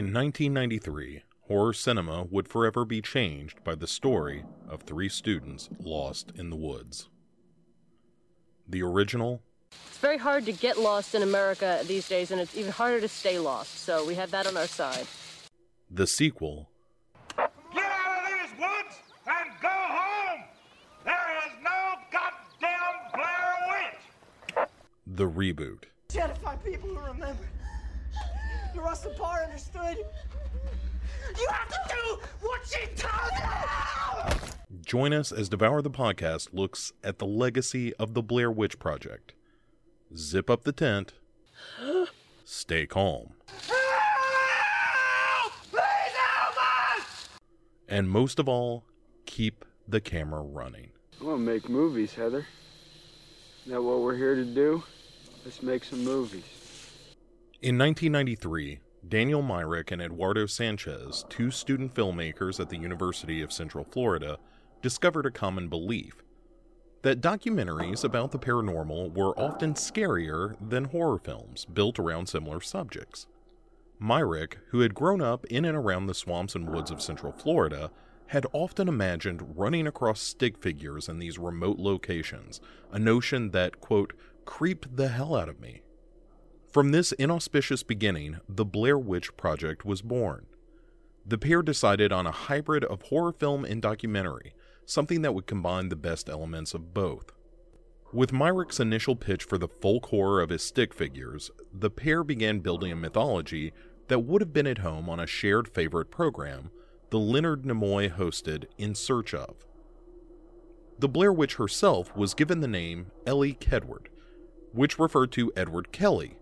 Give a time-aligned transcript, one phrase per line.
[0.00, 6.32] In 1993, horror cinema would forever be changed by the story of three students lost
[6.34, 7.10] in the woods.
[8.66, 9.42] The original,
[9.88, 13.08] It's very hard to get lost in America these days, and it's even harder to
[13.08, 13.80] stay lost.
[13.80, 15.06] So we have that on our side.
[15.90, 16.70] the sequel,
[17.36, 18.96] Get out of these woods
[19.26, 20.40] and go home!
[21.04, 23.92] There is no goddamn Blair
[24.56, 24.68] Witch!
[25.06, 25.82] the reboot.
[26.10, 27.48] She had to find people who remembered.
[28.74, 29.98] The Rustin Parr understood.
[31.38, 34.48] You have to do what she told you!
[34.84, 39.34] Join us as Devour the Podcast looks at the legacy of the Blair Witch Project.
[40.16, 41.14] Zip up the tent.
[42.44, 43.34] Stay calm.
[43.68, 45.52] Help!
[45.70, 46.56] Please help
[46.98, 47.28] us!
[47.88, 48.84] And most of all,
[49.26, 50.90] keep the camera running.
[51.20, 52.46] I want to make movies, Heather.
[53.62, 54.82] Isn't that what we're here to do?
[55.44, 56.44] Let's make some movies.
[57.62, 63.84] In 1993, Daniel Myrick and Eduardo Sanchez, two student filmmakers at the University of Central
[63.84, 64.38] Florida,
[64.80, 66.24] discovered a common belief
[67.02, 73.26] that documentaries about the paranormal were often scarier than horror films built around similar subjects.
[73.98, 77.90] Myrick, who had grown up in and around the swamps and woods of Central Florida,
[78.28, 82.58] had often imagined running across stick figures in these remote locations,
[82.90, 84.14] a notion that, quote,
[84.46, 85.82] creeped the hell out of me.
[86.72, 90.46] From this inauspicious beginning, the Blair Witch Project was born.
[91.26, 94.54] The pair decided on a hybrid of horror film and documentary,
[94.86, 97.32] something that would combine the best elements of both.
[98.12, 102.60] With Myrick's initial pitch for the folk horror of his stick figures, the pair began
[102.60, 103.72] building a mythology
[104.06, 106.70] that would have been at home on a shared favorite program,
[107.10, 109.66] the Leonard Nimoy hosted In Search of.
[111.00, 114.06] The Blair Witch herself was given the name Ellie Kedward,
[114.72, 116.36] which referred to Edward Kelly.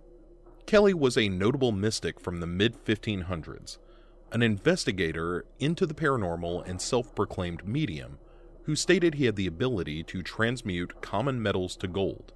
[0.68, 3.78] Kelly was a notable mystic from the mid 1500s,
[4.32, 8.18] an investigator into the paranormal and self proclaimed medium
[8.64, 12.34] who stated he had the ability to transmute common metals to gold.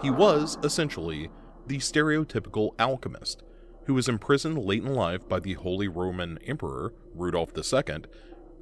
[0.00, 1.30] He was, essentially,
[1.66, 3.42] the stereotypical alchemist
[3.86, 8.04] who was imprisoned late in life by the Holy Roman Emperor, Rudolph II,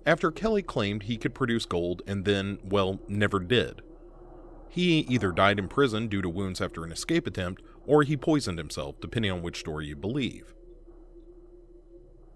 [0.07, 3.83] after Kelly claimed he could produce gold and then, well, never did.
[4.71, 8.59] He either died in prison due to wounds after an escape attempt, or he poisoned
[8.59, 10.55] himself, depending on which story you believe.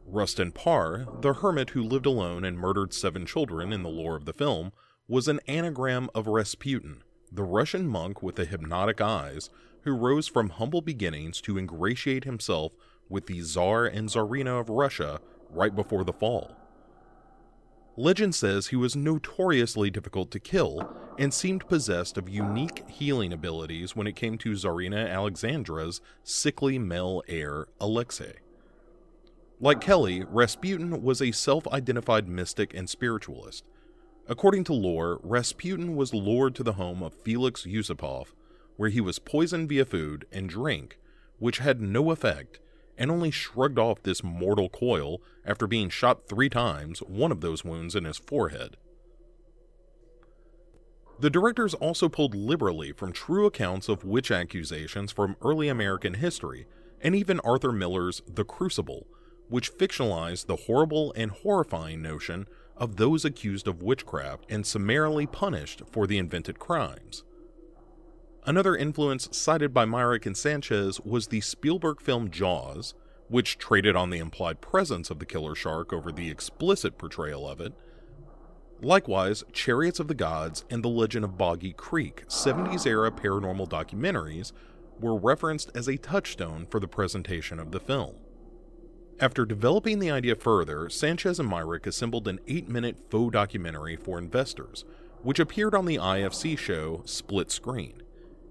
[0.07, 4.25] Rustin Parr, the hermit who lived alone and murdered seven children in the lore of
[4.25, 4.73] the film,
[5.09, 9.51] was an anagram of Rasputin, the Russian monk with the hypnotic eyes
[9.83, 12.73] who rose from humble beginnings to ingratiate himself
[13.09, 15.21] with the Tsar and Tsarina of Russia
[15.51, 16.57] right before the fall.
[17.99, 23.97] Legend says he was notoriously difficult to kill and seemed possessed of unique healing abilities
[23.97, 28.35] when it came to Tsarina Alexandra's sickly male heir, Alexei.
[29.59, 33.65] Like Kelly, Rasputin was a self identified mystic and spiritualist.
[34.29, 38.35] According to lore, Rasputin was lured to the home of Felix Yusupov,
[38.77, 40.99] where he was poisoned via food and drink,
[41.39, 42.61] which had no effect,
[42.99, 47.65] and only shrugged off this mortal coil after being shot three times, one of those
[47.65, 48.77] wounds in his forehead.
[51.19, 56.67] The directors also pulled liberally from true accounts of witch accusations from early American history,
[57.01, 59.07] and even Arthur Miller's The Crucible,
[59.49, 62.47] which fictionalized the horrible and horrifying notion
[62.77, 67.25] of those accused of witchcraft and summarily punished for the invented crimes.
[68.47, 72.95] Another influence cited by Myrick and Sanchez was the Spielberg film Jaws,
[73.27, 77.61] which traded on the implied presence of the killer shark over the explicit portrayal of
[77.61, 77.73] it.
[78.81, 84.53] Likewise, Chariots of the Gods and The Legend of Boggy Creek, 70s era paranormal documentaries,
[85.01, 88.15] were referenced as a touchstone for the presentation of the film.
[89.19, 94.19] After developing the idea further, Sanchez and Myrick assembled an 8 minute faux documentary for
[94.19, 94.85] investors,
[95.23, 98.03] which appeared on the IFC show Split Screen.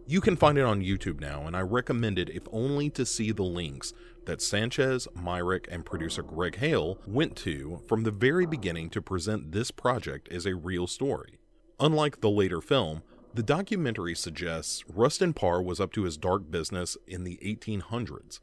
[0.08, 3.32] You can find it on YouTube now, and I recommend it if only to see
[3.32, 3.92] the links
[4.26, 9.52] that Sanchez, Myrick, and producer Greg Hale went to from the very beginning to present
[9.52, 11.40] this project as a real story.
[11.80, 13.02] Unlike the later film,
[13.34, 18.40] the documentary suggests Rustin Parr was up to his dark business in the 1800s,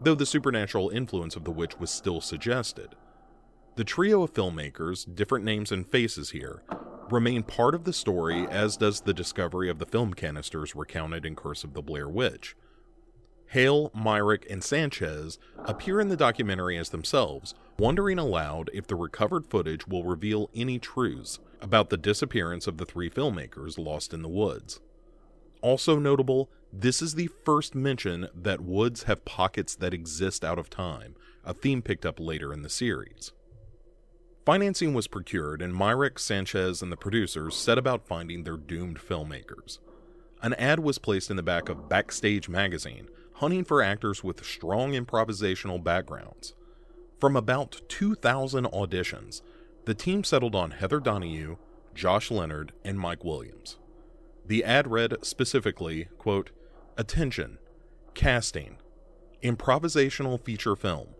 [0.00, 2.96] though the supernatural influence of the witch was still suggested.
[3.74, 6.62] The trio of filmmakers, different names and faces here,
[7.10, 11.34] remain part of the story, as does the discovery of the film canisters recounted in
[11.34, 12.54] Curse of the Blair Witch.
[13.46, 19.46] Hale, Myrick, and Sanchez appear in the documentary as themselves, wondering aloud if the recovered
[19.46, 24.28] footage will reveal any truths about the disappearance of the three filmmakers lost in the
[24.28, 24.80] woods.
[25.62, 30.68] Also notable, this is the first mention that woods have pockets that exist out of
[30.68, 33.32] time, a theme picked up later in the series.
[34.44, 39.78] Financing was procured, and Myrick, Sanchez, and the producers set about finding their doomed filmmakers.
[40.42, 44.92] An ad was placed in the back of Backstage magazine, hunting for actors with strong
[44.92, 46.54] improvisational backgrounds.
[47.20, 49.42] From about 2,000 auditions,
[49.84, 51.56] the team settled on Heather Donahue,
[51.94, 53.78] Josh Leonard, and Mike Williams.
[54.44, 56.50] The ad read specifically, quote,
[56.96, 57.58] Attention,
[58.14, 58.78] casting,
[59.40, 61.14] improvisational feature film.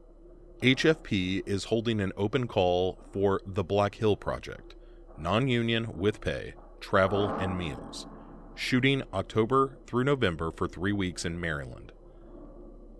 [0.63, 4.77] HFP is holding an open call for the Black Hill Project,
[5.19, 8.07] non union with pay, travel, and meals.
[8.55, 11.91] Shooting October through November for three weeks in Maryland.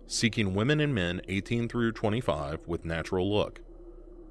[0.07, 3.61] Seeking women and men 18 through 25 with natural look.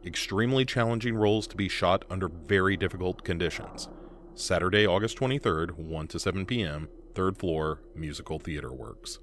[0.05, 3.88] Extremely challenging roles to be shot under very difficult conditions.
[4.34, 9.20] Saturday, August 23rd, 1 to 7 p.m., third floor, Musical Theater Works.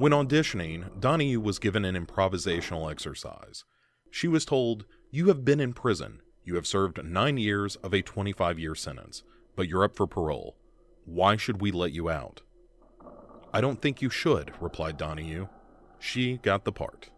[0.00, 3.64] When auditioning, Donahue was given an improvisational exercise.
[4.10, 6.22] She was told, You have been in prison.
[6.42, 9.24] You have served nine years of a 25 year sentence,
[9.56, 10.56] but you're up for parole.
[11.04, 12.40] Why should we let you out?
[13.52, 15.48] I don't think you should, replied Donahue.
[15.98, 17.10] She got the part.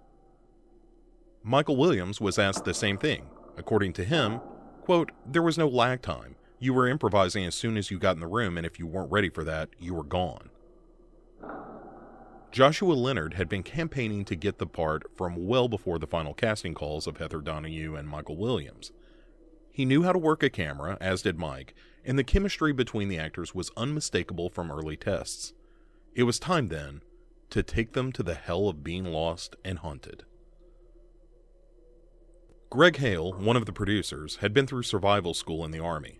[1.44, 3.26] Michael Williams was asked the same thing.
[3.56, 4.40] According to him,
[4.80, 6.34] quote, there was no lag time.
[6.58, 9.12] You were improvising as soon as you got in the room, and if you weren't
[9.12, 10.50] ready for that, you were gone.
[12.52, 16.74] Joshua Leonard had been campaigning to get the part from well before the final casting
[16.74, 18.92] calls of Heather Donahue and Michael Williams.
[19.72, 23.18] He knew how to work a camera, as did Mike, and the chemistry between the
[23.18, 25.54] actors was unmistakable from early tests.
[26.14, 27.00] It was time, then,
[27.48, 30.24] to take them to the hell of being lost and haunted.
[32.68, 36.18] Greg Hale, one of the producers, had been through survival school in the Army.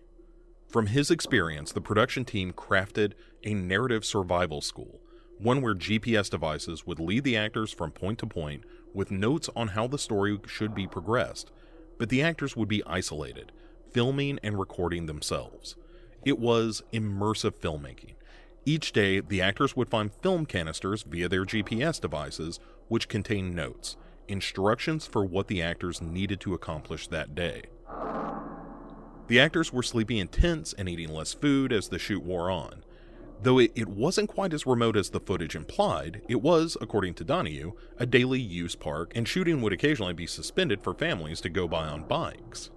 [0.67, 3.13] From his experience, the production team crafted
[3.43, 4.99] a narrative survival school
[5.39, 8.63] one where GPS devices would lead the actors from point to point
[8.93, 11.51] with notes on how the story should be progressed,
[11.97, 13.51] but the actors would be isolated,
[13.91, 15.75] filming and recording themselves.
[16.25, 18.15] It was immersive filmmaking.
[18.65, 23.97] Each day, the actors would find film canisters via their GPS devices, which contained notes,
[24.27, 27.63] instructions for what the actors needed to accomplish that day.
[29.27, 32.83] The actors were sleeping in tents and eating less food as the shoot wore on.
[33.41, 37.25] Though it, it wasn't quite as remote as the footage implied, it was, according to
[37.25, 41.67] Donahue, a daily use park, and shooting would occasionally be suspended for families to go
[41.67, 42.69] by on bikes.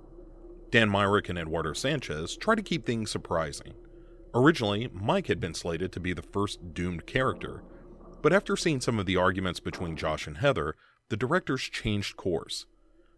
[0.71, 3.75] Dan Myrick and Eduardo Sanchez tried to keep things surprising.
[4.35, 7.63] Originally, Mike had been slated to be the first doomed character,
[8.21, 10.75] but after seeing some of the arguments between Josh and Heather,
[11.09, 12.67] the directors changed course.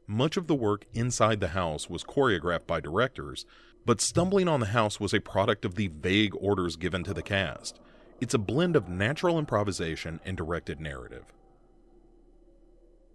[0.06, 3.46] Much of the work inside the house was choreographed by directors,
[3.84, 7.22] but stumbling on the house was a product of the vague orders given to the
[7.22, 7.80] cast.
[8.20, 11.25] It's a blend of natural improvisation and directed narrative.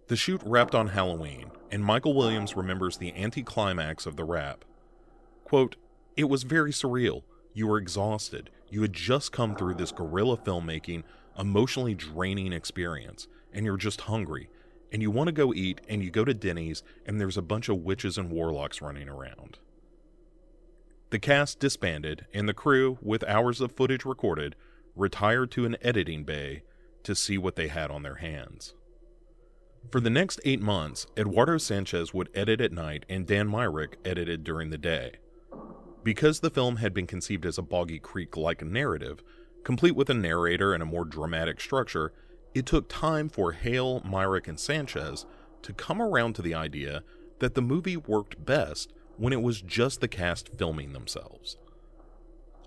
[0.08, 4.64] The shoot wrapped on Halloween, and Michael Williams remembers the anticlimax of the wrap.
[5.44, 5.76] Quote,
[6.16, 7.22] It was very surreal.
[7.54, 8.50] You were exhausted.
[8.68, 11.04] You had just come through this guerrilla filmmaking,
[11.38, 14.50] emotionally draining experience, and you're just hungry.
[14.92, 17.68] And you want to go eat, and you go to Denny's, and there's a bunch
[17.68, 19.58] of witches and warlocks running around.
[21.10, 24.56] The cast disbanded, and the crew, with hours of footage recorded,
[24.96, 26.62] retired to an editing bay
[27.04, 28.74] to see what they had on their hands.
[29.90, 34.42] For the next eight months, Eduardo Sanchez would edit at night and Dan Myrick edited
[34.42, 35.16] during the day.
[36.02, 39.22] Because the film had been conceived as a Boggy Creek like narrative,
[39.62, 42.12] complete with a narrator and a more dramatic structure,
[42.54, 45.26] it took time for Hale, Myrick, and Sanchez
[45.62, 47.02] to come around to the idea
[47.40, 51.56] that the movie worked best when it was just the cast filming themselves.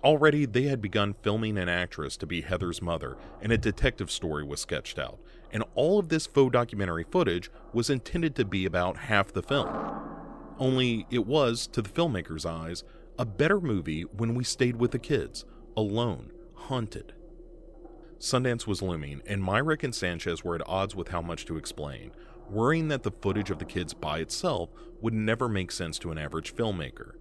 [0.04, 4.44] Already, they had begun filming an actress to be Heather's mother, and a detective story
[4.44, 5.18] was sketched out,
[5.52, 9.68] and all of this faux documentary footage was intended to be about half the film.
[10.58, 12.84] Only it was, to the filmmaker's eyes,
[13.18, 15.44] a better movie when we stayed with the kids,
[15.76, 17.12] alone, haunted.
[18.20, 22.12] Sundance was looming, and Myrick and Sanchez were at odds with how much to explain,
[22.50, 26.18] worrying that the footage of the kids by itself would never make sense to an
[26.18, 27.12] average filmmaker.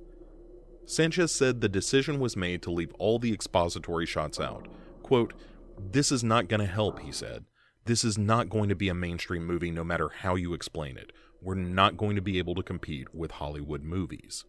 [0.86, 4.67] Sanchez said the decision was made to leave all the expository shots out.
[5.03, 5.34] Quote,
[5.77, 7.46] This is not going to help, he said.
[7.86, 11.12] This is not going to be a mainstream movie no matter how you explain it.
[11.41, 14.46] We're not going to be able to compete with Hollywood movies.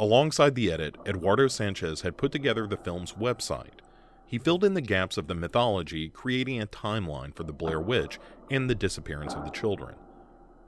[0.00, 3.80] Alongside the edit, Eduardo Sanchez had put together the film's website.
[4.26, 8.18] He filled in the gaps of the mythology, creating a timeline for the Blair Witch
[8.50, 9.96] and the disappearance of the children.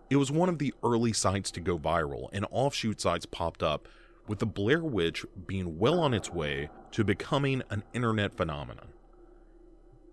[0.09, 3.89] It was one of the early sites to go viral, and offshoot sites popped up,
[4.29, 8.89] with the Blair Witch being well on its way to becoming an internet phenomenon.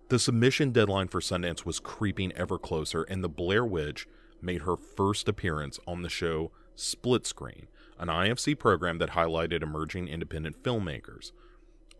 [0.08, 4.06] The submission deadline for Sundance was creeping ever closer, and the Blair Witch
[4.40, 10.08] made her first appearance on the show Split Screen, an IFC program that highlighted emerging
[10.08, 11.32] independent filmmakers.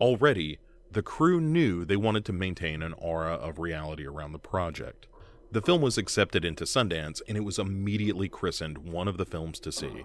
[0.01, 0.59] Already,
[0.95, 5.09] the crew knew they wanted to maintain an aura of reality around the project.
[5.51, 9.59] The film was accepted into Sundance, and it was immediately christened one of the films
[9.61, 10.05] to see.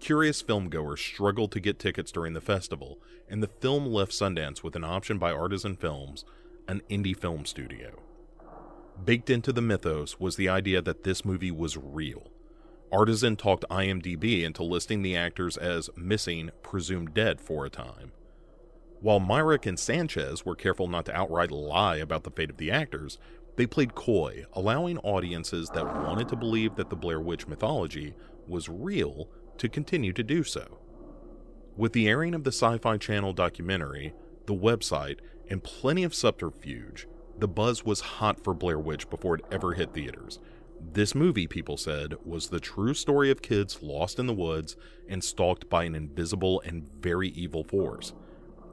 [0.00, 4.74] Curious filmgoers struggled to get tickets during the festival, and the film left Sundance with
[4.76, 6.24] an option by Artisan Films,
[6.68, 8.00] an indie film studio.
[9.02, 12.30] Baked into the mythos was the idea that this movie was real.
[12.90, 18.12] Artisan talked IMDb into listing the actors as missing, presumed dead for a time.
[19.04, 22.70] While Myrick and Sanchez were careful not to outright lie about the fate of the
[22.70, 23.18] actors,
[23.56, 28.14] they played coy, allowing audiences that wanted to believe that the Blair Witch mythology
[28.48, 30.78] was real to continue to do so.
[31.76, 34.14] With the airing of the Sci Fi Channel documentary,
[34.46, 35.18] the website,
[35.50, 37.06] and plenty of subterfuge,
[37.38, 40.38] the buzz was hot for Blair Witch before it ever hit theaters.
[40.80, 45.22] This movie, people said, was the true story of kids lost in the woods and
[45.22, 48.14] stalked by an invisible and very evil force.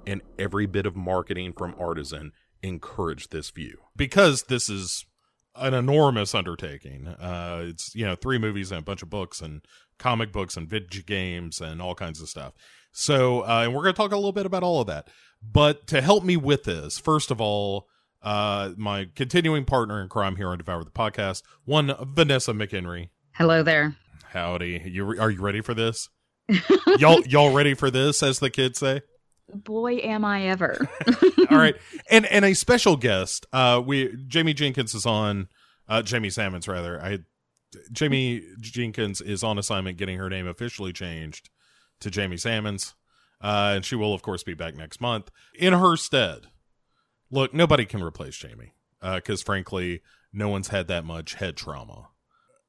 [0.05, 2.31] And every bit of marketing from Artisan
[2.63, 3.77] encouraged this view.
[3.95, 5.05] Because this is
[5.55, 7.07] an enormous undertaking.
[7.07, 9.61] Uh, it's, you know, three movies and a bunch of books and
[9.99, 12.53] comic books and video games and all kinds of stuff.
[12.91, 15.07] So, uh, and we're going to talk a little bit about all of that.
[15.41, 17.87] But to help me with this, first of all,
[18.21, 23.09] uh, my continuing partner in crime here on Devour the Podcast, one Vanessa McHenry.
[23.33, 23.95] Hello there.
[24.25, 24.83] Howdy.
[24.85, 26.09] You are you ready for this?
[26.99, 29.01] y'all y'all ready for this, as the kids say?
[29.53, 30.87] Boy, am I ever.
[31.49, 31.75] All right.
[32.09, 35.47] And and a special guest, uh we Jamie Jenkins is on
[35.87, 37.01] uh Jamie Salmons rather.
[37.01, 37.19] I
[37.91, 41.49] Jamie Jenkins is on assignment getting her name officially changed
[41.99, 42.93] to Jamie Salmons.
[43.41, 46.47] Uh and she will of course be back next month in her stead.
[47.29, 48.73] Look, nobody can replace Jamie.
[49.01, 50.01] Uh cuz frankly,
[50.33, 52.09] no one's had that much head trauma.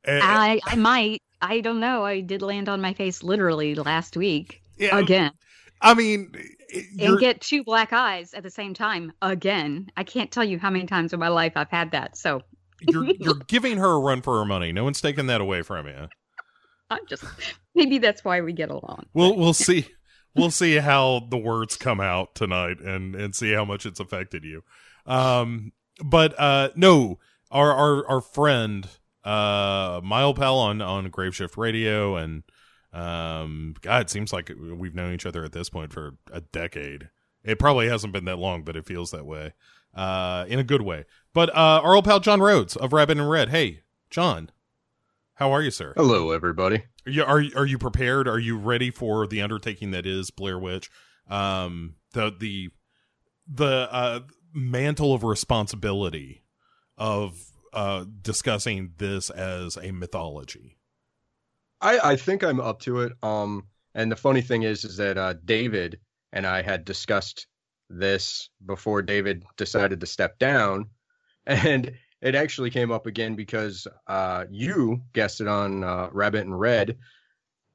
[0.05, 1.23] Eh, I I might.
[1.41, 2.05] I don't know.
[2.05, 5.33] I did land on my face literally last week yeah, again.
[5.81, 6.33] I mean,
[7.01, 9.91] and get two black eyes at the same time again.
[9.97, 12.17] I can't tell you how many times in my life I've had that.
[12.17, 12.43] So
[12.81, 14.73] you're you're giving her a run for her money.
[14.73, 16.09] No one's taking that away from you.
[16.91, 17.25] I'm just
[17.75, 19.07] maybe that's why we get along.
[19.15, 19.87] We'll we'll see
[20.35, 24.45] we'll see how the words come out tonight and and see how much it's affected
[24.45, 24.63] you.
[25.07, 25.73] Um,
[26.05, 27.19] but uh, no,
[27.51, 28.89] our our our friend
[29.25, 32.43] uh Mile Pal on on Graveshift Radio and
[32.93, 37.09] um God, it seems like we've known each other at this point for a decade.
[37.45, 39.55] It probably hasn't been that long, but it feels that way.
[39.95, 41.05] Uh, in a good way.
[41.35, 43.51] But uh, our old pal John Rhodes of Rabbit and Red.
[43.51, 44.51] Hey, John,
[45.35, 45.93] how are you, sir?
[45.97, 46.85] Hello, everybody.
[47.07, 48.27] Are you, are are you prepared?
[48.29, 50.91] Are you ready for the undertaking that is Blair Witch?
[51.29, 52.71] Um, the the
[53.47, 54.21] the uh,
[54.55, 56.45] mantle of responsibility
[56.97, 57.39] of
[57.73, 60.79] uh, discussing this as a mythology.
[61.83, 63.13] I, I think I'm up to it.
[63.23, 65.99] Um, and the funny thing is, is that uh, David
[66.33, 67.47] and I had discussed
[67.91, 70.87] this before David decided to step down,
[71.47, 76.59] and it actually came up again because uh, you guessed it on uh, Rabbit and
[76.59, 76.97] Red,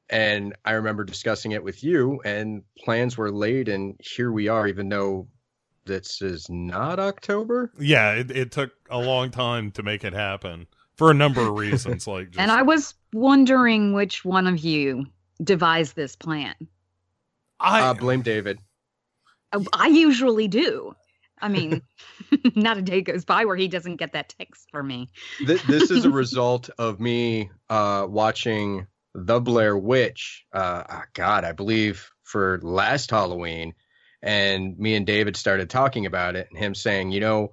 [0.09, 4.67] and I remember discussing it with you, and plans were laid, and here we are,
[4.67, 5.27] even though
[5.85, 7.71] this is not October.
[7.77, 11.55] Yeah, it, it took a long time to make it happen for a number of
[11.55, 12.07] reasons.
[12.07, 15.07] like, just, And I was wondering which one of you
[15.41, 16.55] devised this plan.
[17.59, 18.59] I Uh, blame David.
[19.51, 20.95] Uh, I usually do.
[21.39, 21.81] I mean,
[22.55, 25.09] not a day goes by where he doesn't get that text from me.
[25.45, 30.45] Th- this is a result of me uh, watching The Blair Witch.
[30.51, 33.73] Uh, ah, God, I believe for last Halloween,
[34.21, 37.51] and me and David started talking about it, and him saying, you know,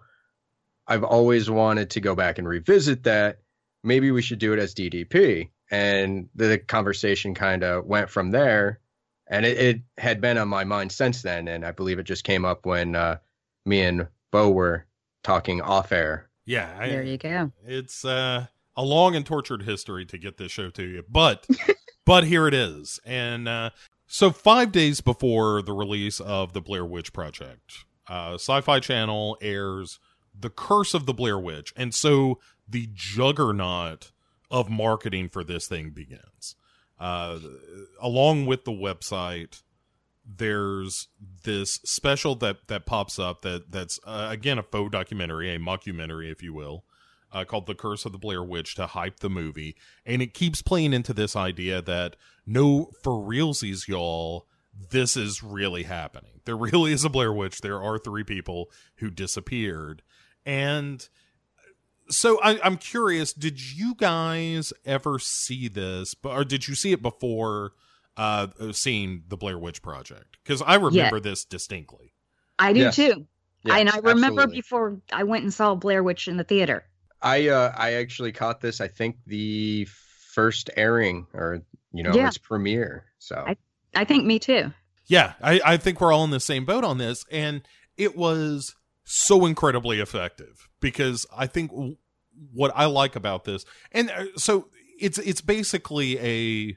[0.87, 3.38] I've always wanted to go back and revisit that.
[3.83, 5.50] Maybe we should do it as DDP.
[5.75, 8.78] And the conversation kind of went from there.
[9.26, 11.49] And it, it had been on my mind since then.
[11.49, 13.16] And I believe it just came up when uh,
[13.64, 14.87] me and Bo were
[15.23, 16.28] talking off air.
[16.45, 17.50] yeah, I, There you go.
[17.64, 21.47] it's uh, a long and tortured history to get this show to you, but
[22.04, 23.00] but here it is.
[23.04, 23.71] And uh,
[24.07, 29.99] so, five days before the release of the Blair Witch Project, uh, Sci-Fi Channel airs
[30.38, 32.38] "The Curse of the Blair Witch," and so
[32.69, 34.12] the juggernaut
[34.54, 36.54] of marketing for this thing begins.
[36.96, 37.40] Uh,
[38.00, 39.62] along with the website,
[40.25, 41.08] there's
[41.42, 46.30] this special that that pops up that that's uh, again a faux documentary, a mockumentary,
[46.30, 46.84] if you will,
[47.32, 49.75] uh, called "The Curse of the Blair Witch" to hype the movie,
[50.06, 52.14] and it keeps playing into this idea that
[52.46, 54.46] no, for realsies, y'all,
[54.90, 56.42] this is really happening.
[56.44, 57.61] There really is a Blair Witch.
[57.61, 60.02] There are three people who disappeared,
[60.46, 61.08] And
[62.11, 67.02] so I, I'm curious, did you guys ever see this, or did you see it
[67.02, 67.73] before
[68.16, 70.37] uh, seeing the Blair Witch Project?
[70.42, 72.12] Because I remember this distinctly.
[72.58, 72.96] I do Yes.
[72.96, 73.26] too.
[73.64, 74.56] Yes, and I remember absolutely.
[74.58, 76.84] before I went and saw Blair Witch in the theater.
[77.23, 78.80] I uh, I actually caught this.
[78.82, 79.87] I think the
[80.34, 82.28] first airing or you know Yeah.
[82.28, 83.06] its premiere.
[83.18, 83.56] So I-
[83.96, 84.73] I think me too.
[85.06, 87.25] Yeah, I, I think we're all in the same boat on this.
[87.30, 87.62] And
[87.96, 91.96] it was so incredibly effective because I think w-
[92.52, 94.68] what I like about this, and uh, so
[94.99, 96.76] it's it's basically a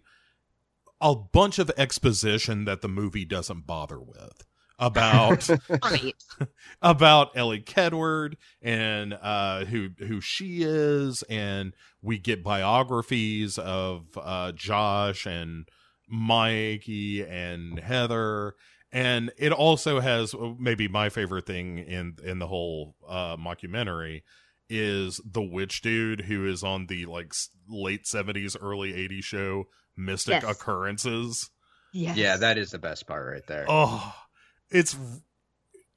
[1.00, 4.46] a bunch of exposition that the movie doesn't bother with
[4.80, 5.48] about
[6.82, 14.52] about Ellie Kedward and uh, who who she is, and we get biographies of uh,
[14.52, 15.68] Josh and
[16.08, 18.56] Mikey and Heather,
[18.92, 24.22] and it also has uh, maybe my favorite thing in in the whole uh, mockumentary
[24.70, 27.32] is the witch dude who is on the like
[27.70, 29.66] late seventies, early eighties show
[29.96, 30.52] Mystic Yes.
[30.52, 31.50] Occurrences.
[31.94, 32.16] yes.
[32.18, 33.66] yeah, that is the best part right there.
[33.68, 34.14] Oh,
[34.70, 34.96] it's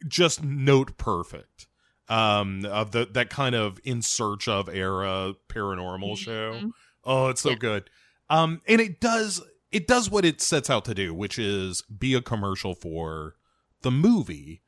[0.09, 1.66] just note perfect.
[2.09, 6.54] Um, of the that kind of in search of era paranormal show.
[6.54, 6.70] Mhm.
[7.04, 7.56] Oh, it's so Yeah.
[7.56, 7.90] good.
[8.28, 9.40] Um, and it does
[9.72, 13.34] it does what it sets out to do, which is be a commercial for
[13.82, 14.62] the movie.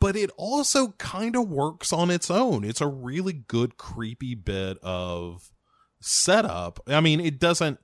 [0.00, 2.64] But it also kind of works on its own.
[2.64, 5.50] It's a really good, creepy bit of
[6.00, 6.80] setup.
[6.86, 7.78] I mean, it doesn't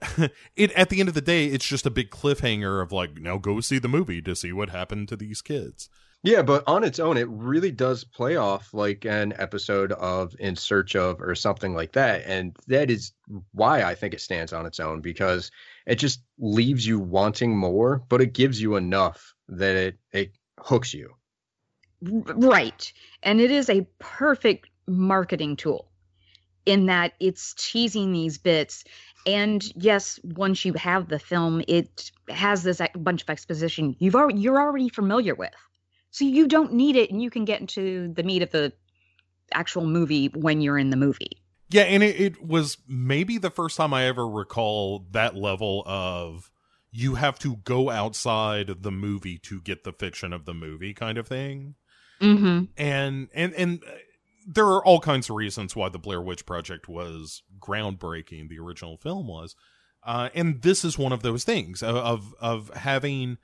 [0.56, 3.36] it at the end of the day it's just a big cliffhanger of like now
[3.36, 5.88] go see the movie to see what happened to these kids
[6.24, 10.56] Yeah, but on its own, it really does play off like an episode of In
[10.56, 12.24] Search of or something like that.
[12.26, 13.12] And that is
[13.52, 15.50] why I think it stands on its own because
[15.86, 20.92] it just leaves you wanting more, but it gives you enough that it, it hooks
[20.92, 21.14] you.
[22.02, 22.92] Right.
[23.22, 25.88] And it is a perfect marketing tool
[26.66, 28.84] in that it's teasing these bits.
[29.24, 34.40] And yes, once you have the film, it has this bunch of exposition you've already
[34.40, 35.54] you're already familiar with.
[36.10, 38.72] So you don't need it and you can get into the meat of the
[39.52, 41.42] actual movie when you're in the movie.
[41.70, 46.50] yeah and it, it was maybe the first time i ever recall that level of
[46.90, 51.18] you have to go outside the movie to get the fiction of the movie kind
[51.18, 51.74] of thing
[52.20, 52.64] Mm-hmm.
[52.76, 53.82] and and and
[54.46, 58.48] there are all kinds of reasons why the Blair Witch Project was groundbreaking.
[58.48, 59.54] The original film was,
[60.02, 63.38] uh, and this is one of those things of of, of having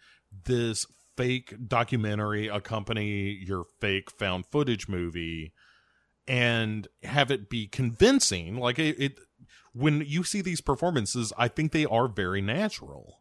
[0.44, 5.53] this fake documentary accompany your fake found footage movie,
[6.27, 8.59] and have it be convincing.
[8.59, 9.18] Like it, it
[9.72, 13.20] when you see these performances, I think they are very natural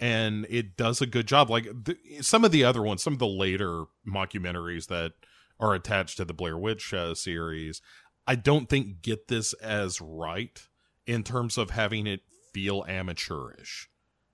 [0.00, 1.50] and it does a good job.
[1.50, 5.12] Like the, some of the other ones, some of the later mockumentaries that
[5.60, 7.82] are attached to the Blair Witch uh, series,
[8.26, 10.58] I don't think get this as right
[11.06, 12.20] in terms of having it
[12.52, 13.88] feel amateurish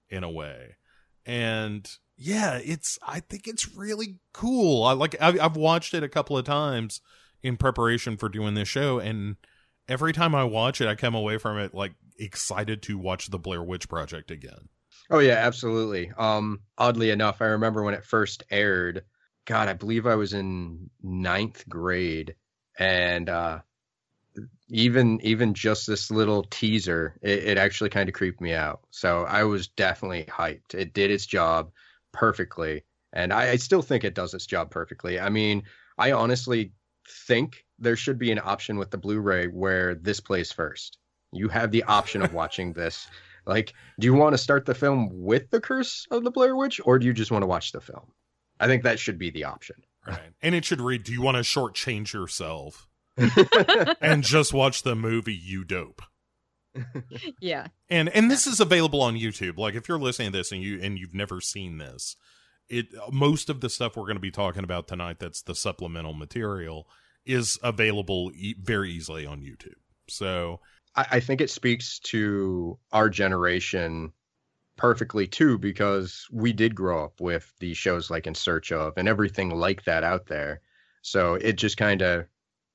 [0.09, 0.77] in a way.
[1.25, 4.85] And yeah, it's I think it's really cool.
[4.85, 7.01] I like I've, I've watched it a couple of times
[7.43, 9.37] in preparation for doing this show, and
[9.89, 13.39] every time I watch it, I come away from it like excited to watch the
[13.39, 14.69] Blair Witch Project again.
[15.11, 16.11] Oh yeah, absolutely.
[16.17, 19.05] Um, oddly enough, I remember when it first aired.
[19.45, 22.35] God, I believe I was in ninth grade,
[22.79, 23.61] and uh,
[24.69, 28.81] even even just this little teaser, it, it actually kind of creeped me out.
[28.91, 30.75] So I was definitely hyped.
[30.75, 31.71] It did its job
[32.17, 35.21] perfectly, and I, I still think it does its job perfectly.
[35.21, 35.63] I mean,
[35.99, 36.73] I honestly
[37.27, 40.99] think there should be an option with the Blu-ray where this plays first.
[41.33, 43.07] You have the option of watching this.
[43.49, 46.81] Like, do you want to start the film with the Curse of the Blair Witch,
[46.85, 48.11] or do you just want to watch the film?
[48.59, 49.77] I think that should be the option.
[50.05, 50.33] Right.
[50.43, 52.89] And it should read, Do you want to shortchange yourself
[54.01, 56.03] and just watch the movie You Dope?
[57.41, 57.69] Yeah.
[57.89, 59.59] And and this is available on YouTube.
[59.59, 62.17] Like if you're listening to this and you and you've never seen this,
[62.69, 66.15] it most of the stuff we're going to be talking about tonight that's the supplemental
[66.15, 66.89] material
[67.25, 69.75] is available e- very easily on YouTube.
[70.09, 70.61] So,
[70.95, 74.13] I, I think it speaks to our generation
[74.77, 79.09] perfectly too, because we did grow up with these shows like In Search of and
[79.09, 80.61] everything like that out there.
[81.03, 82.27] So it just kind of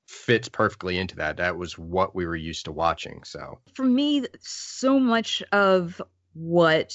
[0.06, 1.36] fits perfectly into that.
[1.36, 3.22] That was what we were used to watching.
[3.24, 6.00] So for me, so much of
[6.34, 6.94] what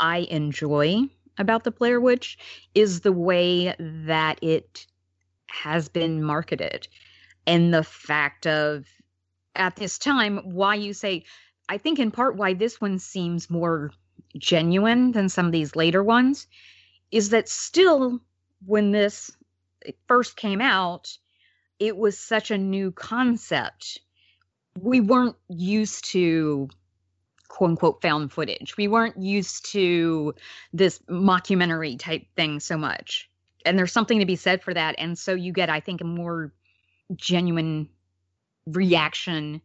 [0.00, 1.02] I enjoy
[1.38, 2.38] about the Blair Witch
[2.74, 4.86] is the way that it
[5.46, 6.88] has been marketed
[7.46, 8.86] and the fact of
[9.54, 11.24] at this time why you say
[11.68, 13.92] I think in part why this one seems more
[14.36, 16.46] genuine than some of these later ones
[17.10, 18.20] is that still
[18.64, 19.30] when this
[20.06, 21.18] first came out
[21.82, 23.98] it was such a new concept.
[24.80, 26.68] We weren't used to
[27.48, 28.76] quote unquote found footage.
[28.76, 30.32] We weren't used to
[30.72, 33.28] this mockumentary type thing so much.
[33.66, 34.94] And there's something to be said for that.
[34.96, 36.52] And so you get, I think, a more
[37.16, 37.88] genuine
[38.66, 39.60] reaction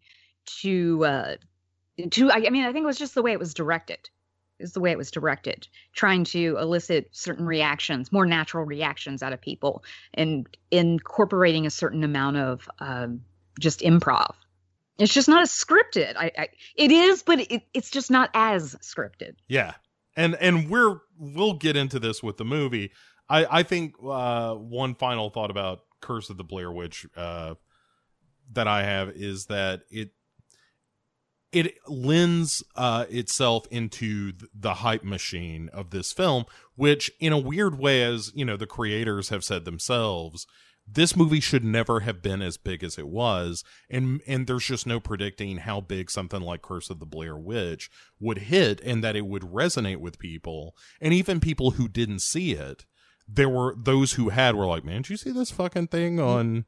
[0.62, 1.36] to uh
[2.10, 4.10] to I, I mean, I think it was just the way it was directed.
[4.60, 9.32] Is the way it was directed, trying to elicit certain reactions, more natural reactions out
[9.32, 9.84] of people,
[10.16, 13.22] and incorporating a certain amount of um,
[13.60, 14.34] just improv.
[14.98, 16.16] It's just not as scripted.
[16.18, 19.36] I, I it is, but it, it's just not as scripted.
[19.48, 19.74] Yeah,
[20.16, 22.92] and and we're we'll get into this with the movie.
[23.30, 27.56] I I think uh, one final thought about Curse of the Blair Witch uh,
[28.54, 30.12] that I have is that it
[31.52, 37.80] it lends uh, itself into the hype machine of this film, which, in a weird
[37.80, 40.46] way, as you know, the creators have said themselves,
[40.90, 44.88] this movie should never have been as big as it was, and and there's just
[44.88, 49.16] no predicting how big something like Curse of the Blair Witch would hit, and that
[49.16, 52.86] it would resonate with people, and even people who didn't see it.
[53.28, 56.66] There were those who had were like, "Man, did you see this fucking thing on?"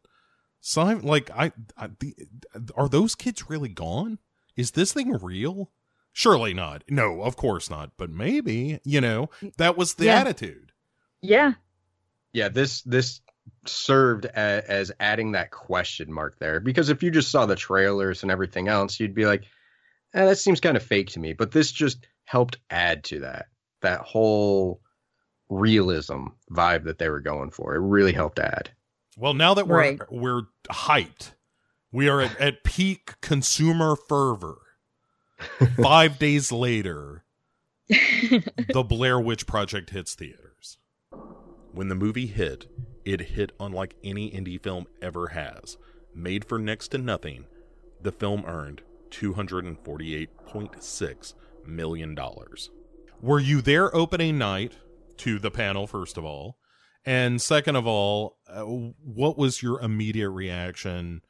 [0.59, 2.13] Simon, like I, I the,
[2.75, 4.19] are those kids really gone?
[4.59, 5.71] Is this thing real?
[6.11, 6.83] Surely not.
[6.89, 7.91] No, of course not.
[7.97, 10.19] But maybe, you know, that was the Yeah.
[10.19, 10.73] attitude.
[11.21, 11.53] Yeah,
[12.33, 13.21] yeah this this
[13.65, 18.21] served as, as adding that question mark there because if you just saw the trailers
[18.21, 19.43] and everything else you'd be like
[20.13, 23.47] eh, that seems kind of fake to me but this just helped add to that
[23.81, 24.79] that whole
[25.49, 28.69] realism vibe that they were going for it really helped add
[29.17, 29.99] Well, now that we're Right.
[30.11, 31.33] we're hyped,
[31.91, 34.59] we are at, at peak consumer fervor.
[35.81, 37.23] Five days later,
[37.87, 40.77] the Blair Witch Project hits theaters.
[41.71, 42.67] When the movie hit,
[43.05, 45.77] it hit unlike any indie film ever has.
[46.13, 47.45] Made for next to nothing,
[48.01, 51.33] the film earned $248.6
[51.65, 52.19] million.
[53.21, 54.75] Were you there opening night
[55.17, 56.57] to the panel, first of all?
[57.05, 61.21] And second of all, uh, what was your immediate reaction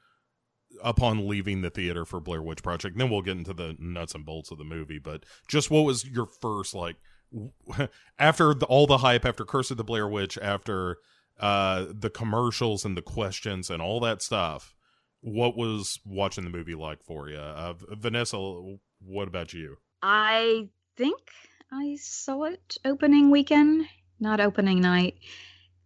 [0.84, 2.98] upon leaving the theater for Blair Witch Project?
[2.98, 6.06] then we'll get into the nuts and bolts of the movie, but just what was
[6.06, 6.98] your first, like,
[8.20, 10.98] after the, all the hype, after Curse of the Blair Witch, after
[11.40, 14.74] uh, the commercials and the questions and all that stuff,
[15.22, 17.38] what was watching the movie like for you?
[17.38, 18.38] Uh, Vanessa,
[19.00, 19.78] what about you?
[20.02, 21.20] I think
[21.72, 23.86] I saw it opening weekend,
[24.20, 25.16] not opening night.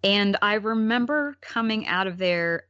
[0.03, 2.65] And I remember coming out of there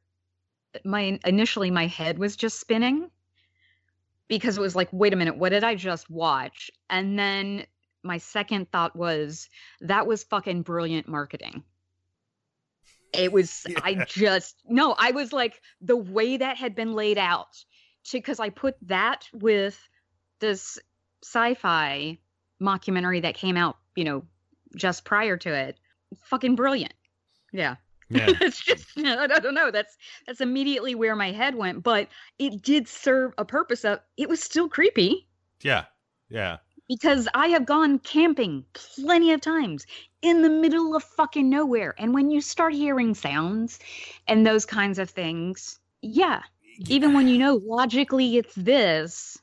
[0.83, 3.09] my initially my head was just spinning
[4.27, 6.71] because it was like, wait a minute, what did I just watch?
[6.89, 7.65] And then
[8.03, 9.49] my second thought was
[9.81, 11.63] that was fucking brilliant marketing.
[13.13, 17.53] It was I just no, I was like the way that had been laid out
[18.05, 19.79] to because I put that with
[20.39, 20.77] this
[21.23, 22.17] sci-fi
[22.61, 24.23] mockumentary that came out, you know,
[24.75, 25.79] just prior to it.
[26.23, 26.93] Fucking brilliant.
[27.51, 27.75] Yeah.
[28.09, 28.27] Yeah.
[28.41, 29.71] it's just I don't know.
[29.71, 32.07] That's that's immediately where my head went, but
[32.39, 35.27] it did serve a purpose of it was still creepy
[35.61, 35.85] Yeah.
[36.29, 36.57] Yeah.
[36.87, 39.85] because I have gone camping plenty of times
[40.21, 41.93] in the middle of fucking nowhere.
[41.97, 43.79] And when you start hearing sounds
[44.27, 46.41] and those kinds of things, yeah,
[46.87, 49.37] even when you know logically it's this,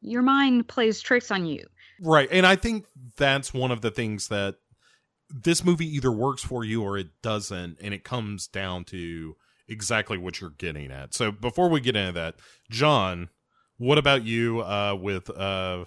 [0.00, 1.66] your mind plays tricks on you.
[2.00, 2.28] Right.
[2.30, 4.56] And I think that's one of the things that
[5.30, 7.78] this movie either works for you or it doesn't.
[7.80, 9.36] And it comes down to
[9.68, 11.14] exactly what you're getting at.
[11.14, 12.36] So before we get into that,
[12.70, 13.28] John,
[13.76, 15.84] what about you uh, with uh,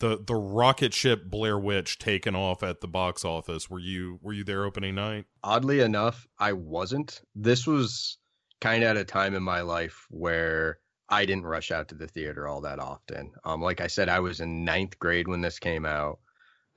[0.00, 3.70] the the rocket ship Blair Witch taken off at the box office?
[3.70, 5.26] Were you were you there opening night?
[5.42, 7.22] Oddly enough, I wasn't.
[7.34, 8.18] This was
[8.60, 12.06] kind of at a time in my life where I didn't rush out to the
[12.06, 13.32] theater all that often.
[13.44, 16.20] Um, like I said, I was in ninth grade when this came out.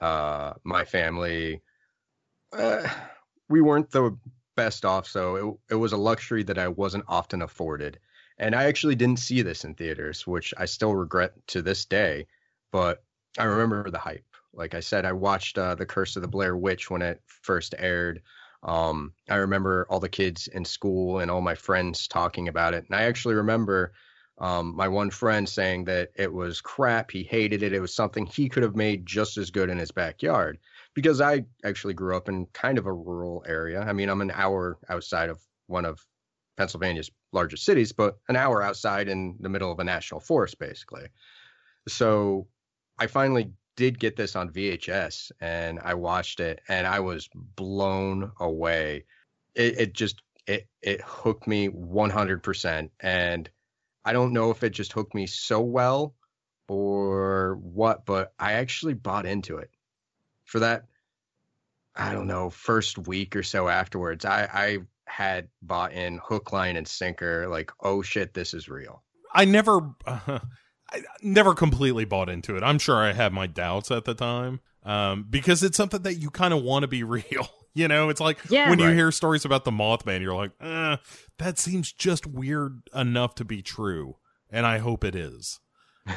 [0.01, 1.61] Uh, my family,
[2.55, 2.89] uh,
[3.49, 4.17] we weren't the
[4.55, 7.99] best off, so it, it was a luxury that I wasn't often afforded.
[8.37, 12.27] And I actually didn't see this in theaters, which I still regret to this day.
[12.71, 13.03] But
[13.37, 14.25] I remember the hype.
[14.53, 17.75] Like I said, I watched uh, The Curse of the Blair Witch when it first
[17.77, 18.21] aired.
[18.63, 22.85] Um, I remember all the kids in school and all my friends talking about it.
[22.87, 23.93] And I actually remember
[24.37, 27.11] um, my one friend saying that it was crap.
[27.11, 27.73] He hated it.
[27.73, 30.57] It was something he could have made just as good in his backyard.
[30.95, 33.81] Because I actually grew up in kind of a rural area.
[33.81, 35.99] I mean, I'm an hour outside of one of
[36.57, 41.07] Pennsylvania's largest cities, but an hour outside in the middle of a national forest, basically.
[41.87, 42.47] So
[42.97, 48.31] I finally did get this on VHS and I watched it and I was blown
[48.39, 49.05] away.
[49.53, 52.89] It, it just it it hooked me 100%.
[53.01, 53.49] And
[54.05, 56.15] I don't know if it just hooked me so well
[56.67, 59.69] or what, but I actually bought into it
[60.45, 60.85] for that.
[61.95, 66.75] I don't know, first week or so afterwards, I, I had bought in hook, line,
[66.75, 67.47] and sinker.
[67.47, 69.01] Like, oh shit, this is real.
[69.33, 70.39] I never, uh,
[70.91, 72.63] I never completely bought into it.
[72.63, 76.29] I'm sure I had my doubts at the time, um, because it's something that you
[76.29, 77.47] kind of want to be real.
[77.73, 78.69] You know, it's like Yeah.
[78.69, 80.97] when you hear stories about the Mothman, you're like, eh,
[81.39, 84.15] that seems just weird enough to be true,
[84.49, 85.59] and I hope it is.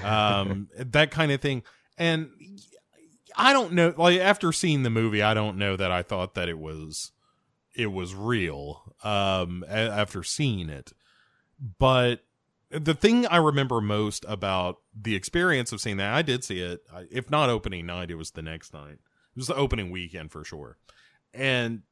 [0.04, 1.62] Um, that kind of thing.
[1.96, 2.30] And
[3.38, 6.48] I don't know, like after seeing the movie, I don't know that I thought that
[6.48, 7.12] it was
[7.74, 8.94] it was real.
[9.05, 10.92] Um, after seeing it,
[11.79, 12.24] but
[12.70, 16.83] the thing I remember most about the experience of seeing that, I did see it.
[17.11, 18.94] If not opening night, it was the next night.
[18.94, 20.77] It was the opening weekend for sure.
[21.33, 21.83] And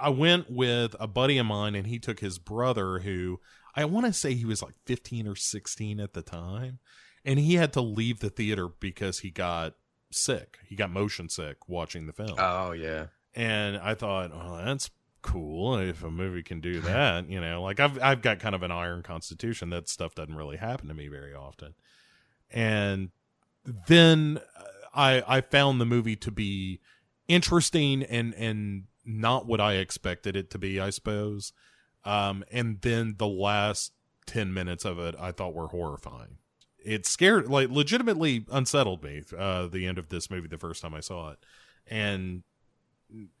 [0.00, 3.40] I went with a buddy of mine, and he took his brother, who
[3.74, 6.80] I want to say he was like 15 or 16 at the time.
[7.24, 9.74] And he had to leave the theater because he got
[10.10, 10.58] sick.
[10.66, 12.34] He got motion sick watching the film.
[12.38, 13.06] Oh yeah.
[13.34, 14.90] And I thought, well, that's
[15.22, 17.28] cool if a movie can do that.
[17.28, 19.70] You know, like I've I've got kind of an iron constitution.
[19.70, 21.74] That stuff doesn't really happen to me very often.
[22.50, 23.10] And
[23.86, 24.62] then uh,
[24.94, 26.80] I I found the movie to be
[27.26, 31.52] interesting and and not what I expected it to be, I suppose.
[32.04, 33.92] Um, and then the last
[34.26, 36.38] ten minutes of it, I thought were horrifying.
[36.84, 39.22] It scared, like, legitimately unsettled me.
[39.36, 41.38] Uh, the end of this movie, the first time I saw it,
[41.86, 42.42] and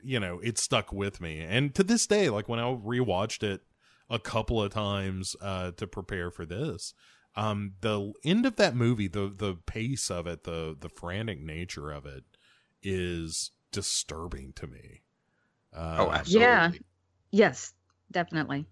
[0.02, 1.40] you know, it stuck with me.
[1.40, 3.60] And to this day, like when I rewatched it
[4.08, 6.94] a couple of times uh, to prepare for this,
[7.36, 11.90] um, the end of that movie, the the pace of it, the the frantic nature
[11.90, 12.24] of it,
[12.82, 15.02] is disturbing to me.
[15.76, 16.48] Uh, Oh, absolutely.
[16.48, 16.70] Yeah.
[17.30, 17.74] Yes,
[18.10, 18.66] definitely.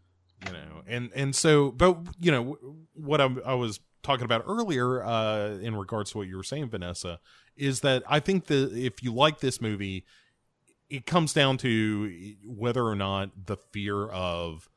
[0.47, 2.59] you know and and so but you know
[2.95, 6.69] what I'm, i was talking about earlier uh in regards to what you were saying
[6.69, 7.19] vanessa
[7.57, 10.05] is that i think that if you like this movie
[10.89, 14.69] it comes down to whether or not the fear of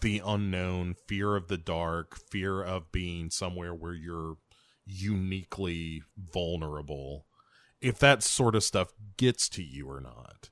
[0.00, 4.36] the unknown fear of the dark fear of being somewhere where you're
[4.86, 7.26] uniquely vulnerable
[7.80, 10.48] if that sort of stuff gets to you or not.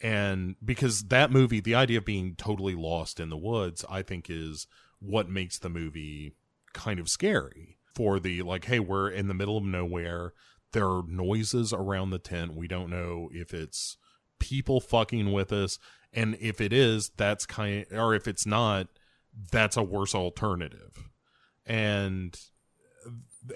[0.00, 4.28] And because that movie the idea of being totally lost in the woods i think
[4.28, 4.66] is
[4.98, 6.34] what makes the movie
[6.72, 10.32] kind of scary for the like hey we're in the middle of nowhere.
[10.72, 12.54] There are noises around the tent.
[12.54, 13.96] We don't know if it's
[14.38, 15.78] people fucking with us.
[16.12, 18.88] And if it is that's kind or if it's not
[19.50, 21.08] that's a worse alternative.
[21.66, 22.38] And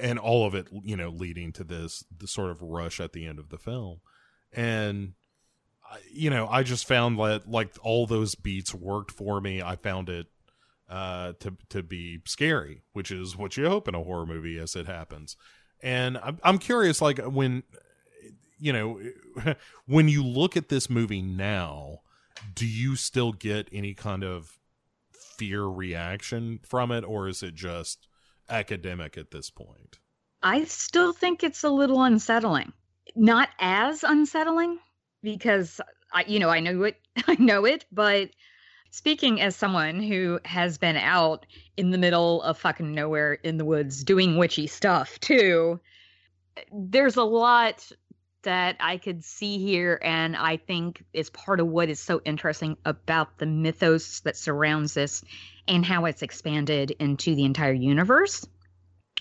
[0.00, 3.26] and all of it you know leading to this the sort of rush at the
[3.26, 4.00] end of the film.
[4.52, 5.14] And
[6.10, 9.62] you know i just found that like all those beats worked for me.
[9.62, 10.26] I found it
[10.88, 14.76] uh to to be scary which is what you hope in a horror movie as
[14.76, 15.36] it happens
[15.82, 17.64] and i'm, I'm curious like when
[18.58, 19.00] you know
[19.86, 22.00] when you look at this movie now
[22.54, 24.58] do you still get any kind of
[25.36, 28.06] fear reaction from it or is it just
[28.48, 29.98] academic at this point
[30.46, 32.72] I still think it's a little unsettling.
[33.14, 34.78] Not as unsettling
[35.20, 35.80] because
[36.12, 38.30] I you know, I know it I know it, but
[38.96, 41.44] speaking as someone who has been out
[41.76, 45.78] in the middle of fucking nowhere in the woods doing witchy stuff too,
[46.72, 47.92] there's a lot
[48.40, 52.78] that I could see here and I think is part of what is so interesting
[52.86, 55.22] about the mythos that surrounds this
[55.68, 58.46] and how it's expanded into the entire universe.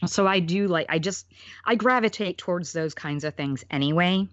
[0.06, 1.28] So I do like I just
[1.66, 4.30] I gravitate towards those kinds of things anyway.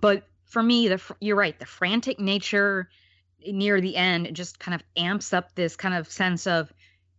[0.00, 2.88] But for me, the you're right, the frantic nature
[3.46, 6.72] near the end it just kind of amps up this kind of sense of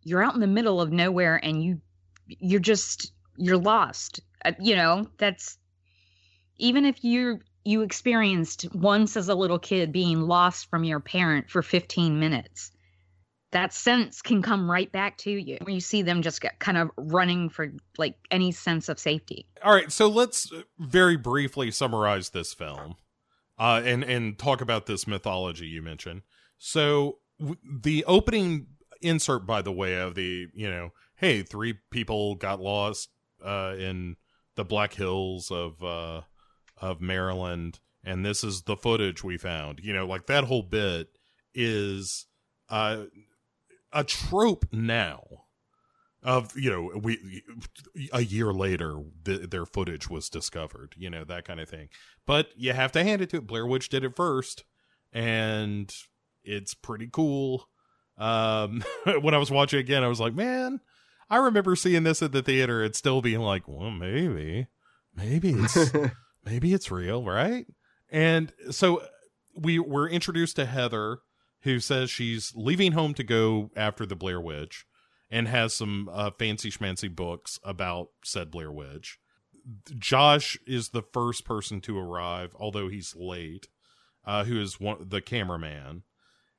[0.04, 1.82] you're out in the middle of nowhere and you
[2.28, 4.22] you're just you're lost.
[4.44, 5.58] Uh, you know, that's
[6.58, 11.50] even if you you experienced once as a little kid being lost from your parent
[11.50, 12.72] for 15 minutes
[13.56, 16.78] that sense can come right back to you when you see them just get kind
[16.78, 19.48] of running for like any sense of safety.
[19.64, 22.98] All right, so let's very briefly summarize this film,
[23.58, 26.22] uh, and and talk about this mythology you mentioned.
[26.58, 28.68] So w- the opening
[29.02, 33.10] insert, by the way, of the you know, hey, three people got lost
[33.44, 34.18] uh, in
[34.56, 36.22] the Black Hills of uh,
[36.78, 39.80] of Maryland, and this is the footage we found.
[39.82, 41.10] You know, like that whole bit
[41.54, 42.26] is
[42.70, 43.06] uh,
[43.94, 45.45] a trope now
[46.26, 47.44] of you know we
[48.12, 51.88] a year later th- their footage was discovered you know that kind of thing.
[52.26, 54.66] But you have to hand it to it blair witch did it first
[55.14, 55.96] and
[56.44, 57.68] it's pretty cool.
[58.18, 58.84] Um,
[59.22, 60.82] when I was watching again, I was like, man,
[61.30, 64.68] I remember seeing this at the theater and still being like, well, maybe,
[65.16, 65.92] maybe it's
[66.46, 67.66] maybe it's real, right?
[68.10, 69.02] And so
[69.56, 71.20] we were introduced to Heather,
[71.62, 74.86] who says she's leaving home to go after the Blair Witch,
[75.30, 79.20] and has some uh, fancy schmancy books about said Blair Witch.
[79.98, 83.68] Josh is the first person to arrive, although he's late.
[84.26, 86.02] Uh, who is one the cameraman,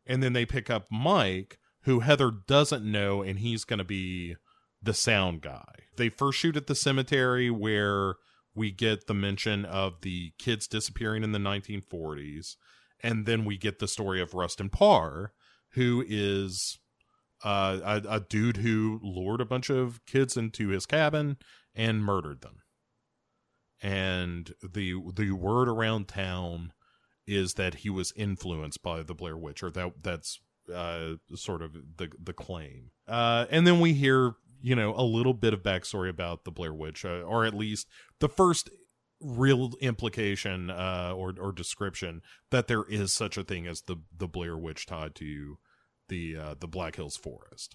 [0.07, 4.37] and then they pick up Mike, who Heather doesn't know, and he's going to be
[4.81, 5.74] the sound guy.
[5.96, 8.14] They first shoot at the cemetery where
[8.55, 12.55] we get the mention of the kids disappearing in the 1940s,
[13.02, 15.33] and then we get the story of Rustin Parr,
[15.70, 16.79] who is
[17.44, 21.37] uh, a, a dude who lured a bunch of kids into his cabin
[21.75, 22.62] and murdered them.
[23.83, 26.72] And the the word around town
[27.27, 30.40] is that he was influenced by the Blair Witch, or that that's
[30.72, 32.90] uh, sort of the the claim.
[33.07, 36.72] Uh, and then we hear you know a little bit of backstory about the Blair
[36.72, 37.87] Witch, uh, or at least
[38.20, 38.70] the first
[39.20, 44.29] real implication uh, or or description that there is such a thing as the the
[44.29, 45.59] Blair Witch tied to
[46.09, 47.75] the uh, the Black Hills Forest.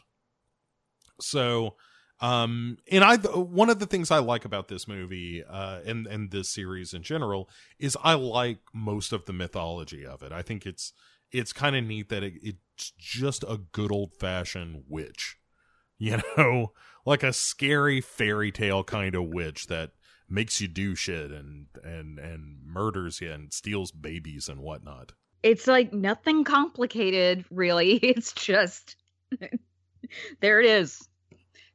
[1.19, 1.75] So
[2.21, 6.29] um, and I, one of the things I like about this movie, uh, and and
[6.29, 10.31] this series in general, is I like most of the mythology of it.
[10.31, 10.93] I think it's
[11.31, 15.37] it's kind of neat that it, it's just a good old fashioned witch,
[15.97, 16.73] you know,
[17.07, 19.91] like a scary fairy tale kind of witch that
[20.29, 25.13] makes you do shit and and and murders you and steals babies and whatnot.
[25.43, 27.95] It's like nothing complicated, really.
[28.03, 28.95] It's just
[30.41, 31.07] there it is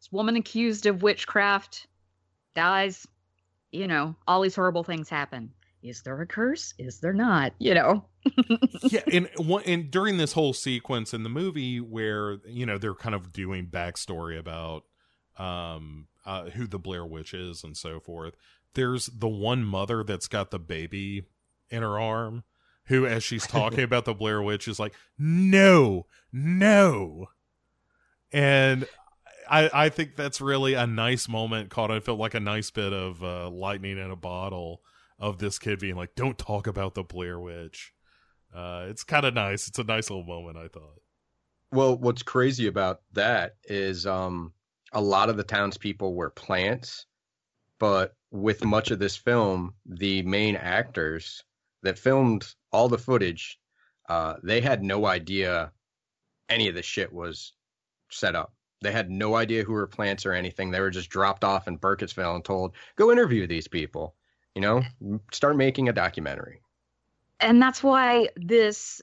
[0.07, 1.87] this woman accused of witchcraft
[2.55, 3.07] dies.
[3.73, 5.53] You know, all these horrible things happen.
[5.83, 6.75] Is there a curse?
[6.79, 7.53] Is there not?
[7.59, 8.05] You know.
[8.83, 9.29] yeah, and
[9.67, 13.67] and during this whole sequence in the movie where you know they're kind of doing
[13.67, 14.85] backstory about
[15.39, 18.35] um uh, who the Blair Witch is and so forth.
[18.75, 21.23] There's the one mother that's got the baby
[21.71, 22.45] in her arm,
[22.87, 27.27] who, as she's talking about the Blair Witch, is like, "No, no,"
[28.33, 28.87] and
[29.49, 31.91] I, I think that's really a nice moment caught.
[31.91, 34.83] I felt like a nice bit of uh, lightning in a bottle
[35.19, 37.93] of this kid being like, "Don't talk about the Blair Witch."
[38.55, 39.69] Uh, it's kind of nice.
[39.69, 40.57] It's a nice little moment.
[40.57, 41.01] I thought.
[41.73, 44.53] Well, what's crazy about that is um,
[44.93, 47.07] a lot of the townspeople were plants,
[47.79, 51.43] but with much of this film, the main actors
[51.83, 53.59] that filmed all the footage,
[54.11, 55.73] uh, they had no idea
[56.51, 57.55] any of the shit was
[58.11, 58.53] set up.
[58.83, 60.71] They had no idea who were plants or anything.
[60.71, 64.15] They were just dropped off in Burkittsville and told, go interview these people,
[64.55, 64.83] you know,
[65.33, 66.61] start making a documentary.
[67.41, 69.01] And that's why this,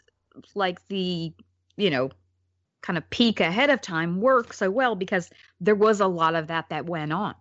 [0.54, 1.34] like the,
[1.76, 2.12] you know,
[2.82, 6.48] kind of peek ahead of time works so well because there was a lot of
[6.48, 7.34] that that went on.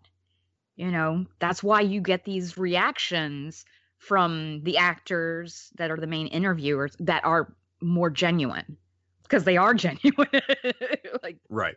[0.76, 3.66] You know, that's why you get these reactions
[4.02, 8.76] from the actors that are the main interviewers that are more genuine
[9.22, 10.28] because they are genuine.
[11.22, 11.76] like right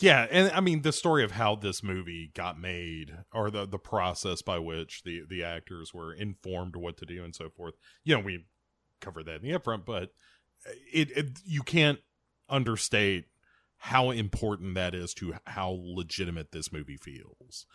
[0.00, 3.78] yeah and i mean the story of how this movie got made or the the
[3.78, 8.14] process by which the the actors were informed what to do and so forth you
[8.14, 8.46] know we
[9.02, 10.04] covered that in the upfront but
[10.66, 11.98] uh, it, it you can't
[12.48, 13.26] understate
[13.76, 17.66] how important that is to how legitimate this movie feels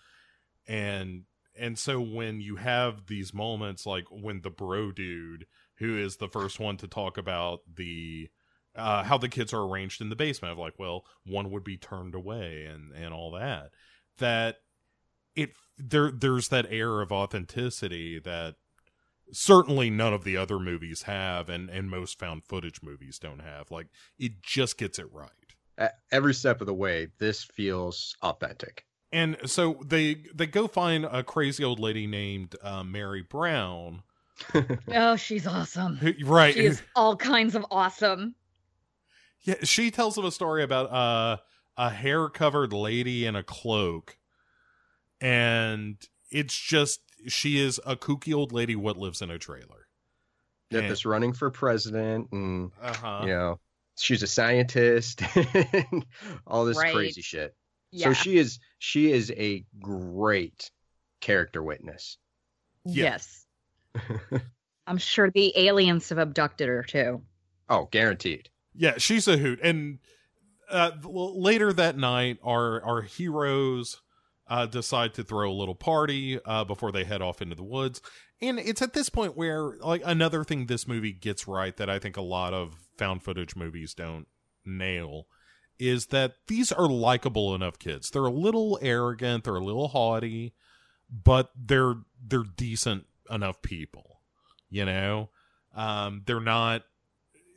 [0.67, 1.25] and
[1.57, 5.45] and so when you have these moments like when the bro dude
[5.77, 8.29] who is the first one to talk about the
[8.75, 11.77] uh, how the kids are arranged in the basement of like, well, one would be
[11.77, 13.71] turned away and and all that.
[14.17, 14.57] That
[15.35, 18.55] it there there's that air of authenticity that
[19.31, 23.71] certainly none of the other movies have and and most found footage movies don't have
[23.71, 23.87] like
[24.19, 29.79] it just gets it right every step of the way this feels authentic and so
[29.85, 34.03] they they go find a crazy old lady named uh, mary brown
[34.93, 38.35] oh she's awesome right she's all kinds of awesome
[39.43, 41.37] yeah, she tells them a story about uh,
[41.77, 44.17] a hair covered lady in a cloak,
[45.19, 45.97] and
[46.31, 49.87] it's just she is a kooky old lady what lives in a trailer.
[50.69, 53.19] Yeah, and, that's running for president, and uh-huh.
[53.23, 53.59] you know
[53.97, 55.21] she's a scientist,
[56.47, 56.93] all this right.
[56.93, 57.53] crazy shit.
[57.93, 58.07] Yeah.
[58.07, 60.71] So she is she is a great
[61.21, 62.17] character witness.
[62.85, 63.45] Yes.
[64.87, 67.21] I'm sure the aliens have abducted her too.
[67.69, 68.49] Oh, guaranteed.
[68.75, 69.59] Yeah, she's a hoot.
[69.61, 69.99] And
[70.69, 74.01] uh, later that night, our our heroes
[74.47, 78.01] uh, decide to throw a little party uh, before they head off into the woods.
[78.41, 81.99] And it's at this point where, like, another thing this movie gets right that I
[81.99, 84.27] think a lot of found footage movies don't
[84.65, 85.27] nail
[85.87, 88.09] is that these are likable enough kids.
[88.09, 90.53] They're a little arrogant, they're a little haughty,
[91.09, 94.21] but they're they're decent enough people.
[94.69, 95.29] You know?
[95.75, 96.83] Um they're not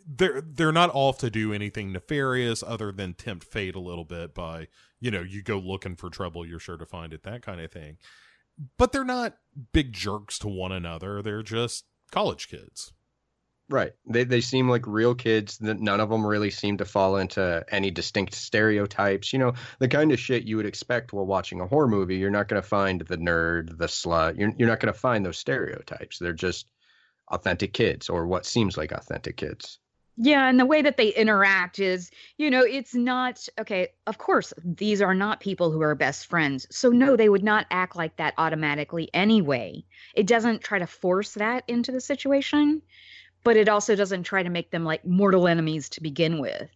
[0.06, 4.34] they're they're not off to do anything nefarious other than tempt fate a little bit
[4.34, 4.68] by,
[5.00, 7.72] you know, you go looking for trouble, you're sure to find it, that kind of
[7.72, 7.98] thing.
[8.78, 9.36] But they're not
[9.72, 11.22] big jerks to one another.
[11.22, 12.92] They're just college kids.
[13.68, 13.92] Right.
[14.06, 15.60] They they seem like real kids.
[15.60, 19.32] None of them really seem to fall into any distinct stereotypes.
[19.32, 22.16] You know, the kind of shit you would expect while watching a horror movie.
[22.16, 24.38] You're not going to find the nerd, the slut.
[24.38, 26.18] You're you're not going to find those stereotypes.
[26.18, 26.68] They're just
[27.28, 29.80] authentic kids or what seems like authentic kids.
[30.18, 33.88] Yeah, and the way that they interact is, you know, it's not okay.
[34.06, 36.66] Of course, these are not people who are best friends.
[36.70, 39.84] So, no, they would not act like that automatically anyway.
[40.14, 42.80] It doesn't try to force that into the situation,
[43.46, 46.68] but it also doesn't try to make them like mortal enemies to begin with.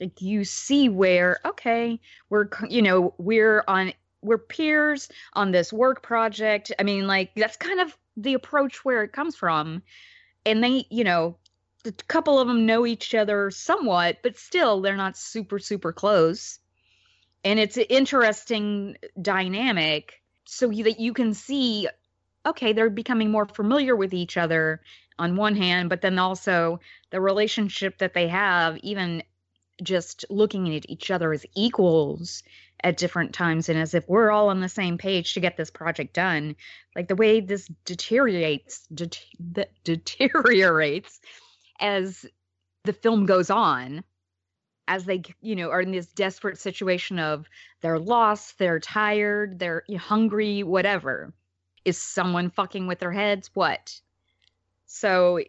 [0.00, 6.02] Like, you see where, okay, we're, you know, we're on, we're peers on this work
[6.02, 6.72] project.
[6.80, 9.82] I mean, like, that's kind of the approach where it comes from.
[10.44, 11.36] And they, you know,
[11.84, 16.58] a couple of them know each other somewhat, but still they're not super super close.
[17.44, 21.88] And it's an interesting dynamic so you, that you can see
[22.46, 24.80] okay, they're becoming more familiar with each other
[25.18, 26.80] on one hand, but then also
[27.10, 29.22] the relationship that they have even
[29.82, 32.42] just looking at each other as equals
[32.82, 35.70] at different times and as if we're all on the same page to get this
[35.70, 36.54] project done
[36.94, 39.24] like the way this deteriorates det-
[39.84, 41.20] deteriorates
[41.80, 42.26] as
[42.84, 44.04] the film goes on
[44.86, 47.46] as they you know are in this desperate situation of
[47.80, 51.32] they're lost they're tired they're hungry whatever
[51.84, 53.50] is someone fucking with their heads?
[53.54, 54.00] What?
[54.86, 55.40] So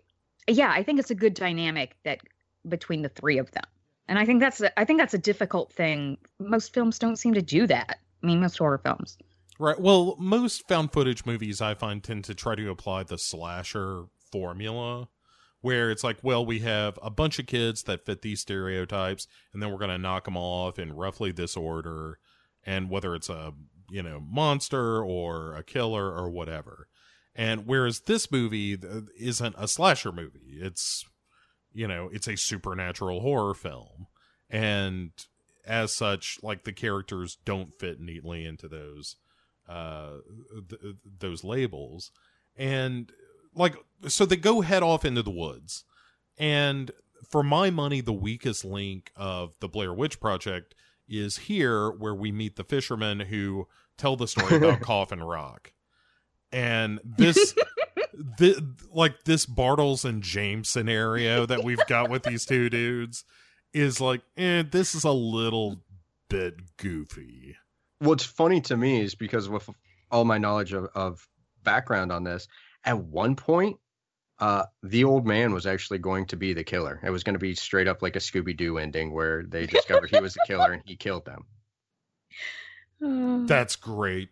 [0.48, 2.20] yeah i think it's a good dynamic that
[2.68, 3.64] between the three of them.
[4.08, 6.18] And i think that's a, i think that's a difficult thing.
[6.40, 8.00] Most films don't seem to do that.
[8.24, 9.18] I mean most horror films.
[9.58, 9.80] Right.
[9.80, 15.08] Well most found footage movies i find tend to try to apply the slasher formula
[15.62, 19.64] where it's like, well, we have a bunch of kids that fit these stereotypes, and
[19.64, 22.20] then we're going to knock them off in roughly this order,
[22.64, 23.52] and whether it's a
[23.90, 26.88] you know monster or a killer or whatever.
[27.36, 28.78] And whereas this movie
[29.20, 31.04] isn't a slasher movie, it's
[31.74, 34.08] you know it's a supernatural horror film,
[34.50, 35.12] and
[35.66, 39.16] as such, like the characters don't fit neatly into those
[39.68, 40.18] uh
[40.70, 42.12] th- those labels.
[42.56, 43.12] And
[43.56, 43.76] like
[44.08, 45.84] so they go head off into the woods.
[46.38, 46.92] And
[47.30, 50.76] for my money the weakest link of the blair witch project
[51.08, 55.74] is here where we meet the fishermen who tell the story about coffin rock.
[56.52, 57.54] And this
[58.38, 63.26] the like this Bartles and Jaymes scenario that we've got with these two dudes
[63.74, 65.82] is like eh, this is a little
[66.30, 67.56] bit goofy.
[68.00, 69.70] What's funny to me is because with
[70.12, 71.28] all my knowledge of, of
[71.64, 72.48] background on this
[72.84, 73.78] at one point,
[74.40, 77.00] uh, the old man was actually going to be the killer.
[77.04, 80.10] It was going to be straight up like a Scooby Doo ending where they discovered
[80.10, 81.46] he was the killer and he killed them.
[83.48, 84.30] That's great.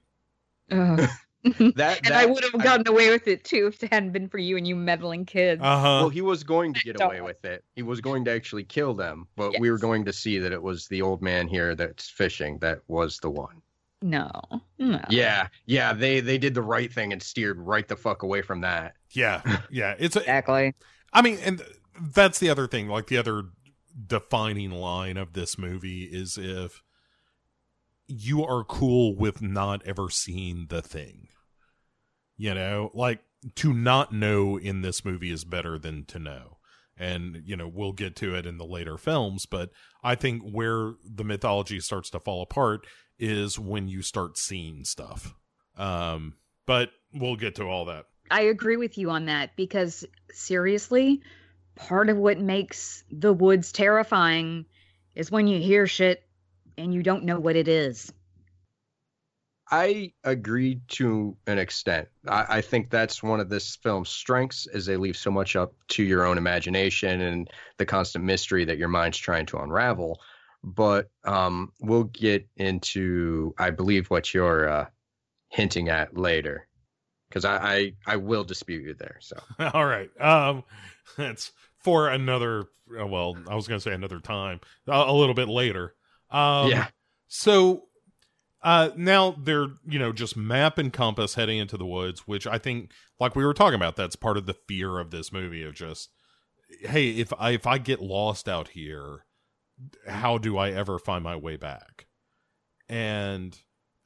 [0.69, 1.07] Uh,
[1.43, 4.29] That, and that I would have gotten away with it too if it hadn't been
[4.29, 5.61] for you and you meddling kids.
[5.61, 5.99] Uh huh.
[6.01, 7.65] Well, he was going to get away with it.
[7.75, 10.61] He was going to actually kill them, but we were going to see that it
[10.61, 13.61] was the old man here that's fishing that was the one.
[14.03, 14.29] No,
[14.77, 15.01] no.
[15.09, 18.61] Yeah, yeah, they they did the right thing and steered right the fuck away from
[18.61, 18.95] that.
[19.11, 19.41] yeah,
[19.71, 19.95] yeah.
[19.97, 20.73] It's a, exactly.
[21.11, 21.61] I mean, and
[21.99, 22.87] that's the other thing.
[22.87, 23.43] Like the other
[24.07, 26.81] defining line of this movie is if
[28.07, 31.27] you are cool with not ever seeing the thing.
[32.37, 33.19] You know, like
[33.55, 36.57] to not know in this movie is better than to know.
[36.97, 39.71] And, you know, we'll get to it in the later films, but
[40.03, 42.85] I think where the mythology starts to fall apart
[43.19, 45.35] is when you start seeing stuff.
[45.77, 46.35] Um,
[46.65, 48.05] but we'll get to all that.
[48.31, 51.21] I agree with you on that because seriously,
[51.75, 54.65] part of what makes the woods terrifying
[55.15, 56.23] is when you hear shit
[56.77, 58.11] and you don't know what it is.
[59.71, 62.07] I agree to an extent.
[62.27, 65.73] I, I think that's one of this film's strengths is they leave so much up
[65.89, 70.19] to your own imagination and the constant mystery that your mind's trying to unravel.
[70.63, 74.85] But um, we'll get into, I believe, what you're uh,
[75.49, 76.67] hinting at later,
[77.27, 79.17] because I, I I will dispute you there.
[79.19, 79.35] So
[79.73, 80.09] All right.
[80.21, 80.63] Um,
[81.17, 82.65] that's for another.
[82.97, 85.95] uh, Well, I was going to say another time, a, a little bit later.
[86.31, 86.87] Um, yeah,
[87.27, 87.83] So,
[88.61, 92.57] uh, now they're you know just map and compass heading into the woods, which I
[92.57, 95.73] think, like we were talking about, that's part of the fear of this movie of
[95.75, 96.09] just
[96.81, 99.25] hey, if I if I get lost out here,
[100.07, 102.07] how do I ever find my way back?
[102.89, 103.57] And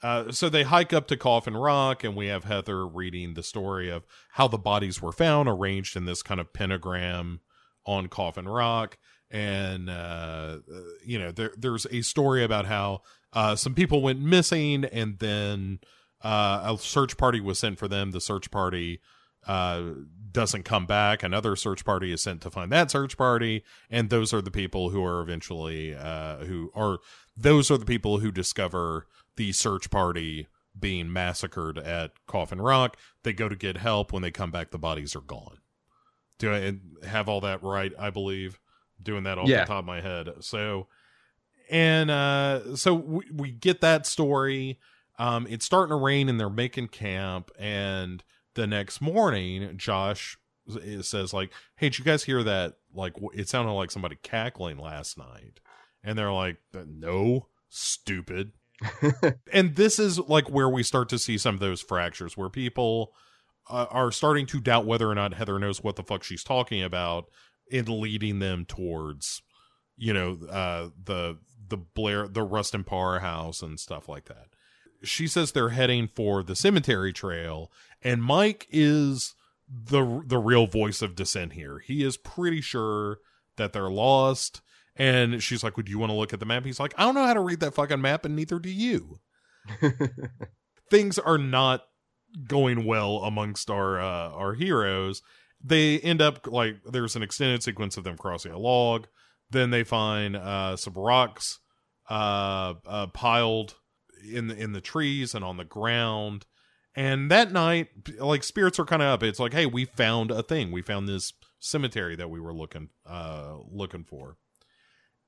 [0.03, 3.89] uh, so they hike up to Coffin Rock, and we have Heather reading the story
[3.89, 7.41] of how the bodies were found, arranged in this kind of pentagram
[7.85, 8.97] on Coffin Rock.
[9.31, 13.01] And uh, uh, you know, there there's a story about how
[13.33, 15.79] uh, some people went missing, and then
[16.23, 18.11] uh, a search party was sent for them.
[18.11, 19.01] The search party
[19.45, 19.83] uh,
[20.31, 21.23] doesn't come back.
[21.23, 24.89] Another search party is sent to find that search party, and those are the people
[24.89, 26.99] who are eventually uh, who are
[27.35, 30.47] those are the people who discover the search party
[30.79, 32.97] being massacred at Coffin Rock.
[33.23, 34.11] They go to get help.
[34.13, 35.59] When they come back, the bodies are gone.
[36.39, 37.91] Do I have all that right?
[37.97, 38.59] I believe
[39.01, 39.61] doing that off Yeah.
[39.61, 40.29] the top of my head.
[40.41, 40.87] So,
[41.69, 44.79] and uh, so we, we get that story.
[45.19, 47.49] Um, it's starting to rain, and they're making camp.
[47.57, 48.23] And
[48.57, 50.37] the next morning, Josh
[51.01, 52.73] says, "Like, hey, did you guys hear that?
[52.93, 55.61] Like, it sounded like somebody cackling last night."
[56.03, 58.51] And they're like, "No, stupid."
[59.53, 63.13] and this is like where we start to see some of those fractures where people
[63.69, 66.83] uh, are starting to doubt whether or not Heather knows what the fuck she's talking
[66.83, 67.25] about
[67.69, 69.41] in leading them towards
[69.97, 71.37] you know uh the
[71.69, 74.47] the Blair the Rustin Parr house and stuff like that.
[75.03, 77.71] She says they're heading for the cemetery trail
[78.01, 79.35] and Mike is
[79.69, 81.79] the the real voice of dissent here.
[81.79, 83.19] He is pretty sure
[83.57, 84.61] that they're lost
[84.95, 87.15] and she's like, "Would you want to look at the map?" He's like, "I don't
[87.15, 89.19] know how to read that fucking map and neither do you."
[90.89, 91.83] things are not
[92.47, 95.21] going well amongst our uh, our heroes.
[95.63, 99.07] They end up like there's an extended sequence of them crossing a log.
[99.49, 101.59] Then they find uh, some rocks
[102.09, 103.75] uh, uh, piled
[104.29, 106.45] in the in the trees and on the ground.
[106.97, 109.23] And that night, like spirits are kind of up.
[109.23, 110.71] It's like, hey, we found a thing.
[110.71, 114.37] We found this cemetery that we were looking uh, looking for.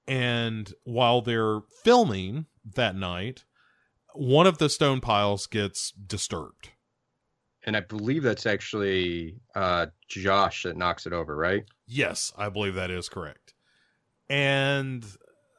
[0.08, 3.46] And while they're filming that night,
[4.16, 6.72] one of the stone piles gets disturbed.
[7.64, 11.66] and I believe that's actually uh, Josh that knocks it over, right?
[11.86, 13.54] Yes, I believe that is correct.
[14.28, 15.06] And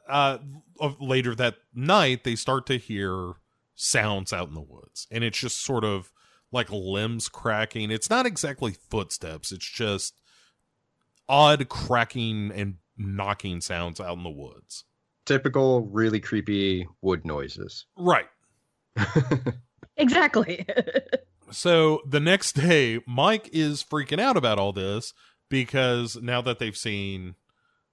[0.09, 0.39] uh
[0.99, 3.33] later that night they start to hear
[3.81, 6.11] sounds out in the woods and it's just sort of
[6.51, 7.91] like limbs cracking.
[7.91, 10.15] It's not exactly footsteps, it's just
[11.27, 14.85] odd cracking and knocking sounds out in the woods.
[15.25, 17.85] Typical, really creepy wood noises.
[17.95, 18.27] Right.
[19.97, 20.65] Exactly.
[21.53, 25.13] So the next day, Mike is freaking out about all this
[25.49, 27.35] because now that they've seen,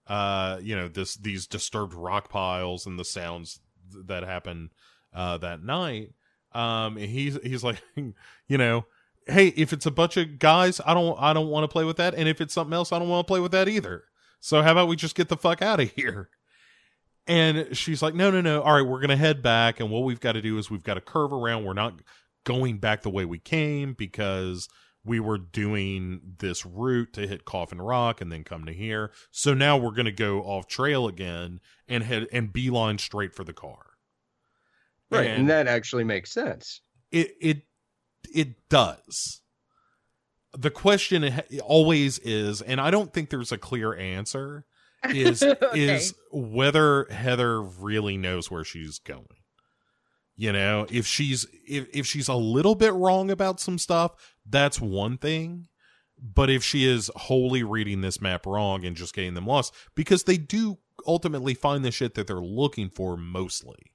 [0.06, 3.58] uh, you know, this these disturbed rock piles and the sounds
[4.06, 4.70] that happen
[5.14, 6.12] uh, that night,
[6.52, 8.86] um, he's he's like, you know,
[9.26, 11.96] hey, if it's a bunch of guys, I don't I don't want to play with
[11.98, 14.04] that, and if it's something else, I don't want to play with that either.
[14.40, 16.30] So how about we just get the fuck out of here?
[17.26, 18.62] And she's like, no, no, no.
[18.62, 19.80] All right, we're to head back.
[19.80, 21.64] And what we've got to do is we've got to curve around.
[21.64, 22.00] We're not
[22.44, 24.66] going back the way we came because
[25.04, 29.12] we were doing this route to hit Coffin Rock and then come to here.
[29.30, 33.44] So now we're going to go off trail again and head and beeline straight for
[33.44, 33.84] the car.
[35.10, 35.26] Right.
[35.26, 36.80] And, And- that actually makes sense.
[37.10, 37.62] it it
[38.34, 39.40] it does
[40.52, 41.32] the question
[41.62, 44.64] always is and i don't think there's a clear answer
[45.10, 45.94] is Okay.
[45.96, 49.26] is whether heather really knows where she's going
[50.36, 54.12] you know if she's if, if she's a little bit wrong about some stuff
[54.48, 55.68] that's one thing
[56.20, 60.24] but if she is wholly reading this map wrong and just getting them lost because
[60.24, 63.87] they do ultimately find the shit that they're looking for mostly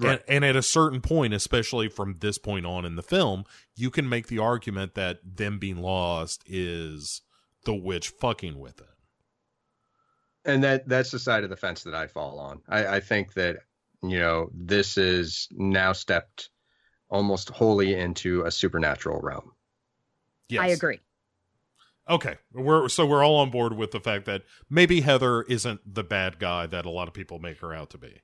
[0.00, 0.22] Right.
[0.28, 3.44] and, and at a certain point, especially from this point on in the film,
[3.74, 7.22] you can make the argument that them being lost is
[7.64, 8.86] the witch fucking with them.
[10.44, 12.62] and that that's the side of the fence that I fall on.
[12.68, 13.56] I, I think that
[14.02, 16.50] you know this is now stepped
[17.10, 19.50] almost wholly into a supernatural realm.
[20.48, 20.62] Yes.
[20.62, 21.00] I agree.
[22.08, 26.04] Okay, we're so we're all on board with the fact that maybe Heather isn't the
[26.04, 28.22] bad guy that a lot of people make her out to be.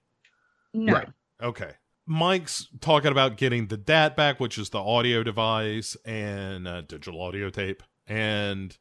[0.73, 0.93] No.
[0.93, 1.09] Right.
[1.43, 1.73] Okay.
[2.07, 7.21] Mike's talking about getting the DAT back, which is the audio device and uh, digital
[7.23, 7.83] audio tape.
[8.07, 8.77] And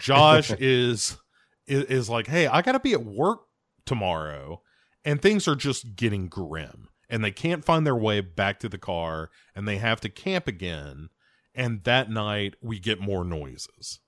[0.00, 1.16] Josh is,
[1.66, 3.40] is is like, "Hey, I got to be at work
[3.86, 4.60] tomorrow."
[5.04, 6.88] And things are just getting grim.
[7.08, 10.48] And they can't find their way back to the car and they have to camp
[10.48, 11.10] again.
[11.54, 14.00] And that night we get more noises.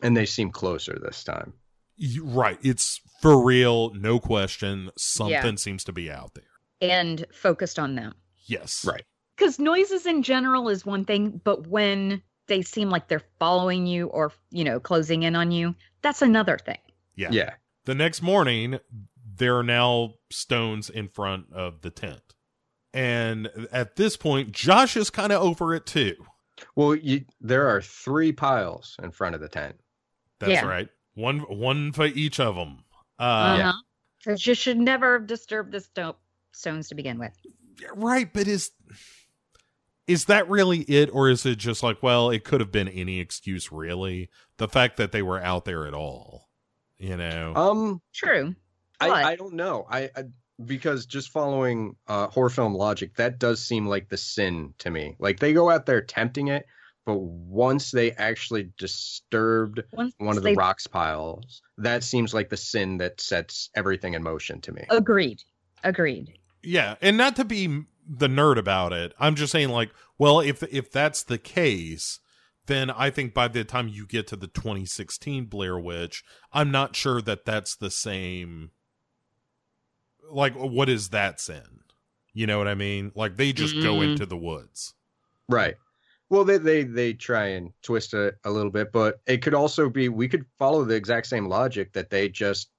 [0.00, 1.52] And they seem closer this time.
[1.96, 2.58] You- Right.
[2.62, 4.90] It's for real, no question.
[4.96, 5.54] Something Yeah.
[5.56, 6.44] seems to be out there.
[6.82, 8.14] And focused on them.
[8.44, 8.84] Yes.
[8.84, 9.04] Right.
[9.36, 14.08] Because noises in general is one thing, but when they seem like they're following you
[14.08, 16.78] or you know closing in on you that's another thing
[17.14, 17.28] Yeah.
[17.30, 17.54] Yeah.
[17.84, 18.78] The next morning,
[19.36, 22.20] there are now stones in front of the tent.
[22.92, 26.14] And at this point, Josh is kind of over it too.
[26.76, 29.76] Well, you, there are three piles in front of the tent.
[30.38, 30.66] That's Yeah.
[30.66, 30.88] right.
[31.14, 32.84] One one for each of them.
[33.18, 33.72] Uh, uh-huh.
[34.20, 36.16] so you should never disturb the sto-
[36.52, 37.32] stones to begin with
[37.94, 38.70] Right, but is
[40.06, 43.18] is that really it or is it just like, well, it could have been any
[43.20, 44.28] excuse really?
[44.58, 46.48] The fact that they were out there at all.
[46.98, 47.52] You know.
[47.56, 48.54] Um, true
[49.00, 49.86] But- I, I don't know.
[49.90, 50.24] I, I
[50.64, 55.16] because just following uh, horror film logic, that does seem like the sin to me.
[55.18, 56.66] Like they go out there tempting it,
[57.04, 62.48] but once they actually disturbed Once one of they- the rocks piles, that seems like
[62.50, 64.84] the sin that sets everything in motion to me.
[64.90, 65.42] agreed
[65.84, 70.40] agreed Yeah, and not to be the nerd about it, I'm just saying like, well,
[70.40, 72.20] if if that's the case,
[72.66, 76.94] then I think by the time you get to the 2016 Blair Witch, I'm not
[76.96, 78.70] sure that that's the same
[80.30, 81.80] like what is that sin?
[82.32, 83.12] You know what I mean?
[83.14, 84.04] Like they just go Mm.
[84.04, 84.94] into the woods.
[85.48, 85.76] Right.
[86.30, 89.90] Well, they they they try and twist it a little bit, but it could also
[89.90, 92.70] be we could follow the exact same logic that they just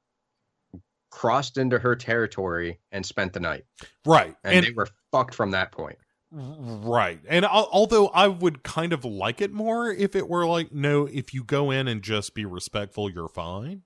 [1.13, 3.63] crossed into her territory and spent the night,
[4.05, 4.35] Right.
[4.43, 5.97] and, And, they were fucked from that point.
[6.31, 7.19] right.
[7.29, 11.05] And al- although I would kind of like it more if it were like no,
[11.05, 13.83] if you go in and just be respectful, you're fine.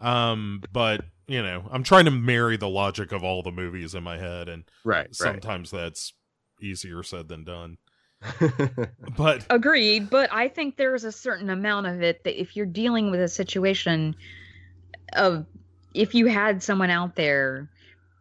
[0.00, 4.02] Um, but you know, I'm trying to marry the logic of all the movies in
[4.02, 5.14] my head, and Right.
[5.14, 6.12] sometimes that's
[6.60, 7.78] easier said than done.
[9.16, 13.10] But Agreed, but I think there's a certain amount of it that if you're dealing
[13.10, 14.14] with a situation
[15.12, 15.46] of
[15.96, 17.68] if you had someone out there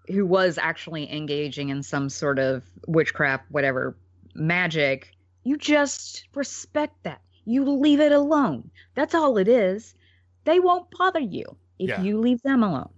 [0.07, 3.97] who was actually engaging in some sort of witchcraft, whatever
[4.33, 5.11] magic,
[5.43, 7.21] you just respect that.
[7.45, 8.69] You leave it alone.
[8.95, 9.93] That's all it is.
[10.45, 11.43] They won't bother you
[11.79, 12.01] if Yeah.
[12.01, 12.89] you leave them alone.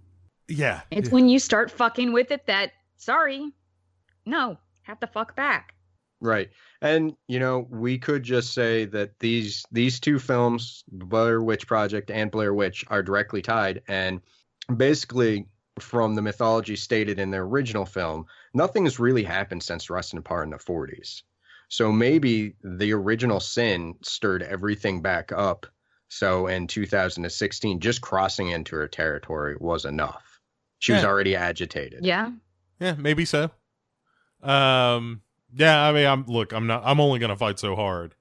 [0.50, 3.52] yeah, It's when you start fucking with it that, sorry,
[4.24, 5.74] no, have to fuck back.
[6.20, 6.48] Right.
[6.80, 12.10] And you know, we could just say that these these two films, Blair Witch Project
[12.10, 14.20] and Blair Witch, are directly tied and
[14.76, 15.46] basically
[15.78, 20.42] from the mythology stated in the original film, nothing has really happened since Rustin Parr
[20.42, 21.22] in the 40s.
[21.68, 25.66] So maybe the original sin stirred everything back up.
[26.08, 30.40] So in 2016, just crossing into her territory was enough.
[30.78, 32.04] She was already agitated.
[32.04, 32.30] Yeah.
[32.80, 33.50] yeah, maybe so.
[34.42, 38.14] Um, yeah, I mean, I'm look, I'm not, I'm only gonna fight so hard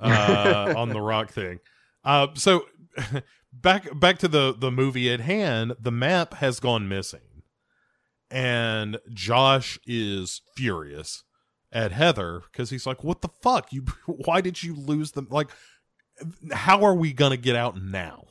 [0.00, 1.60] uh, on the rock thing.
[2.02, 2.64] Uh, so
[3.52, 5.74] back back to the the movie at hand.
[5.80, 7.42] The map has gone missing,
[8.30, 11.24] and Josh is furious
[11.72, 13.72] at Heather because he's like, "What the fuck?
[13.72, 13.84] You?
[14.06, 15.28] Why did you lose them?
[15.30, 15.50] Like,
[16.52, 18.24] how are we gonna get out now?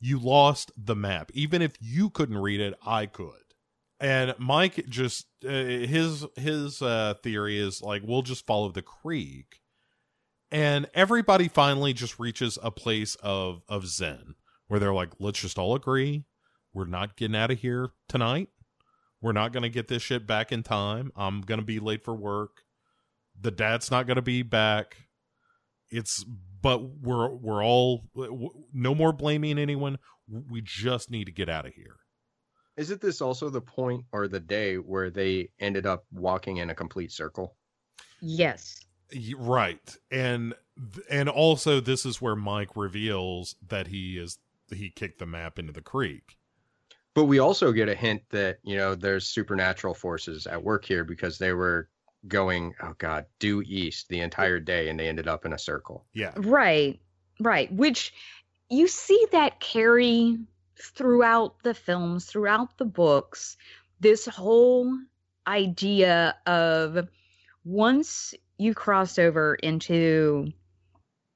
[0.00, 1.30] You lost the map.
[1.34, 3.32] Even if you couldn't read it, I could."
[4.00, 9.60] And Mike just uh, his his uh, theory is like, we'll just follow the creek
[10.50, 14.34] and everybody finally just reaches a place of of zen
[14.68, 16.24] where they're like let's just all agree
[16.72, 18.50] we're not getting out of here tonight.
[19.20, 21.10] We're not going to get this shit back in time.
[21.16, 22.62] I'm going to be late for work.
[23.40, 24.96] The DAT's not going to be back.
[25.90, 26.24] It's
[26.60, 28.04] but we're we're all
[28.72, 29.98] no more blaming anyone.
[30.28, 31.96] We just need to get out of here.
[32.76, 36.74] Isn't this also the point or the day where they ended up walking in a
[36.74, 37.56] complete circle?
[38.20, 38.84] Yes.
[39.36, 39.96] Right.
[40.12, 40.54] And
[41.10, 44.38] and also this is where mike reveals that he is
[44.76, 46.36] he kicked the map into the creek
[47.14, 51.04] But we also get a hint that, you know, there's supernatural forces at work here
[51.04, 51.88] because they were
[52.26, 56.06] going, oh God, due east the entire day and they ended up in a circle.
[56.14, 57.00] yeah Right.
[57.40, 57.72] Right.
[57.72, 58.12] Which
[58.70, 60.38] you see that carry
[60.80, 63.56] throughout the films, throughout the books,
[64.00, 64.96] this whole
[65.46, 67.08] idea of
[67.64, 70.52] once you crossed over into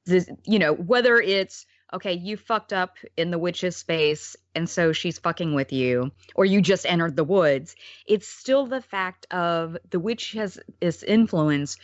[0.06, 4.92] this, you know, whether it's okay, you fucked up in the witch's space and so
[4.92, 7.74] she's fucking with you, or you just entered the woods,
[8.06, 11.76] it's still the fact of the witch has this influence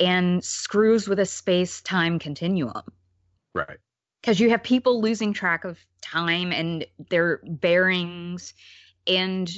[0.00, 2.82] and screws with a space time continuum.
[3.54, 3.78] Right.
[4.20, 8.52] because you have people losing track of time and their bearings
[9.06, 9.48] and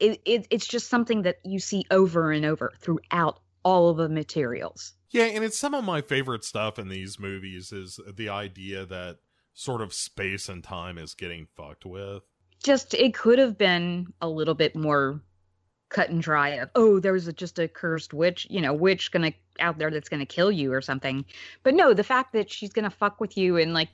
[0.00, 4.08] it, it, it's just something that you see over and over throughout all of the
[4.08, 4.92] materials.
[5.10, 9.18] Yeah, and it's some of my favorite stuff in these movies is the idea that
[9.58, 12.22] sort of space and time is getting fucked with.
[12.62, 15.20] just it could have been a little bit more
[15.88, 19.32] cut and dry of oh there's a, just a cursed witch you know witch gonna
[19.58, 21.24] out there that's gonna kill you or something
[21.64, 23.88] but no the fact that she's gonna fuck with you and like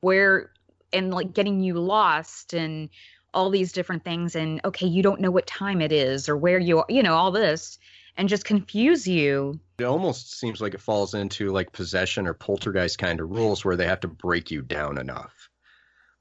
[0.00, 0.50] where
[0.94, 2.88] and like getting you lost and
[3.34, 6.58] all these different things and okay you don't know what time it is or where
[6.58, 7.78] you are you know all this
[8.16, 12.98] and just confuse you It almost seems like it falls into like possession or poltergeist
[12.98, 15.50] kind of rules where they have to break you down enough.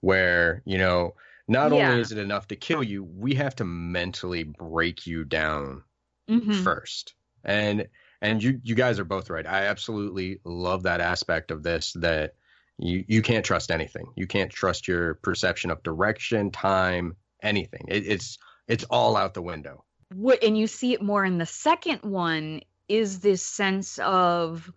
[0.02, 1.16] Where, you know,
[1.48, 1.90] not Yeah.
[1.90, 5.84] only is it enough to kill you, we have to mentally break you down
[6.28, 6.54] Mhm.
[6.64, 7.16] first.
[7.44, 7.88] And
[8.22, 9.48] and you you guys are both right.
[9.48, 12.36] I absolutely love that aspect of this that
[12.78, 14.06] you you can't trust anything.
[14.16, 17.86] You can't trust your perception of direction, time, anything.
[17.90, 18.38] It, it's
[18.68, 19.86] it's all out the window.
[20.14, 24.72] What and you see it more in the second one is this sense of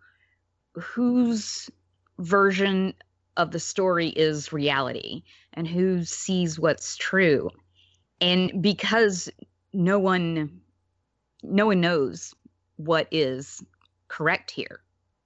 [0.75, 1.71] whose
[2.19, 2.95] version
[3.37, 5.23] of the story is reality
[5.53, 7.51] and who sees what's true.
[8.21, 9.29] And because
[9.73, 10.61] no one
[11.43, 12.35] no one knows
[12.77, 13.63] what is
[14.09, 14.81] correct here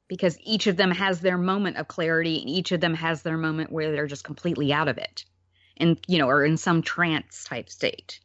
[0.08, 3.36] because each of them has their moment of clarity and each of them has their
[3.36, 5.24] moment where they're just completely out of it
[5.76, 8.20] and you know or in some trance type state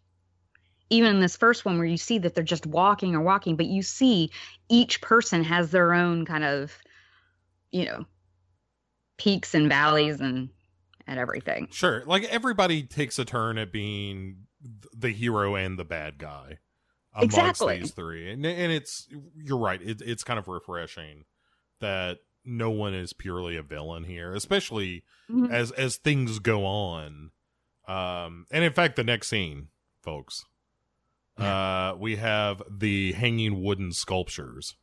[0.90, 3.66] even in this first one where you see that they're just walking or walking but
[3.66, 4.30] you see
[4.70, 6.78] each person has their own kind of
[7.72, 8.06] you know
[9.18, 10.50] peaks and valleys and
[11.08, 12.04] and everything Sure.
[12.06, 14.48] Like everybody takes a turn at being
[14.96, 16.60] the hero and the bad guy
[17.14, 17.80] amongst Exactly.
[17.80, 18.32] these three.
[18.32, 19.82] And and it's you're right.
[19.82, 21.26] It, it's kind of refreshing
[21.82, 25.52] that no one is purely a villain here, especially Mhm.
[25.52, 27.32] as as things go on.
[27.88, 29.68] Um and in fact the next scene,
[30.02, 30.46] folks.
[31.38, 34.76] Uh we have the hanging wooden sculptures.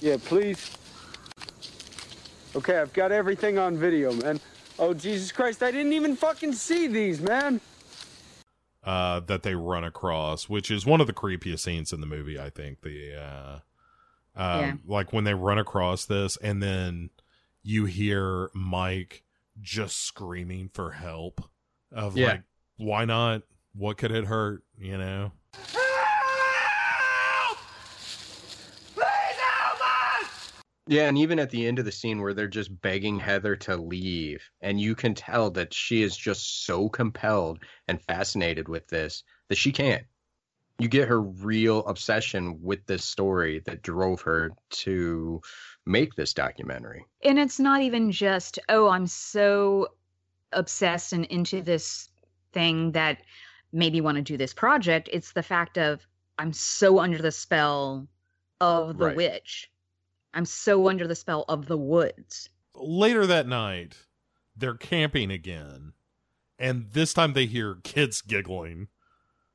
[0.00, 0.70] Yeah, please.
[2.56, 4.38] Okay, I've got everything on video, man.
[4.78, 7.60] Oh, Jesus Christ, I didn't even fucking see these, man.
[8.82, 12.38] uh, that they run across, which is one of the creepiest scenes in the movie.
[12.38, 13.58] I think the uh,
[14.36, 14.74] um, Yeah.
[14.86, 17.08] like when they run across this, and then
[17.62, 19.24] you hear Mike
[19.60, 21.48] just screaming for help.
[21.92, 22.26] Of Yeah.
[22.32, 22.42] like,
[22.76, 23.42] why not?
[23.76, 24.62] What could it hurt?
[24.78, 25.32] You know.
[25.54, 27.58] Help!
[28.96, 30.26] Help!
[30.86, 33.76] Yeah, and even at the end of the scene where they're just begging Heather to
[33.76, 37.58] leave, and you can tell that she is just so compelled
[37.88, 40.04] and fascinated with this that she can't.
[40.78, 45.40] You get her real obsession with this story that drove her to
[45.86, 47.04] make this documentary.
[47.22, 49.88] and it's not even just oh i'm so
[50.52, 52.08] obsessed and into this
[52.52, 53.22] thing that
[53.74, 56.06] maybe want to do this project it's the fact of
[56.38, 58.06] i'm so under the spell
[58.60, 59.16] of the Right.
[59.16, 59.70] witch
[60.32, 63.94] i'm so under the spell of the woods Later that night,
[64.56, 65.92] they're camping again,
[66.58, 68.88] and this time they hear kids giggling,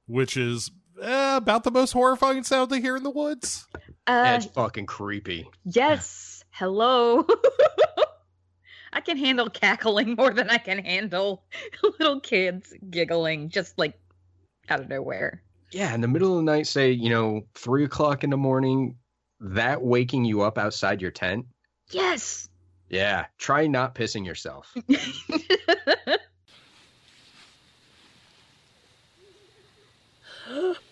[0.07, 0.71] which is
[1.03, 3.67] uh, about the most horrifying sound they hear in the woods.
[4.07, 5.49] uh it's fucking creepy.
[5.65, 7.27] yes hello
[8.93, 11.43] i can handle cackling more than i can handle
[11.99, 13.99] little kids giggling just like
[14.69, 15.41] out of nowhere
[15.71, 18.95] Yeah, in the middle of the night, say, you know, three o'clock in the morning,
[19.39, 21.45] that waking you up outside your tent.
[21.91, 22.49] yes
[22.89, 24.73] Yeah, try not pissing yourself.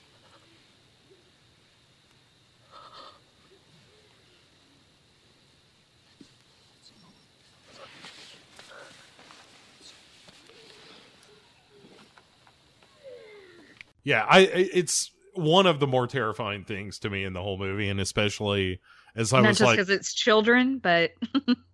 [14.07, 17.57] Yeah, I I- it's one of the more terrifying things to me in the whole
[17.57, 18.79] movie, and especially
[19.17, 21.11] as I not was just like, because it's children but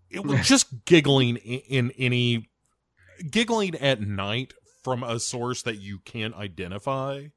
[0.10, 2.50] it was just giggling in, in any
[3.30, 4.54] giggling at night
[4.84, 7.28] from a source that you can't identify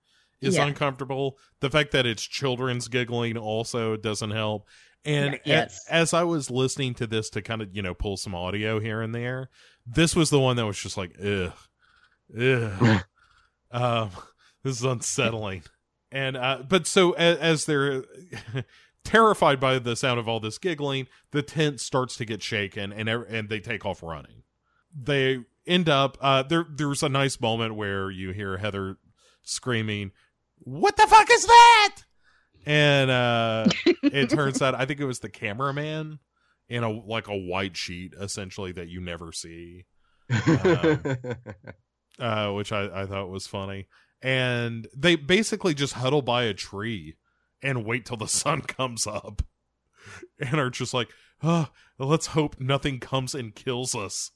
[0.41, 0.67] is Yeah.
[0.67, 1.37] uncomfortable.
[1.61, 4.67] The fact that it's children's giggling also doesn't help.
[5.05, 5.79] And yes.
[5.89, 8.81] a- as I was listening to this to kind of you know pull some audio
[8.81, 9.51] here and there,
[9.87, 11.53] this was the one that was just like ugh,
[12.41, 13.05] ugh.
[13.71, 14.11] um,
[14.67, 15.63] this is unsettling.
[16.11, 18.05] And uh, but so as, as they're
[19.05, 23.09] terrified by the sound of all this giggling, the tent starts to get shaken, and
[23.09, 24.43] and they take off running.
[24.95, 26.67] They end up uh, there.
[26.69, 28.97] There's a nice moment where you hear Heather
[29.43, 30.13] screaming,
[30.59, 31.97] "What the fuck is that?"
[32.65, 33.67] And uh,
[34.03, 36.19] it turns out I think it was the cameraman
[36.69, 39.85] in a like a white sheet, essentially that you never see
[42.19, 43.87] uh, which I, I thought was funny.
[44.27, 47.15] And they basically just huddle by a tree
[47.63, 49.41] and wait till the sun comes up
[50.41, 51.11] and are just like,
[51.45, 54.33] oh, let's hope nothing comes and kills us.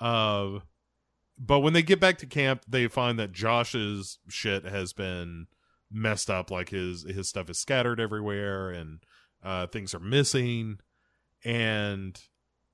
[0.00, 0.58] Uh,
[1.38, 5.46] but when they get back to camp, they find that Josh's shit has been
[5.88, 6.50] messed up.
[6.50, 8.98] Like his his stuff is scattered everywhere, and
[9.44, 10.78] uh, things are missing,
[11.44, 12.20] and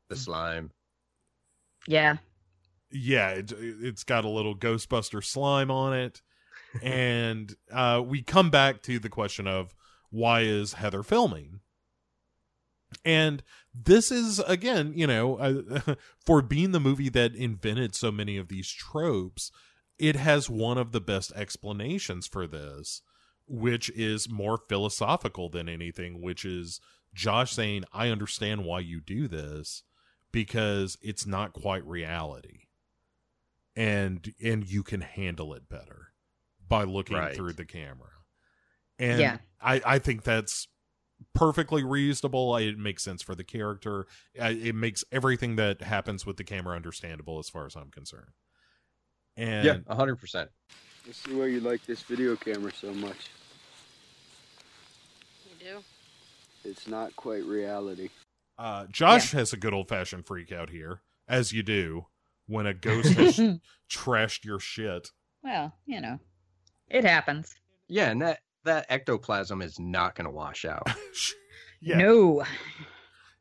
[0.08, 0.70] The slime.
[1.86, 2.16] Yeah.
[2.90, 6.22] yeah, it, it's got a little Ghostbuster slime on it,
[6.82, 9.74] and uh, we come back to the question of
[10.10, 11.60] why is Heather filming?
[13.04, 13.42] And
[13.74, 15.94] this is again, you know, uh,
[16.24, 19.50] for being the movie that invented so many of these tropes,
[19.98, 23.02] it has one of the best explanations for this,
[23.46, 26.80] which is more philosophical than anything, which is
[27.12, 29.82] Josh saying, "I understand why you do this
[30.30, 32.68] because it's not quite reality."
[33.74, 36.13] And and you can handle it better
[36.68, 37.34] by looking Right.
[37.34, 38.10] through the camera.
[38.98, 39.38] And Yeah.
[39.60, 40.68] I I think that's
[41.34, 42.56] perfectly reasonable.
[42.56, 44.06] It makes sense for the character.
[44.40, 48.32] I- It makes everything that happens with the camera understandable as far as I'm concerned.
[49.36, 50.50] And yeah, hundred percent.
[51.06, 53.28] Let's see why you like this video camera so much.
[55.60, 55.84] You do?
[56.64, 58.10] It's not quite reality.
[58.56, 62.06] uh, Josh has a good old fashioned freak out here, as you do
[62.46, 63.40] when a ghost has
[63.90, 65.10] trashed your shit.
[65.42, 66.20] well, you know,
[66.94, 67.54] it happens.
[67.88, 70.88] Yeah, and that that ectoplasm is not going to wash out.
[71.80, 72.44] yeah, No.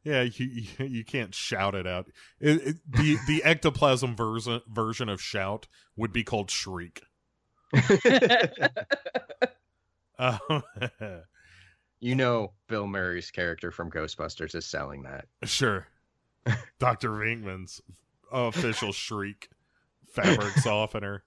[0.04, 2.08] yeah, you, you you can't shout it out.
[2.40, 7.04] It, it, the the ectoplasm version version of shout would be called shriek.
[10.20, 10.40] Uh,
[12.00, 15.26] you know, Bill Murray's character from Ghostbusters is selling that.
[15.44, 15.88] Sure.
[16.80, 17.10] Dr.
[17.10, 17.82] Venkman's
[18.32, 19.48] official shriek
[20.08, 21.24] fabric softener.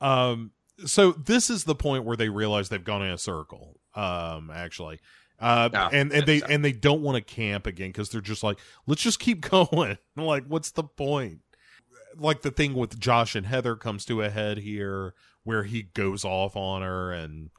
[0.00, 0.52] Um
[0.86, 3.80] so this is the point where they realize they've gone in a circle.
[3.94, 5.00] Um actually.
[5.40, 8.20] Uh Ah, and and they that's- and they don't want to camp again cuz they're
[8.20, 9.98] just like let's just keep going.
[10.16, 11.40] like what's the point?
[12.16, 15.14] Like the thing with Josh and Heather comes to a head here
[15.44, 17.50] where he goes off on her and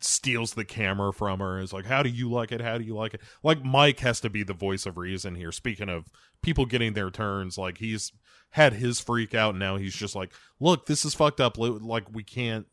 [0.00, 2.60] steals the camera from her is like how do you like it?
[2.60, 3.20] How do you like it?
[3.42, 5.52] Like mike has to be the voice of reason here.
[5.52, 6.06] Speaking of
[6.42, 8.12] people getting their turns like he's
[8.50, 11.58] had his freak out and now he's just like look this is fucked up.
[11.58, 12.66] Like we can't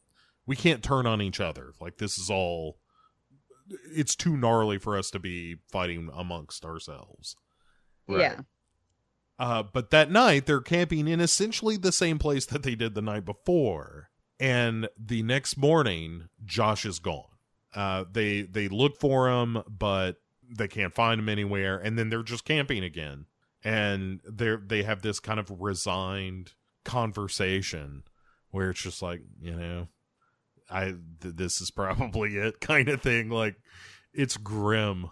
[0.45, 1.73] we can't turn on each other.
[1.81, 2.77] Like this is all
[3.91, 7.35] it's too gnarly for us to be fighting amongst ourselves.
[8.07, 8.41] Yeah.
[9.39, 13.01] uh, but that night they're camping in essentially the same place that they did the
[13.01, 14.09] night before.
[14.39, 17.23] And the next morning, Josh is gone.
[17.73, 20.17] Uh, they they look for him, but
[20.49, 21.77] they can't find him anywhere.
[21.77, 23.25] And then they're just camping again,
[23.63, 28.03] and they they have this kind of resigned conversation
[28.51, 29.87] where it's just like you know,
[30.69, 33.29] I th- this is probably it kind of thing.
[33.29, 33.55] Like
[34.13, 35.09] it's grim,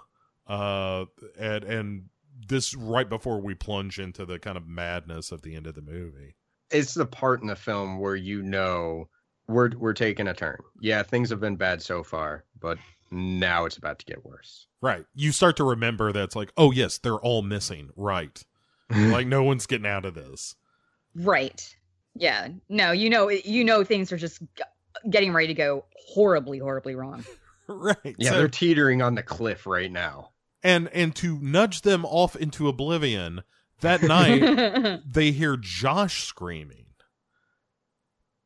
[0.48, 1.06] uh,
[1.38, 2.04] and and
[2.48, 5.82] this right before we plunge into the kind of madness of the end of the
[5.82, 6.36] movie.
[6.74, 9.08] It's the part in the film where you know
[9.48, 10.58] we're we're taking a turn.
[10.82, 12.78] Yeah, things have been bad so far, but
[13.12, 14.68] now it's about to get worse.
[14.82, 15.06] Right.
[15.16, 17.90] You start to remember that's like, oh yes, they're all missing.
[17.96, 18.44] Right.
[18.90, 20.56] like no one's getting out of this.
[21.16, 21.76] Right.
[22.16, 22.50] Yeah.
[22.70, 24.42] No, you know, you know, things are just
[25.10, 27.24] getting ready to go horribly, horribly wrong.
[27.68, 28.16] right.
[28.18, 30.32] Yeah, So- they're teetering on the cliff right now.
[30.64, 33.44] and and to nudge them off into oblivion
[33.84, 36.86] that night they hear Josh screaming.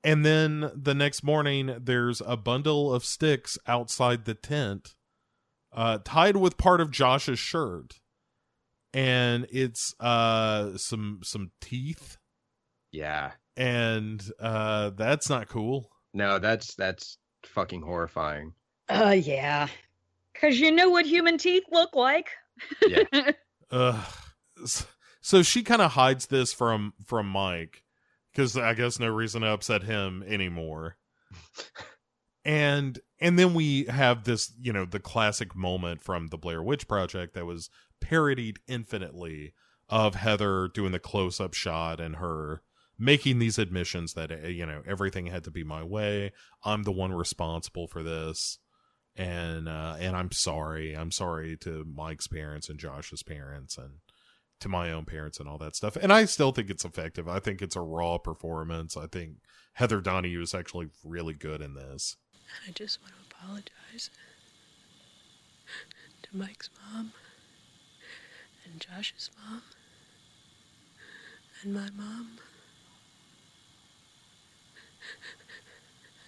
[0.03, 4.93] And then the next morning, there's a bundle of sticks outside the tent,
[5.73, 7.95] uh, tied with part of Josh's shirt,
[8.93, 12.17] and it's uh some some teeth,
[12.91, 13.31] Yeah.
[13.57, 15.89] and uh that's not cool.
[16.13, 18.53] No, that's that's fucking horrifying.
[18.89, 19.67] uh, yeah.
[20.33, 22.29] Because you know what human teeth look like.
[22.87, 23.03] Yeah.
[23.71, 24.05] Ugh.
[25.27, 27.83] So she kind of hides this from from Mike
[28.31, 30.95] because I guess no reason to upset him anymore.
[32.45, 36.87] and and then we have this, you know, the classic moment from the Blair Witch
[36.87, 37.69] Project that was
[37.99, 39.51] parodied infinitely
[39.89, 42.61] of Heather doing the close up shot and her
[42.97, 46.31] making these admissions that uh, you know everything had to be my way.
[46.63, 48.59] I'm the one responsible for this
[49.17, 50.95] and uh and I'm sorry.
[50.95, 53.95] I'm sorry to Mike's parents and Josh's parents and
[54.59, 55.95] to my own parents and all that stuff.
[55.95, 57.27] And I still think it's effective.
[57.27, 58.97] I think it's a raw performance.
[58.97, 59.37] I think
[59.73, 62.15] Heather Donahue is actually really good in this.
[62.67, 64.09] I just want to apologize
[66.23, 67.11] to Mike's mom
[68.65, 69.61] and Josh's mom
[71.63, 72.39] and my mom.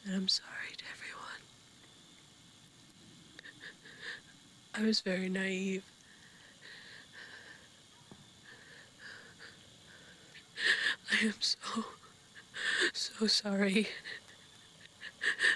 [0.05, 1.41] And I'm sorry to everyone.
[4.73, 5.83] I was very naive.
[11.11, 11.85] I am so,
[12.93, 13.87] so sorry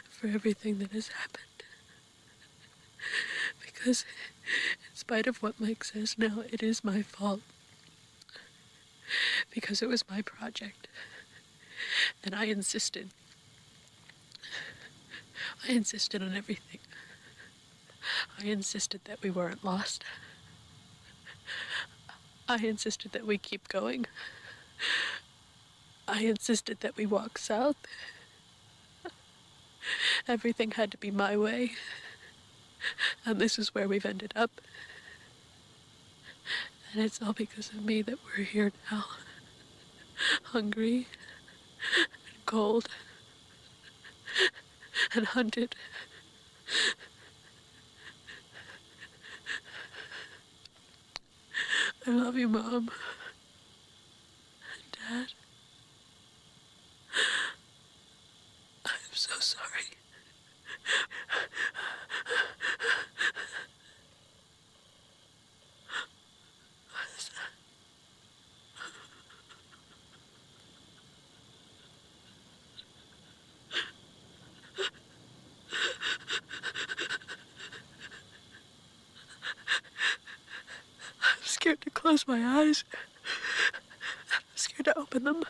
[0.10, 1.44] for everything that has happened.
[3.62, 4.06] Because,
[4.90, 7.42] in spite of what Mike says now, it is my fault.
[9.52, 10.88] Because it was my project.
[12.24, 13.10] And I insisted.
[15.68, 16.80] I insisted on everything.
[18.40, 20.04] I insisted that we weren't lost.
[22.48, 24.06] I insisted that we keep going.
[26.08, 27.78] I insisted that we walk south.
[30.28, 31.72] Everything had to be my way.
[33.26, 34.62] And this is where we've ended up.
[36.92, 39.06] And it's all because of me that we're here now.
[40.44, 41.08] Hungry
[41.98, 42.88] and cold
[45.16, 45.76] and hunted.
[52.06, 52.90] I love you, Mom.
[54.74, 55.28] And Dad.
[58.86, 58.92] I'm
[59.24, 59.64] so sorry.
[81.22, 82.84] I'm scared to close my eyes.
[84.36, 85.44] I'm scared to open them.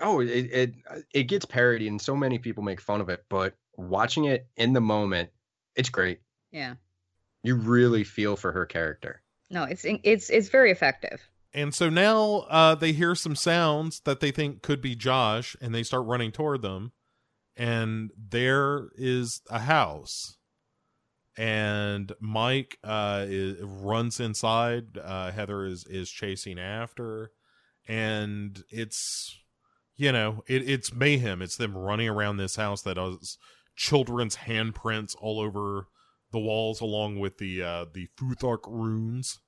[0.00, 0.74] Oh, it it
[1.12, 3.24] it gets parodied, and so many people make fun of it.
[3.28, 5.30] But watching it in the moment,
[5.74, 6.20] it's great.
[6.50, 6.74] Yeah.
[7.42, 9.22] You really feel for her character.
[9.50, 11.20] No, it's it's it's very effective.
[11.54, 15.74] And so now uh, they hear some sounds that they think could be Josh, and
[15.74, 16.92] they start running toward them.
[17.56, 20.36] And there is a house,
[21.36, 24.98] and Mike uh, is, runs inside.
[25.02, 27.32] Uh, Heather is is chasing after,
[27.88, 29.36] and it's
[29.98, 31.42] you know it, it's mayhem.
[31.42, 33.36] It's them running around this house that has
[33.76, 35.88] children's handprints all over
[36.32, 39.38] the walls, along with the uh, the Futhark runes.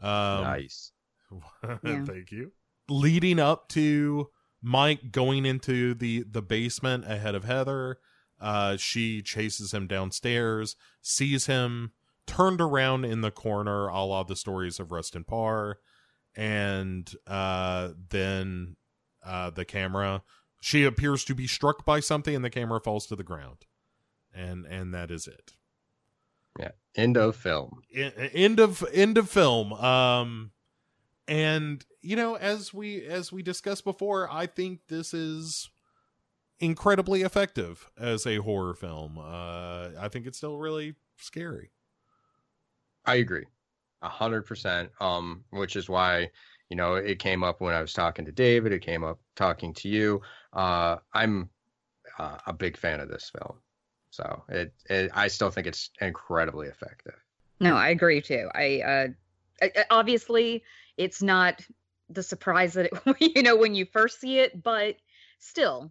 [0.00, 0.92] Um, nice.
[1.84, 2.04] Yeah.
[2.06, 2.52] Thank you.
[2.88, 4.30] Leading up to
[4.62, 7.98] Mike going into the the basement ahead of Heather,
[8.40, 11.92] uh, she chases him downstairs, sees him
[12.26, 15.78] turned around in the corner, a la the stories of Rustin Parr,
[16.34, 18.76] and uh, then
[19.24, 20.22] uh, the camera.
[20.60, 23.66] She appears to be struck by something, and the camera falls to the ground,
[24.34, 25.52] and and that is it.
[26.58, 26.72] Yeah.
[26.96, 27.82] End of film.
[27.94, 30.50] End of end of film um
[31.28, 35.70] and you know as we as we discussed before i think this is
[36.58, 41.70] incredibly effective as a horror film uh i think it's still really scary
[43.08, 43.46] I agree,
[44.02, 44.90] a hundred percent.
[45.00, 46.30] Um, which is why
[46.70, 48.72] you know it came up when I was talking to David.
[48.72, 50.20] It came up talking to you.
[50.52, 51.50] Uh, I'm
[52.18, 53.58] uh, a big fan of this film,
[54.10, 57.14] so it, it I still think it's incredibly effective.
[57.60, 58.48] No, I agree too.
[58.54, 59.08] I uh
[59.62, 60.62] I- obviously
[60.96, 61.60] it's not
[62.10, 64.96] the surprise that it, you know when you first see it, but
[65.38, 65.90] still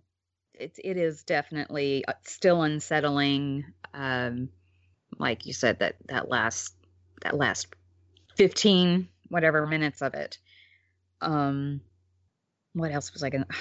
[0.54, 4.50] it it is definitely uh, still unsettling um
[5.20, 6.76] like you said that that last
[7.22, 7.68] that last
[8.36, 10.38] 15 whatever minutes of it.
[11.22, 11.82] Um
[12.74, 13.56] what else was I going to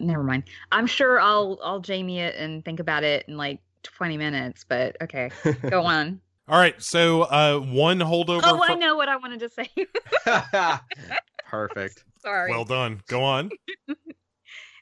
[0.00, 0.44] Never mind.
[0.70, 4.96] I'm sure I'll I'll Jamie it and think about it in like 20 minutes, but
[5.02, 5.30] okay.
[5.68, 6.20] Go on.
[6.48, 9.68] all right so uh one holdover Oh, I fro- know what I wanted to say.
[11.46, 12.04] Perfect.
[12.20, 12.50] Sorry.
[12.50, 13.50] well done go on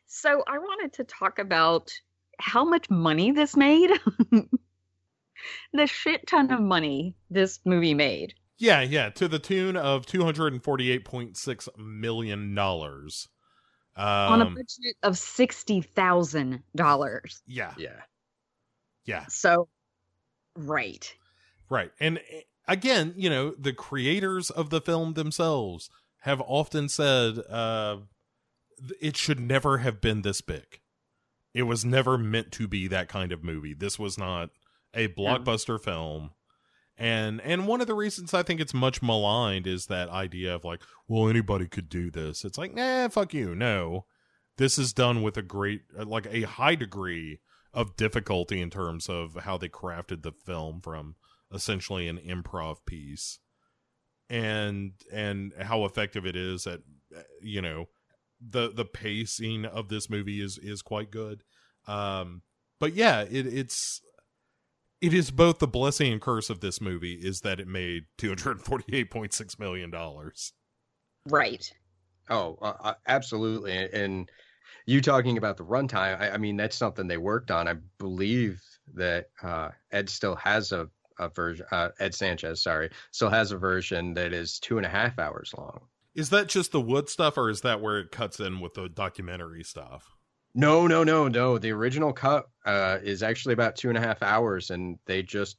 [0.07, 1.93] so I wanted to talk about
[2.39, 3.91] how much money this made.
[5.73, 8.35] the shit ton of money this movie made.
[8.59, 13.29] Yeah yeah to the tune of 248.6 million dollars
[13.97, 17.43] um on a budget of sixty thousand dollars.
[17.47, 18.01] yeah Yeah.
[19.05, 19.69] yeah So,
[20.55, 21.15] right.
[21.71, 21.91] Right.
[21.99, 25.89] And eh, again, you know, the creators of the film themselves
[26.21, 27.99] have often said uh
[29.01, 30.81] it should never have been this big.
[31.55, 33.73] It was never meant to be that kind of movie.
[33.73, 34.51] This was not
[34.93, 36.33] a blockbuster film.
[36.99, 40.65] And and one of the reasons I think it's much maligned is that idea of
[40.65, 42.45] like, well, anybody could do this.
[42.45, 43.55] It's like, nah, fuck you.
[43.55, 44.07] No.
[44.57, 47.41] This is done with a great uh, like a high degree
[47.75, 51.17] of difficulty in terms of how they crafted the film from
[51.53, 53.39] essentially an improv piece
[54.29, 56.81] and and how effective it is at
[57.17, 57.87] uh, you know
[58.41, 61.43] the the pacing of this movie is is quite good
[61.87, 62.43] um
[62.81, 64.01] but yeah it it's
[65.01, 69.59] it is both the blessing and curse of this movie is that it made 248.6
[69.59, 70.53] million dollars
[71.29, 71.71] Right.
[72.31, 73.89] Oh, uh, uh, absolutely.
[73.93, 74.31] And
[74.87, 77.69] you talking about the runtime, I, I mean, that's something they worked on.
[77.69, 78.63] I believe
[78.95, 80.89] that uh, Ed still has a,
[81.19, 84.91] a version, uh, Ed Sanchez, sorry, still has a version that is two and a
[84.91, 85.81] half hours long.
[86.15, 88.89] Is that just the wood stuff, or is that where it cuts in with the
[88.89, 90.16] documentary stuff?
[90.57, 91.59] No, no, no, no.
[91.59, 95.59] The original cut uh, is actually about two and a half hours, and they just,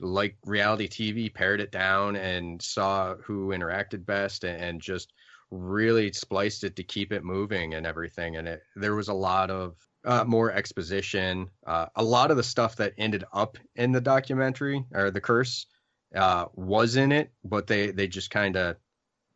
[0.00, 5.14] like reality TV, pared it down and saw who interacted best and, and just
[5.50, 8.36] really spliced it to keep it moving and everything.
[8.36, 11.48] And it there was a lot of uh, more exposition.
[11.66, 15.66] Uh, a lot of the stuff that ended up in the documentary or the curse
[16.14, 18.76] uh, was in it, but they they just kind of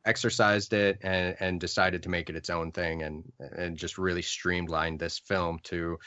[0.05, 4.23] exercised it and and decided to make it its own thing and and just really
[4.23, 5.99] streamlined this film to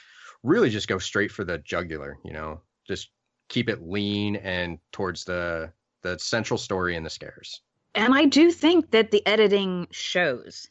[0.43, 2.17] really just go straight for the jugular.
[2.23, 3.09] You know, just
[3.49, 5.71] keep it lean and towards the
[6.01, 7.61] the central story and the scares.
[7.95, 10.67] And I do think that the editing shows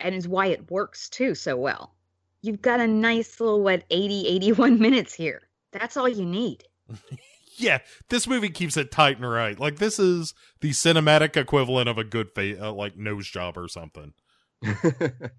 [0.00, 1.94] and is why it works too so well.
[2.42, 5.42] You've got a nice little, what, 80, 81 minutes here.
[5.72, 6.64] That's all you need.
[7.56, 7.78] yeah,
[8.08, 9.58] this movie keeps it tight and right.
[9.58, 13.68] Like, this is the cinematic equivalent of a good, fa- uh, like, nose job or
[13.68, 14.12] something.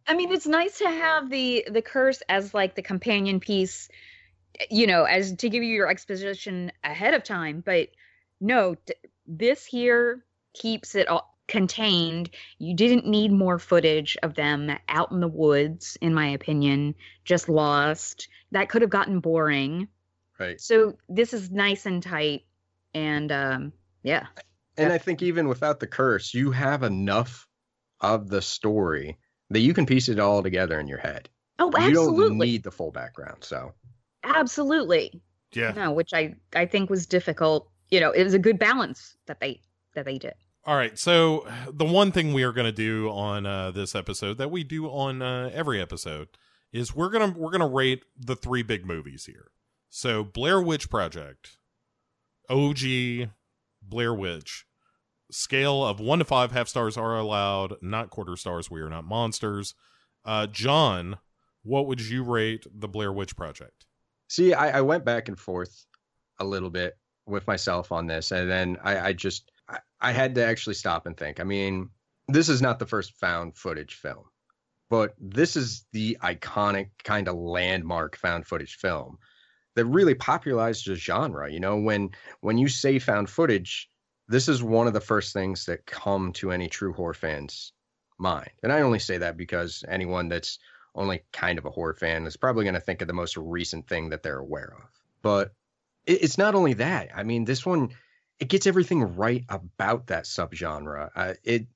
[0.07, 3.89] I mean, it's nice to have the the curse as like the companion piece,
[4.69, 7.63] you know, as to give you your exposition ahead of time.
[7.65, 7.89] But
[8.39, 8.75] no,
[9.25, 12.29] this here keeps it all contained.
[12.59, 17.49] You didn't need more footage of them out in the woods, in my opinion, just
[17.49, 18.27] lost.
[18.51, 19.87] That could have gotten boring.
[20.39, 20.59] Right.
[20.59, 22.45] So this is nice and tight.
[22.93, 23.73] And um,
[24.03, 24.27] yeah.
[24.77, 27.47] And I think even without the curse, you have enough
[28.01, 29.17] of the story
[29.49, 31.29] that you can piece it all together in your head.
[31.59, 32.23] Oh, absolutely.
[32.23, 33.43] You don't need the full background.
[33.43, 33.73] So
[34.23, 35.21] absolutely.
[35.53, 35.71] Yeah.
[35.71, 37.69] No, which I I think was difficult.
[37.89, 39.61] You know, it was a good balance that they
[39.93, 40.33] that they did.
[40.65, 40.97] All right.
[40.97, 44.63] So the one thing we are going to do on uh, this episode that we
[44.63, 46.27] do on uh, every episode
[46.73, 49.51] is we're gonna we're gonna rate the three big movies here.
[49.89, 51.57] So Blair Witch Project,
[52.49, 53.29] OG,
[53.81, 54.65] Blair Witch,
[55.31, 58.69] scale of one to five, half stars are allowed, not quarter stars.
[58.69, 59.73] We are not monsters.
[60.23, 61.17] Uh, John,
[61.63, 63.85] what would you rate the Blair Witch Project?
[64.27, 65.85] See, I, I went back and forth
[66.39, 69.51] a little bit with myself on this, and then I, I just
[69.99, 71.39] I, had to actually stop and think.
[71.39, 71.89] I mean,
[72.27, 74.25] this is not the first found footage film,
[74.89, 79.17] but this is the iconic kind of landmark found footage film
[79.75, 81.51] that really popularized the genre.
[81.51, 82.11] You know, when
[82.41, 83.89] when you say found footage,
[84.27, 87.73] this is one of the first things that come to any true horror fans
[88.17, 88.51] mind.
[88.63, 90.59] And I only say that because anyone that's
[90.95, 93.87] only kind of a horror fan is probably going to think of the most recent
[93.87, 94.89] thing that they're aware of.
[95.21, 95.53] But
[96.05, 97.09] it's not only that.
[97.15, 97.89] I mean, this one
[98.39, 101.09] it gets everything right about that subgenre.
[101.15, 101.67] Uh, it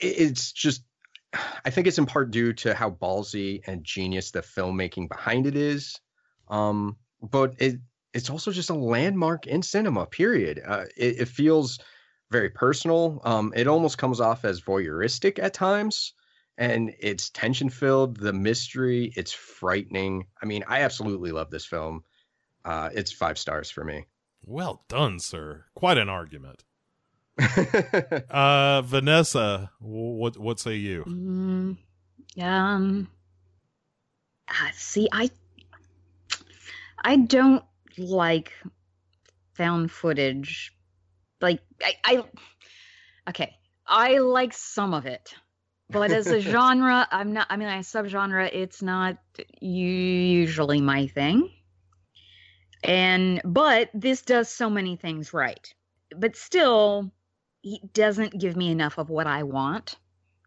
[0.00, 0.82] it's just
[1.64, 5.56] I think it's in part due to how ballsy and genius the filmmaking behind it
[5.56, 6.00] is.
[6.50, 7.80] Um, but it
[8.14, 10.06] it's also just a landmark in cinema.
[10.06, 10.62] Period.
[10.66, 11.78] Uh, it, it, feels
[12.30, 13.20] very personal.
[13.24, 16.14] Um, it almost comes off as voyeuristic at times,
[16.56, 18.16] and it's tension filled.
[18.16, 20.26] The mystery, it's frightening.
[20.42, 22.02] I mean, I absolutely love this film.
[22.64, 24.06] Uh, it's five stars for me.
[24.44, 25.66] Well done, sir.
[25.74, 26.64] Quite an argument.
[28.30, 31.04] uh, Vanessa, what what say you?
[31.06, 31.76] Mm,
[32.42, 33.08] um,
[34.48, 35.30] uh, see, I
[37.02, 37.64] I don't
[37.96, 38.52] like
[39.54, 40.72] found footage.
[41.40, 42.24] Like I, I
[43.28, 43.56] okay,
[43.86, 45.34] I like some of it,
[45.90, 47.46] but as a genre, I'm not.
[47.50, 49.18] I mean, a subgenre, it's not
[49.60, 51.50] usually my thing.
[52.84, 55.72] And but this does so many things right.
[56.16, 57.12] But still
[57.62, 59.96] he doesn't give me enough of what I want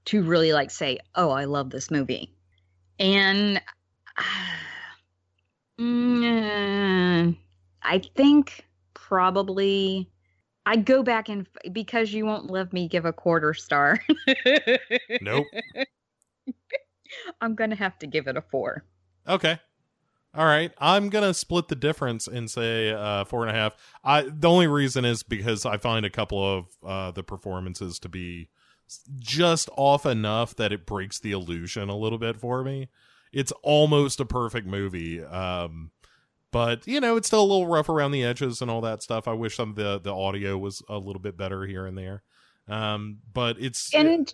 [0.06, 2.34] to really like say, "Oh, I love this movie."
[2.99, 3.61] And
[4.18, 4.23] uh,
[7.84, 10.10] I think probably
[10.66, 13.99] I go back and because you won't let me give a quarter star.
[15.22, 15.48] nope.
[17.41, 18.86] I'm gonna have to give it a four.
[19.28, 19.60] Okay.
[20.34, 23.76] All right, I'm gonna split the difference and say uh, four and a half.
[24.03, 28.10] I the only reason is because I find a couple of uh, the performances to
[28.10, 28.48] be
[29.20, 32.88] just off enough that it breaks the illusion a little bit for me.
[33.34, 35.91] It's almost a perfect movie, um,
[36.52, 39.28] but you know it's still a little rough around the edges and all that stuff.
[39.28, 42.24] I wish some of the the audio was a little bit better here and there,
[42.68, 44.34] um, but it's and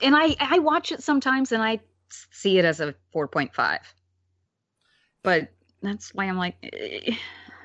[0.00, 3.80] and I I watch it sometimes and I see it as a four point five
[5.24, 5.48] but
[5.82, 7.16] that's why I'm like, eh,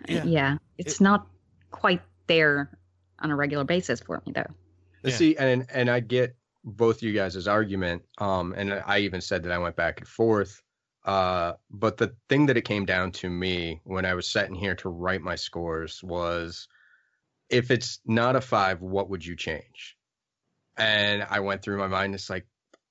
[0.07, 1.27] yeah, yeah it's it, not
[1.69, 2.71] quite there
[3.19, 4.47] on a regular basis for me though.
[5.03, 5.15] Yeah.
[5.15, 9.51] See, and and I get both you guys' argument, um, and I even said that
[9.51, 10.61] I went back and forth.
[11.05, 14.75] Uh, but the thing that it came down to me when I was sitting here
[14.75, 16.67] to write my scores was
[17.49, 19.97] if it's not a five, what would you change?
[20.77, 22.13] And I went through my mind.
[22.15, 22.45] It's like,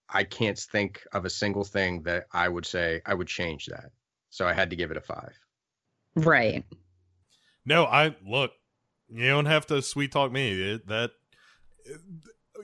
[0.08, 3.90] I can't think of a single thing that I would say I would change that.
[4.30, 5.38] So I had to give it a five.
[6.16, 6.64] Right.
[7.64, 8.52] No, I look.
[9.10, 10.72] You don't have to sweet talk me.
[10.72, 11.10] It, that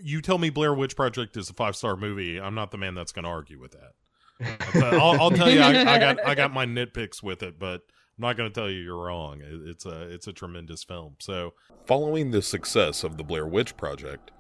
[0.02, 2.40] you tell me Blair Witch Project is a five star movie.
[2.40, 3.92] I'm not the man that's going to argue with that.
[4.74, 7.82] I'll, I'll, tell you, I, I, got I got my nitpicks with it, but
[8.18, 9.40] I'm not going to tell you you're wrong.
[9.40, 11.16] It, it's a it's a tremendous film.
[11.20, 11.54] So,
[11.86, 14.30] following the success of the Blair Witch Project,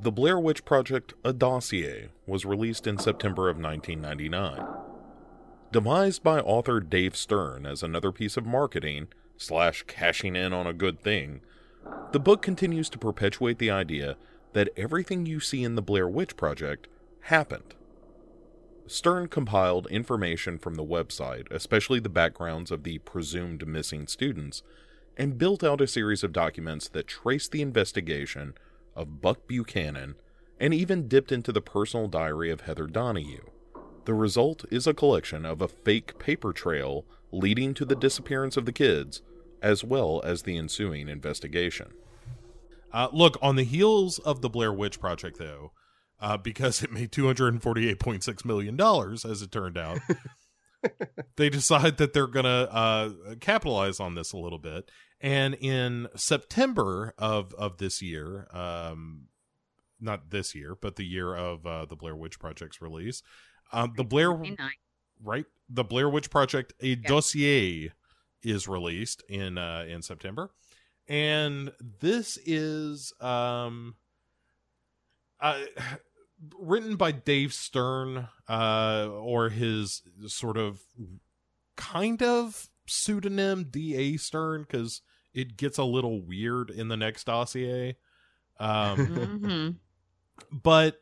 [0.00, 4.66] the Blair Witch Project: A Dossier was released in September of 1999.
[5.72, 10.72] Devised by author Dave Stern as another piece of marketing slash cashing in on a
[10.72, 11.40] good thing,
[12.12, 14.16] the book continues to perpetuate the idea
[14.52, 16.88] that everything you see in the Blair Witch Project
[17.22, 17.74] happened.
[18.86, 24.62] Stern compiled information from the website, especially the backgrounds of the presumed missing students,
[25.16, 28.54] and built out a series of documents that traced the investigation
[28.94, 30.14] of Buck Buchanan
[30.60, 33.44] and even dipped into the personal diary of Heather Donahue.
[34.04, 38.64] The result is a collection of a fake paper trail leading to the disappearance of
[38.64, 39.20] the kids,
[39.60, 41.92] as well as the ensuing investigation.
[42.96, 45.72] Uh, look, on the heels of the Blair Witch Project, though,
[46.18, 49.98] uh, because it made $248.6 million, as it turned out,
[51.36, 54.90] they decide that they're going to uh, capitalize on this a little bit.
[55.20, 59.24] And in September of, of this year, um,
[60.00, 63.22] not this year, but the year of uh, the Blair Witch Project's release,
[63.74, 64.34] um, the Blair,
[65.22, 65.44] right?
[65.68, 66.96] The Blair Witch Project, a yeah.
[67.06, 67.92] dossier
[68.42, 70.52] is released in uh, in September,
[71.08, 73.94] and this is um,
[75.40, 75.60] uh,
[76.58, 80.80] written by Dave Stern, uh, or his sort of
[81.76, 84.16] kind of pseudonym D.A.
[84.16, 85.02] Stern, because
[85.34, 87.96] it gets a little weird in the next dossier.
[88.58, 89.70] Um, mm-hmm.
[90.50, 91.00] But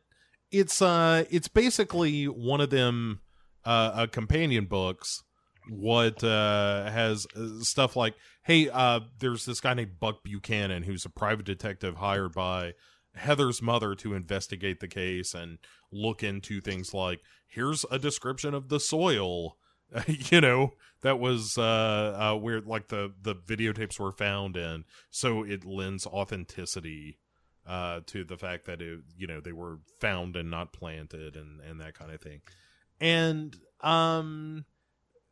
[0.51, 3.21] it's uh it's basically one of them
[3.65, 5.25] uh, uh companion books
[5.69, 11.05] what uh has uh, stuff like hey uh there's this guy named Buck Buchanan who's
[11.05, 12.75] a private detective hired by
[13.15, 15.59] Heather's mother to investigate the case and
[15.93, 19.57] look into things like here's a description of the soil
[20.07, 20.73] you know
[21.03, 21.63] that was uh,
[22.33, 27.19] uh where like the the videotapes were found in so it lends authenticity
[27.67, 31.61] uh, to the fact that it, you know they were found and not planted and
[31.61, 32.41] and that kind of thing.
[33.01, 34.65] And um,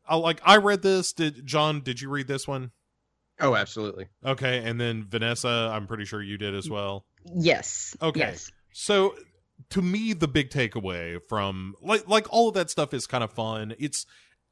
[0.05, 1.13] I like I read this.
[1.13, 1.81] Did John?
[1.81, 2.71] Did you read this one?
[3.39, 4.07] Oh, absolutely.
[4.23, 7.05] Okay, and then Vanessa, I'm pretty sure you did as well.
[7.25, 7.95] Yes.
[8.01, 8.19] Okay.
[8.19, 8.51] Yes.
[8.73, 9.15] So
[9.69, 13.31] to me, the big takeaway from like like all of that stuff is kind of
[13.31, 13.75] fun.
[13.79, 14.05] It's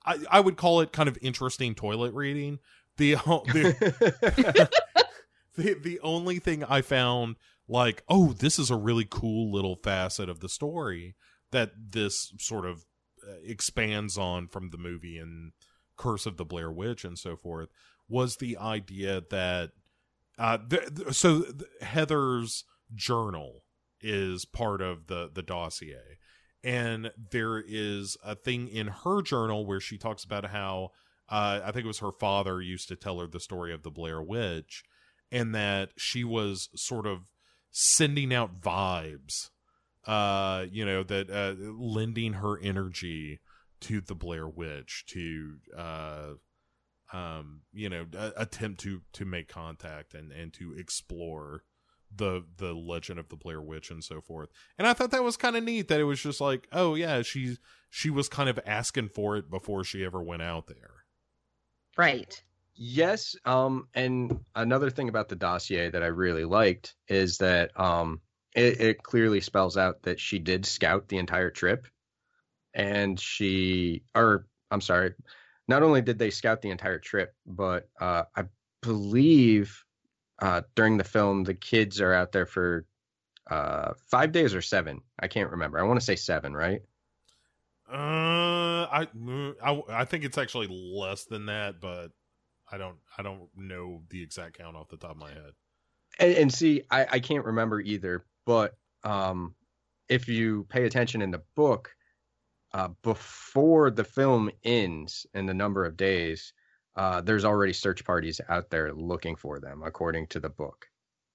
[0.05, 2.59] I, I would call it kind of interesting toilet reading.
[2.97, 4.69] The the,
[5.55, 7.35] the the only thing I found
[7.67, 11.15] like, oh, this is a really cool little facet of the story
[11.51, 12.85] that this sort of
[13.43, 15.51] expands on from the movie and
[15.97, 17.69] Curse of the Blair Witch and so forth
[18.09, 19.71] was the idea that
[20.37, 23.63] uh, th- th- so th- Heather's journal
[24.01, 26.17] is part of the the dossier.
[26.63, 30.91] And there is a thing in her journal where she talks about how
[31.29, 33.89] uh, I think it was her father used to tell her the story of the
[33.89, 34.83] Blair Witch
[35.31, 37.31] and that she was sort of
[37.71, 39.49] sending out vibes
[40.07, 43.39] uh you know that uh lending her energy
[43.79, 46.29] to the blair witch to uh
[47.13, 48.05] um you know
[48.37, 51.63] attempt to to make contact and and to explore
[52.13, 54.49] the the legend of the blair witch and so forth.
[54.77, 57.21] And i thought that was kind of neat that it was just like oh yeah
[57.21, 57.57] she
[57.89, 61.05] she was kind of asking for it before she ever went out there.
[61.97, 62.41] Right.
[62.73, 68.21] Yes, um, and another thing about the dossier that I really liked is that um,
[68.55, 71.87] it, it clearly spells out that she did scout the entire trip,
[72.73, 75.13] and she, or I'm sorry,
[75.67, 78.45] not only did they scout the entire trip, but uh, I
[78.81, 79.83] believe
[80.41, 82.85] uh, during the film the kids are out there for
[83.49, 85.01] uh, five days or seven.
[85.19, 85.79] I can't remember.
[85.79, 86.81] I want to say seven, right?
[87.91, 89.07] Uh, I,
[89.61, 92.11] I I think it's actually less than that, but
[92.71, 95.51] I don't I don't know the exact count off the top of my head.
[96.19, 98.73] And, and see, I, I can't remember either, but
[99.03, 99.55] um,
[100.09, 101.93] if you pay attention in the book,
[102.73, 106.53] uh, before the film ends in the number of days,
[106.95, 110.85] uh, there's already search parties out there looking for them, according to the book.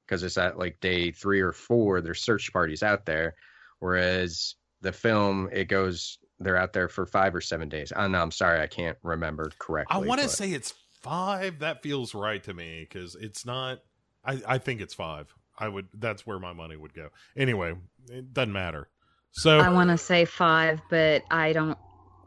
[0.06, 3.34] Because it's at like day three or four, there's search parties out there
[3.80, 7.92] whereas the film it goes they're out there for five or seven days.
[7.96, 9.94] Oh no, I'm sorry, I can't remember correctly.
[9.94, 11.60] I want to but- say it's five.
[11.60, 13.78] That feels right to me because it's not.
[14.24, 15.34] I I think it's five.
[15.58, 15.88] I would.
[15.94, 17.08] That's where my money would go.
[17.36, 17.74] Anyway,
[18.10, 18.88] it doesn't matter.
[19.32, 21.78] So I want to say five, but I don't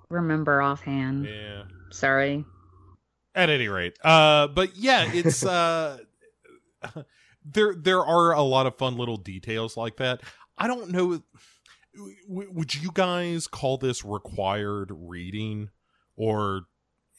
[0.09, 1.25] remember offhand.
[1.25, 1.63] yeah.
[1.91, 2.45] Sorry.
[3.35, 5.99] At any rate, uh, but yeah, it's uh,
[7.45, 7.75] there.
[7.75, 10.21] There are a lot of fun little details like that.
[10.57, 11.21] I don't know.
[11.95, 15.69] w- Would you guys call this required reading,
[16.15, 16.63] or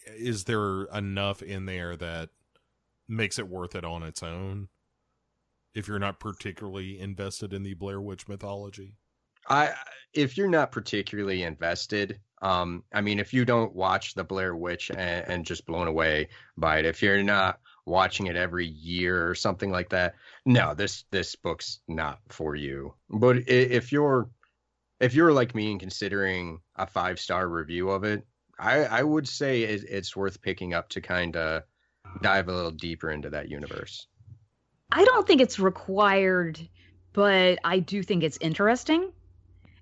[0.06, 2.30] is there enough in there that
[3.08, 4.68] makes it worth it on its own?
[5.74, 8.94] If you're not particularly invested in the Blair Witch mythology,
[9.48, 9.72] I
[10.12, 14.90] if you're not particularly invested, um, I mean, if you don't watch the Blair Witch
[14.90, 19.34] and, and just blown away by it, if you're not watching it every year or
[19.34, 20.14] something like that,
[20.44, 22.94] no, this this book's not for you.
[23.08, 24.30] But if you're
[25.00, 28.26] if you're like me and considering a five star review of it,
[28.58, 31.62] I I would say it, it's worth picking up to kind of
[32.22, 34.06] dive a little deeper into that universe.
[34.92, 36.60] I don't think it's required,
[37.12, 39.12] but I do think it's interesting.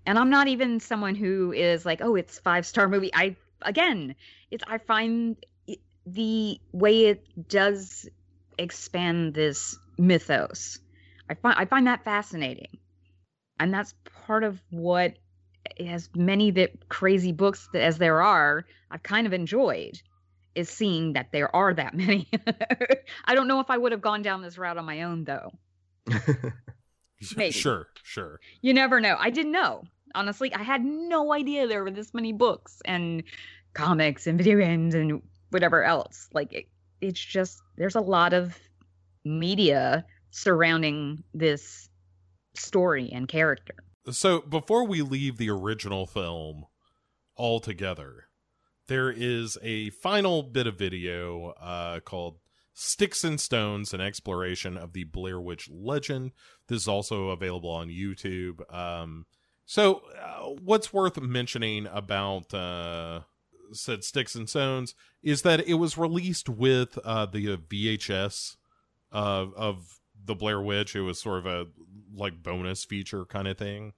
[0.07, 3.11] And I'm not even someone who is like, oh, it's five star movie.
[3.15, 4.15] I again,
[4.51, 5.37] it's I find
[5.67, 8.09] it, the way it does
[8.59, 10.79] expand this mythos.
[11.29, 12.79] I find I find that fascinating,
[13.61, 13.95] and that's
[14.27, 15.15] part of what,
[15.79, 20.01] as many that crazy books that, as there are, I've kind of enjoyed
[20.59, 22.29] is seeing that there are that many.
[23.25, 25.53] I don't know if I would have gone down this route on my own though.
[27.37, 27.53] Maybe.
[27.53, 28.41] sure, sure.
[28.61, 29.17] You never know.
[29.19, 29.85] I didn't know.
[30.15, 33.23] Honestly, I had no idea there were this many books and
[33.75, 36.29] comics and video games and whatever else.
[36.33, 36.69] Like it,
[37.01, 38.59] it's just there's a lot of
[39.25, 41.89] media surrounding this
[42.55, 43.75] story and character.
[44.11, 46.65] So before we leave the original film
[47.37, 48.28] altogether,
[48.89, 52.39] there is a final bit of video uh, called
[52.75, 56.33] Sticks and Stones, an exploration of the Blair Witch legend.
[56.67, 58.61] This is also available on YouTube.
[58.75, 59.27] Um,
[59.67, 63.21] so, uh, what's worth mentioning about uh,
[63.73, 68.57] said Sticks and Stones is that it was released with uh, the VHS
[69.13, 70.97] of of the Blair Witch.
[70.97, 71.67] It was sort of a
[72.15, 73.93] like bonus feature kind of thing.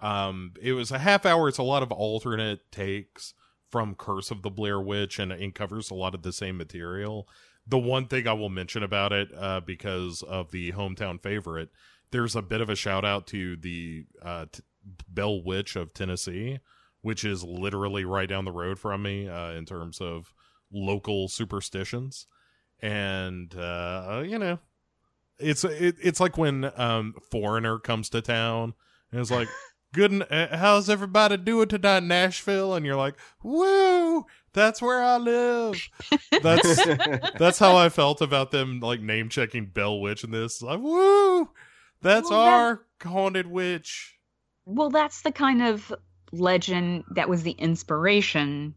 [0.00, 1.48] Um, it was a half hour.
[1.48, 3.34] It's a lot of alternate takes
[3.70, 7.28] from Curse of the Blair Witch, and it covers a lot of the same material.
[7.66, 11.68] The one thing I will mention about it, uh, because of the hometown favorite,
[12.10, 14.62] there's a bit of a shout out to the uh, t-
[15.08, 16.60] Bell Witch of Tennessee,
[17.02, 20.32] which is literally right down the road from me uh, in terms of
[20.72, 22.26] local superstitions.
[22.80, 24.58] And uh, you know,
[25.38, 28.74] it's it, it's like when um foreigner comes to town
[29.10, 29.48] and it's like
[29.94, 35.16] good uh, how's everybody doing tonight in nashville and you're like woo that's where i
[35.16, 35.88] live
[36.42, 36.84] that's
[37.38, 41.48] that's how i felt about them like name checking bell witch in this like woo
[42.02, 44.18] that's Well, that- our haunted witch
[44.66, 45.92] Well, that's the kind of
[46.32, 48.74] legend that was the inspiration,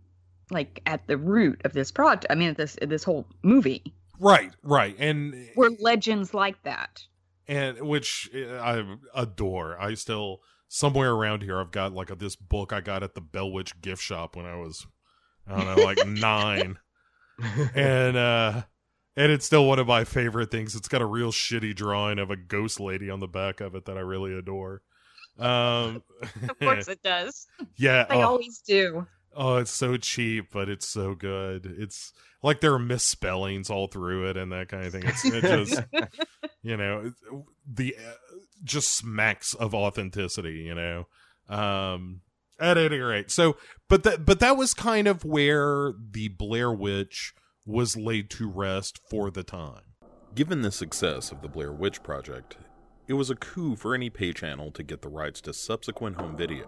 [0.52, 2.26] like at the root of this project.
[2.30, 3.84] I mean, this this whole movie
[4.20, 7.04] right right and were legends like that.
[7.48, 8.84] and which uh, I
[9.16, 9.78] adore.
[9.82, 10.42] I still
[10.74, 13.80] somewhere around here I've got like a, this book I got at the Bell Witch
[13.82, 14.88] gift shop when I was
[15.46, 16.78] I don't know like nine,
[17.76, 18.62] and uh
[19.18, 20.74] and it's still one of my favorite things.
[20.74, 23.84] It's got a real shitty drawing of a ghost lady on the back of it
[23.86, 24.82] that I really adore.
[25.38, 26.04] Um,
[26.50, 27.48] Of course, it does.
[27.76, 28.22] yeah, They oh.
[28.30, 29.06] always do.
[29.36, 31.66] Oh, it's so cheap, but it's so good.
[31.66, 35.04] It's like there are misspellings all through it and that kind of thing.
[35.06, 35.82] It's it just,
[36.62, 37.14] you know,
[37.66, 38.14] the uh,
[38.64, 40.60] just smacks of authenticity.
[40.60, 41.08] You know,
[41.50, 42.22] um,
[42.60, 43.32] at any rate.
[43.32, 43.58] So,
[43.90, 47.34] but that but that was kind of where the Blair Witch
[47.66, 49.82] was laid to rest for the time.
[50.34, 52.58] Given the success of the Blair Witch Project,
[53.08, 56.38] it was a coup for any pay channel to get the rights to subsequent home
[56.38, 56.68] video.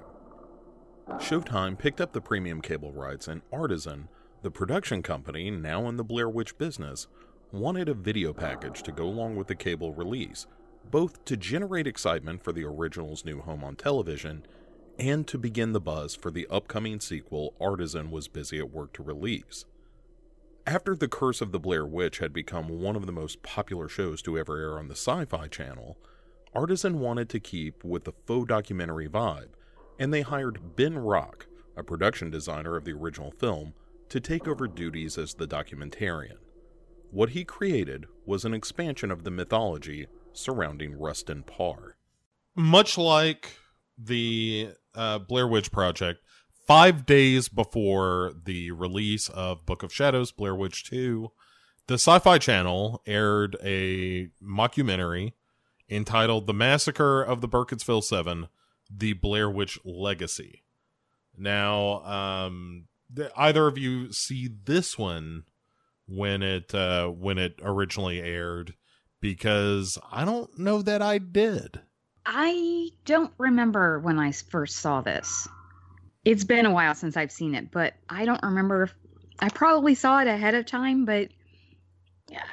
[1.12, 4.10] Showtime picked up the premium cable rights, and Artisan,
[4.42, 7.08] the production company now in the Blair Witch business,
[7.54, 10.48] wanted a video package to go along with the cable release,
[10.90, 14.44] both to generate excitement for the original's new home on television
[14.98, 19.04] and to begin the buzz for the upcoming sequel Artisan was busy at work to
[19.04, 19.66] release.
[20.66, 24.24] After The Curse of the Blair Witch had become one of the most popular shows
[24.24, 25.98] to ever air on the Sci Fi Channel,
[26.56, 29.50] Artisan wanted to keep with the faux documentary vibe,
[30.00, 31.46] and they hired Ben Rock,
[31.78, 33.74] a production designer of the original film,
[34.10, 36.38] to take over duties as the documentarian.
[37.14, 41.96] What he created was an expansion of the mythology surrounding Rustin Parr.
[42.56, 43.56] much like
[43.96, 46.22] the uh, Blair Witch Project,
[46.66, 51.32] five days before the release of Book of Shadows, Blair Witch 2,
[51.86, 55.34] the Sci Fi Channel aired a mockumentary
[55.88, 58.48] entitled The Massacre of the Burkittsville Seven
[58.90, 60.64] The Blair Witch Legacy.
[61.38, 62.86] Now, um,
[63.16, 65.44] th- either of you see this one
[66.14, 68.74] when it uh, when it originally aired?
[69.22, 71.80] Because I don't know that I did.
[72.26, 75.48] I don't remember when I first saw this.
[76.26, 78.84] It's been a while since I've seen it, but I don't remember.
[78.84, 78.94] If,
[79.40, 81.30] I probably saw it ahead of time, but
[82.30, 82.44] yeah,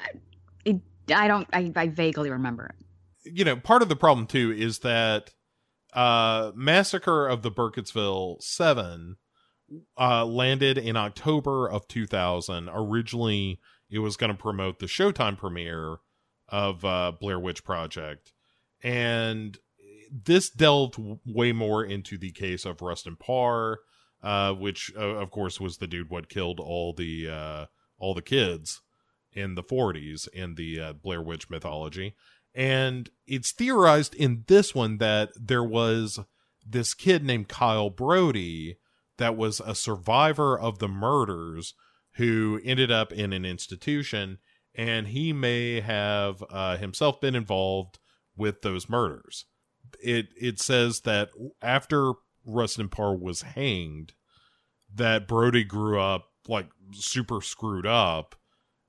[0.64, 0.80] it,
[1.14, 1.48] I don't.
[1.52, 3.32] I, I vaguely remember it.
[3.32, 5.30] You know, part of the problem too is that
[5.92, 9.16] uh, Massacre of the Burkittsville Seven
[9.98, 12.68] uh, landed in October of 2000.
[12.72, 15.98] Originally, it was going to promote the Showtime premiere
[16.48, 18.32] of uh, Blair Witch Project,
[18.82, 19.58] and
[20.10, 23.78] this delved way more into the case of Rustin Parr,
[24.22, 27.66] uh, which uh, of course was the dude what killed all the uh,
[27.98, 28.80] all the kids
[29.32, 32.14] in the 40s in the uh, Blair Witch mythology.
[32.52, 36.18] And it's theorized in this one that there was
[36.66, 38.78] this kid named Kyle Brody
[39.20, 41.74] that was a survivor of the murders
[42.14, 44.38] who ended up in an institution
[44.74, 47.98] and he may have uh, himself been involved
[48.36, 49.44] with those murders.
[50.02, 51.30] It it says that
[51.60, 52.12] after
[52.46, 54.14] Rustin Parr was hanged,
[54.94, 58.36] that Brody grew up like super screwed up,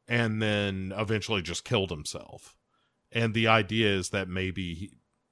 [0.08, 2.56] and then eventually just killed himself.
[3.12, 4.92] And the idea is that maybe he,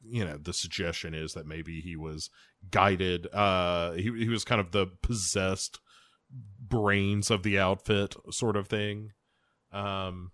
[0.10, 2.30] you know, the suggestion is that maybe he was
[2.72, 3.28] guided.
[3.34, 5.80] Uh, he he was kind of the possessed
[6.32, 9.12] brains of the outfit, sort of thing.
[9.72, 10.32] Um,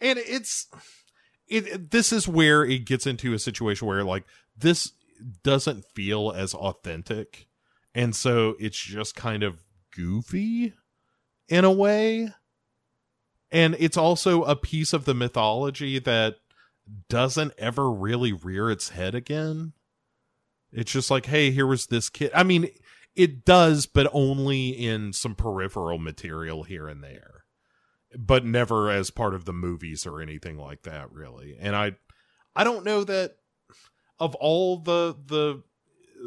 [0.00, 0.68] and it's
[1.48, 4.24] it this is where it gets into a situation where like
[4.56, 4.92] this
[5.42, 7.46] doesn't feel as authentic
[7.94, 10.74] and so it's just kind of goofy
[11.48, 12.28] in a way
[13.50, 16.36] and it's also a piece of the mythology that
[17.08, 19.72] doesn't ever really rear its head again.
[20.72, 22.30] It's just like hey here was this kid.
[22.34, 22.68] I mean
[23.14, 27.44] it does but only in some peripheral material here and there
[28.18, 31.56] but never as part of the movies or anything like that really.
[31.58, 31.92] And i
[32.54, 33.36] i don't know that
[34.18, 35.62] of all the the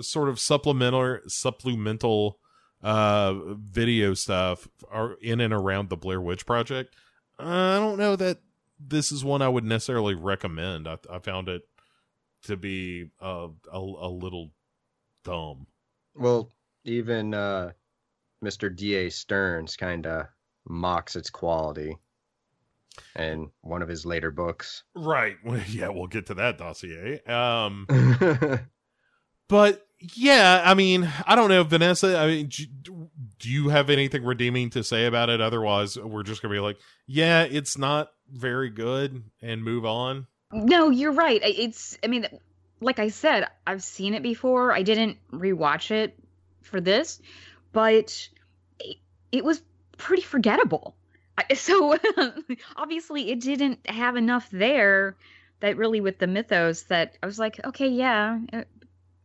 [0.02, 2.40] sort of supplemental supplemental
[2.84, 6.96] uh video stuff are in and around the blair witch project
[7.38, 8.38] i don't know that
[8.80, 11.64] this is one i would necessarily recommend i, I found it
[12.44, 14.52] to be uh, a, a little
[15.26, 15.68] dumb
[16.16, 16.54] Well,
[16.86, 17.72] even uh,
[18.44, 18.74] Mr.
[18.74, 19.10] D.A.
[19.10, 20.28] Stearns kind of
[20.68, 21.98] mocks its quality
[23.18, 24.84] in one of his later books.
[24.96, 27.86] right well, yeah we'll get to that dossier um
[29.50, 32.18] But yeah, I mean, I don't know, Vanessa.
[32.20, 32.50] I mean,
[32.84, 35.42] do, do you have anything redeeming to say about it?
[35.42, 36.78] Otherwise, we're just gonna be like,
[37.08, 40.28] yeah, it's not very good, and move on.
[40.52, 41.42] No, you're right.
[41.44, 42.28] It's, I mean,
[42.82, 44.74] like I said, I've seen it before.
[44.74, 46.18] I didn't rewatch it
[46.64, 47.22] for this,
[47.72, 48.30] but
[48.80, 48.98] it,
[49.32, 49.62] it was
[49.98, 50.96] pretty forgettable.
[51.56, 51.98] So
[52.76, 55.16] obviously, it didn't have enough there
[55.62, 58.64] that really with the mythos that I was like, okay, yeah, uh,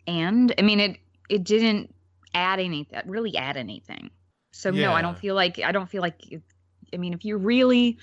[0.07, 0.99] and I mean, it
[1.29, 1.93] it didn't
[2.33, 4.11] add anything, really add anything.
[4.53, 6.21] So no, I don't feel like I don't feel like.
[6.95, 7.99] It, I mean, if you really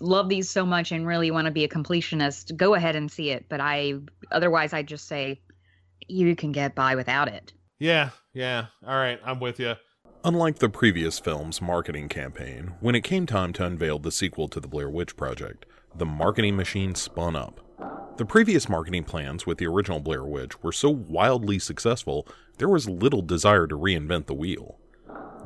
[0.00, 3.30] love these so much and really want to be a completionist, go ahead and see
[3.30, 3.46] it.
[3.48, 3.94] But I,
[4.30, 5.40] otherwise, I just say
[6.08, 7.52] you can get by without it.
[7.78, 8.66] Yeah, yeah.
[8.86, 9.74] All right, I'm with you.
[10.24, 14.60] Unlike the previous film's marketing campaign, when it came time to unveil the sequel to
[14.60, 15.66] the Blair Witch Project,
[15.96, 17.60] the marketing machine spun up.
[18.18, 22.26] The previous marketing plans with the original Blair Witch were so wildly successful,
[22.58, 24.78] there was little desire to reinvent the wheel.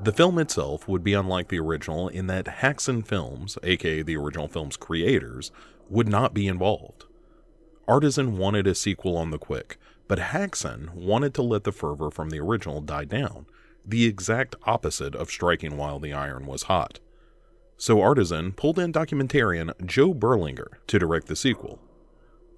[0.03, 4.47] The film itself would be unlike the original in that Haxan Films, aka the original
[4.47, 5.51] film's creators,
[5.89, 7.07] would not be involved.
[7.89, 9.79] Artisan wanted a sequel on the quick,
[10.09, 13.47] but Haxan wanted to let the fervor from the original die down,
[13.85, 17.01] the exact opposite of striking while the iron was hot.
[17.77, 21.79] So Artisan pulled in documentarian Joe Berlinger to direct the sequel.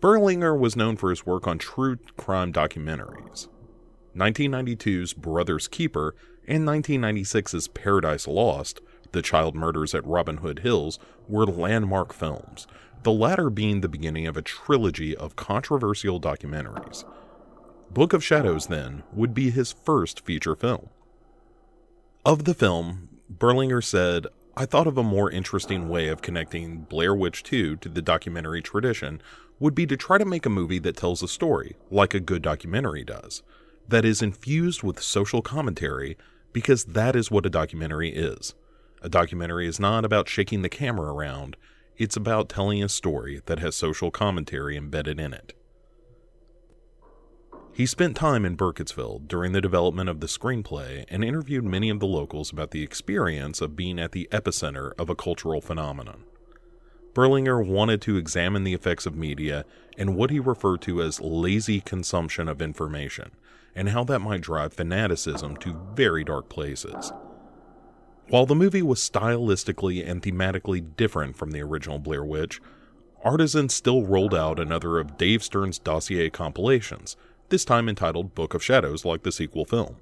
[0.01, 3.49] Berlinger was known for his work on true crime documentaries.
[4.17, 6.15] 1992's Brother's Keeper
[6.49, 8.81] and 1996's Paradise Lost,
[9.13, 10.99] The Child Murders at Robin Hood Hills,
[11.29, 12.67] were landmark films,
[13.03, 17.05] the latter being the beginning of a trilogy of controversial documentaries.
[17.91, 20.89] Book of Shadows, then, would be his first feature film.
[22.25, 24.27] Of the film, Berlinger said,
[24.57, 28.61] I thought of a more interesting way of connecting Blair Witch 2 to the documentary
[28.61, 29.23] tradition
[29.61, 32.43] would be to try to make a movie that tells a story, like a good
[32.43, 33.43] documentary does,
[33.87, 36.17] that is infused with social commentary
[36.53, 38.55] because that is what a documentary is.
[39.03, 41.57] A documentary is not about shaking the camera around,
[41.97, 45.53] it's about telling a story that has social commentary embedded in it.
[47.73, 52.01] He spent time in Burkittsville during the development of the screenplay and interviewed many of
[52.01, 56.25] the locals about the experience of being at the epicenter of a cultural phenomenon.
[57.15, 59.65] Berlinger wanted to examine the effects of media
[59.97, 63.31] and what he referred to as lazy consumption of information,
[63.79, 67.13] and how that might drive fanaticism to very dark places.
[68.27, 72.61] While the movie was stylistically and thematically different from the original Blair Witch,
[73.23, 77.17] Artisan still rolled out another of Dave Stern's dossier compilations,
[77.51, 79.97] this time entitled Book of Shadows, like the sequel film.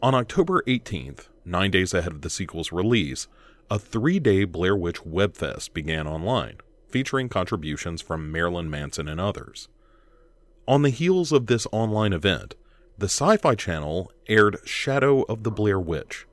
[0.00, 3.26] On October 18th, nine days ahead of the sequel's release,
[3.68, 6.58] a three day Blair Witch Webfest began online,
[6.88, 9.68] featuring contributions from Marilyn Manson and others.
[10.68, 12.54] On the heels of this online event,
[12.98, 16.26] the Sci Fi Channel aired Shadow of the Blair Witch,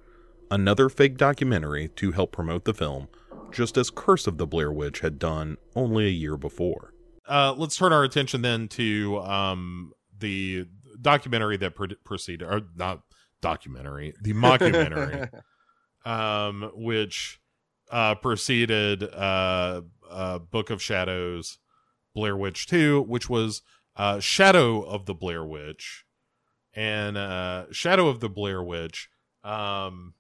[0.49, 3.07] another fake documentary to help promote the film,
[3.51, 6.91] just as Curse of the Blair Witch had done only a year before.
[7.27, 10.65] Uh, let's turn our attention then to um, the
[10.99, 13.01] documentary that pre- preceded, or not
[13.41, 15.29] documentary, the mockumentary,
[16.05, 17.39] um, which
[17.91, 21.59] uh, preceded uh, uh, Book of Shadows,
[22.15, 23.61] Blair Witch 2, which was
[23.95, 26.04] uh, Shadow of the Blair Witch.
[26.75, 29.09] And uh, Shadow of the Blair Witch,
[29.43, 30.13] um,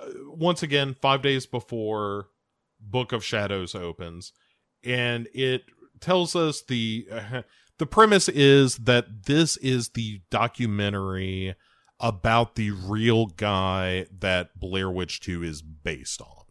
[0.00, 2.28] uh, once again, five days before
[2.80, 4.32] Book of Shadows opens.
[4.84, 5.64] And it
[6.00, 7.42] tells us the uh,
[7.78, 11.54] the premise is that this is the documentary
[12.00, 16.44] about the real guy that Blair Witch 2 is based on.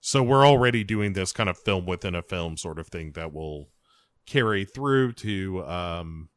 [0.00, 3.32] So we're already doing this kind of film within a film sort of thing that
[3.32, 3.70] will
[4.26, 6.28] carry through to um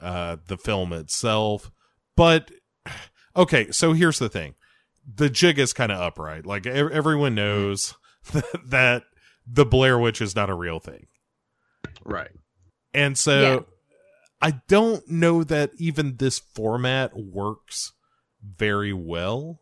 [0.00, 1.70] uh the film itself.
[2.16, 2.50] But
[3.36, 4.54] okay, so here's the thing.
[5.12, 6.46] The jig is kind of upright.
[6.46, 7.94] Like everyone knows
[8.32, 9.02] that, that
[9.46, 11.06] the Blair Witch is not a real thing.
[12.04, 12.30] Right.
[12.92, 13.60] And so yeah.
[14.42, 17.92] I don't know that even this format works
[18.42, 19.60] very well.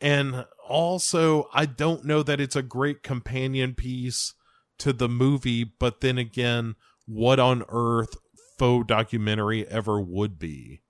[0.00, 4.34] And also, I don't know that it's a great companion piece
[4.78, 6.74] to the movie, but then again,
[7.06, 8.16] what on earth
[8.58, 10.82] faux documentary ever would be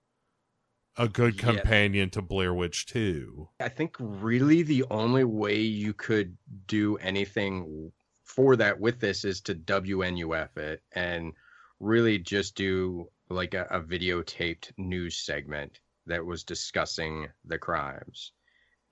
[0.96, 2.12] a good companion yeah.
[2.12, 3.48] to Blair Witch 2?
[3.60, 6.36] I think really the only way you could
[6.66, 7.92] do anything
[8.24, 11.32] for that with this is to WNUF it and
[11.80, 18.32] really just do like a, a videotaped news segment that was discussing the crimes.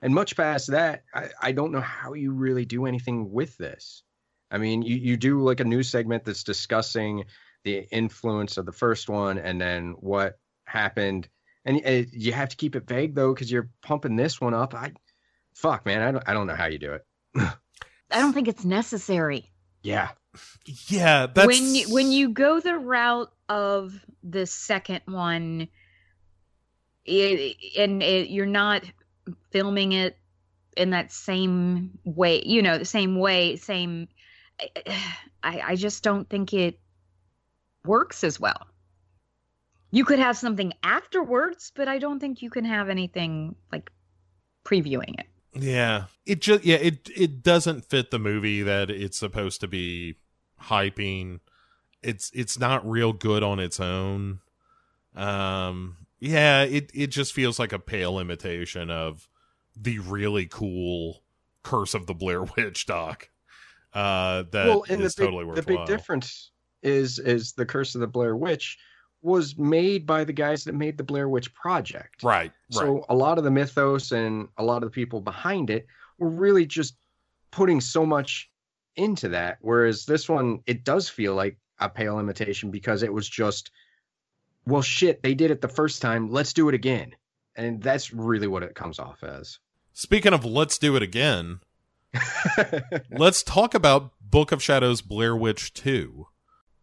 [0.03, 4.03] And much past that, I, I don't know how you really do anything with this.
[4.51, 7.25] I mean, you, you do like a news segment that's discussing
[7.65, 11.29] the influence of the first one and then what happened.
[11.65, 14.75] And it, you have to keep it vague though, because you're pumping this one up.
[14.75, 14.93] I,
[15.55, 17.05] fuck, man, I don't, I don't know how you do it.
[17.37, 19.51] I don't think it's necessary.
[19.83, 20.11] Yeah.
[20.87, 25.69] Yeah, that's when you, when you go the route of the second one,
[27.05, 28.85] it, and it, you're not
[29.51, 30.17] filming it
[30.77, 34.07] in that same way, you know, the same way, same.
[35.43, 36.79] I, I just don't think it
[37.85, 38.67] works as well.
[39.91, 43.91] You could have something afterwards, but I don't think you can have anything like
[44.65, 45.27] previewing it.
[45.55, 46.05] Yeah.
[46.27, 50.17] It just yeah, it it doesn't fit the movie that it's supposed to be
[50.63, 51.41] hyping.
[52.03, 54.41] It's it's not real good on its own.
[55.17, 59.29] Um yeah, it it just feels like a pale imitation of
[59.77, 61.23] the really cool
[61.63, 63.29] Curse of the Blair Witch doc.
[63.93, 65.79] Uh that well, and is the big, totally worthwhile.
[65.79, 66.50] The big difference
[66.83, 68.79] is is the Curse of the Blair Witch
[69.23, 72.23] was made by the guys that made the Blair Witch Project.
[72.23, 72.53] Right.
[72.71, 73.05] So right.
[73.11, 75.87] a lot of the mythos and a lot of the people behind it
[76.19, 76.95] were really just
[77.51, 78.51] putting so much
[78.97, 79.59] into that.
[79.61, 83.71] Whereas this one, it does feel like a pale imitation because it was just,
[84.67, 86.31] well, shit, they did it the first time.
[86.31, 87.15] Let's do it again.
[87.57, 89.59] And that's really what it comes off as.
[89.93, 91.61] Speaking of let's do it again,
[93.11, 96.27] let's talk about Book of Shadows Blair Witch 2.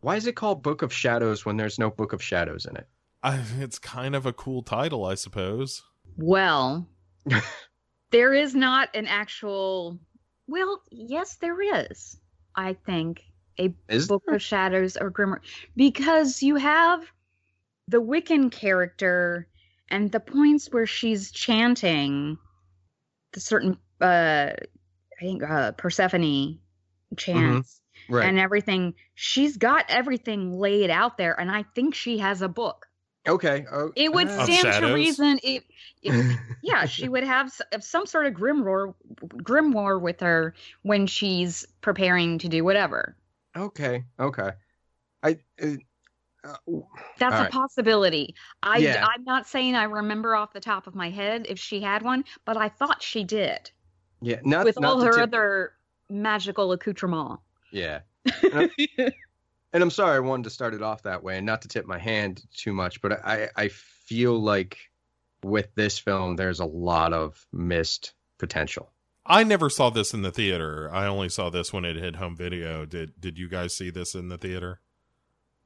[0.08, 2.88] Why is it called Book of Shadows when there's no Book of Shadows in it?
[3.24, 5.84] I, it's kind of a cool title, I suppose.
[6.16, 6.88] Well,
[8.12, 10.00] there is not an actual.
[10.48, 12.18] Well, yes, there is.
[12.56, 13.22] I think
[13.60, 14.36] a is Book there?
[14.36, 15.42] of Shadows or Grimoire
[15.76, 17.04] because you have
[17.90, 19.50] the Wiccan character
[19.90, 22.38] and the points where she's chanting
[23.34, 26.60] the certain uh I think uh Persephone
[27.18, 28.28] chants right.
[28.28, 28.94] and everything.
[29.16, 32.88] She's got everything laid out there, and I think she has a book.
[33.28, 33.66] Okay.
[33.72, 35.40] Oh, It would uh, stand to reason.
[35.44, 35.64] It,
[36.02, 37.52] it, yeah, she would have
[37.82, 40.54] some sort of grimoire, grimoire with her
[40.84, 43.18] when she's preparing to do whatever.
[43.56, 44.06] okay.
[44.20, 44.52] Okay.
[45.24, 45.38] I.
[45.62, 45.76] Uh,
[46.44, 46.54] uh,
[47.18, 47.52] That's a right.
[47.52, 48.36] possibility.
[48.64, 49.06] I, Yeah.
[49.06, 52.24] I'm not saying I remember off the top of my head if she had one,
[52.46, 53.72] but I thought she did
[54.22, 54.40] yeah.
[54.44, 55.74] Not with not all her tip- other
[56.10, 57.40] magical accoutrement.
[57.72, 58.00] Yeah.
[58.44, 58.70] And I'm,
[59.74, 61.86] and I'm sorry I wanted to start it off that way and not to tip
[61.86, 64.78] my hand too much, but I, I feel like
[65.44, 68.92] with this film, there's a lot of missed potential.
[69.26, 70.90] I never saw this in the theater.
[70.92, 72.86] I only saw this when it hit home video.
[72.86, 74.80] Did Did you guys see this in the theater?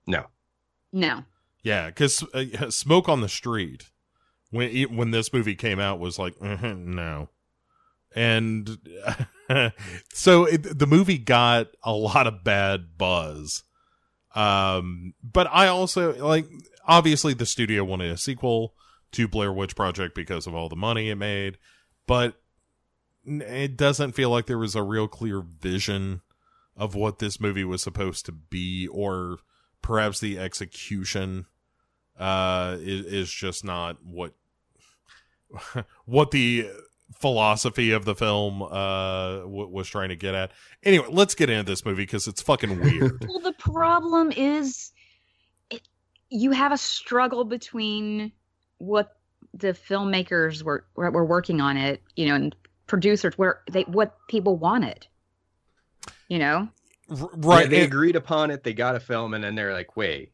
[0.08, 0.26] No.
[0.92, 1.24] No.
[1.64, 3.92] Yeah, because uh, Smoke on the Street
[4.50, 7.30] when when this movie came out was like "Mhm, no,
[8.16, 8.78] and
[10.14, 13.64] so it, the movie got a lot of bad buzz.
[14.36, 16.48] Um, but I also like
[16.88, 18.74] obviously the studio wanted a sequel
[19.14, 21.58] to Blair Witch Project because of all the money it made,
[22.08, 22.36] but
[23.26, 26.22] it doesn't feel like there was a real clear vision
[26.76, 29.38] of what this movie was supposed to be or
[29.82, 31.46] perhaps the execution
[32.20, 34.34] uh is, is just not what
[36.06, 36.68] what the
[37.22, 40.52] philosophy of the film uh w- was trying to get at
[40.84, 44.92] anyway let's get into this movie because it's fucking weird Well, the problem is,
[45.70, 45.82] it,
[46.30, 48.32] you have a struggle between
[48.80, 49.16] what
[49.54, 52.56] the filmmakers were were were working on it, you know, and
[52.88, 55.06] producers where they what people wanted.
[56.30, 56.70] You know,
[57.10, 57.46] R- Right.
[57.46, 58.64] right they and- agreed upon it.
[58.64, 60.32] They got a film, and then they're like, "Wait,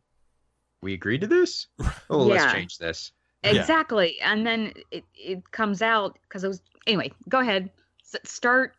[0.81, 1.67] we agreed to this?
[2.09, 2.41] Oh, Yeah.
[2.43, 3.11] let's change this."
[3.43, 3.51] Yeah.
[3.59, 4.19] exactly.
[4.21, 7.11] And then it it comes out because it was anyway.
[7.29, 7.69] Go ahead,
[8.13, 8.73] S- start.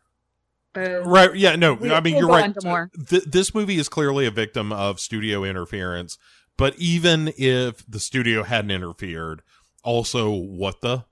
[0.72, 1.06] Boom.
[1.06, 1.34] Right.
[1.34, 1.56] Yeah.
[1.56, 1.74] No.
[1.74, 2.64] We- I mean, we'll you're right.
[2.64, 2.90] more.
[3.08, 6.18] Th- this movie is clearly a victim of studio interference.
[6.56, 9.42] But even if the studio hadn't interfered,
[9.84, 11.04] also what the,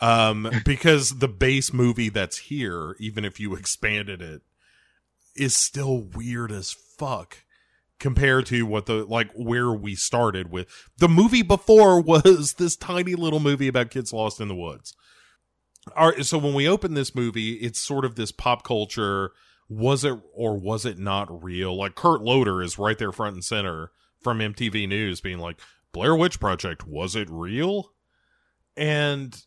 [0.00, 4.42] um, because the base movie that's here, even if you expanded it,
[5.36, 7.44] is still weird as fuck
[7.98, 10.66] compared to what the like where we started with
[10.98, 14.94] the movie before was this tiny little movie about kids lost in the woods
[15.96, 19.32] all right so when we open this movie it's sort of this pop culture
[19.68, 21.76] was it or was it not real?
[21.76, 23.90] Like kurt loder is right there front and center
[24.20, 25.60] from mtv news being like
[25.92, 27.92] blair witch project was it real?
[28.76, 29.40] And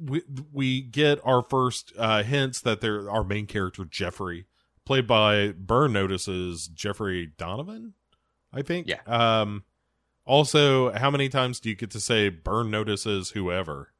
[0.00, 0.22] we
[0.52, 4.46] we get our first uh hints that there our main character jeffrey
[4.84, 7.94] played by burn notices jeffrey donovan
[8.52, 8.88] i think?
[8.88, 9.00] Yeah.
[9.06, 9.64] um
[10.24, 13.92] also how many times do you get to say burn notices whoever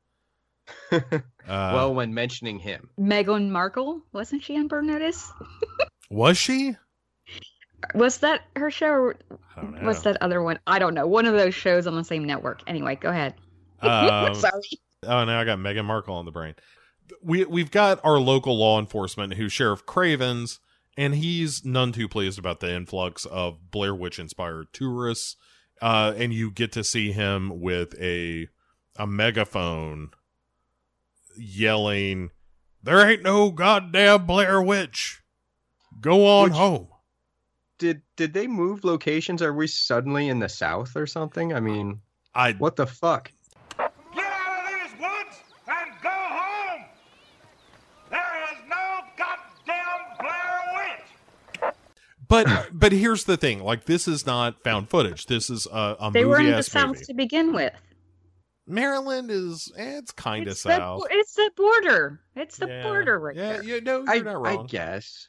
[1.49, 5.31] well, when mentioning him, Meghan Markle wasn't she on Burn Notice?
[6.11, 6.77] was she
[7.95, 8.89] Was that her show?
[8.89, 9.17] Or
[9.57, 9.87] I don't know.
[9.87, 10.59] What's that other one?
[10.67, 11.07] I don't know.
[11.07, 12.63] One of those shows on the same network.
[12.67, 13.35] Anyway, go ahead.
[13.81, 14.63] Um, Sorry.
[15.05, 16.55] Oh, now I got Meghan Markle on the brain.
[17.23, 20.61] We we've got our local law enforcement, who's Sheriff Cravens,
[20.97, 25.37] and he's none too pleased about the influx of Blair Witch inspired tourists.
[25.81, 28.49] Uh, and you get to see him with a
[28.97, 30.11] a megaphone
[31.39, 32.31] yelling,
[32.83, 35.23] "There ain't no goddamn Blair Witch.
[36.01, 36.89] Go on Which- home."
[37.79, 39.41] did did they move locations?
[39.41, 41.55] Are we suddenly in the south or something?
[41.55, 42.01] I mean,
[42.35, 43.31] I what the fuck?
[43.79, 45.37] Get out of these woods
[45.69, 46.85] and go home!
[48.11, 50.61] There is no goddamn Blair
[51.63, 51.75] Witch!
[52.27, 55.27] but but here's the thing: like this is not found footage.
[55.27, 57.05] This is a, a They were in the South movie.
[57.05, 57.73] to begin with.
[58.69, 61.03] Maryland is eh, it's kind of It's the, south.
[61.11, 62.21] it's the border.
[62.37, 62.83] It's the Yeah.
[62.83, 63.63] border right yeah, there.
[63.65, 65.29] yeah, no, you're I, not I guess.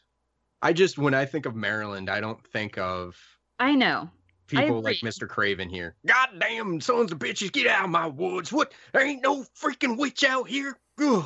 [0.61, 3.17] I just when I think of Maryland, I don't think of
[3.59, 4.09] I know.
[4.51, 4.97] I people like.
[4.97, 5.27] Mr.
[5.27, 5.95] Craven here.
[6.05, 8.51] Goddamn sons of bitches, get out of my woods!
[8.51, 8.73] What?
[8.93, 10.77] There ain't no freaking witch out here.
[10.99, 11.25] Ugh.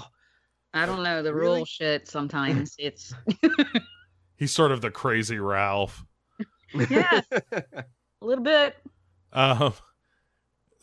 [0.74, 1.58] I don't know the Really?
[1.60, 2.08] rule shit.
[2.08, 3.14] Sometimes it's
[4.38, 6.04] He's sort of the crazy Ralph.
[6.90, 7.22] yeah,
[7.52, 7.64] a
[8.22, 8.76] little bit.
[9.32, 9.74] Um,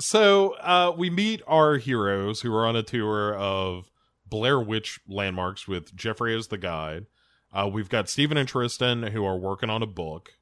[0.01, 3.90] so uh, we meet our heroes who are on a tour of
[4.27, 7.06] Blair Witch landmarks with Jeffrey as the guide.
[7.52, 10.35] Uh, we've got Stephen and Tristan who are working on a book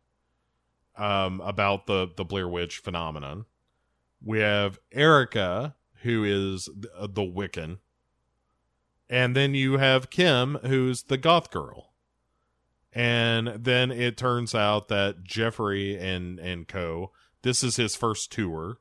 [0.97, 3.47] um, about the the Blair Witch phenomenon.
[4.23, 7.79] We have Erica who is the, uh, the Wiccan,
[9.09, 11.93] and then you have Kim who's the goth girl.
[12.93, 17.13] And then it turns out that Jeffrey and and co
[17.43, 18.79] this is his first tour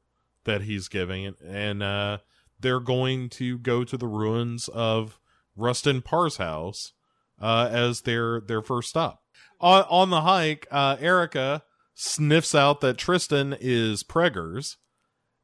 [0.48, 2.18] that he's giving and uh
[2.60, 5.20] they're going to go to the ruins of
[5.56, 6.94] Rustin Parr's house
[7.40, 9.22] uh as their their first stop.
[9.62, 11.62] On on the hike, uh Erica
[11.94, 14.78] sniffs out that Tristan is preggers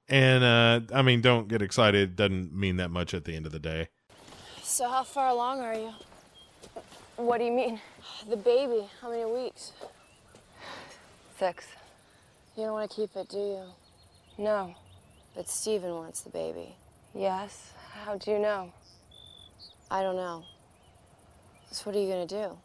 [0.10, 2.02] And uh I mean, don't get excited.
[2.10, 3.90] It doesn't mean that much at the end of the day.
[4.64, 5.94] So how far along are you?
[7.16, 7.80] What do you mean?
[8.28, 8.90] The baby.
[9.02, 9.72] How many weeks?
[11.38, 11.68] Six.
[12.58, 13.64] You don't want to keep it, do you?
[14.38, 14.74] No,
[15.36, 16.76] but Steven wants the baby.
[17.14, 17.74] Yes.
[18.04, 18.72] How do you know?
[19.90, 20.44] I don't know.
[21.72, 22.58] So what are you gonna do?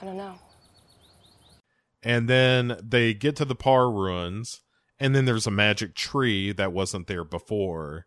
[0.00, 0.38] I don't know.
[2.02, 4.60] And then they get to the Parr ruins,
[4.98, 8.06] and then there's a magic tree that wasn't there before.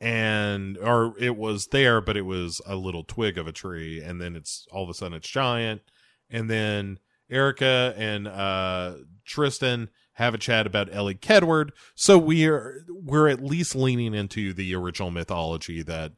[0.00, 4.20] And or it was there, but it was a little twig of a tree, and
[4.20, 5.80] then it's all of a sudden it's giant.
[6.28, 6.98] And then
[7.30, 11.70] Erica and uh Tristan have a chat about Elly Kedward.
[11.94, 16.12] So we're we're at least leaning into the original mythology that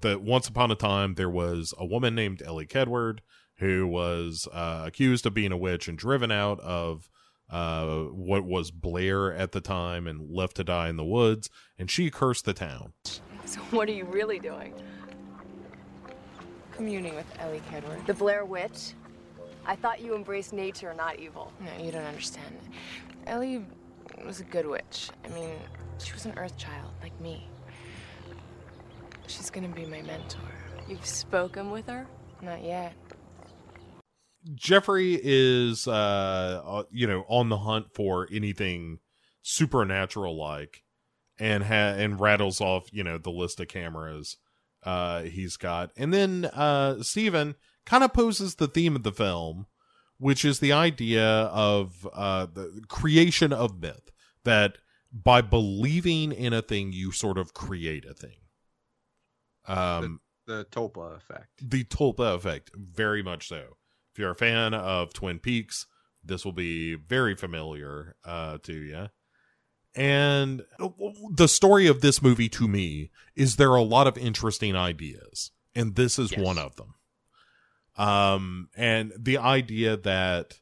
[0.00, 3.20] that once upon a time there was a woman named Elly Kedward
[3.58, 7.08] who was uh, accused of being a witch and driven out of
[7.48, 11.48] uh, what was Blair at the time and left to die in the woods,
[11.78, 12.92] and she cursed the town.
[13.44, 14.74] So what are you really doing?
[16.72, 18.04] Communing with Elly Kedward.
[18.06, 18.92] The Blair Witch?
[19.66, 21.52] I thought you embraced nature, not evil.
[21.60, 22.56] No, you don't understand.
[23.26, 23.64] Elly
[24.24, 25.10] was a good witch.
[25.24, 25.50] I mean,
[25.98, 27.48] she was an earth child, like me.
[29.26, 30.40] She's gonna be my mentor.
[30.88, 32.06] You've spoken with her?
[32.42, 32.94] Not yet.
[34.54, 39.00] Jeffrey is, uh, uh, you know, on the hunt for anything
[39.42, 40.84] supernatural like,
[41.38, 44.36] and ha- and rattles off, you know, the list of cameras
[44.84, 47.56] uh, he's got, and then uh, Steven
[47.86, 49.66] kind of poses the theme of the film,
[50.18, 54.10] which is the idea of uh, the creation of myth
[54.44, 54.76] that
[55.12, 58.36] by believing in a thing, you sort of create a thing.
[59.66, 61.48] Um, The Tulpa effect.
[61.70, 63.76] the Tulpa effect, very much so.
[64.12, 65.86] If you're a fan of Twin Peaks,
[66.24, 69.08] this will be very familiar uh, to you.
[69.94, 70.62] And
[71.30, 75.50] the story of this movie to me is there are a lot of interesting ideas,
[75.74, 76.40] and this is Yes.
[76.40, 76.94] one of them.
[77.96, 80.60] Um, and the idea that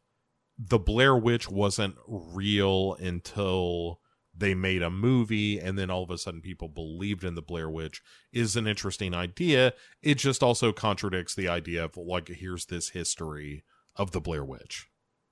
[0.59, 4.01] the Blair Witch wasn't real until
[4.37, 7.71] they made a movie and then all of a sudden people believed in the Blair
[7.71, 8.03] Witch
[8.33, 9.73] is an interesting idea.
[10.03, 13.65] It just also contradicts the idea of like here's this history
[13.97, 14.89] of the Blair Witch.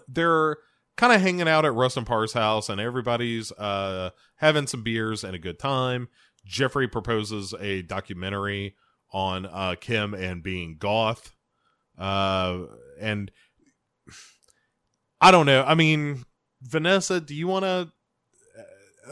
[0.06, 0.58] They're
[0.96, 5.34] kind of hanging out at Rustin Parr's house and everybody's uh having some beers and
[5.34, 6.08] a good time.
[6.44, 8.76] Jeffrey proposes a documentary
[9.12, 11.32] on uh Kim and being goth.
[11.98, 12.66] Uh
[13.01, 13.31] and
[15.20, 15.62] I don't know.
[15.64, 16.24] I mean,
[16.62, 17.93] Vanessa, do you want to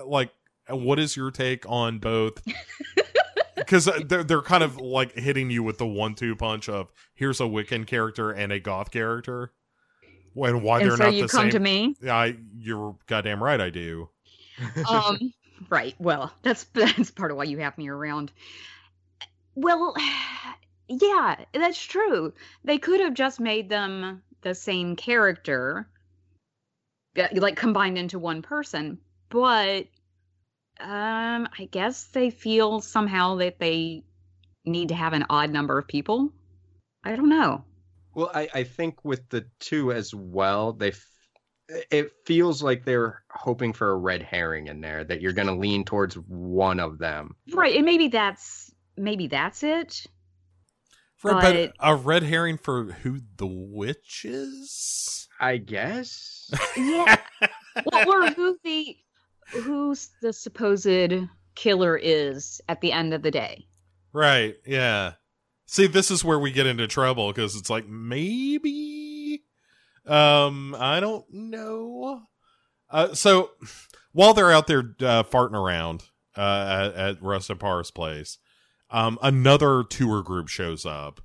[0.04, 0.30] like
[0.68, 2.42] what is your take on both
[3.56, 7.44] because they're, they're kind of like hitting you with the one-two punch of here's a
[7.44, 9.52] wiccan character and a goth character
[10.36, 11.96] and why and they're so not you the come same to me.
[12.08, 14.08] I, you're goddamn right i do
[14.88, 15.32] um
[15.68, 18.32] right well that's that's part of why you have me around
[19.54, 19.94] well
[20.90, 22.32] yeah that's true.
[22.64, 25.88] They could have just made them the same character
[27.18, 28.98] uh, like combined into one person
[29.28, 29.86] but
[30.80, 34.02] um i guess they feel somehow that they
[34.64, 36.32] need to have an odd number of people.
[37.04, 37.64] I don't know.
[38.14, 41.06] Well, I, I think with the two as well, they f-
[41.68, 45.54] it feels like they're hoping for a red herring in there that you're going to
[45.54, 47.36] lean towards one of them.
[47.52, 50.04] right and maybe that's maybe that's it
[51.20, 53.20] For, but But- a red herring for who?
[53.36, 56.50] The witch is I guess.
[56.76, 57.16] yeah.
[57.86, 58.96] Well, or who the
[59.52, 61.12] who's the supposed
[61.54, 63.66] killer is at the end of the day.
[64.12, 65.12] right yeah.
[65.66, 69.42] See this is where we get into trouble because it's like maybe?
[70.06, 72.22] Um i don't know.
[72.90, 73.50] Uh so
[74.12, 76.02] while they're out there uh, farting around
[76.36, 78.38] uh at, at Rustin Parr's place
[78.90, 81.20] um another tour group shows up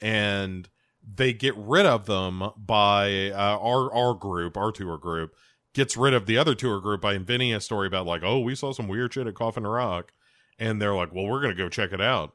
[0.00, 0.68] and
[1.02, 5.34] they get rid of them by uh, our our group our tour group
[5.74, 8.54] gets rid of the other tour group by inventing a story about like oh we
[8.54, 10.12] saw some weird shit at coffin rock.
[10.58, 12.34] And they're like well we're gonna go check it out.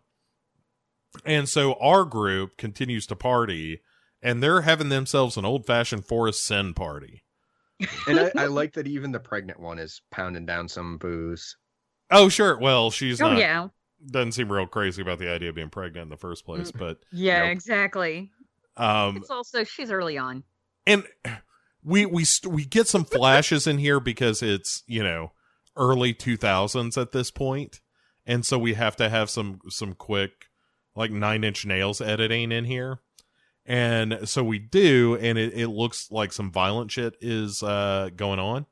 [1.26, 3.82] And so our group continues to party
[4.22, 7.24] and they're having themselves an old fashioned forest sin party.
[8.07, 11.56] And I, I like that even the pregnant one is pounding down some booze.
[12.10, 12.57] oh sure.
[12.57, 13.68] Well she's oh not yeah,
[14.11, 16.99] doesn't seem real crazy about the idea of being pregnant in the first place but
[17.11, 17.52] yeah, Nope.
[17.53, 18.32] exactly.
[18.77, 20.44] um It's also she's early on.
[20.88, 21.03] and
[21.84, 25.32] we we st- we get some flashes in here because it's you know
[25.77, 27.82] early 2000s at this point
[28.26, 30.45] and so we have to have some some quick
[30.95, 32.99] like nine inch nails editing in here
[33.65, 38.40] and so we do and it, it looks like some violent shit is uh going
[38.40, 38.65] on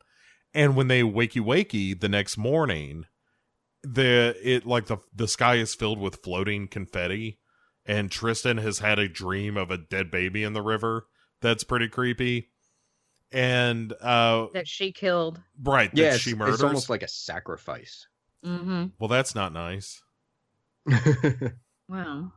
[0.53, 3.05] and when they wakey wakey the next morning,
[3.83, 7.39] the it like the the sky is filled with floating confetti,
[7.85, 11.07] and Tristan has had a dream of a dead baby in the river.
[11.41, 12.49] That's pretty creepy.
[13.31, 15.41] And uh that she killed.
[15.63, 16.55] right, Yeah, that she murders.
[16.55, 18.07] it's almost like a sacrifice.
[18.45, 18.87] Mm-hmm.
[18.99, 20.01] well, that's not nice.
[21.89, 22.31] Wow.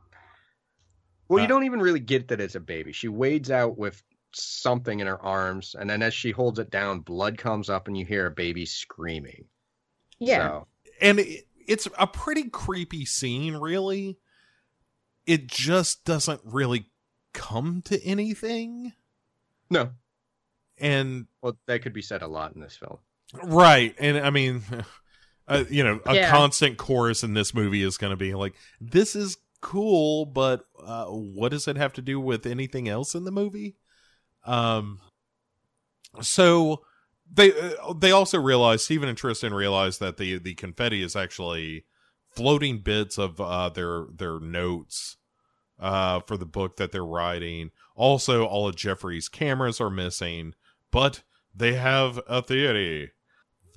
[1.29, 2.91] Well, Uh, you don't even really get that it's a baby.
[2.91, 4.01] She wades out with
[4.33, 7.97] something in her arms, and then as she holds it down, blood comes up, and
[7.97, 9.45] you hear a baby screaming.
[10.19, 10.47] Yeah.
[10.47, 10.67] So,
[11.01, 14.17] and it, it's a pretty creepy scene really
[15.25, 16.89] it just doesn't really
[17.33, 18.93] come to anything
[19.69, 19.89] no.
[20.77, 22.97] and Well, that could be said a lot in this film.
[23.43, 24.63] right and i mean
[25.47, 26.31] uh, you know a Yeah.
[26.31, 31.05] constant chorus in this movie is going to be like this is cool but uh,
[31.05, 33.75] what does it have to do with anything else in the movie
[34.45, 34.99] um
[36.21, 36.81] so
[37.33, 41.85] they uh, they also realize Stephen and Tristan realize that the the confetti is actually
[42.29, 45.17] floating bits of uh their their notes
[45.79, 47.71] uh for the book that they're writing.
[47.95, 50.53] Also all of Jeffrey's cameras are missing,
[50.91, 51.23] but
[51.55, 53.11] they have a theory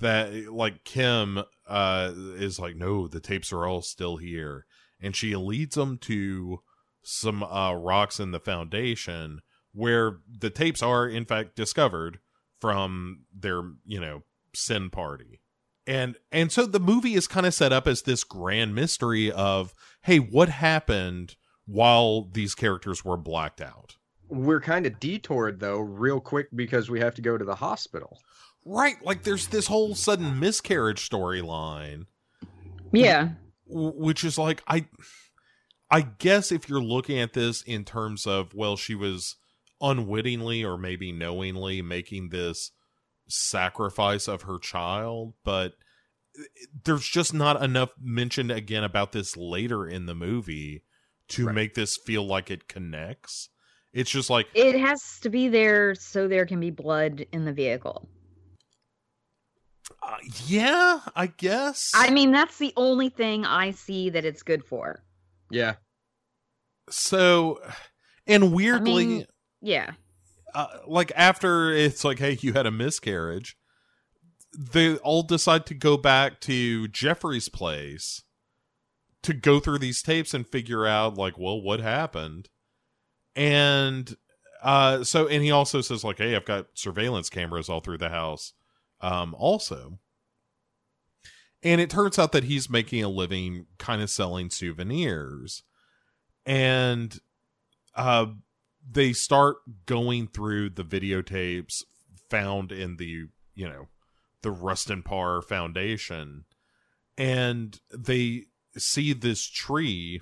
[0.00, 4.66] that like Kim uh is like no, the tapes are all still here
[5.00, 6.60] and she leads them to
[7.02, 9.40] some uh rocks in the foundation
[9.72, 12.18] where the tapes are in fact discovered
[12.60, 14.22] from their you know
[14.54, 15.40] sin party
[15.86, 19.72] and and so the movie is kind of set up as this grand mystery of
[20.02, 23.96] hey what happened while these characters were blacked out
[24.28, 28.18] We're kind of detoured though, real quick because we have to go to the hospital.
[28.64, 32.06] right like there's this whole sudden miscarriage storyline
[32.92, 33.30] Yeah.
[33.68, 34.84] w- which is like i
[35.90, 39.36] i guess if you're looking at this in terms of well she was
[39.80, 42.70] unwittingly or maybe knowingly making this
[43.28, 45.74] sacrifice of her child but
[46.84, 50.82] there's just not enough mentioned again about this later in the movie
[51.28, 51.54] to Right.
[51.54, 53.48] make this feel like it connects
[53.92, 57.52] it's just like It has to be there so there can be blood in the
[57.52, 58.08] vehicle.
[60.02, 60.16] uh,
[60.46, 65.02] yeah i guess I mean, that's the only thing I see that it's good for.
[65.50, 65.74] Yeah.
[66.88, 67.60] so
[68.26, 69.26] and weirdly mean-
[69.60, 69.92] Yeah.
[70.54, 73.56] uh, like after it's like, hey, you had a miscarriage,
[74.58, 78.22] they all decide to go back to Jeffrey's place
[79.22, 82.48] to go through these tapes and figure out like, well, what happened?
[83.36, 84.16] And
[84.62, 88.08] uh so and he also says like, hey, I've got surveillance cameras all through the
[88.08, 88.54] house.
[89.00, 90.00] Um also.
[91.62, 95.62] And it turns out that he's making a living kind of selling souvenirs.
[96.44, 97.16] And
[97.94, 98.26] uh
[98.88, 101.82] they start going through the videotapes
[102.28, 103.88] found in the you know
[104.42, 106.44] the Rustin Parr Foundation,
[107.18, 108.44] and they
[108.76, 110.20] see this tree,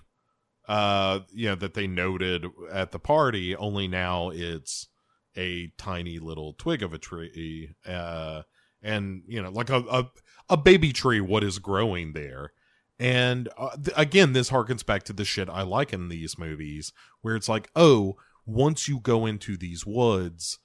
[0.67, 3.55] uh, you know that they noted at the party.
[3.55, 4.89] Only now it's
[5.37, 8.43] a tiny little twig of a tree, uh,
[8.83, 10.11] and you know like a a,
[10.51, 11.21] a baby tree.
[11.21, 12.53] What is growing there?
[12.99, 16.93] And uh, th- again, this harkens back to the shit I like in these movies,
[17.21, 18.17] where it's like, oh,
[18.49, 20.59] once you go into these woods,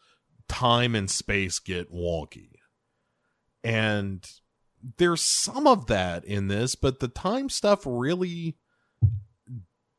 [0.48, 2.52] time and space get wonky.
[3.64, 4.26] And
[4.98, 8.58] there's some of that in this, but the time stuff really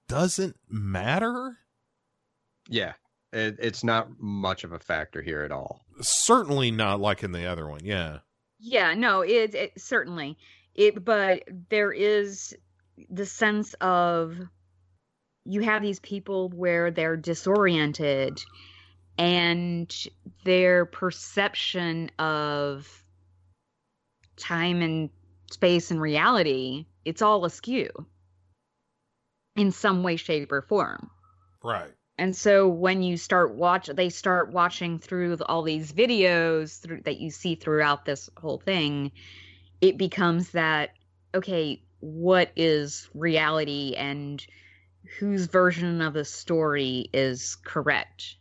[0.09, 1.59] doesn't matter.
[2.69, 2.95] Yeah.
[3.33, 5.85] It, it's not much of a factor here at all.
[6.01, 7.81] Certainly not like in the other one.
[7.85, 8.19] Yeah.
[8.61, 10.39] Yeah, no, it, it certainly
[10.75, 12.57] it, but there is
[13.11, 14.39] the sense of
[15.45, 18.43] you have these people where they're disoriented
[19.19, 19.95] and
[20.45, 23.03] their perception of
[24.37, 25.11] time and
[25.51, 27.89] space and reality it's all askew
[29.57, 31.11] in some way shape or form
[31.63, 31.93] Right.
[32.19, 37.19] and so when you start watch they start watching through all these videos through, that
[37.19, 39.13] you see throughout this whole thing
[39.81, 40.91] it becomes that
[41.35, 44.45] okay what is reality and
[45.19, 48.37] whose version of the story is correct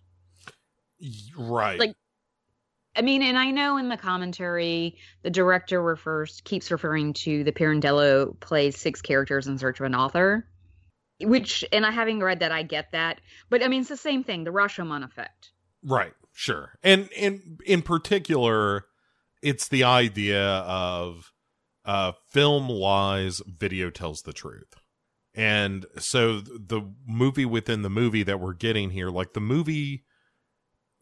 [1.38, 1.80] Right.
[1.80, 1.95] Like,
[2.95, 7.52] I mean, and I know in the commentary, the director refers keeps referring to the
[7.52, 10.48] Pirandello plays six characters in search of an author,
[11.19, 13.19] which, and I having read that, I get that,
[13.49, 15.52] but I mean, it's the same thing, the Rashomon effect.
[15.84, 16.77] Right, sure.
[16.84, 18.85] And in in particular,
[19.41, 21.34] it's the idea of
[21.84, 24.76] uh film lies, video tells the truth.
[25.35, 30.03] And so the movie within the movie that we're getting here, like the movie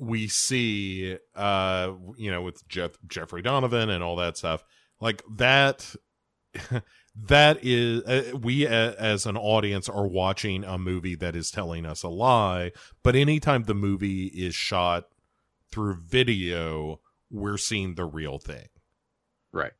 [0.01, 4.63] we see uh you know with Jeff Jeffrey Donovan and all that stuff
[4.99, 5.93] like that
[7.15, 11.85] that is uh, we uh, as an audience are watching a movie that is telling
[11.85, 12.71] us a lie
[13.03, 15.03] but anytime the movie is shot
[15.71, 16.99] through video
[17.29, 18.69] we're seeing the real thing
[19.51, 19.73] Right.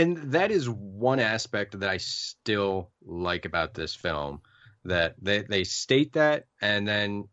[0.00, 4.40] And that is one aspect that I still like about this film
[4.86, 7.28] that they, they state that and then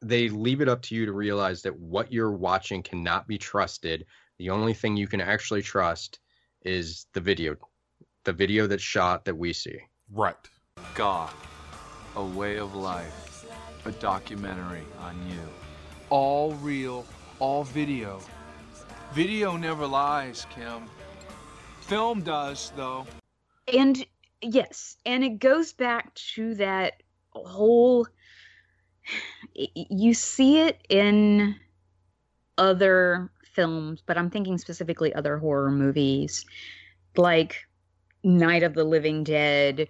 [0.00, 4.06] they leave it up to you to realize that what you're watching cannot be trusted.
[4.38, 6.20] The only thing you can actually trust
[6.64, 7.56] is the video,
[8.22, 9.80] the video that's shot that we see.
[10.12, 10.36] right
[10.94, 11.34] God,
[12.14, 13.44] a way of life,
[13.86, 15.48] a documentary on you.
[16.10, 17.04] All real,
[17.40, 18.20] all video.
[19.14, 20.88] Video never lies, Kim.
[21.82, 23.06] Film does, though.
[23.72, 24.04] And
[24.40, 27.02] yes, and it goes back to that
[27.32, 28.06] whole
[29.54, 31.56] you see it in
[32.56, 36.44] other films, but I'm thinking specifically other horror movies
[37.16, 37.56] like
[38.22, 39.88] Night of the Living Dead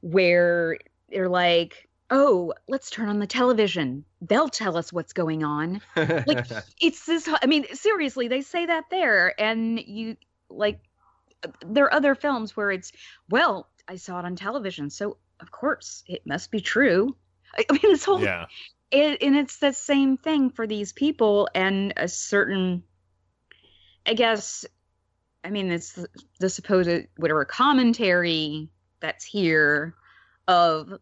[0.00, 0.78] where
[1.10, 4.04] they're like, "Oh, let's turn on the television.
[4.22, 6.46] They'll tell us what's going on." like
[6.80, 10.16] it's this i mean seriously they say that there and you
[10.48, 10.80] like
[11.66, 12.92] there are other films where it's
[13.28, 17.14] well i saw it on television so of course it must be true.
[17.56, 18.46] I mean this whole yeah.
[18.90, 22.82] it, and it's the same thing for these people and a certain
[24.06, 24.64] i guess
[25.44, 26.08] i mean it's the,
[26.40, 29.94] the supposed whatever commentary that's here
[30.48, 30.92] of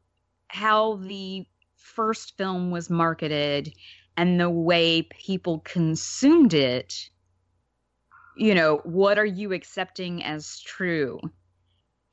[0.49, 1.47] how the
[1.77, 3.73] first film was marketed
[4.17, 7.09] and the way people consumed it
[8.37, 11.21] you know what are you accepting as true?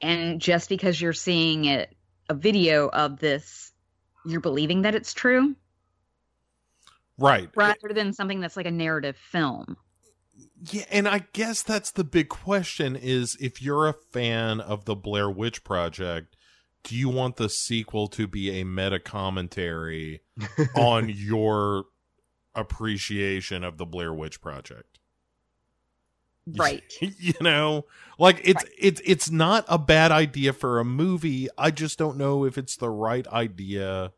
[0.02, 1.96] And just because you're seeing it
[2.30, 3.70] a video of this
[4.26, 5.56] you're believing that it's true?
[7.18, 7.50] Right.
[7.56, 9.78] Rather than something that's like a narrative film.
[10.72, 14.96] Yeah, and I guess that's the big question is if you're a fan of the
[14.96, 16.36] Blair Witch Project,
[16.84, 20.22] do you want the sequel to be a meta commentary
[20.76, 21.86] on your
[22.56, 24.99] appreciation of the Blair Witch Project?
[26.58, 27.86] Right you know,
[28.18, 31.48] like it's it's it's not a bad idea for a movie.
[31.58, 34.12] I just don't know if it's the right idea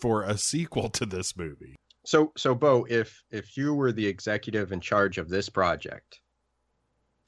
[0.00, 1.76] for a sequel to this movie.
[2.04, 6.20] So so Bo, if if you were the executive in charge of this project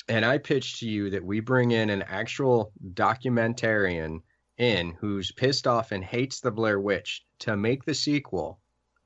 [0.08, 4.20] and I pitched to you that we bring in an actual documentarian
[4.58, 8.60] in who's pissed off and hates the Blair Witch to make the sequel,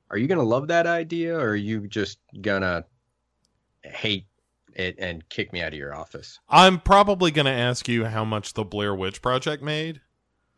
[0.09, 2.85] are you gonna love that idea or are you just gonna
[3.83, 4.27] hate
[4.75, 6.39] it and kick me out of your office?
[6.49, 10.01] I'm probably going to ask you how much the Blair Witch Project made.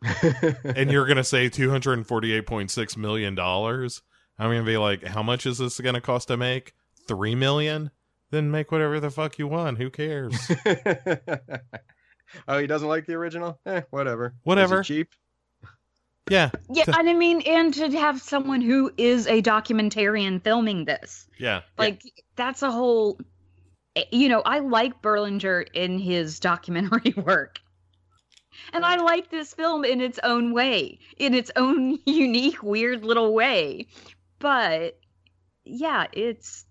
[0.64, 3.38] and you're going to say $248.6 million.
[3.38, 6.74] I'm going to be like, how much is this going to cost to make?
[7.06, 7.90] 3 million?
[8.30, 9.78] Then make whatever the fuck you want.
[9.78, 10.34] Who cares?
[12.48, 13.58] oh, he doesn't like the original?
[13.66, 14.26] Eh, whatever.
[14.26, 14.82] Is it Whatever.
[14.82, 15.14] cheap.
[16.30, 16.50] yeah.
[16.70, 21.60] yeah and i mean and to have someone who is a documentarian filming this Yeah.
[21.78, 22.00] like
[22.34, 23.18] that's a whole
[24.10, 27.60] you know i like berlinger in his documentary work.
[28.72, 33.34] And i like this film in its own way in its own unique weird little
[33.34, 33.86] way.
[34.38, 34.98] But
[35.64, 36.66] yeah it's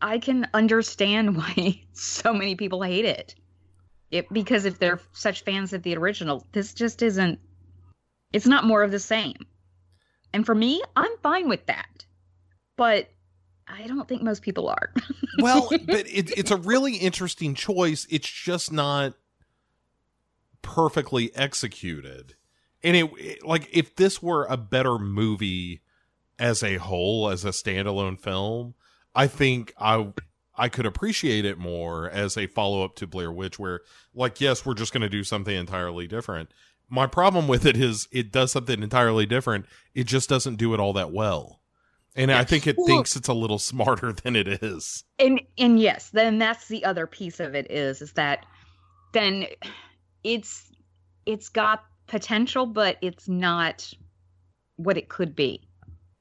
[0.00, 3.34] i can understand why so many people hate it.
[4.10, 7.38] It because if they're such fans of the original this just isn't
[8.32, 9.46] it's not more of the same.
[10.32, 12.04] And for me i'm fine with that.
[12.76, 13.08] But
[13.72, 14.92] I don't think most people are.
[15.38, 18.06] well, but it, it's a really interesting choice.
[18.10, 19.14] It's just not
[20.62, 22.34] perfectly executed.
[22.82, 25.80] And it, it- like if this were a better movie
[26.38, 28.74] as a whole, as a standalone film,
[29.14, 30.12] I think I
[30.54, 33.80] I could appreciate it more as a follow up to Blair Witch, where
[34.14, 36.50] like yes, we're just going to do something entirely different.
[36.88, 39.66] My problem with it is it does something entirely different.
[39.94, 41.60] It just doesn't do it all that well.
[42.14, 45.04] And I think it Well- thinks it's a little smarter than it is.
[45.18, 48.44] and and yes, then that's the other piece of it is is that
[49.12, 49.46] then
[50.24, 50.70] it's
[51.26, 53.90] it's got potential, but it's not
[54.76, 55.62] what it could be.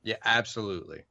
[0.03, 1.03] Yeah, absolutely.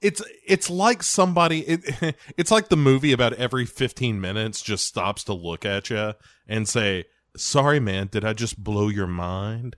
[0.00, 5.24] It's it's like somebody it it's like the movie about every 15 minutes just stops
[5.24, 6.14] to look at you
[6.48, 7.04] and say,
[7.36, 9.76] "Sorry man, did I just blow your mind?"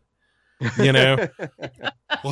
[0.78, 1.28] You know?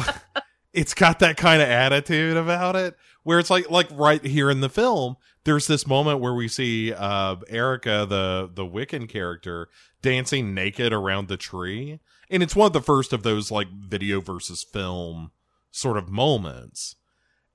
[0.73, 4.61] it's got that kind of attitude about it where it's like like right here in
[4.61, 9.69] the film there's this moment where we see uh Erica the the Wiccan character
[10.03, 14.21] dancing naked around the tree and it's one of the first of those like video
[14.21, 15.33] versus film
[15.71, 16.95] sort of moments.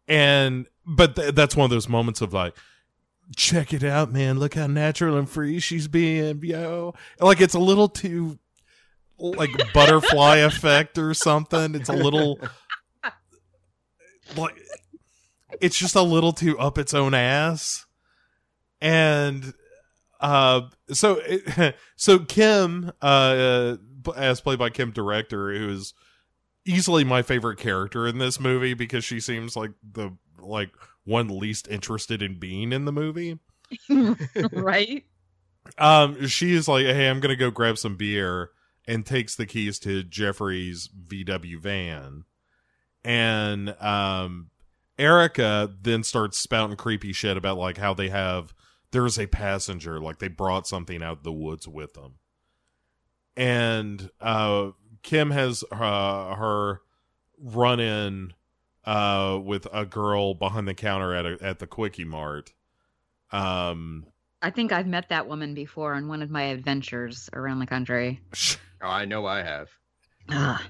[0.08, 2.56] And but th- that's one of those moments of like
[3.36, 4.38] check it out man.
[4.38, 6.94] Look how natural and free she's being yo.
[7.20, 8.38] Like it's a little too
[9.18, 11.74] like butterfly effect or something.
[11.74, 12.38] It's a little
[14.36, 14.56] like
[15.62, 17.86] it's just a little too up its own ass.
[18.82, 19.54] And
[20.20, 20.62] uh
[20.92, 23.76] so it, so kim uh
[24.16, 25.94] as played by kim director who is
[26.66, 30.72] easily my favorite character in this movie because she seems like the like
[31.04, 33.40] one least interested in being in the movie.
[34.52, 35.04] Right?
[35.80, 38.52] um she is like hey i'm gonna go grab some beer
[38.88, 42.24] and takes the keys to jeffrey's vw van
[43.06, 44.50] and um
[44.98, 48.54] erica then starts spouting creepy shit about like how they have
[48.92, 52.16] there's a passenger like they brought something out of the woods with them
[53.38, 54.72] and uh
[55.04, 56.82] kim has uh, her
[57.38, 58.34] run in
[58.86, 62.54] uh with a girl behind the counter at a, at the quickie mart
[63.32, 64.06] um
[64.42, 68.22] I think I've met that woman before on one of my adventures around the country.
[68.82, 69.70] Oh, I know I have.
[70.30, 70.62] Ah,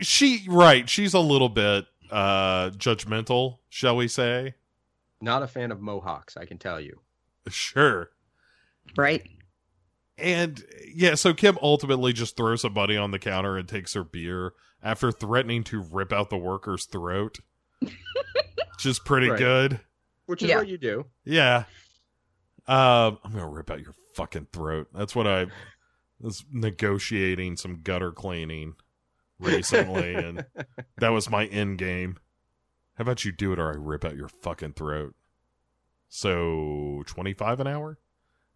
[0.00, 4.54] she right she's a little bit uh judgmental shall we say
[5.20, 7.00] Not a fan of mohawks, I can tell you.
[7.48, 8.10] sure
[8.96, 9.22] right?
[10.16, 14.52] and yeah so kim ultimately just throws somebody on the counter and takes her beer
[14.82, 17.38] after threatening to rip out the worker's throat
[17.80, 19.38] which is pretty Right.
[19.38, 19.80] good
[20.26, 20.56] Which is Yeah.
[20.58, 21.06] what you do.
[21.24, 21.64] yeah
[22.66, 25.46] um i'm gonna rip out your fucking throat that's what i
[26.20, 28.74] was negotiating some gutter cleaning
[29.38, 30.44] recently and
[30.98, 32.18] that was my end game.
[32.96, 35.14] How about you do it or i rip out your fucking throat?
[36.08, 37.98] So 25 an hour?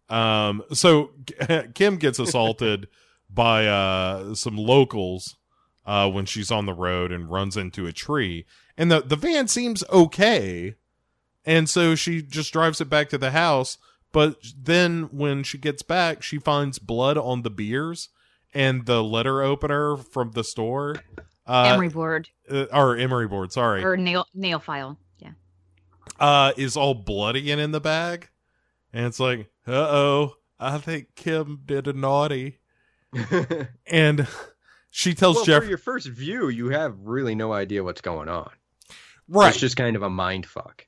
[0.09, 1.11] Um so
[1.73, 2.87] kim gets assaulted
[3.29, 5.37] by uh some locals
[5.85, 8.45] uh when she's on the road and runs into a tree
[8.77, 10.75] and the the van seems okay
[11.45, 13.77] and so she just drives it back to the house
[14.11, 18.09] but then when she gets back she finds blood on the beers
[18.53, 20.95] and the letter opener from the store
[21.47, 24.97] uh Emery board uh, or emery board sorry or nail nail file.
[25.19, 25.31] Yeah.
[26.19, 28.29] uh is all bloody and in the bag
[28.93, 32.59] and it's like uh-oh i think kim did a naughty
[33.87, 34.27] and
[34.89, 38.29] she tells well, jeff for your first view, you have really no idea what's going
[38.29, 38.49] on.
[39.27, 40.85] right It's just kind of a mind fuck.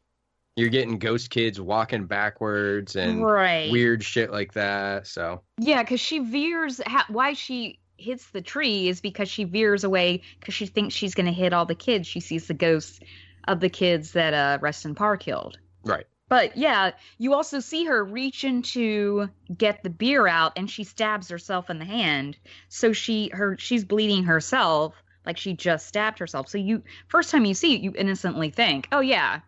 [0.56, 3.70] You're getting ghost kids walking backwards and Right.
[3.72, 5.06] weird shit like that.
[5.08, 6.82] So Yeah, because she veers.
[6.86, 11.14] Ha- why she hits the tree is because she veers away because she thinks she's
[11.14, 12.08] going to hit all the kids.
[12.08, 13.00] She sees the ghosts
[13.48, 15.58] of the kids that uh, Rustin Parr killed.
[15.84, 16.06] right.
[16.28, 21.30] But yeah, you also see her reaching to get the beer out, and she stabs
[21.30, 22.36] herself in the hand.
[22.68, 26.50] So she her she's bleeding herself, like she just stabbed herself.
[26.50, 29.42] So you first time you see it, you innocently think, oh yeah,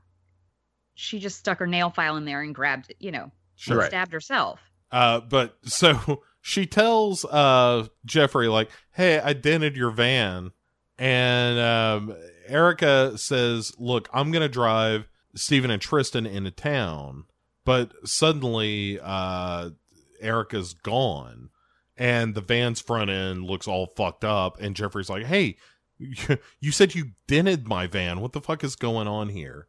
[1.00, 3.78] she just stuck her nail file in there and grabbed it, you know, Sure.
[3.78, 3.88] Right.
[3.88, 4.60] stabbed herself.
[4.92, 10.52] Uh, but so she tells uh Jeffrey like, "Hey, I dented your van,"
[10.98, 12.16] and um,
[12.48, 17.26] Erica says, "Look, I'm gonna drive Stephen and Tristan into town,"
[17.66, 19.72] but suddenly uh,
[20.22, 21.50] Erica's gone,
[21.98, 25.58] and the van's front end looks all fucked up, and Jeffrey's like, "Hey."
[26.60, 28.20] You said you dented my van.
[28.22, 29.68] What the fuck is going on here?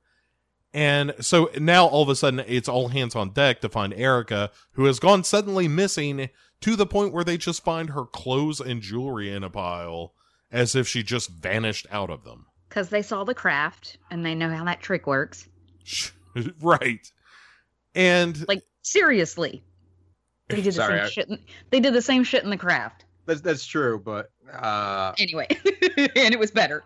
[0.79, 4.53] And so now all of a sudden it's all hands on deck to find Erica,
[4.75, 6.29] who has gone suddenly missing
[6.61, 10.13] to the point where they just find her clothes and jewelry in a pile
[10.53, 12.47] as if she just vanished out of them.
[12.69, 15.49] because they saw the craft and they know how that trick works.
[16.63, 17.11] right.
[17.95, 19.65] And Like seriously,
[20.49, 21.29] they did the Sorry, same I- shit.
[21.29, 21.39] In,
[21.71, 23.05] they did the same shit in the craft.
[23.27, 25.47] That's that's true, but uh, Anyway,
[25.97, 26.85] and it was better.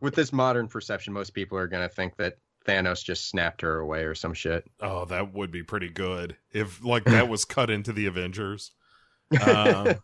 [0.00, 4.04] with this modern perception, most people are gonna think that Thanos just snapped her away
[4.04, 4.64] or some shit.
[4.80, 8.72] oh, that would be pretty good if like that was cut into the Avengers.
[9.44, 9.96] Um,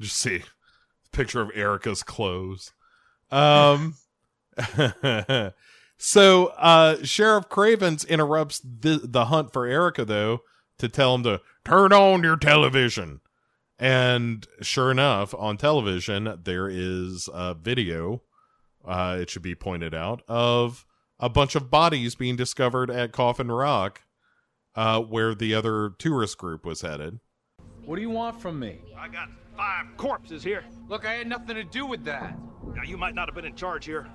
[0.00, 0.44] just see
[1.10, 2.72] picture of Erica's clothes.
[3.30, 3.96] Um,
[5.98, 10.42] so uh, Sheriff Cravens interrupts the the hunt for Erica though
[10.78, 13.20] to tell him to turn on your television.
[13.80, 18.22] And sure enough, on television there is a video.
[18.84, 20.86] Uh, it should be pointed out of
[21.20, 24.02] a bunch of bodies being discovered at Coffin Rock,
[24.74, 27.18] uh, where the other tourist group was headed.
[27.84, 28.80] What do you want from me?
[28.96, 30.64] I got five corpses here.
[30.88, 32.36] Look, I had nothing to do with that.
[32.74, 34.06] Now, you might not have been in charge here,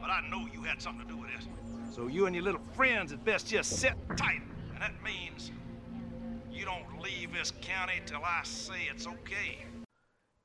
[0.00, 1.48] but I know you had something to do with this.
[1.94, 4.42] So you and your little friends had best just sit tight.
[4.74, 5.50] And that means
[6.52, 9.64] you don't leave this county till I say it's okay.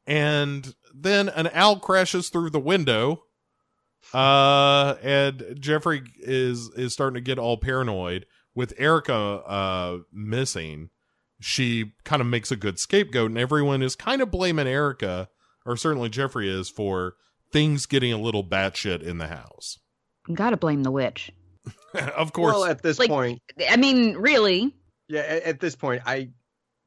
[0.07, 3.23] and then an owl crashes through the window
[4.13, 8.25] Uh, and Jeffrey is is starting to get all paranoid
[8.55, 10.89] with Erica uh missing.
[11.39, 15.29] She kind of makes a good scapegoat, and everyone is kind of blaming Erica,
[15.65, 17.15] or certainly Jeffrey is, for
[17.51, 19.77] things getting a little batshit in the house.
[20.33, 21.31] Gotta blame the witch.
[22.15, 22.53] of course.
[22.55, 24.75] Well, at this Like- point, I mean, really?
[25.09, 26.29] yeah, at, at this point, I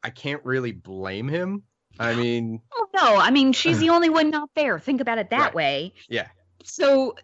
[0.03, 1.65] I can't really blame him.
[1.99, 4.79] I mean, Oh no, I mean she's the only one not there.
[4.79, 5.55] Think about it that Right.
[5.55, 5.95] way.
[6.09, 6.29] yeah,
[6.67, 7.15] So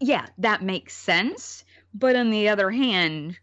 [0.00, 1.64] yeah, that makes sense.
[1.92, 3.38] But on the other hand,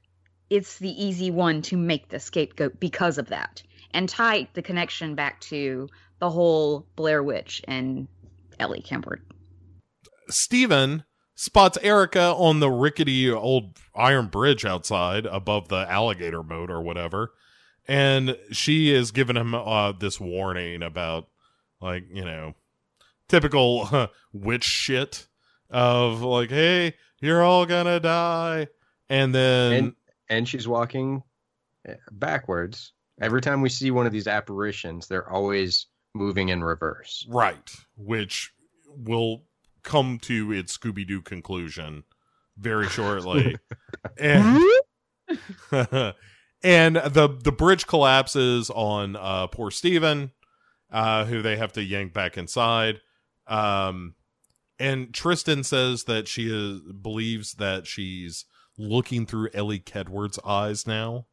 [0.49, 3.61] it's the easy one to make the scapegoat because of that.
[3.91, 5.87] And tie the connection back to
[6.19, 8.07] the whole Blair Witch and
[8.59, 9.19] Ellie Kemper.
[10.29, 11.03] Stephen
[11.35, 17.33] spots Erica on the rickety old iron bridge outside above the alligator moat or whatever.
[17.87, 21.27] And she is giving him uh, this warning about,
[21.81, 22.53] like, you know,
[23.27, 25.27] typical witch shit
[25.69, 28.67] of, like, hey, you're all gonna die.
[29.09, 29.73] And then.
[29.73, 29.95] and
[30.29, 31.23] and she's walking
[31.87, 32.93] eh, backwards.
[33.21, 37.25] Every time we see one of these apparitions, they're always moving in reverse.
[37.27, 38.53] Right, which
[38.87, 39.43] will
[39.83, 42.03] come to its Scooby Doo conclusion
[42.57, 43.57] very shortly.
[44.17, 44.63] and
[46.63, 50.31] and the the bridge collapses on uh poor Steven,
[50.91, 53.01] uh, who they have to yank back inside.
[53.47, 54.15] Um
[54.79, 58.45] and Tristan says that she is believes that she's
[58.77, 61.25] looking through Elly Kedward's eyes now.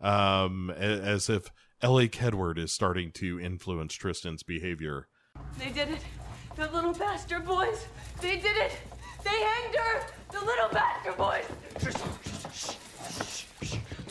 [0.00, 1.50] Um as if
[1.80, 5.08] Elly Kedward is starting to influence Tristan's behavior.
[5.58, 6.00] They did it.
[6.56, 7.86] The little bastard boys.
[8.20, 8.72] They did it.
[9.24, 10.06] They hanged her.
[10.32, 11.44] The little bastard boys.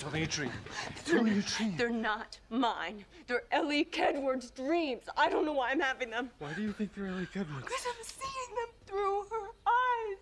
[0.07, 1.75] It's only a dream.
[1.77, 3.05] They're, they're not mine.
[3.27, 5.03] They're Elly Kedward's dreams.
[5.17, 6.29] I don't know why I'm having them.
[6.39, 7.61] Why do you think they're Elly Kedward?
[7.61, 10.17] Because I'm seeing them through her eyes.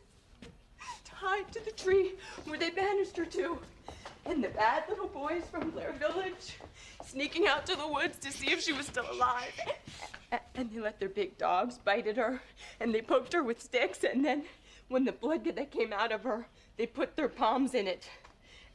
[1.06, 2.14] Tied to the tree
[2.46, 3.58] where they banished her to.
[4.26, 6.58] And the bad little boys from Blair Village
[7.06, 9.54] sneaking out to the woods to see if she was still alive.
[10.56, 12.42] And they let their big dogs bite at her,
[12.80, 14.44] and they poked her with sticks, and then
[14.90, 16.48] when the blood that came out of her,
[16.78, 18.10] they put their palms in it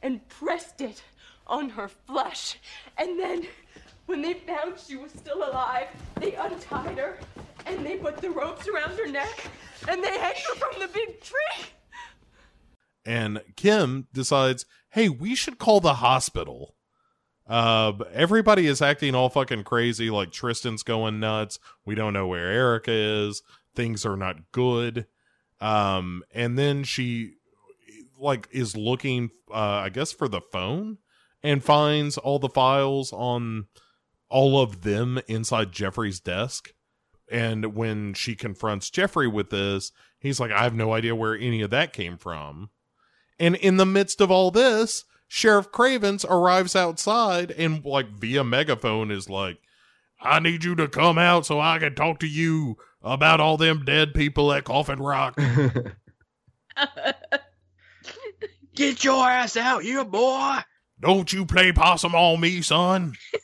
[0.01, 1.03] and pressed it
[1.47, 2.57] on her flesh.
[2.97, 3.47] And then
[4.05, 5.87] when they found she was still alive,
[6.19, 7.19] they untied her
[7.65, 9.49] and they put the ropes around her neck
[9.87, 11.65] and they hanged her from the big tree.
[13.05, 16.75] and Kim decides, "Hey, we should call the hospital."
[17.47, 20.09] Uh, everybody is acting all fucking crazy.
[20.09, 21.59] Like Tristan's going nuts.
[21.85, 23.41] We don't know where Erica is.
[23.75, 25.07] Things are not good.
[25.59, 27.35] Um, and then she,
[28.21, 30.97] like, is looking, uh, I guess, for the phone,
[31.43, 33.65] and finds all the files on
[34.29, 36.71] all of them inside Jeffrey's desk.
[37.29, 41.61] And when she confronts Jeffrey with this, he's like, I have no idea where any
[41.61, 42.69] of that came from.
[43.39, 49.11] And in the midst of all this, Sheriff Cravens arrives outside and, like, via megaphone
[49.11, 49.57] is like,
[50.21, 53.83] I need you to come out so I can talk to you about all them
[53.83, 55.39] dead people at Coffin Rock.
[58.75, 60.57] Get your ass out here, boy.
[60.99, 63.15] Don't you play possum on me, son.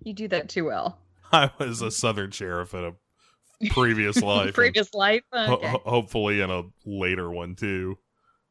[0.00, 0.98] You do that too well.
[1.32, 2.92] I was a Southern sheriff in a
[3.70, 4.54] previous life.
[4.54, 5.22] Previous life.
[5.36, 5.66] Okay.
[5.68, 7.98] ho- hopefully in a later one too.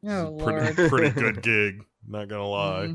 [0.05, 0.89] Oh pretty, lord.
[0.89, 1.83] pretty good gig.
[2.07, 2.93] Not gonna lie.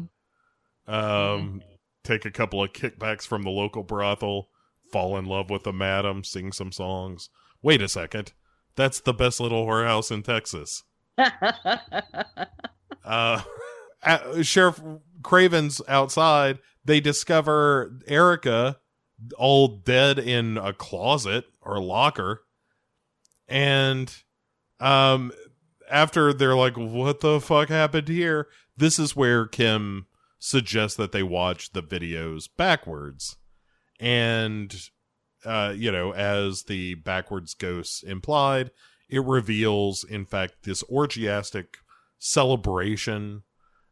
[0.88, 0.92] Mhm.
[0.94, 1.62] Um,
[2.04, 4.48] take a couple of kickbacks from the local brothel,
[4.92, 7.30] fall in love with a madam, sing some songs.
[7.62, 8.32] Wait a second,
[8.76, 10.84] that's the best little whorehouse in Texas.
[13.04, 13.42] Uh,
[14.42, 14.80] Sheriff
[15.22, 16.58] Craven's outside.
[16.84, 18.78] They discover Erica
[19.36, 22.44] all dead in a closet or locker,
[23.46, 24.14] and
[24.80, 25.32] um,
[25.90, 30.06] after they're like, "What the fuck happened here?" This is where Kim
[30.38, 33.36] suggests that they watch the videos backwards,
[34.00, 34.74] and
[35.44, 38.70] uh, you know, as the backwards ghosts implied,
[39.12, 41.76] it reveals, in fact, this orgiastic
[42.18, 43.42] celebration,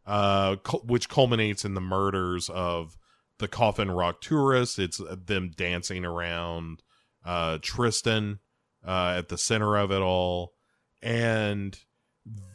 [0.07, 2.97] uh, cu- which culminates in the murders of
[3.39, 4.79] the Coffin Rock tourists.
[4.79, 6.83] It's them dancing around
[7.25, 8.39] uh, Tristan
[8.87, 10.55] uh, at the center of it all.
[11.03, 11.79] And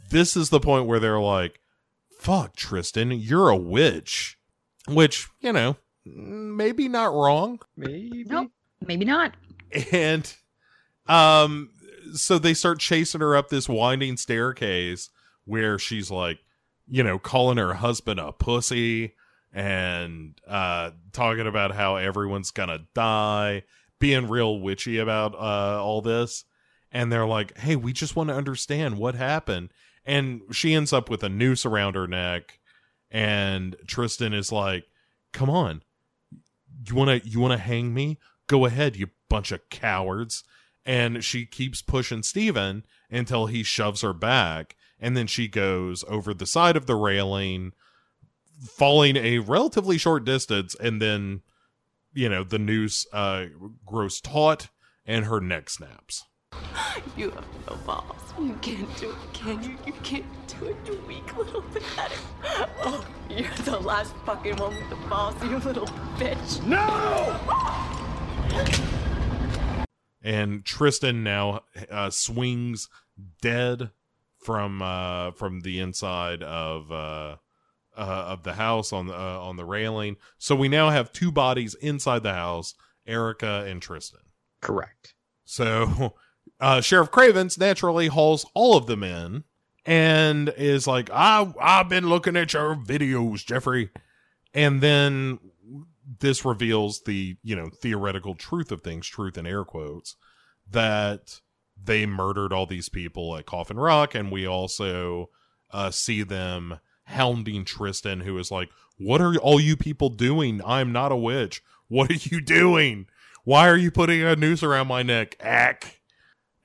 [0.09, 1.59] this is the point where they're like,
[2.17, 4.37] fuck, Tristan, you're a witch.
[4.87, 7.59] Which, you know, maybe not wrong.
[7.77, 8.23] Maybe.
[8.27, 8.51] Nope.
[8.85, 9.35] Maybe not.
[9.91, 10.31] And
[11.07, 11.69] um
[12.13, 15.09] so they start chasing her up this winding staircase
[15.45, 16.39] where she's like,
[16.87, 19.15] you know, calling her husband a pussy
[19.53, 23.63] and uh talking about how everyone's gonna die,
[23.99, 26.43] being real witchy about uh all this.
[26.91, 29.71] and they're like, "Hey, we just want to understand what happened."
[30.05, 32.59] And she ends up with a noose around her neck,
[33.11, 34.85] and Tristan is like,
[35.33, 35.81] "Come on,
[36.87, 38.17] you want to you want to hang me?
[38.47, 40.43] Go ahead, you bunch of cowards."
[40.85, 46.33] And she keeps pushing Steven until he shoves her back, and then she goes over
[46.33, 47.73] the side of the railing,
[48.61, 51.41] falling a relatively short distance, and then
[52.13, 53.45] you know the noose uh,
[53.85, 54.69] grows taut,
[55.05, 56.23] and her neck snaps.
[57.17, 58.33] You have no balls.
[58.39, 59.77] You can't do it, can you?
[59.85, 62.17] You can't do it, you weak little pathetic.
[62.83, 65.87] Oh, you're the last fucking one with the balls, you little
[66.17, 66.65] bitch.
[66.65, 66.81] No!
[70.25, 72.89] and Tristan now uh, swings
[73.41, 73.91] dead
[74.39, 77.35] from uh, from the inside of uh,
[77.95, 80.17] uh, of the house on the uh, on the railing.
[80.39, 82.73] So we now have two bodies inside the house:
[83.05, 84.21] Erica and Tristan.
[84.61, 85.13] Correct.
[85.45, 86.15] So
[86.59, 89.43] uh, Sheriff Cravens naturally hauls all of them in
[89.85, 93.91] and is like, "I I've been looking at your videos, Jeffrey,"
[94.55, 95.37] and then
[96.19, 100.15] this reveals the you know theoretical truth of things truth in air quotes
[100.69, 101.41] that
[101.81, 105.29] they murdered all these people at coffin rock and we also
[105.71, 110.91] uh, see them hounding tristan who is like what are all you people doing i'm
[110.91, 113.05] not a witch what are you doing
[113.43, 116.01] why are you putting a noose around my neck ack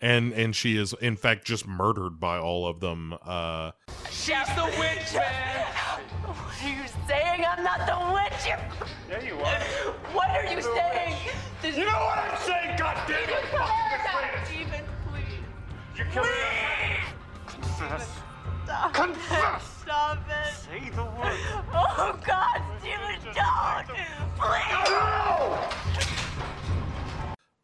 [0.00, 3.70] and and she is in fact just murdered by all of them uh
[4.10, 5.66] She's the witch, man.
[6.24, 7.44] What are you saying?
[7.46, 8.99] I'm not the witch.
[9.10, 9.60] Yeah, you are.
[10.14, 11.16] What are you saying?
[11.62, 13.44] This You know what I'm saying, goddamn it!
[13.50, 15.98] Fucking Steven, please.
[15.98, 16.32] You killed her.
[17.46, 18.08] Confess.
[18.64, 19.62] Stop Confess.
[19.62, 19.82] It.
[19.82, 20.54] Stop it.
[20.54, 21.38] Say the word.
[21.74, 23.86] Oh, God, Steven, don't.
[24.38, 24.70] Please.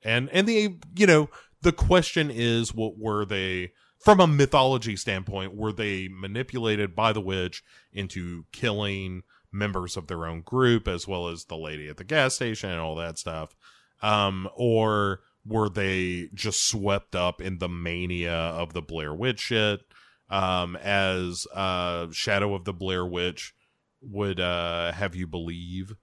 [0.02, 1.31] and and the you know
[1.62, 7.20] the question is what were they from a mythology standpoint were they manipulated by the
[7.20, 7.62] witch
[7.93, 9.23] into killing
[9.56, 12.80] members of their own group as well as the lady at the gas station and
[12.80, 13.56] all that stuff.
[14.02, 19.80] Um or were they just swept up in the mania of the Blair Witch shit?
[20.28, 23.54] Um as uh Shadow of the Blair Witch
[24.02, 25.94] would uh have you believe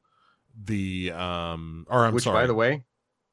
[0.62, 2.44] the um or I'm Which, sorry.
[2.44, 2.84] by the way,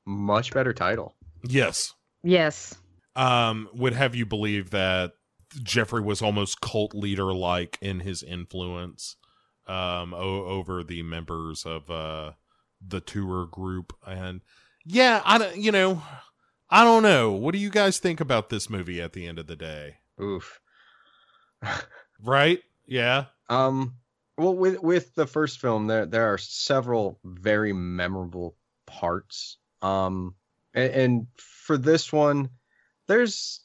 [0.07, 1.15] much better title.
[1.49, 1.95] yes.
[2.23, 2.75] Yes.
[3.17, 5.13] um, would have you believe that
[5.63, 9.17] Jeffrey was almost cult leader like in his influence
[9.71, 12.33] um, o- over the members of uh,
[12.87, 13.93] the tour group.
[14.07, 14.41] And
[14.85, 16.03] yeah, I don't, you know,
[16.69, 17.33] I don't know.
[17.33, 19.97] What do you guys think about this movie at the end of the day?
[20.21, 20.61] Oof.
[22.23, 22.61] Right?
[22.87, 23.27] Yeah.
[23.49, 23.95] Um.
[24.37, 28.57] Well, with with the first film, there there are several very memorable
[28.87, 29.57] parts.
[29.81, 30.35] Um,
[30.75, 32.51] and, and for this one,
[33.07, 33.61] there's,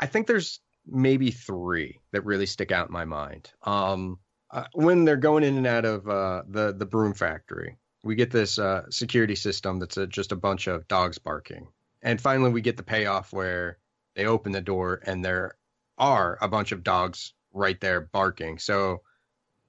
[0.00, 3.50] I think there's maybe three that really stick out in my mind.
[3.62, 4.18] Um,
[4.50, 8.30] uh, when they're going in and out of uh, the the broom factory, we get
[8.30, 11.68] this uh, security system that's a, just a bunch of dogs barking,
[12.02, 13.78] and finally we get the payoff where
[14.14, 15.56] they open the door and there
[15.96, 18.58] are a bunch of dogs right there barking.
[18.58, 19.02] So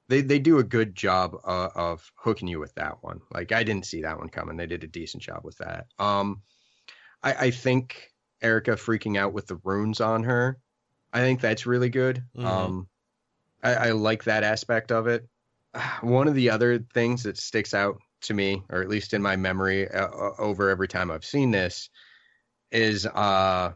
[0.07, 3.21] they they do a good job uh, of hooking you with that one.
[3.31, 4.57] Like I didn't see that one coming.
[4.57, 5.87] They did a decent job with that.
[5.99, 6.41] Um,
[7.21, 8.11] I, I think
[8.41, 10.57] Erica freaking out with the runes on her.
[11.11, 12.23] I think that's really good.
[12.37, 12.45] Mhm.
[12.45, 12.87] Um,
[13.63, 15.27] I, I like that aspect of it.
[16.01, 19.35] One of the other things that sticks out to me, or at least in my
[19.35, 21.89] memory, uh, over every time I've seen this,
[22.71, 23.71] is uh,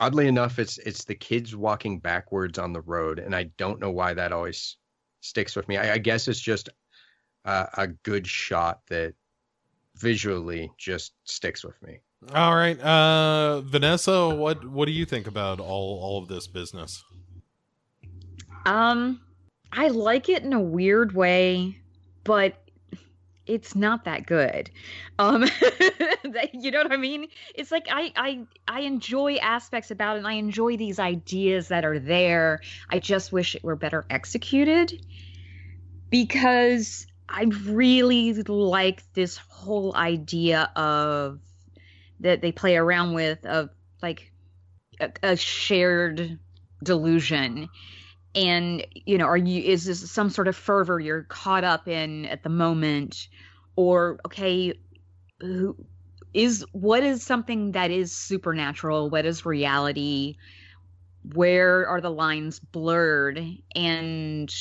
[0.00, 3.90] oddly enough, it's it's the kids walking backwards on the road, and I don't know
[3.90, 4.76] why that always
[5.20, 5.76] sticks with me.
[5.76, 6.68] I, I guess it's just
[7.44, 9.14] uh, a good shot that
[9.96, 12.00] visually just sticks with me.
[12.34, 12.78] All right.
[12.78, 17.02] Uh, Vanessa, what, what do you think about all, all of this business?
[18.64, 19.20] Um,
[19.72, 21.78] I like it in a weird way,
[22.24, 22.54] but
[23.46, 24.70] it's not that good.
[25.18, 25.44] Um,
[26.52, 27.26] you know what I mean?
[27.54, 30.18] It's like I I I enjoy aspects about it.
[30.18, 32.60] And I enjoy these ideas that are there.
[32.88, 35.04] I just wish it were better executed
[36.10, 41.40] because I really like this whole idea of
[42.20, 43.70] that they play around with of
[44.02, 44.30] like
[45.00, 46.38] a, a shared
[46.82, 47.68] delusion
[48.34, 52.26] and you know are you is this some sort of fervor you're caught up in
[52.26, 53.28] at the moment?
[53.76, 54.74] Or okay
[55.40, 55.76] who
[56.34, 59.10] is what is something that is supernatural?
[59.10, 60.36] What is reality?
[61.34, 63.44] Where are the lines blurred?
[63.74, 64.54] And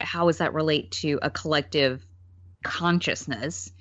[0.00, 2.04] how does that relate to a collective
[2.62, 3.72] consciousness?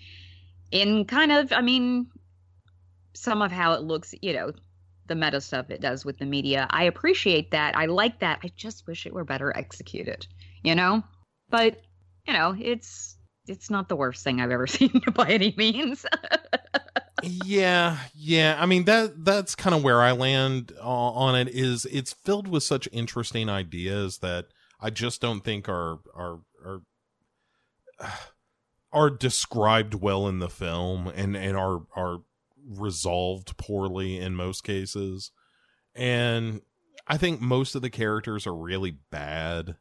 [0.71, 2.07] In kind of i mean
[3.13, 4.51] some of how it looks you know
[5.07, 6.67] the meta stuff it does with the media.
[6.69, 7.77] I appreciate that.
[7.77, 8.39] I like that.
[8.43, 10.27] I just wish it were better executed,
[10.63, 11.03] you know?
[11.49, 11.81] But,
[12.27, 13.17] you know, it's
[13.47, 16.05] it's not the worst thing I've ever seen by any means.
[17.23, 18.57] yeah, yeah.
[18.59, 22.47] I mean that that's kind of where I land uh, on it is it's filled
[22.47, 24.47] with such interesting ideas that
[24.79, 26.81] I just don't think are are are
[28.91, 32.19] are described well in the film and and are are
[32.67, 35.31] resolved poorly in most cases.
[35.93, 36.61] And
[37.07, 39.75] I think most of the characters are really bad.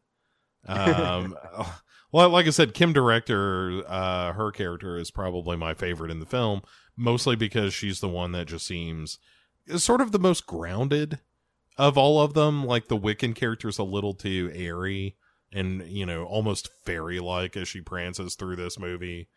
[0.66, 1.36] Um
[2.12, 6.26] well like I said Kim Director uh her character is probably my favorite in the
[6.26, 6.62] film
[6.96, 9.18] mostly because she's the one that just seems
[9.76, 11.18] sort of the most grounded
[11.76, 15.16] of all of them like the Wiccan character is a little too airy
[15.54, 19.28] and you know almost fairy like as she prances through this movie.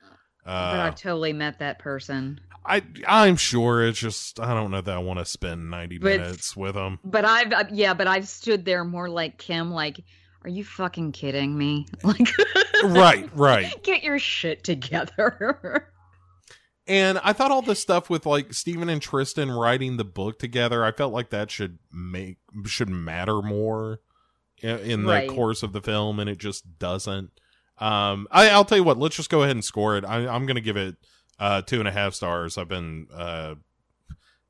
[0.47, 2.39] Uh, but I've totally met that person.
[2.65, 6.19] I I'm sure it's just I don't know that I want to spend ninety But-
[6.21, 6.99] minutes with them.
[7.03, 9.99] But I've uh, yeah, but I've stood there more like Kim, like,
[10.43, 11.85] are you fucking kidding me?
[12.03, 12.27] Like,
[12.83, 13.73] right, right.
[13.83, 15.91] get your shit together.
[16.89, 20.85] And I thought all this stuff with like Stephen and Tristan writing the book together,
[20.85, 23.99] I felt like that should make should matter more
[24.61, 25.29] in the Right.
[25.29, 27.31] course of the film, and it just doesn't.
[27.79, 28.97] Um, I, I'll tell you what.
[28.97, 30.05] Let's just go ahead and score it.
[30.05, 30.95] I, I'm going to give it
[31.39, 32.57] uh, two and a half stars.
[32.57, 33.55] I've been, uh,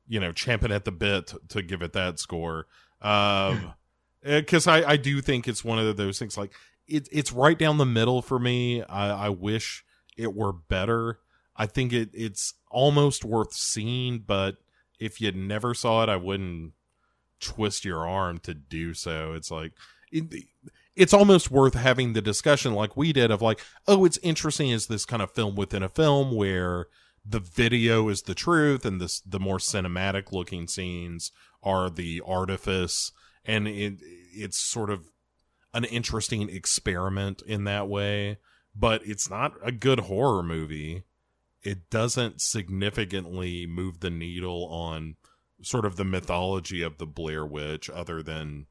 [0.06, 2.66] you know, champing at the bit to give it that score.
[3.02, 3.74] Um,
[4.22, 6.52] because I, I do think it's one of those things like
[6.86, 8.82] it, it's right down the middle for me.
[8.82, 9.84] I, I wish
[10.16, 11.20] it were better.
[11.56, 14.56] I think it it's almost worth seeing, but
[14.98, 16.72] if you never saw it, I wouldn't
[17.40, 19.32] twist your arm to do so.
[19.32, 19.72] It's like
[20.10, 20.44] it,
[20.98, 24.86] it's almost worth having the discussion like we did of like, oh, it's interesting is
[24.86, 26.86] this kind of film within a film where
[27.24, 31.30] the video is the truth and this the more cinematic looking scenes
[31.62, 33.12] are the artifice.
[33.44, 33.98] And it
[34.34, 35.08] it's sort of
[35.72, 38.38] an interesting experiment in that way
[38.78, 41.02] but it's not a good horror movie.
[41.62, 45.16] It doesn't significantly move the needle on
[45.62, 48.66] sort of the mythology of the Blair Witch other than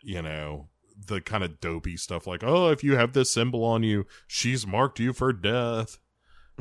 [0.00, 0.68] you know
[1.06, 4.66] the kind of dopey stuff like oh if you have this symbol on you she's
[4.66, 5.98] marked you for death.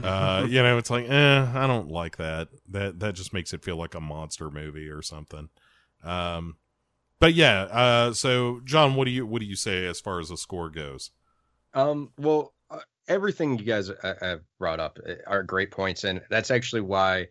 [0.01, 2.49] Uh you know it's like eh I don't like that.
[2.69, 5.49] That that just makes it feel like a monster movie or something.
[6.03, 6.57] Um
[7.19, 10.29] but yeah uh so John what do you what do you say as far as
[10.29, 11.11] the score goes?
[11.75, 16.21] Um, well, uh, everything you guys uh, have brought up uh, are great points, and
[16.29, 17.27] that's actually why,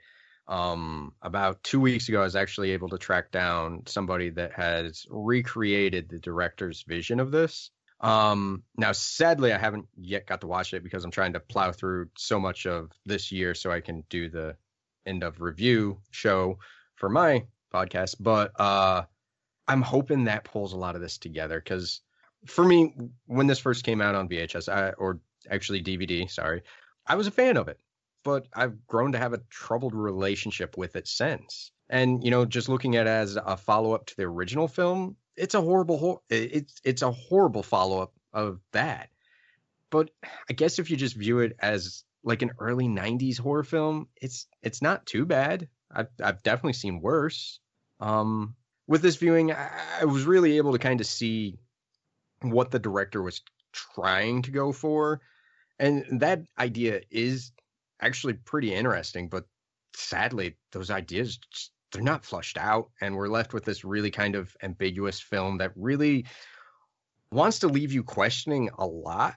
[0.47, 5.07] um, about two weeks ago, I was actually able to track down somebody that has
[5.09, 7.71] recreated the director's vision of this.
[8.01, 11.73] Um, now, sadly, I haven't yet got to watch it because I'm trying to plow
[11.73, 14.57] through so much of this year so I can do the
[15.07, 16.59] end of review show
[16.97, 18.17] for my podcast.
[18.21, 19.05] But uh,
[19.67, 22.03] I'm hoping that pulls a lot of this together because
[22.47, 22.95] for me,
[23.27, 26.63] when this first came out on VHS, I, or actually DVD, sorry,
[27.07, 27.79] I was a fan of it,
[28.25, 31.71] but I've grown to have a troubled relationship with it since.
[31.89, 35.17] And you know, just looking at it as a follow up to the original film,
[35.37, 39.11] it's a horrible, hor- it's it's a horrible follow up of that.
[39.91, 40.11] But
[40.51, 44.47] I guess if you just view it as like an early '90s horror film, it's
[44.63, 45.69] it's not too bad.
[45.93, 47.61] I've I've definitely seen worse.
[48.01, 48.57] Um,
[48.87, 49.71] with this viewing, I,
[50.01, 51.59] I was really able to kind of see
[52.41, 53.43] what the director was
[53.73, 55.21] trying to go for.
[55.79, 57.53] And that idea is
[58.01, 59.45] actually pretty interesting, but
[59.95, 64.35] sadly, those ideas just, they're not flushed out and we're left with this really kind
[64.35, 66.27] of ambiguous film that really
[67.31, 69.37] wants to leave you questioning a lot,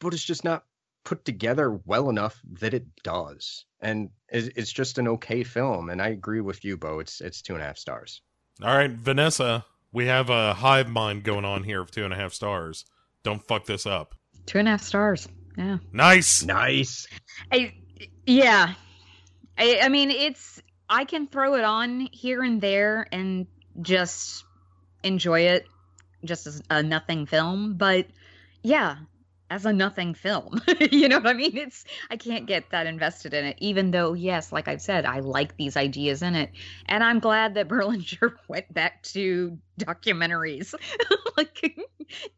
[0.00, 0.64] but it's just not
[1.04, 3.64] put together well enough that it does.
[3.80, 5.90] And it's it's just an okay film.
[5.90, 7.00] And I agree with you, Bo.
[7.00, 8.22] It's it's two and a half stars.
[8.62, 12.16] all right Vanessa we have a hive mind going on here of two and a
[12.16, 12.84] half stars
[13.22, 14.14] don't fuck this up
[14.46, 15.28] Two and a half stars.
[15.56, 15.78] Yeah.
[15.92, 17.06] nice nice
[17.52, 17.72] I
[18.26, 18.74] yeah.
[19.58, 23.46] I I mean it's I can throw it on here and there and
[23.80, 24.44] just
[25.02, 25.66] enjoy it
[26.24, 28.06] just as a nothing film, but
[28.62, 28.96] yeah,
[29.50, 30.60] as a nothing film.
[30.90, 31.56] you know what I mean?
[31.56, 35.20] It's I can't get that invested in it even though yes, like I've said, I
[35.20, 36.50] like these ideas in it.
[36.86, 40.74] And I'm glad that Berlinger went back to documentaries.
[41.36, 41.76] like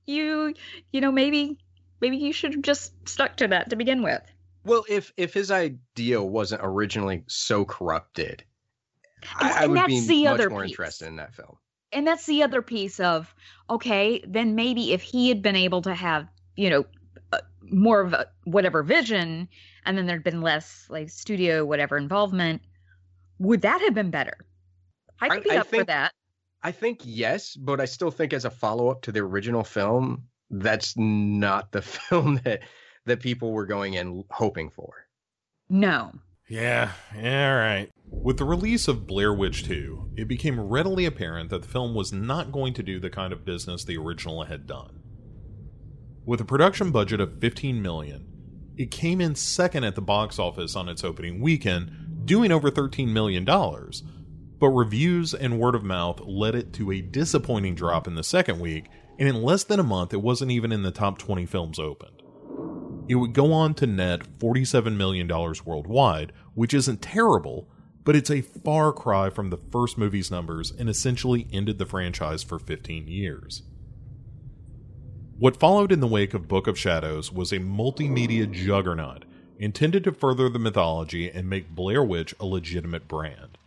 [0.07, 0.55] you
[0.93, 1.59] you know maybe
[2.01, 4.23] maybe you should have just stuck to that to begin with.
[4.67, 8.45] Well, if if his idea wasn't originally so corrupted,
[9.23, 10.73] And- I, I and would that's be the much other more piece.
[10.73, 11.57] interested in that film.
[11.93, 13.35] and that's the other piece of
[13.71, 16.85] okay then maybe if he had been able to have you know
[17.33, 17.39] uh,
[17.71, 19.49] more of a whatever vision
[19.85, 22.61] and then there'd been less like studio whatever involvement
[23.39, 24.37] would that have been better
[25.21, 26.13] I could be I up for think- that.
[26.63, 30.25] I think yes, but I still think as a follow up to the original film,
[30.51, 32.61] that's not the film that
[33.07, 35.07] that people were going in hoping for.
[35.69, 36.12] No.
[36.49, 37.91] Yeah, yeah, all right.
[38.09, 42.12] With the release of Blair Witch 2, it became readily apparent that the film was
[42.12, 45.01] not going to do the kind of business the original had done.
[46.24, 48.27] With a production budget of 15 million,
[48.77, 53.12] it came in second at the box office on its opening weekend, doing over 13
[53.12, 54.03] million dollars.
[54.59, 58.61] But reviews and word of mouth led it to a disappointing drop in the second
[58.61, 58.89] week,
[59.19, 62.23] and in less than a month it wasn't even in the top 20 films opened.
[63.09, 67.69] It would go on to net $47 million worldwide, which isn't terrible,
[68.05, 72.43] but it's a far cry from the first movie's numbers and essentially ended the franchise
[72.43, 73.62] for 15 years.
[75.39, 79.24] What followed in the wake of Book of Shadows was a multimedia juggernaut
[79.59, 83.59] intended to further the mythology and make Blair Witch a legitimate brand.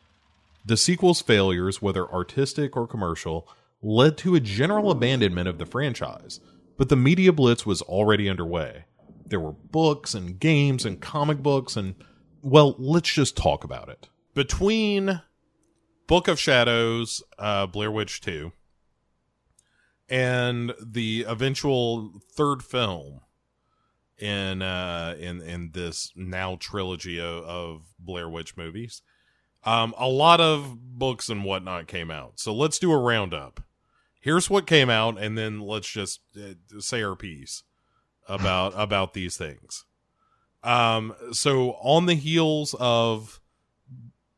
[0.66, 3.48] The sequel's failures, whether artistic or commercial,
[3.82, 6.40] led to a general abandonment of the franchise,
[6.78, 8.86] but the media blitz was already underway.
[9.30, 11.96] There were books and games and comic books, and,
[12.42, 14.10] well, let's just talk about it.
[14.34, 15.22] Between
[16.08, 18.52] Book of Shadows, uh, Blair Witch 2,
[20.10, 23.22] and the eventual third film
[24.18, 29.02] in uh in in this now trilogy of, of Blair Witch movies.
[29.64, 32.40] Um a lot of books and whatnot came out.
[32.40, 33.62] So let's do a roundup.
[34.20, 37.64] Here's what came out and then let's just uh, say our piece
[38.30, 39.86] about about these things.
[40.64, 43.42] Um so on the heels of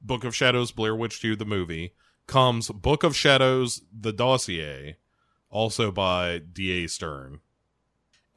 [0.01, 1.93] Book of Shadows Blair Witch 2 the movie
[2.27, 4.97] comes Book of Shadows the dossier
[5.49, 6.87] also by D.A.
[6.87, 7.39] Stern.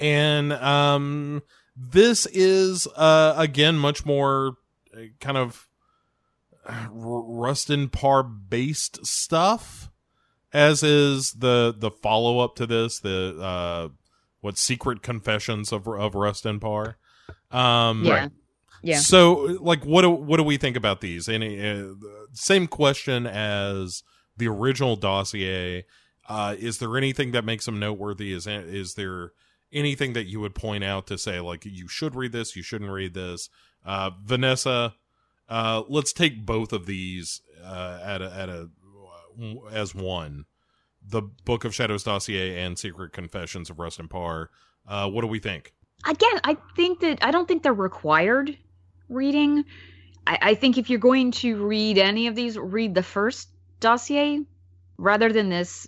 [0.01, 1.43] And um
[1.77, 4.57] this is uh again much more
[4.97, 5.69] uh, kind of
[6.67, 9.91] uh, Rustin Parr based stuff
[10.53, 13.89] as is the the follow up to this the uh
[14.45, 16.97] what secret confessions of of Rustin Parr.
[17.51, 18.29] Um Yeah.
[18.83, 18.99] Yeah.
[18.99, 21.27] so, like, what do what do we think about these?
[21.27, 21.95] Any uh,
[22.35, 24.03] same question as
[24.37, 25.87] the original dossier.
[26.29, 28.35] Uh, is there anything that makes them noteworthy?
[28.35, 29.33] Is is there
[29.73, 32.91] anything that you would point out to say like you should read this, you shouldn't
[32.91, 33.49] read this?
[33.87, 34.95] Uh, Vanessa,
[35.49, 38.69] uh, let's take both of these uh, at a, at a
[39.73, 40.45] as one.
[41.07, 44.51] The Book of Shadows dossier and Secret Confessions of Rustin Parr.
[44.87, 45.73] Uh, what do we think?
[46.07, 48.57] Again, I think that I don't think they're required
[49.09, 49.65] reading.
[50.27, 53.49] I, I think if you're going to read any of these, read the first
[53.81, 54.43] dossier
[54.99, 55.87] rather than this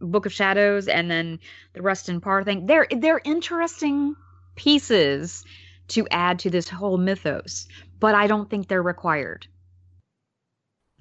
[0.00, 1.38] Book of Shadows and then
[1.74, 2.66] the Rustin Parr thing.
[2.66, 4.16] They're they're interesting
[4.56, 5.44] pieces
[5.88, 7.68] to add to this whole mythos,
[8.00, 9.46] but I don't think they're required.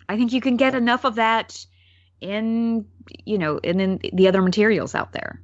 [0.08, 1.66] I think you can get enough of that
[2.22, 2.86] in
[3.26, 5.42] you know and in the other materials out there.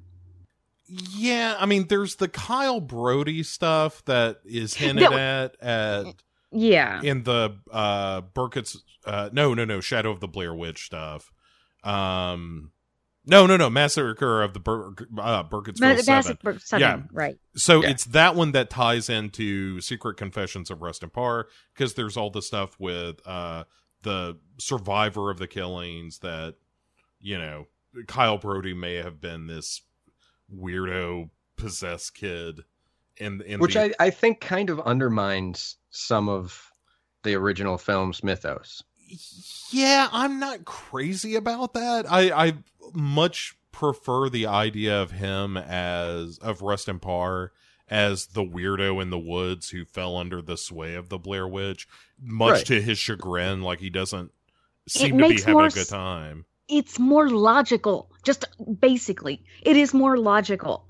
[0.88, 6.16] Yeah, I mean, there's the Kyle Brody stuff that is hinted That- at at
[6.52, 7.02] Yeah.
[7.04, 11.32] in the uh Burkett's uh no no no Shadow of the Blair Witch stuff.
[11.84, 12.72] Um
[13.26, 16.60] no no no Massacre of the Bur- uh, Burkittsville Seven.
[16.60, 17.38] Seven, Yeah, right.
[17.58, 17.90] So Yeah.
[17.90, 22.41] it's that one that ties into Secret Confessions of Rustin Parr because there's all the
[22.41, 23.66] stuff with uh
[24.04, 26.56] the survivor of the killings that
[27.19, 27.65] you know
[28.07, 29.81] Kyle Brody may have been this
[30.53, 32.61] weirdo possessed kid
[33.18, 36.72] in in Which the, I, I think kind of undermines some of
[37.23, 38.84] the original film's mythos.
[39.72, 42.06] Yeah, I'm not crazy about that.
[42.11, 42.53] I I
[42.94, 47.52] much prefer the idea of him as of Rustin Parr
[47.89, 51.88] as the weirdo in the woods who fell under the sway of the Blair Witch,
[52.22, 52.65] much Right.
[52.68, 53.61] to his chagrin.
[53.61, 54.31] Like he doesn't
[54.88, 56.45] seem to be having a good s- time.
[56.69, 58.11] It's more logical.
[58.23, 58.45] Just
[58.80, 60.85] basically, it is more logical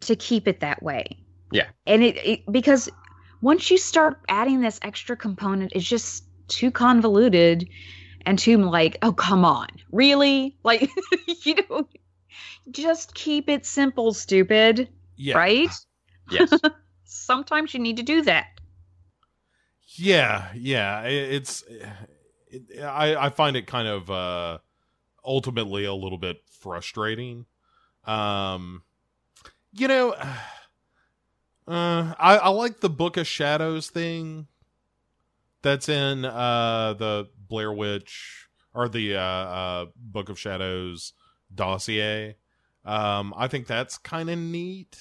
[0.00, 1.18] to keep it that way.
[1.52, 1.68] Yeah.
[1.86, 2.88] And it, it because
[3.40, 7.68] once you start adding this extra component, it's just too convoluted
[8.26, 10.56] and too like, oh come on, really?
[10.64, 10.90] Like
[11.44, 11.88] you know,
[12.70, 14.88] just keep it simple, stupid.
[15.16, 15.36] Yeah.
[15.36, 15.70] Right?
[16.30, 16.52] Yes.
[17.04, 18.46] Sometimes you need to do that.
[19.96, 21.02] Yeah, yeah.
[21.02, 21.64] It's
[22.48, 24.58] it, I I find it kind of uh
[25.24, 27.46] ultimately a little bit frustrating.
[28.04, 28.82] Um
[29.72, 30.12] you know,
[31.68, 34.46] uh I I like the Book of Shadows thing
[35.62, 41.12] that's in uh the Blair Witch or the uh uh Book of Shadows
[41.54, 42.36] dossier.
[42.84, 44.96] Um I think that's kind of neat.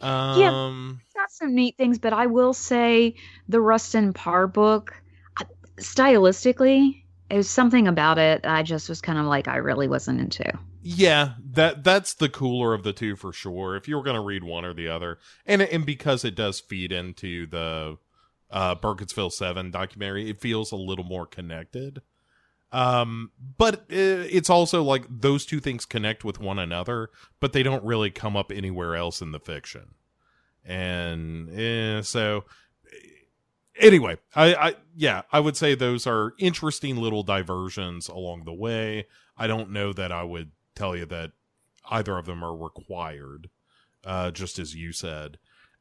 [0.00, 3.16] Um yeah, got some neat things, but I will say
[3.48, 4.94] the Rustin Parr book,
[5.76, 10.20] stylistically, it was something about it I just was kind of like I really wasn't
[10.20, 10.52] into.
[10.82, 13.76] Yeah, that that's the cooler of the two for sure.
[13.76, 16.60] If you were going to read one or the other, and and because it does
[16.60, 17.98] feed into the
[18.50, 22.02] uh Burkittsville 7 documentary, it feels a little more connected.
[22.72, 27.62] Um but uh, it's also like those two things connect with one another, but they
[27.62, 29.94] don't really come up anywhere else in the fiction.
[30.64, 32.44] And eh, so
[33.80, 39.06] anyway, I, I yeah, I would say those are interesting little diversions along the way.
[39.36, 41.32] I don't know that I would tell you that
[41.90, 43.50] either of them are required,
[44.04, 45.38] uh, just as you said.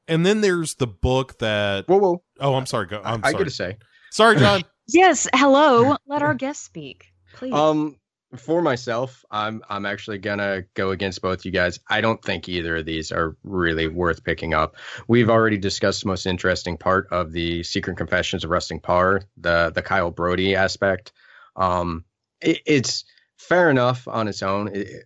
[0.07, 1.87] And then there's the book that.
[1.87, 2.23] Whoa, whoa!
[2.39, 2.87] Oh, I'm sorry.
[2.87, 3.01] Go.
[3.03, 3.43] I'm I sorry.
[3.43, 3.77] get to say.
[4.11, 4.63] Sorry, John.
[4.91, 5.97] Yes, hello.
[6.07, 7.53] Let our guest speak, please.
[7.53, 7.97] Um,
[8.37, 11.79] for myself, I'm I'm actually gonna go against both you guys.
[11.89, 14.75] I don't think either of these are really worth picking up.
[15.07, 19.71] We've already discussed the most interesting part of the Secret Confessions of Rustin Parr, the
[19.73, 21.11] the Kyle Brody aspect.
[21.55, 22.05] Um,
[22.39, 23.05] it, it's
[23.37, 24.75] fair enough on its own.
[24.75, 25.05] It,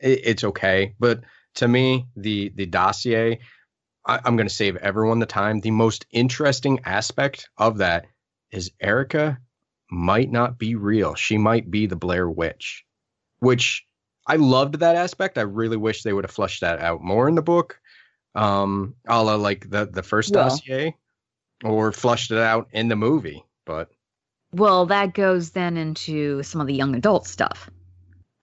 [0.00, 1.22] it, it's okay, but
[1.56, 3.40] to me, the the dossier,
[4.06, 5.60] I, I'm to save everyone the time.
[5.60, 8.06] The most interesting aspect of that
[8.52, 9.38] is Erica
[9.90, 11.14] might not be real.
[11.14, 12.84] She might be the Blair Witch,
[13.40, 13.86] which
[14.26, 15.38] I loved that aspect.
[15.38, 17.80] I really wish they would have flushed that out more in the book,
[18.34, 20.48] um, a la like the the first Well.
[20.48, 20.96] dossier,
[21.64, 23.44] or flushed it out in the movie.
[23.64, 23.90] But
[24.52, 27.70] well, that goes then into some of the young adult stuff.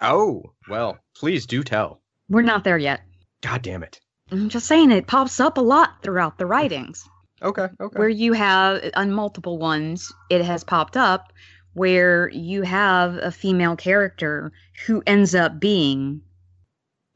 [0.02, 2.02] oh well, please do tell.
[2.30, 3.02] We're not there yet.
[3.42, 4.00] God damn it.
[4.32, 7.08] I'm just saying it pops up a lot throughout the writings.
[7.42, 8.00] Okay, okay.
[8.00, 11.34] Where you have on multiple ones, it has popped up
[11.74, 14.52] where you have a female character
[14.86, 16.22] who ends up being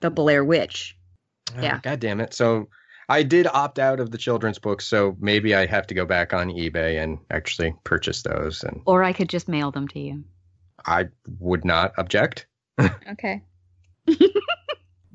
[0.02, 0.98] the Blair Witch.
[1.58, 1.80] Oh, Yeah.
[1.82, 2.34] God damn it.
[2.34, 2.68] So
[3.08, 6.34] I did opt out of the children's books, so maybe I have to go back
[6.34, 8.64] on eBay and actually purchase those.
[8.64, 10.24] And Or I could just mail them to you.
[10.86, 11.06] I
[11.40, 12.46] would not object.
[13.12, 13.42] Okay.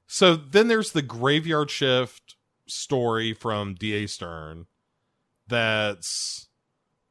[0.06, 2.36] So then there's the graveyard shift
[2.68, 4.06] story from D.A.
[4.06, 4.66] Stern
[5.48, 6.48] that's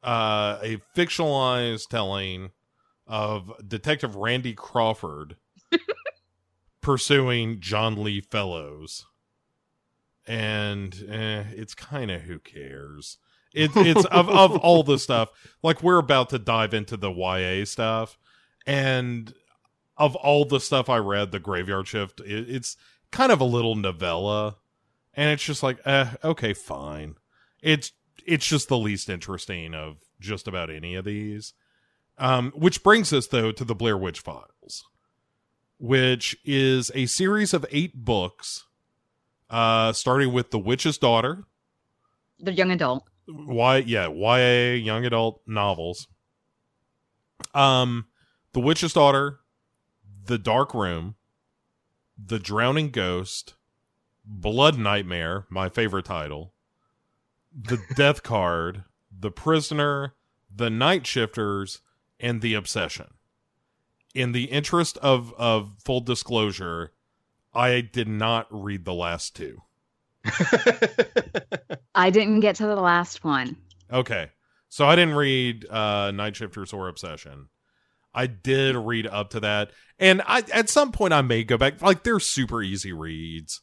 [0.03, 2.51] uh, a fictionalized telling
[3.07, 5.37] of Detective Randy Crawford
[6.81, 9.05] pursuing John Lee Fellows.
[10.25, 13.17] And eh, it's kind of who cares.
[13.53, 15.29] It, it's of, of all the stuff,
[15.61, 18.17] like we're about to dive into the YA stuff.
[18.65, 19.33] And
[19.97, 22.77] of all the stuff I read, the Graveyard Shift, it, it's
[23.11, 24.57] kind of a little novella,
[25.13, 27.15] and it's just like, eh, okay, fine.
[27.61, 27.91] It's
[28.25, 31.53] it's just the least interesting of just about any of these.
[32.17, 34.83] Um, which brings us though to the Blair Witch Files,
[35.79, 38.65] which is a series of eight books,
[39.49, 41.45] uh, starting with The Witch's Daughter,
[42.39, 43.05] The young adult.
[43.25, 43.77] Why?
[43.77, 46.07] yeah, YA young adult novels.
[47.53, 48.05] Um
[48.53, 49.39] The Witch's Daughter,
[50.25, 51.15] The Dark Room,
[52.23, 53.55] The Drowning Ghost,
[54.25, 56.52] Blood Nightmare, my favorite title,
[57.55, 58.83] The Death Card,
[59.17, 60.15] The Prisoner,
[60.53, 61.81] The Night Shifters,
[62.19, 63.13] and The Obsession.
[64.15, 66.91] In the interest of of full disclosure,
[67.53, 69.61] I did not read the last two.
[71.95, 73.57] I didn't get to the last one.
[73.91, 74.29] Okay.
[74.69, 77.49] So I didn't read uh Night Shifters or Obsession.
[78.13, 79.71] I did read up to that.
[79.99, 83.61] And I at some point I may go back like they're super easy reads.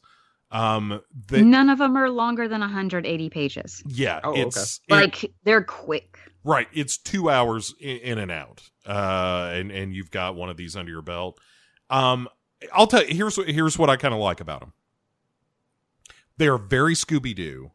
[0.51, 3.81] Um they, None of them are longer than 180 pages.
[3.87, 4.41] yeah, Oh, okay.
[4.41, 6.17] it's it- Like they're quick.
[6.43, 8.69] right, it's 2 hours in, in and out.
[8.85, 11.39] Uh and and you've got one of these under your belt.
[11.89, 12.27] Um
[12.73, 14.73] I'll tell you here's here's what I kind of like about them.
[16.37, 17.71] They are very Scooby Doo.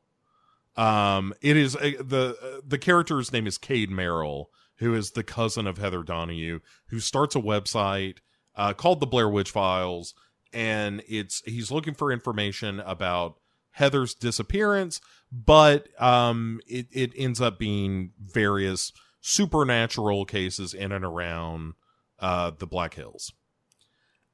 [0.77, 5.67] Um, it is a, the the character's name is Cade Merrill, who is the cousin
[5.67, 8.19] of Heather Donahue, who starts a website
[8.57, 10.15] uh, called the Blair Witch Files,
[10.53, 13.37] and it's he's looking for information about
[13.71, 15.01] Heather's disappearance,
[15.31, 21.75] but um, it it ends up being various supernatural cases in and around
[22.19, 23.33] uh, the Black Hills,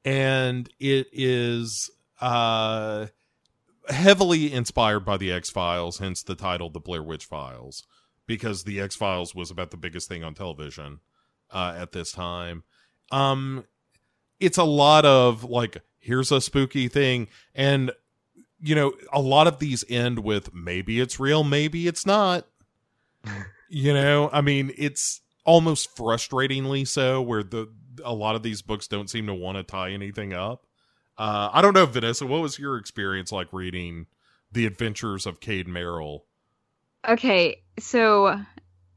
[0.04, 3.06] and it is uh
[3.88, 7.84] heavily inspired by the X Files, hence the title The Blair Witch Files,
[8.26, 11.00] because the X Files was about the biggest thing on television
[11.50, 12.62] uh, at this time.
[13.10, 13.64] Um,
[14.38, 17.92] it's a lot of like, here's a spooky thing, and
[18.60, 22.46] you know, a lot of these end with maybe it's real, maybe it's not.
[23.68, 27.72] you know, I mean, it's almost frustratingly so, where the
[28.04, 30.66] a lot of these books don't seem to want to tie anything up.
[31.18, 32.26] Uh, I don't know, Vanessa.
[32.26, 34.06] What was your experience like reading
[34.50, 36.24] The Adventures of Cade Merrill?
[37.06, 38.40] Okay, so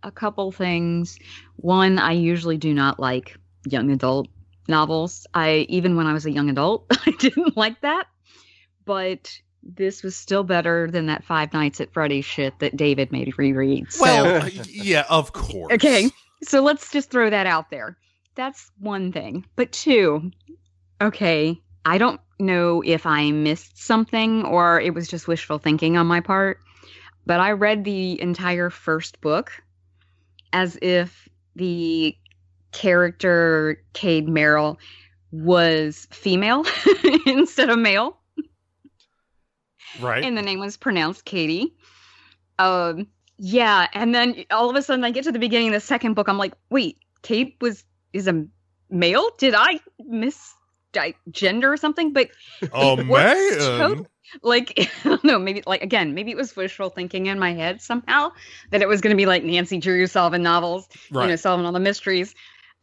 [0.04, 1.20] a couple things.
[1.58, 4.28] One, I usually do not like young adult
[4.68, 5.28] novels.
[5.34, 8.08] I even when I was a young adult, I didn't like that.
[8.86, 9.32] But
[9.64, 13.92] this was still better than that Five Nights at Freddy's shit that David made reread.
[13.92, 15.74] So, Well, yeah, of course.
[15.74, 16.10] okay,
[16.44, 17.98] so let's just throw that out there.
[18.36, 19.46] That's one thing.
[19.56, 20.30] But two,
[21.02, 26.06] okay, I don't know if I missed something or it was just wishful thinking on
[26.06, 26.60] my part,
[27.26, 29.52] but I read the entire first book
[30.54, 32.16] as if the
[32.76, 34.78] character Cade Merrill
[35.32, 36.66] was female
[37.26, 38.18] instead of male
[40.02, 40.24] Right.
[40.26, 41.74] and the name was pronounced Katie.
[42.60, 45.80] Um, yeah, and then all of a sudden I get to the beginning of the
[45.80, 46.28] second book.
[46.28, 48.46] I'm like, wait, Kate was is a
[48.90, 49.30] male?
[49.38, 50.54] Did I miss
[50.92, 52.12] di- gender or something?
[52.12, 52.30] But
[52.74, 53.58] Oh man?
[53.60, 54.06] tot-
[54.42, 54.74] like
[55.06, 58.32] I don't know, maybe like again, maybe it was wishful thinking in my head somehow
[58.72, 61.72] that it was going to be like Nancy Drew solving novels, you know, solving all
[61.72, 62.36] the mysteries.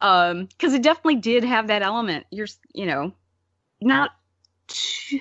[0.03, 2.25] Um, because it definitely did have that element.
[2.29, 3.13] You're, you know,
[3.81, 4.11] not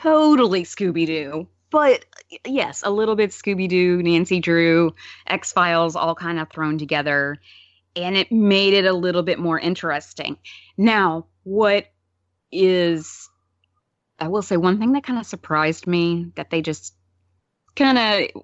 [0.01, 2.05] totally Scooby Doo, but
[2.45, 4.93] yes, a little bit Scooby Doo, Nancy Drew,
[5.29, 7.39] X Files, all kind of thrown together,
[7.95, 10.37] and it made it a little bit more interesting.
[10.77, 11.87] Now, what
[12.51, 13.31] is,
[14.19, 16.95] I will say, one thing that kind of surprised me that they just
[17.77, 18.43] kind of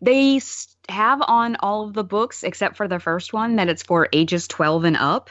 [0.00, 0.40] they
[0.88, 4.48] have on all of the books except for the first one that it's for ages
[4.48, 5.30] 12 and up.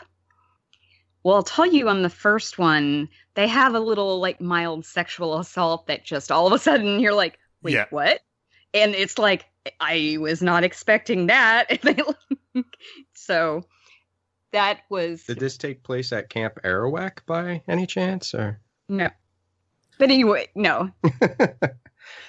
[1.24, 5.40] Well, I'll tell you on the first one, they have a little like mild sexual
[5.40, 7.86] assault that just all of a sudden you're like, wait, Yeah.
[7.90, 8.20] what?
[8.74, 9.46] And it's like,
[9.80, 11.68] I was not expecting that.
[13.16, 13.64] So
[14.52, 18.34] that was Did this take place at Camp Arawak by any chance?
[18.34, 19.10] Or no.
[19.98, 20.92] But anyway, no.
[21.04, 21.78] that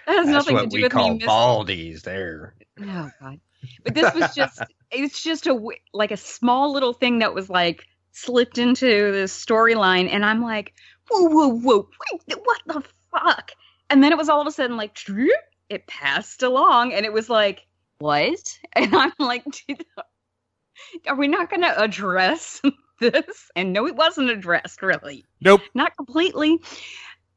[0.07, 1.19] has that's nothing what to do with call me.
[1.19, 2.55] miss- baldies there.
[2.81, 3.41] Oh god.
[3.85, 5.61] But this was just it's just a,
[5.93, 10.73] like a small little thing that was like slipped into this storyline and I'm like,
[11.11, 11.89] "Whoa, whoa, whoa.
[12.13, 13.51] Wait, what the fuck?"
[13.91, 14.97] And then it was all of a sudden like
[15.69, 17.67] it passed along and it was like,
[17.99, 19.45] "What?" And I'm like,
[21.07, 22.63] "Are we not going to address
[23.01, 25.25] this?" And no, it wasn't addressed really.
[25.41, 25.63] Nope.
[25.75, 26.61] Not completely.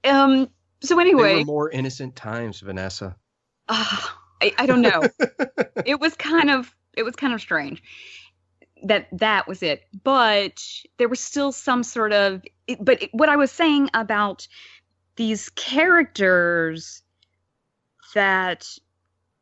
[0.04, 0.50] Um
[0.82, 3.16] so They anyway, were more innocent times, Vanessa.
[3.68, 5.02] Ah, I, I don't know.
[5.86, 7.82] it was kind of it was kind of strange
[8.84, 10.64] that that was it, but
[10.98, 12.42] there was still some sort of.
[12.80, 14.48] But what I was saying about
[15.16, 17.02] these characters
[18.14, 18.68] that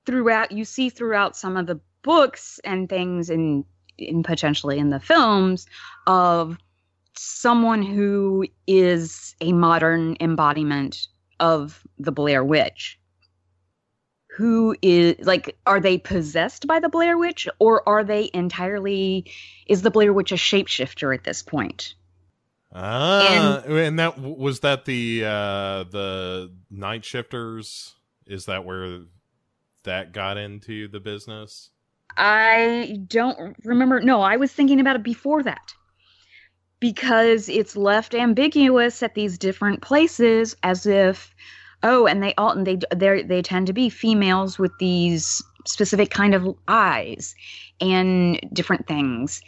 [0.05, 3.65] throughout you see throughout some of the books and things in
[3.97, 5.65] in potentially in the films
[6.07, 6.57] of
[7.17, 11.07] someone who is a modern embodiment
[11.39, 12.99] of the Blair Witch
[14.35, 19.31] who is like are they possessed by the Blair Witch or are they entirely
[19.67, 21.95] is the Blair Witch a shapeshifter at this point?
[22.73, 27.95] Ah, and, that was that the uh the night shifters.
[28.27, 29.03] Is that where
[29.83, 31.69] that got into the business?
[32.17, 34.01] I don't remember.
[34.01, 35.73] No, I was thinking about it before that.
[36.81, 41.33] Because it's left ambiguous at these different places as if
[41.85, 46.09] oh, and they all and they they they tend to be females with these specific
[46.09, 47.33] kind of eyes
[47.79, 49.41] and different things.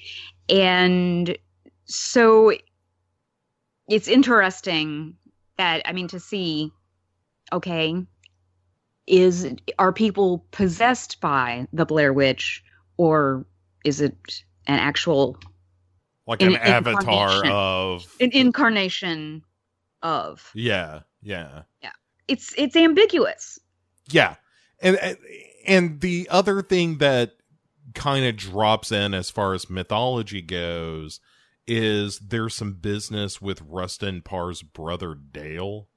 [0.47, 1.37] And
[1.85, 2.53] so
[3.89, 5.15] it's interesting
[5.57, 6.71] that I mean to see
[7.51, 7.95] okay
[9.07, 12.63] is are people possessed by the Blair Witch
[12.97, 13.45] or
[13.83, 15.37] is it an actual
[16.27, 19.43] Like An an avatar of an incarnation
[20.03, 21.63] of yeah, yeah.
[21.81, 21.91] yeah
[22.27, 23.59] it's it's ambiguous
[24.09, 24.35] Yeah.
[24.79, 25.17] And and-
[26.01, 27.33] the other thing that
[27.93, 31.19] kind of drops in as far as mythology goes
[31.65, 35.87] is there's some business with Rustin Parr's brother Dale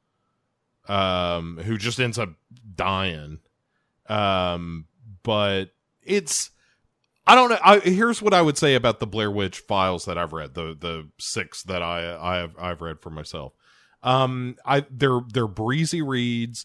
[0.88, 2.30] um who just ends up
[2.74, 3.38] dying.
[4.08, 4.86] Um
[5.22, 5.66] but
[6.02, 6.50] it's
[7.26, 7.58] I don't know.
[7.62, 10.74] I, here's what I would say about the Blair Witch files that I've read, the
[10.78, 13.52] the six that I I have I've read for myself.
[14.02, 16.64] Um, I they're they're breezy reads.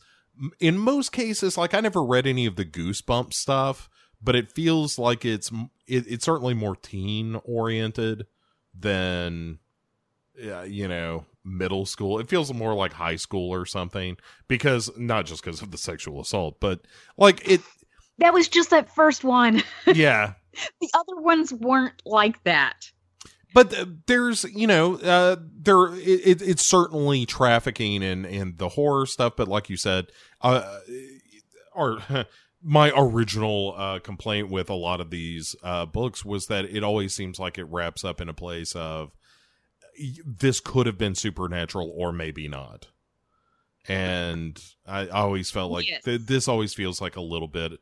[0.60, 3.90] In most cases, like I never read any of the Goosebump stuff,
[4.22, 5.52] but it feels like it's
[5.88, 8.26] it, it's certainly more teen oriented
[8.78, 9.60] than
[10.44, 12.20] uh, you know middle school.
[12.20, 16.22] It feels more like high school or something because not just because of the sexual
[16.22, 16.82] assault, but
[17.18, 17.62] like it.
[18.18, 20.34] that was just that first one Yeah,
[20.82, 22.92] the other ones weren't like that
[23.56, 29.08] but there's you know uh there it, it, it's certainly trafficking and and the horror
[29.08, 30.12] stuff but like you said
[30.42, 30.78] uh
[31.74, 32.00] or
[32.68, 37.14] my original uh, complaint with a lot of these uh, books was that it always
[37.14, 39.12] seems like it wraps up in a place of
[40.26, 42.88] this could have been supernatural or maybe not.
[43.88, 46.04] And I I always felt like Yes.
[46.04, 47.74] th- this always feels like a little bit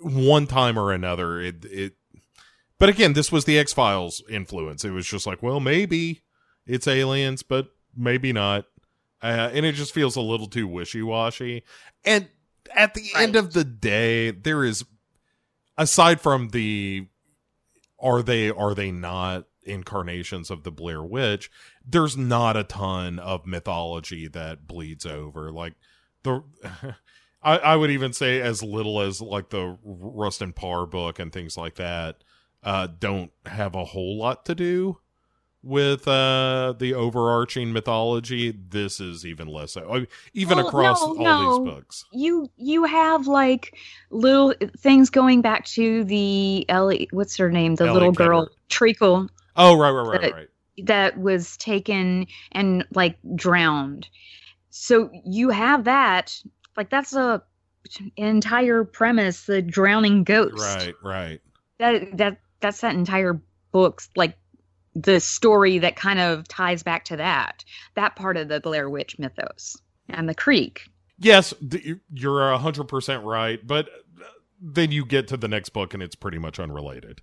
[0.00, 1.38] one time or another.
[1.40, 1.92] It it,
[2.80, 4.86] but again, this was the X Files influence.
[4.86, 6.22] It was just like, well, maybe
[6.66, 8.64] it's aliens, but maybe not.
[9.22, 11.62] Uh, and it just feels a little too wishy washy.
[12.06, 12.30] And
[12.74, 14.86] at the end of the day, there is,
[15.76, 17.06] aside from the,
[17.98, 21.50] are they are they not incarnations of the Blair Witch?
[21.86, 25.52] There's not a ton of mythology that bleeds over.
[25.52, 25.74] Like
[26.22, 26.44] the,
[27.42, 31.58] I, I would even say as little as like the Rustin Parr book and things
[31.58, 32.24] like that
[32.62, 34.98] uh, don't have a whole lot to do
[35.62, 41.02] with uh the overarching mythology this is even less so I mean, even Well, across
[41.02, 41.58] no, all no.
[41.64, 43.76] these books You you have like
[44.10, 47.08] little things going back to the Ellie.
[47.12, 47.74] What's her name?
[47.74, 49.28] The Ellie little girl Treacle.
[49.56, 50.48] oh right right right that, right
[50.84, 54.08] that was taken and like drowned.
[54.70, 56.40] So you have that.
[56.76, 57.42] Like that's a
[58.16, 59.44] entire premise.
[59.44, 60.54] The drowning ghost.
[60.56, 61.40] right right
[61.78, 63.40] That that that's that entire
[63.72, 64.36] book's like
[64.94, 67.64] the story that kind of ties back to that
[67.94, 69.76] that part of the Blair Witch mythos
[70.08, 70.88] and the creek.
[71.18, 71.54] yes
[72.12, 73.88] you're a hundred percent right but
[74.60, 77.22] then you get to the next book and it's pretty much unrelated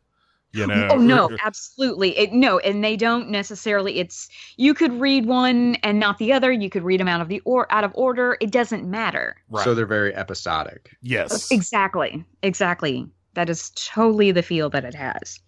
[0.53, 2.17] you oh, know Oh no, absolutely.
[2.17, 3.99] It, no, and they don't necessarily.
[3.99, 6.51] It's you could read one and not the other.
[6.51, 8.37] You could read them out of the or out of order.
[8.39, 9.35] It doesn't matter.
[9.63, 10.95] So they're very episodic.
[11.01, 12.23] yes Exactly.
[12.43, 13.07] Exactly.
[13.37, 15.39] That is totally the feel that it has.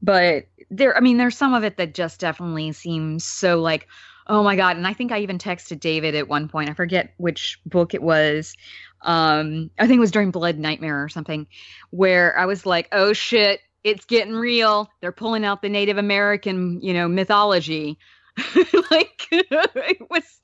[0.00, 3.88] But there, I mean, there's some of it that just definitely seems so like,
[4.28, 4.76] oh my god.
[4.76, 6.70] And I think I even texted David at one point.
[6.70, 8.54] I forget which book it was.
[9.02, 11.48] Um, I think it was during Blood Nightmare or something,
[11.90, 14.88] where I was like, oh shit, it's getting real.
[15.00, 17.98] They're pulling out the Native American, you know, mythology.
[18.92, 20.40] like it was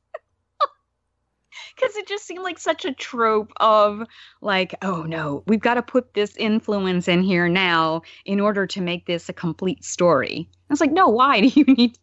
[1.74, 4.06] because it just seemed like such a trope of
[4.40, 8.80] like oh no we've got to put this influence in here now in order to
[8.80, 10.48] make this a complete story.
[10.52, 11.98] I was like no why do you need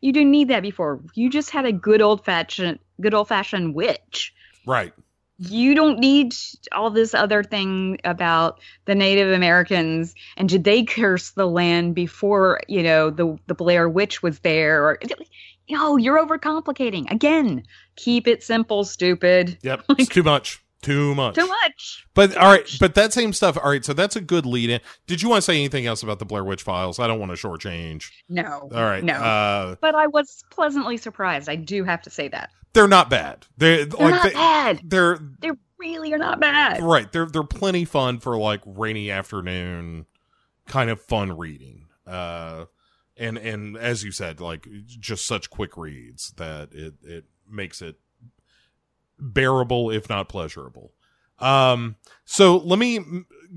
[0.00, 1.00] you didn't need that before.
[1.14, 4.34] You just had a good old fashioned good old fashioned witch.
[4.66, 4.92] Right.
[5.38, 6.34] You don't need
[6.72, 12.60] all this other thing about the Native Americans and did they curse the land before
[12.68, 14.98] you know the the Blair Witch was there or
[15.68, 17.64] no you're overcomplicating again
[17.96, 22.66] keep it simple stupid yep it's too much too much too much But all right,
[22.78, 23.58] but that same stuff.
[23.58, 24.80] All right, so that's a good lead in.
[25.06, 26.98] Did you want to say anything else about the Blair Witch Files?
[26.98, 28.10] I don't want to shortchange.
[28.28, 32.28] no All right, no uh, but I was pleasantly surprised I do have to say
[32.28, 33.46] that they're not bad.
[33.56, 37.10] They're, they're like not they, bad They're they really are not bad right.
[37.10, 40.06] They're they're plenty fun for like rainy afternoon,
[40.66, 41.86] kind of fun reading.
[42.06, 42.66] Uh,
[43.16, 47.96] and and as you said, like just such quick reads that it it makes it
[49.18, 50.92] bearable, if not pleasurable.
[51.38, 53.00] Um, so let me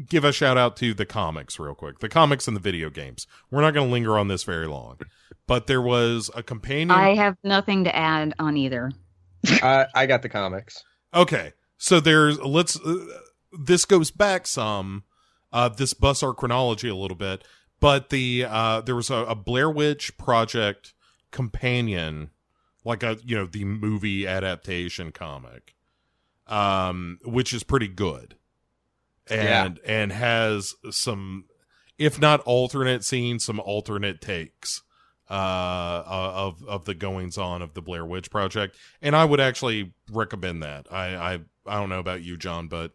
[0.06, 2.00] give a shout out to the comics real quick.
[2.00, 3.26] The comics and the video games.
[3.50, 5.00] We're not going to linger on this very long,
[5.48, 6.92] but there was a companion.
[6.92, 8.92] I have nothing to add on either
[9.64, 10.84] uh, I got the comics.
[11.14, 12.80] Okay, so there's let's.
[12.80, 13.06] Uh,
[13.52, 15.04] this goes back some.
[15.52, 17.44] Uh, this busts our chronology a little bit,
[17.80, 20.94] but the uh, there was a, a Blair Witch Project
[21.32, 22.32] companion,
[22.86, 25.76] like a you know the movie adaptation comic,
[26.48, 28.36] um, which is pretty good,
[29.30, 31.46] and and has some,
[31.98, 34.82] if not alternate scenes, some alternate takes
[35.30, 39.94] uh of of the goings on of the Blair Witch Project and I would actually
[40.12, 40.88] recommend that.
[40.92, 42.94] I I I don't know about you John but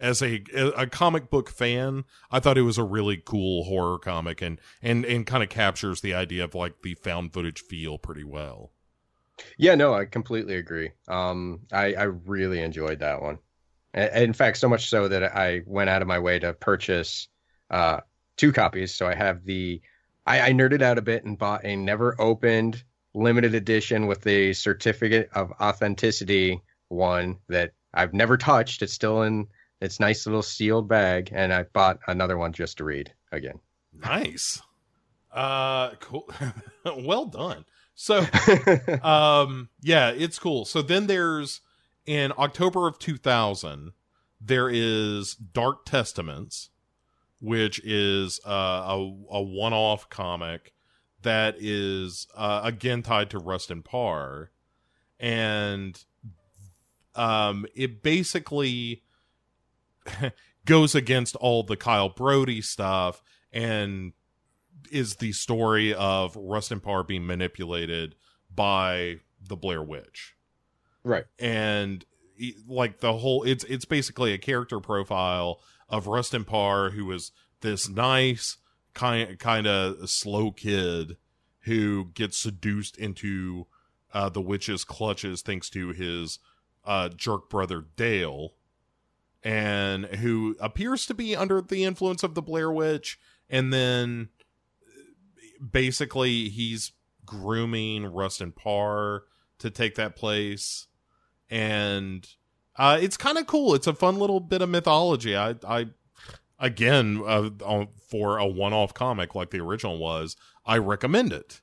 [0.00, 0.42] as a
[0.76, 5.04] a comic book fan, I thought it was a really cool horror comic and and
[5.04, 8.72] and kind of captures the idea of like the found footage feel pretty well.
[9.58, 10.90] Yeah, no, I completely agree.
[11.08, 13.38] Um, I, I really enjoyed that one.
[13.94, 17.28] In fact, so much so that I went out of my way to purchase
[17.70, 18.00] uh,
[18.36, 18.94] two copies.
[18.94, 19.80] So I have the,
[20.26, 22.82] I, I nerded out a bit and bought a never opened
[23.14, 28.82] limited edition with the certificate of authenticity one that I've never touched.
[28.82, 29.46] It's still in
[29.80, 31.30] its nice little sealed bag.
[31.32, 33.60] And I bought another one just to read again.
[33.92, 34.60] Nice.
[35.32, 36.28] Uh cool.
[36.98, 37.64] well done.
[37.94, 38.20] So
[39.02, 40.64] um yeah, it's cool.
[40.64, 41.60] So then there's
[42.06, 43.92] in October of 2000
[44.40, 46.70] there is Dark Testaments
[47.40, 48.50] which is uh,
[48.86, 48.96] a
[49.30, 50.72] a one-off comic
[51.22, 54.50] that is uh, again tied to Rustin Parr
[55.20, 56.04] and
[57.14, 59.02] um it basically
[60.64, 64.12] goes against all the Kyle Brody stuff and
[64.90, 68.14] is the story of Rustin Parr being manipulated
[68.54, 70.34] by the Blair Witch.
[71.02, 71.24] Right.
[71.38, 72.04] And
[72.66, 77.30] like the whole it's it's basically a character profile of Rustin Parr who is
[77.60, 78.56] this nice
[78.94, 81.16] kind kind of slow kid
[81.60, 83.66] who gets seduced into
[84.12, 86.38] uh, the witch's clutches thanks to his
[86.84, 88.54] uh, jerk brother Dale,
[89.42, 94.28] and who appears to be under the influence of the Blair Witch, and then
[95.72, 96.92] basically he's
[97.24, 99.24] grooming Rustin Parr
[99.58, 100.86] to take that place,
[101.50, 102.28] and
[102.76, 103.74] uh, it's kind of cool.
[103.74, 105.36] It's a fun little bit of mythology.
[105.36, 105.86] I, I
[106.58, 110.36] again uh, for a one-off comic like the original was,
[110.66, 111.60] I recommend it.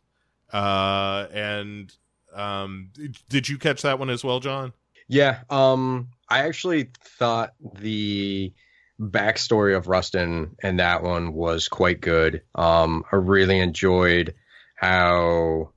[0.51, 1.93] Uh, and
[2.33, 2.89] um,
[3.29, 4.73] did you catch that one as well, John?
[5.07, 8.53] Yeah, um, I actually thought the
[9.01, 12.41] backstory of Rustin and that one was quite good.
[12.53, 14.35] Um, I really enjoyed
[14.75, 15.71] how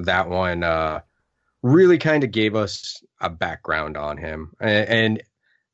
[0.00, 1.00] that one uh,
[1.62, 5.22] really kind of gave us a background on him and, and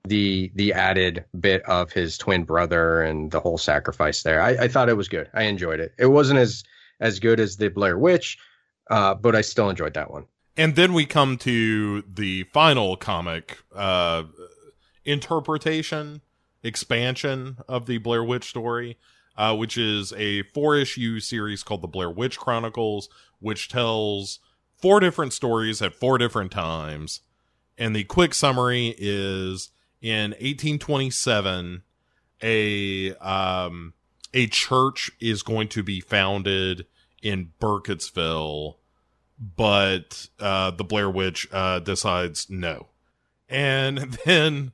[0.05, 4.41] the the added bit of his twin brother and the whole sacrifice there.
[4.41, 5.29] I, I thought it was good.
[5.35, 5.93] I enjoyed it.
[5.99, 6.65] It wasn't as
[7.01, 8.39] as good as the Blair Witch,
[8.91, 10.27] uh, but I still enjoyed that one.
[10.57, 14.25] And then we come to the final comic uh,
[15.05, 16.21] interpretation,
[16.63, 18.99] expansion of the Blair Witch story,
[19.37, 23.09] uh, which is a four issue series called The Blair Witch Chronicles,
[23.39, 24.41] which tells
[24.77, 27.21] four different stories at four different times.
[27.79, 29.71] And the quick summary is
[30.03, 31.83] in 1827,
[32.43, 33.95] a um,
[34.33, 36.87] a church is going to be founded
[37.23, 38.77] in Burkittsville
[39.41, 42.89] but uh, the Blair Witch uh, decides no.
[43.49, 44.73] And then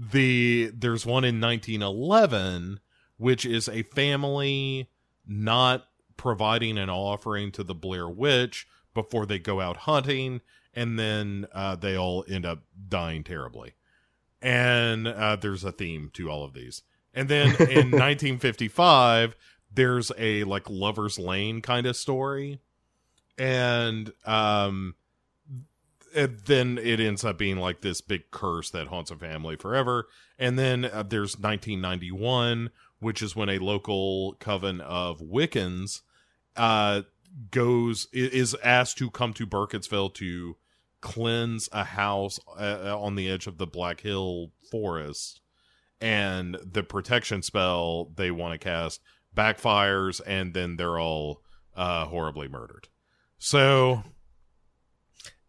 [0.00, 2.80] the there's one in 1911,
[3.18, 4.88] which is a family
[5.26, 10.40] not providing an offering to the Blair Witch before they go out hunting,
[10.74, 13.74] and then uh, they all end up dying terribly.
[14.40, 16.82] And uh, there's a theme to all of these.
[17.12, 17.54] And then in
[17.90, 19.36] 1955,
[19.72, 22.60] there's a like Lover's Lane kind of story
[23.40, 24.94] and um
[26.14, 30.08] then it ends up being like this big curse that haunts a family forever.
[30.38, 36.02] And then uh, there's 1991 which is when a local coven of wiccans
[36.56, 37.02] uh
[37.50, 40.56] goes is asked to come to burkittsville to
[41.00, 45.40] cleanse a house uh, on the edge of the black hill forest.
[46.00, 49.00] And the protection spell they want to cast
[49.34, 51.42] backfires and then they're all
[51.74, 52.88] uh horribly murdered.
[53.38, 54.02] So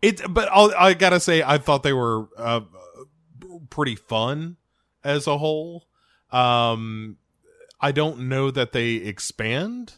[0.02, 2.62] it, but I'll, I gotta say, I thought they were uh,
[3.70, 4.58] pretty fun
[5.04, 5.86] as a whole.
[6.32, 7.18] Um,
[7.80, 9.94] I don't know that they expand.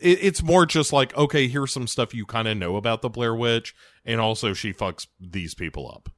[0.00, 3.08] It, it's more just like, okay, here's some stuff you kind of know about the
[3.08, 3.74] Blair Witch,
[4.04, 6.10] and also she fucks these people up.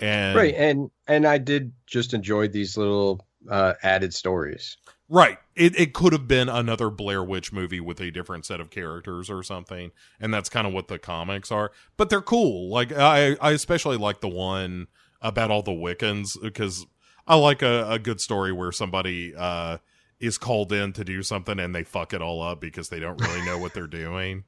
[0.00, 4.76] And right, and and I did just enjoy these little uh, added stories.
[5.08, 5.38] Right.
[5.56, 9.30] It it could have been another Blair Witch movie with a different set of characters
[9.30, 11.72] or something, and that's kind of what the comics are.
[11.96, 12.68] But they're cool.
[12.70, 14.86] Like I I especially like the one
[15.22, 16.86] about all the Wiccans because
[17.26, 19.78] I like a, a good story where somebody uh
[20.20, 23.20] is called in to do something and they fuck it all up because they don't
[23.20, 24.44] really know what they're doing.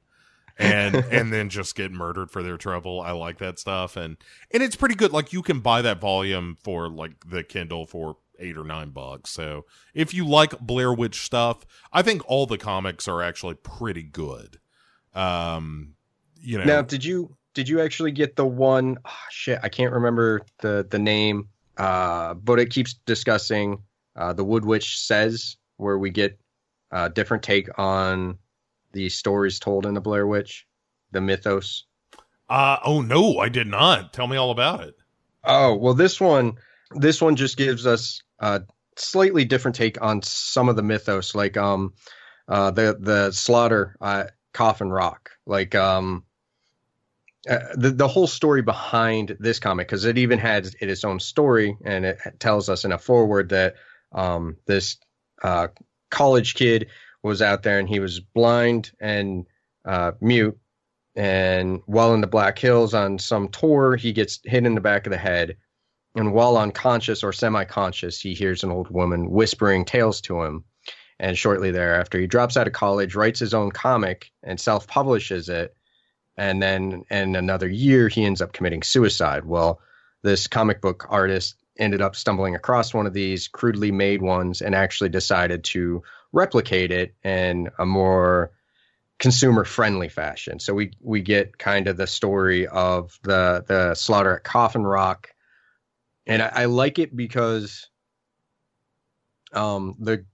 [0.57, 3.01] and and then just get murdered for their trouble.
[3.01, 4.17] I like that stuff and
[4.51, 5.11] and it's pretty good.
[5.11, 9.29] Like you can buy that volume for like the Kindle for eight or nine bucks.
[9.31, 14.03] So if you like Blair Witch stuff, I think all the comics are actually pretty
[14.03, 14.59] good.
[15.13, 15.93] Um,
[16.41, 18.97] you know, Now, did you did you actually get the one?
[19.05, 21.49] ah, shit, I can't remember the the name.
[21.77, 23.81] Uh, but it keeps discussing
[24.15, 26.37] uh, the Wood Witch says, where we get
[26.91, 28.37] a different take on
[28.91, 30.67] the stories told in the Blair Witch,
[31.11, 31.85] the mythos.
[32.49, 34.13] uh, oh no, I did not.
[34.13, 34.95] Tell me all about it.
[35.43, 36.55] Oh well, this one
[36.93, 38.61] this one just gives us a
[38.97, 41.93] slightly different take on some of the mythos, like um
[42.47, 46.23] uh the the slaughter uh Coffin Rock, like um
[47.49, 51.19] uh, the the whole story behind this comic because it even has it its own
[51.19, 53.75] story and it tells us in a forward that
[54.11, 54.97] um this
[55.41, 55.67] uh
[56.11, 56.87] college kid
[57.23, 59.47] was out there and he was blind and
[59.85, 60.59] uh mute
[61.15, 65.05] and while in the Black Hills on some tour, he gets hit in the back
[65.05, 65.57] of the head.
[66.15, 70.65] And while unconscious or semi conscious, he hears an old woman whispering tales to him.
[71.19, 75.49] And shortly thereafter, he drops out of college, writes his own comic, and self publishes
[75.49, 75.75] it.
[76.35, 79.45] And then in another year, he ends up committing suicide.
[79.45, 79.79] Well,
[80.23, 84.75] this comic book artist ended up stumbling across one of these crudely made ones and
[84.75, 88.51] actually decided to replicate it in a more
[89.19, 90.59] consumer friendly fashion.
[90.59, 95.29] So we we get kind of the story of the the slaughter at Coffin Rock,
[96.25, 97.89] and I, I like it because
[99.53, 100.25] um, the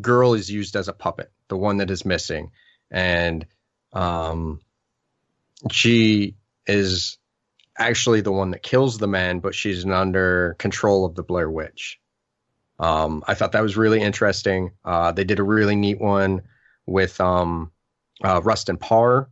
[0.00, 2.50] girl is used as a puppet, the one that is missing,
[2.90, 3.46] and
[3.92, 4.60] um,
[5.70, 6.36] she
[6.66, 7.18] is
[7.76, 11.98] actually the one that kills the man, but she's under control of the Blair Witch.
[12.78, 14.72] Um, I thought that was really interesting.
[14.84, 16.42] Uh, they did a really neat one
[16.86, 17.72] with um,
[18.22, 18.40] uh,
[18.80, 19.30] Parr,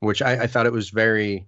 [0.00, 1.46] which I, I thought it was very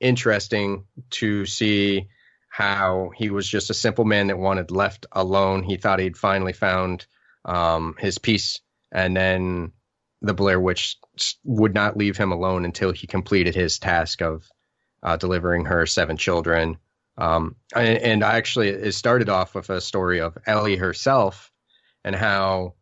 [0.00, 2.08] interesting to see
[2.54, 5.64] how he was just a simple man that wanted left alone.
[5.64, 7.04] He thought he'd finally found
[7.44, 8.60] um, his peace,
[8.92, 9.72] and then
[10.22, 10.96] the Blair Witch
[11.42, 14.48] would not leave him alone until he completed his task of
[15.02, 16.78] uh, delivering her seven children.
[17.18, 21.50] Um, and, and actually, it started off with a story of Elly herself
[22.04, 22.74] and how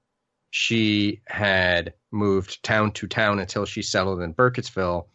[0.51, 5.07] she had moved town to town until she settled in Burkittsville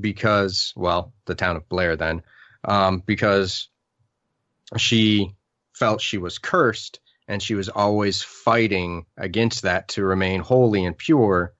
[0.00, 2.22] because, well, the town of Blair then,
[2.64, 3.68] um, because
[4.76, 5.34] she
[5.74, 10.96] felt she was cursed and she was always fighting against that to remain holy and
[10.96, 11.54] pure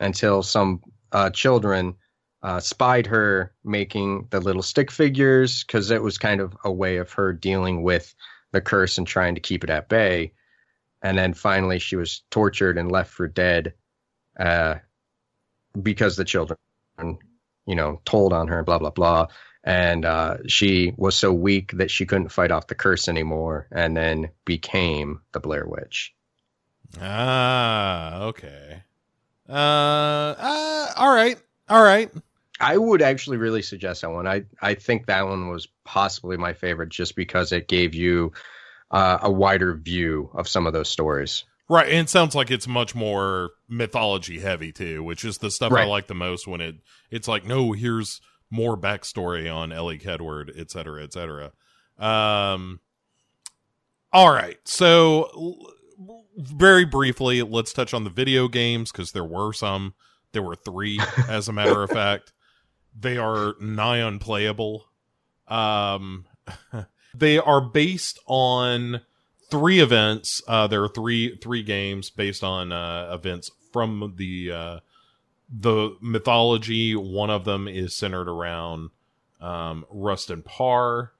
[0.00, 0.80] until some
[1.12, 1.94] uh, children
[2.42, 6.96] uh, spied her making the little stick figures because it was kind of a way
[6.98, 8.14] of her dealing with
[8.52, 10.32] the curse and trying to keep it at bay.
[11.02, 13.74] And then finally, she was tortured and left for dead
[14.38, 14.76] uh,
[15.80, 16.58] because the children,
[17.66, 19.26] you know, told on her, blah, blah, blah.
[19.68, 23.94] And uh, she was so weak that she couldn't fight off the curse anymore and
[23.94, 26.14] then became the Blair Witch.
[26.98, 28.82] Ah, okay.
[29.46, 31.36] Uh, uh all right.
[31.68, 32.10] All right.
[32.58, 34.26] I would actually really suggest that one.
[34.26, 38.32] I I think that one was possibly my favorite just because it gave you
[38.90, 41.44] uh, a wider view of some of those stories.
[41.68, 45.72] Right, and it sounds like it's much more mythology heavy too, which is the stuff
[45.72, 45.84] right.
[45.84, 46.46] I like the most.
[46.46, 46.76] When it
[47.10, 51.52] it's like, no, here's more backstory on Elly Kedward, et cetera, et cetera.
[51.98, 52.80] Um,
[54.12, 55.56] all right, so
[56.36, 59.94] very briefly, let's touch on the video games because there were some.
[60.32, 62.32] There were three, as a matter of fact.
[62.98, 64.84] They are nigh unplayable.
[65.46, 66.26] Um,
[67.14, 69.02] they are based on
[69.50, 70.42] three events.
[70.46, 74.80] Uh, there are three three games based on uh, events from the uh,
[75.48, 76.94] the mythology.
[76.94, 78.90] One of them is centered around
[79.40, 81.12] um, and Parr.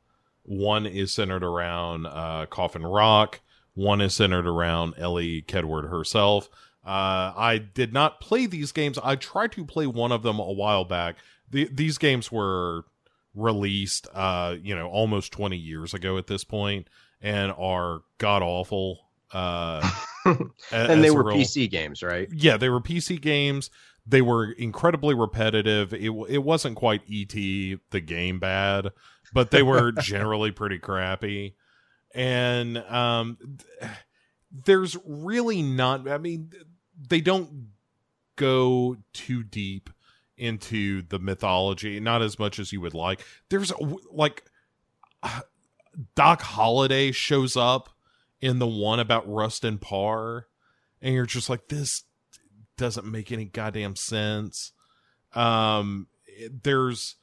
[0.43, 3.41] One is centered around uh, Coffin Rock.
[3.75, 6.49] One is centered around Elly Kedward herself.
[6.85, 8.99] Uh, I did not play these games.
[9.03, 11.17] I tried to play one of them a while back.
[11.51, 12.87] The, these games were
[13.35, 16.89] released, uh, you know, almost 20 years ago at this point
[17.21, 19.01] and are god awful.
[19.33, 19.89] Uh,
[20.73, 22.29] and they were real, PC games, right?
[22.33, 23.71] Yeah, they were PC games.
[24.09, 25.93] They were incredibly repetitive.
[25.93, 28.93] It it wasn't quite ET the game bad,
[29.35, 31.55] but they were generally pretty crappy.
[32.15, 33.37] And um,
[34.51, 36.09] there's really not.
[36.09, 36.53] I mean,
[37.09, 37.69] they don't
[38.37, 39.91] go too deep
[40.39, 43.21] into the mythology, not as much as you would like.
[43.51, 43.73] There's
[44.11, 44.45] like
[46.15, 47.91] Doc Holliday shows up
[48.41, 50.47] in the one about Rustin Parr,
[51.03, 52.05] and you're just like, this
[52.79, 54.73] doesn't make any goddamn sense.
[55.35, 56.07] Um,
[56.63, 57.17] there's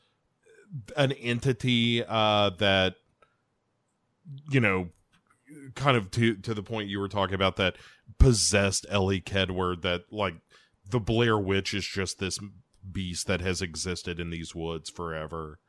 [0.95, 2.95] an entity uh, that
[4.49, 4.89] you know,
[5.75, 7.75] kind of to to the point you were talking about that
[8.17, 9.81] possessed Elly Kedward.
[9.81, 10.35] That like
[10.89, 12.39] the Blair Witch is just this
[12.91, 15.59] beast that has existed in these woods forever.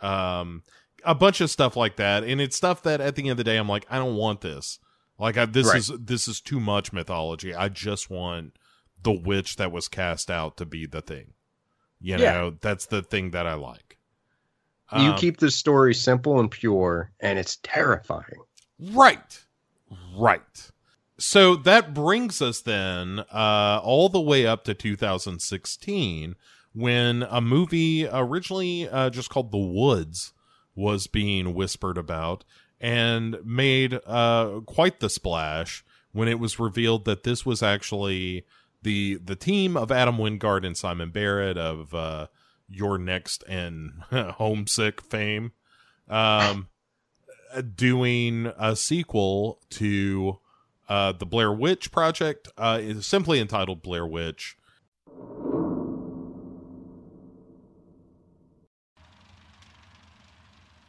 [0.00, 0.62] Um,
[1.04, 3.44] a bunch of stuff like that, and it's stuff that at the end of the
[3.44, 4.78] day, I'm like, I don't want this.
[5.18, 5.76] Like, I, this right.
[5.76, 7.54] is this is too much mythology.
[7.54, 8.56] I just want
[9.02, 11.34] the witch that was cast out to be the thing.
[12.00, 12.32] You yeah.
[12.32, 13.98] know, that's the thing that I like.
[14.92, 18.42] You um, keep the story simple and pure, and it's terrifying.
[18.78, 19.44] Right.
[20.16, 20.70] Right.
[21.18, 26.34] So that brings us then uh, all the way up to 2016
[26.74, 30.32] when a movie originally uh, just called The Woods
[30.74, 32.44] was being whispered about
[32.80, 38.44] and made uh, quite the splash when it was revealed that this was actually
[38.82, 42.26] the the team of Adam Wingard and Simon Barrett of uh,
[42.68, 45.52] You're Next and Homesick fame
[46.08, 46.68] um,
[47.74, 50.38] doing a sequel to
[50.88, 52.48] uh, the Blair Witch Project.
[52.56, 54.56] Uh, is simply entitled Blair Witch.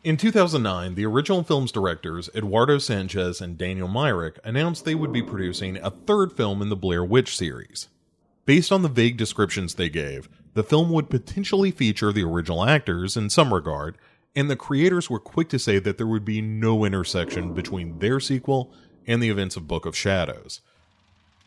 [0.04, 5.24] In 2009, the original film's directors, Eduardo Sanchez and Daniel Myrick, announced they would be
[5.24, 7.88] producing a third film in the Blair Witch series.
[8.46, 13.16] Based on the vague descriptions they gave, the film would potentially feature the original actors
[13.16, 13.98] in some regard,
[14.36, 18.20] and the creators were quick to say that there would be no intersection between their
[18.20, 18.74] sequel
[19.08, 20.60] and the events of Book of Shadows.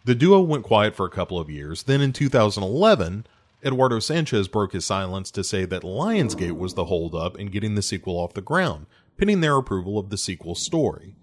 [0.06, 3.26] The duo went quiet for a couple of years, then in 2011,
[3.66, 7.82] Eduardo Sanchez broke his silence to say that Lionsgate was the holdup in getting the
[7.82, 8.86] sequel off the ground,
[9.18, 11.16] pending their approval of the sequel story.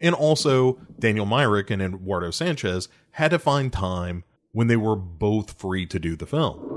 [0.00, 5.60] And also, Daniel Myrick and Eduardo Sanchez had to find time when they were both
[5.60, 6.74] free to do the film.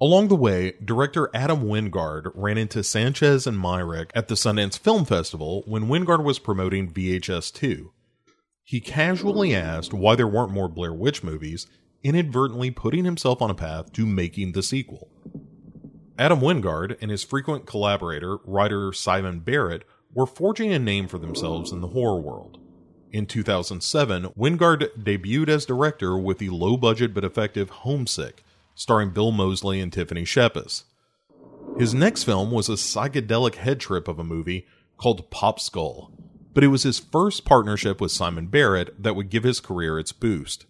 [0.00, 5.04] Along the way, director Adam Wingard ran into Sanchez and Myrick at the Sundance Film
[5.04, 7.92] Festival when Wingard was promoting VHS 2.
[8.64, 11.68] He casually asked why there weren't more Blair Witch movies,
[12.02, 15.08] inadvertently putting himself on a path to making the sequel.
[16.18, 21.72] Adam Wingard and his frequent collaborator, writer Simon Barrett, were forging a name for themselves
[21.72, 22.58] in the horror world.
[23.10, 29.32] In 2007, Wingard debuted as director with the low budget but effective Homesick, starring Bill
[29.32, 30.84] Moseley and Tiffany Shepis.
[31.78, 34.66] His next film was a psychedelic head trip of a movie
[34.96, 36.12] called Pop Skull,
[36.54, 40.12] but it was his first partnership with Simon Barrett that would give his career its
[40.12, 40.66] boost.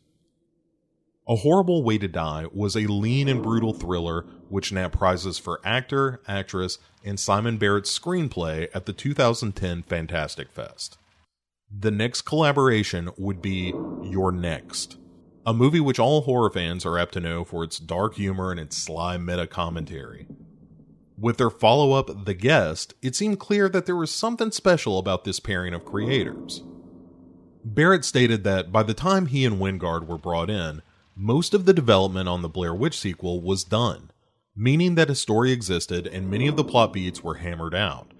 [1.28, 5.60] A Horrible Way to Die was a lean and brutal thriller which nabbed prizes for
[5.64, 10.98] actor, actress, and Simon Barrett's screenplay at the 2010 Fantastic Fest.
[11.70, 14.96] The next collaboration would be You're Next,
[15.46, 18.58] a movie which all horror fans are apt to know for its dark humor and
[18.58, 20.26] its sly meta commentary.
[21.16, 25.22] With their follow up, The Guest, it seemed clear that there was something special about
[25.22, 26.64] this pairing of creators.
[27.64, 30.82] Barrett stated that by the time he and Wingard were brought in,
[31.14, 34.10] most of the development on the Blair Witch sequel was done,
[34.56, 38.12] meaning that a story existed and many of the plot beats were hammered out.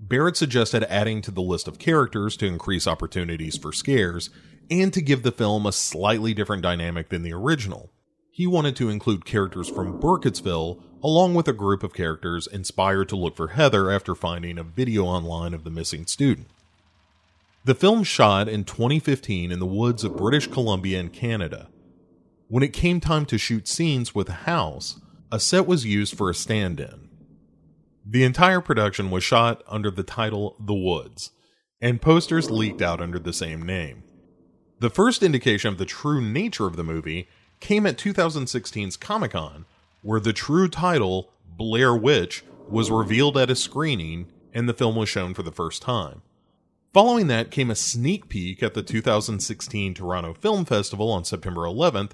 [0.00, 4.30] Barrett suggested adding to the list of characters to increase opportunities for scares
[4.70, 7.90] and to give the film a slightly different dynamic than the original.
[8.30, 13.16] He wanted to include characters from Burkittsville along with a group of characters inspired to
[13.16, 16.48] look for Heather after finding a video online of the missing student.
[17.64, 21.68] The film shot in 2015 in the woods of British Columbia and Canada.
[22.50, 24.98] When it came time to shoot scenes with a house,
[25.30, 27.10] a set was used for a stand in.
[28.06, 31.32] The entire production was shot under the title The Woods,
[31.78, 34.02] and posters leaked out under the same name.
[34.80, 37.28] The first indication of the true nature of the movie
[37.60, 39.66] came at 2016's Comic Con,
[40.00, 45.10] where the true title, Blair Witch, was revealed at a screening and the film was
[45.10, 46.22] shown for the first time.
[46.94, 52.12] Following that came a sneak peek at the 2016 Toronto Film Festival on September 11th,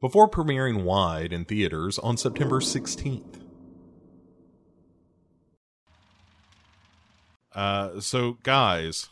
[0.00, 3.40] before premiering wide in theaters on September 16th.
[7.54, 9.08] Uh, so, guys,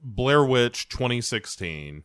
[0.00, 2.04] Blair Witch 2016.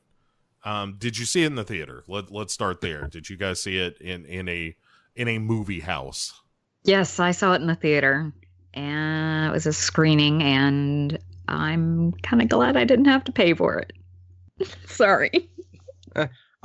[0.65, 2.03] Um, did you see it in the theater?
[2.07, 3.07] Let Let's start there.
[3.07, 4.75] Did you guys see it in in a
[5.15, 6.41] in a movie house?
[6.83, 8.33] Yes, I saw it in the theater,
[8.73, 13.53] and it was a screening, and I'm kind of glad I didn't have to pay
[13.53, 13.93] for it.
[14.87, 15.49] Sorry.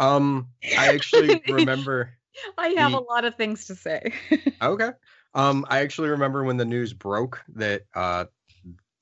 [0.02, 0.48] Um,
[0.78, 2.10] I actually remember.
[2.58, 4.12] I have the- a lot of things to say.
[4.62, 4.90] Okay.
[5.34, 8.26] Um, I actually remember when the news broke that uh,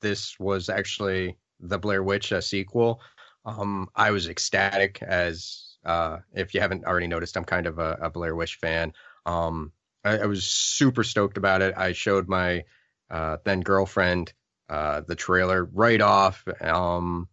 [0.01, 3.01] this was actually the Blair Witch uh, sequel.
[3.45, 7.99] Um, I was ecstatic as uh, if you haven't already noticed, I'm kind of a,
[8.03, 8.93] a Blair Witch fan.
[9.27, 9.73] Um,
[10.05, 11.75] I, I was super stoked about it.
[11.77, 12.65] I showed my
[13.11, 14.33] uh, then girlfriend
[14.69, 16.45] uh, the trailer right off.
[16.61, 17.29] Um,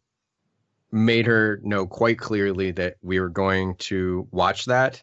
[0.92, 5.02] made her know quite clearly that we were going to watch that.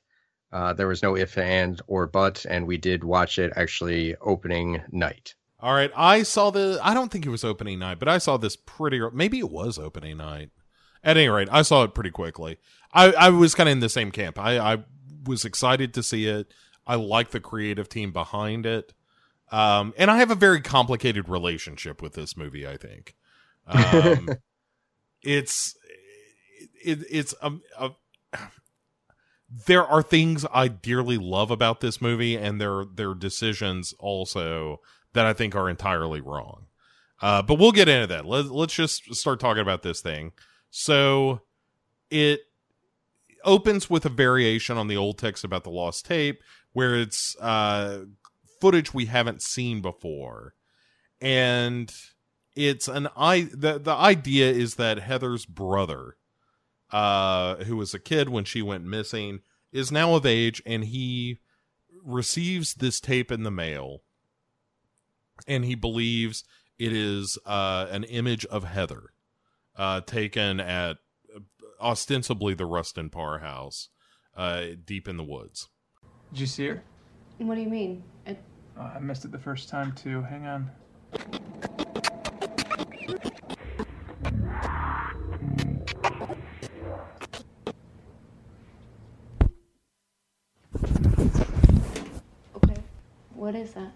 [0.52, 4.80] Uh, there was no if, and, or but, and we did watch it actually opening
[4.92, 5.34] night.
[5.64, 6.78] All right, I saw the.
[6.82, 9.00] I don't think it was opening night, but I saw this pretty.
[9.12, 10.50] Maybe it was opening night.
[11.02, 12.58] At any rate, I saw it pretty quickly.
[12.92, 14.38] I, I was kind of in the same camp.
[14.38, 14.84] I, I
[15.26, 16.52] was excited to see it.
[16.86, 18.92] I like the creative team behind it,
[19.50, 22.66] um, and I have a very complicated relationship with this movie.
[22.66, 23.14] I think
[23.66, 24.28] um,
[25.24, 25.74] it's
[26.82, 27.90] it, it's um, a,
[29.66, 34.80] there are things I dearly love about this movie, and there their decisions also
[35.12, 36.66] that I think are entirely wrong.
[37.22, 38.26] Uh, but we'll get into that.
[38.26, 40.32] Let, let's just start talking about this thing.
[40.70, 41.40] So
[42.10, 42.40] it
[43.44, 48.00] opens with a variation on the old text about the lost tape, where it's uh,
[48.60, 50.54] footage we haven't seen before,
[51.20, 51.92] and
[52.56, 56.16] it's an i the the idea is that Heather's brother
[56.90, 59.40] uh, who was a kid when she went missing,
[59.72, 61.40] is now of age, and he
[62.04, 64.02] receives this tape in the mail,
[65.48, 66.44] and he believes
[66.78, 69.12] It is uh, an image of Heather,
[69.76, 70.98] uh, taken at
[71.34, 71.40] uh,
[71.80, 73.88] ostensibly the Rustin Parr house,
[74.36, 75.68] uh, deep in the woods.
[76.32, 76.82] Did you see her?
[77.38, 78.02] What do you mean?
[78.26, 78.38] It...
[78.76, 80.22] Oh, I missed it the first time too.
[80.22, 80.70] Hang on.
[92.56, 92.76] Okay.
[93.34, 93.92] What is that?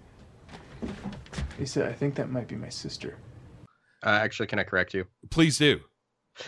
[1.68, 3.18] Lisa, I think that might be my sister.
[4.02, 5.04] Uh, actually, can I correct you?
[5.28, 5.80] Please do.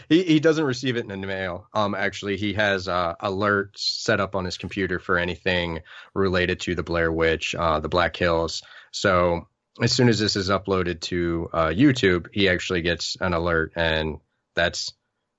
[0.08, 1.66] He he doesn't receive it in the mail.
[1.74, 5.80] Um, actually, he has uh, alerts set up on his computer for anything
[6.14, 8.62] related to the Blair Witch, uh, the Black Hills.
[8.92, 9.46] So
[9.82, 14.20] as soon as this is uploaded to uh, YouTube, he actually gets an alert, and
[14.54, 14.90] that's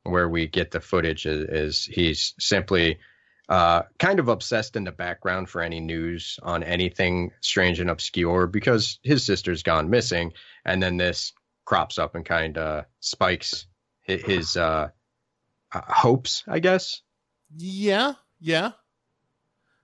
[0.03, 1.25] where we get the footage.
[1.25, 2.99] Is, is he's simply
[3.49, 8.47] uh, kind of obsessed in the background for any news on anything strange and obscure
[8.47, 10.33] because his sister's gone missing,
[10.65, 11.33] and then this
[11.65, 13.65] crops up and kind of spikes
[14.07, 14.89] hi- his uh,
[15.73, 17.01] uh, hopes, I guess.
[17.57, 18.71] Yeah, yeah.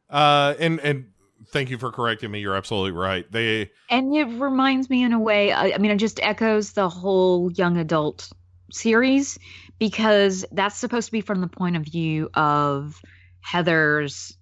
[0.10, 1.08] Uh, and and
[1.52, 2.40] thank you for correcting me.
[2.40, 3.30] You're absolutely right.
[3.32, 6.90] They And it reminds me in a way, I, I mean, it just echoes the
[6.90, 8.32] whole young adult
[8.72, 9.38] series
[9.80, 13.02] because that's supposed to be from the point of view of
[13.42, 14.38] Heather's,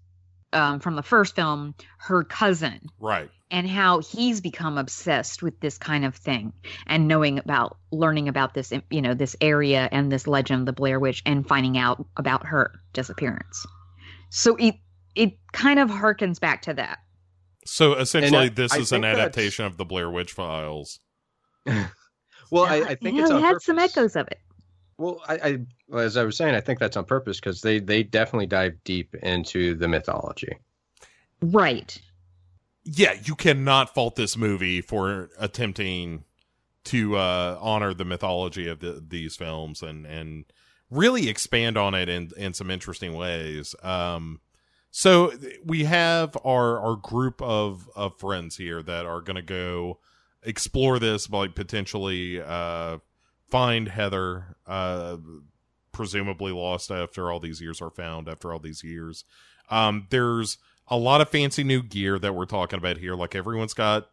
[0.54, 3.30] um, from the first film, her cousin, right.
[3.52, 6.54] and how he's become obsessed with this kind of thing
[6.88, 10.74] and knowing about, learning about this, you know, this area and this legend of the
[10.74, 13.66] Blair Witch and finding out about her disappearance.
[14.30, 14.76] So it,
[15.16, 17.00] it kind of harkens back to that.
[17.66, 21.00] So essentially, I- this I is an think that's- adaptation of the Blair Witch Files.
[22.52, 23.66] Well, I, I think yeah, it's it had purpose.
[23.66, 24.40] some echoes of it.
[24.98, 25.58] Well, I, I
[25.88, 28.82] well, as I was saying, I think that's on purpose because they they definitely dive
[28.84, 30.58] deep into the mythology.
[31.42, 32.00] Right.
[32.84, 36.24] Yeah, you cannot fault this movie for attempting
[36.86, 40.46] to uh, honor the mythology of the, these films and and
[40.90, 43.76] really expand on it in in some interesting ways.
[43.84, 44.40] Um,
[44.92, 45.34] so
[45.66, 50.00] we have our our group of of friends here that are going to go
[50.44, 53.00] explore this, like potentially uh,
[53.50, 55.18] find Heather, uh,
[55.92, 59.24] presumably lost after all these years, are found after all these years.
[59.70, 60.58] Um, there's
[60.88, 63.16] a lot of fancy new gear that we're talking about here.
[63.16, 64.10] Like everyone's got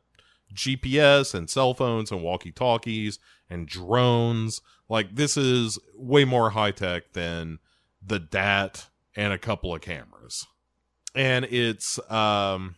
[0.54, 4.60] GPS and cell phones and walkie talkies and drones.
[4.88, 7.58] Like this is way more high tech than
[8.04, 10.46] the DAT and a couple of cameras.
[11.14, 12.76] And it's um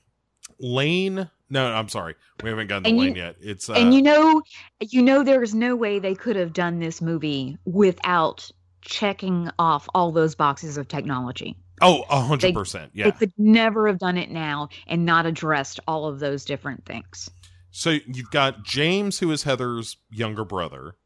[0.59, 1.31] Lane.
[1.55, 2.17] No, I'm sorry.
[2.43, 3.37] We haven't gotten And you- Lane yet.
[3.41, 4.43] It's uh, and you know
[4.81, 8.51] you know there's no way they could have done this movie without
[8.83, 12.91] checking off all those boxes of technology oh, a hundred percent.
[12.93, 13.05] Yeah.
[13.07, 17.31] they could never have done it now and not addressed all of those different things
[17.71, 20.97] So you've got James, who is Heather's younger brother.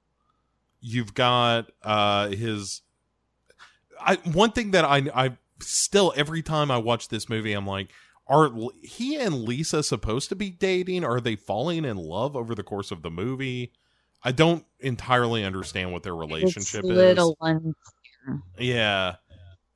[0.80, 2.82] You've got uh his.
[4.00, 7.88] I one thing that I I still every time I watch this movie, I'm like,
[8.28, 11.04] are L- he and Lisa supposed to be dating?
[11.04, 13.72] Are they falling in love over the course of the movie?
[14.22, 16.96] I don't entirely understand what their relationship it's is.
[16.96, 18.42] little unclear.
[18.58, 19.16] Yeah.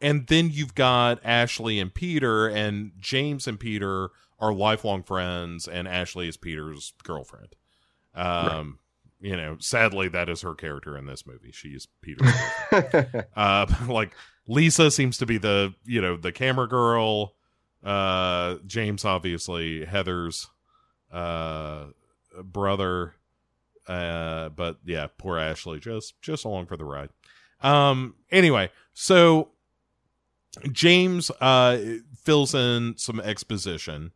[0.01, 5.87] And then you've got Ashley and Peter, and James and Peter are lifelong friends, and
[5.87, 7.55] Ashley is Peter's girlfriend.
[8.15, 8.81] Um,
[9.21, 11.53] you know, sadly, that is her character in this movie.
[11.53, 12.29] She is Peter's
[13.37, 14.13] uh, like
[14.49, 17.35] Lisa seems to be the you know the camera girl.
[17.85, 20.49] Uh, James obviously Heather's
[21.11, 21.87] uh
[22.43, 23.15] brother.
[23.87, 27.11] Uh, but yeah, poor Ashley just just along for the ride.
[27.61, 29.51] Um, anyway, so
[30.71, 31.79] James uh
[32.17, 34.13] fills in some exposition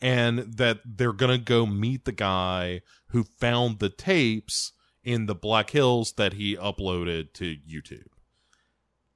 [0.00, 4.72] and that they're to go meet the guy who found the tapes
[5.02, 8.08] in the Black Hills that he uploaded to YouTube.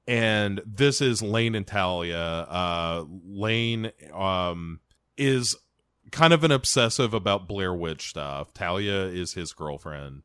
[0.07, 2.17] And this is Lane and Talia.
[2.17, 4.79] Uh Lane um
[5.17, 5.55] is
[6.11, 8.53] kind of an obsessive about Blair Witch stuff.
[8.53, 10.23] Talia is his girlfriend.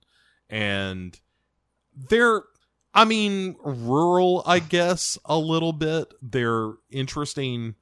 [0.50, 1.18] And
[1.94, 2.42] they're
[2.94, 6.12] I mean, rural, I guess, a little bit.
[6.20, 7.76] They're interesting.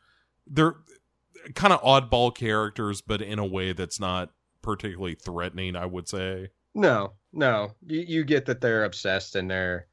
[0.46, 0.74] They're
[1.54, 4.30] kind of oddball characters, but in a way that's not
[4.62, 6.50] particularly threatening, I would say.
[6.74, 9.86] No, no, you, you get that they're obsessed and they're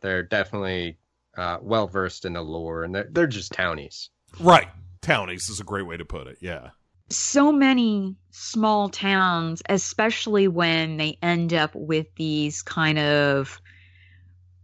[0.00, 0.98] they're definitely
[1.36, 4.10] uh, well versed in the lore, and they're they're just townies.
[4.40, 4.68] Right.
[5.00, 6.38] Townies is a great way to put it.
[6.40, 6.70] Yeah.
[7.10, 13.60] so many small towns, especially when they end up with these kind of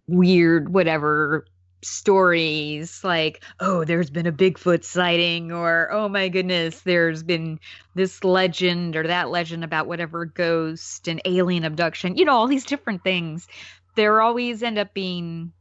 [0.07, 1.45] weird, whatever
[1.83, 7.61] stories like, oh, there's been a Bigfoot sighting, or oh my goodness, there's been
[7.95, 12.65] this legend or that legend about whatever ghost and alien abduction, you know, all these
[12.65, 13.47] different things.
[13.95, 15.53] There always end up being,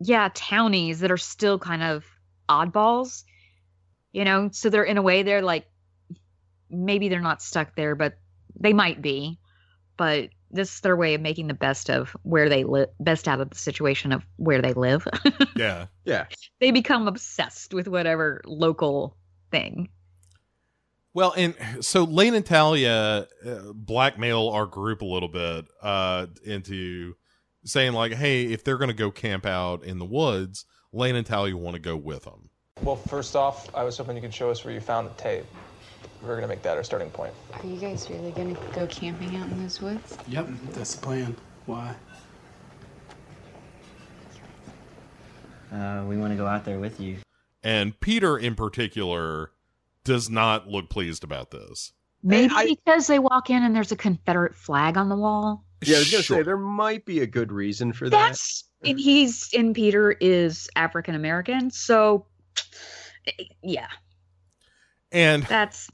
[0.00, 2.04] yeah, townies that are still kind of
[2.48, 3.24] oddballs,
[4.12, 5.66] you know, so they're in a way, they're like,
[6.70, 8.14] maybe they're not stuck there, but
[8.58, 9.38] they might be.
[9.96, 13.40] But this is their way of making the best of where they live, best out
[13.40, 15.06] of the situation of where they live.
[15.56, 15.86] yeah.
[16.04, 16.26] Yeah.
[16.60, 19.16] they become obsessed with whatever local
[19.50, 19.90] thing.
[21.12, 27.14] Well, and so Lane and Talia uh, blackmail our group a little bit uh, into
[27.64, 31.26] saying like, "Hey, if they're going to go camp out in the woods, Lane and
[31.26, 32.50] Talia want to go with them."
[32.82, 35.44] Well, first off, I was hoping you could show us where you found the tape.
[36.22, 37.32] We're gonna make that our starting point.
[37.52, 40.18] Are you guys really gonna go camping out in those woods?
[40.28, 41.36] Yep, that's the plan.
[41.66, 41.94] Why?
[45.72, 47.18] Uh, we want to go out there with you.
[47.62, 49.52] And Peter, in particular,
[50.04, 51.92] does not look pleased about this.
[52.22, 55.64] Maybe because they walk in and there's a Confederate flag on the wall.
[55.82, 58.16] Yeah, I was gonna say there might be a good reason for that.
[58.16, 62.26] That's and he's and Peter is African American, so
[63.62, 63.88] yeah,
[65.12, 65.88] And that's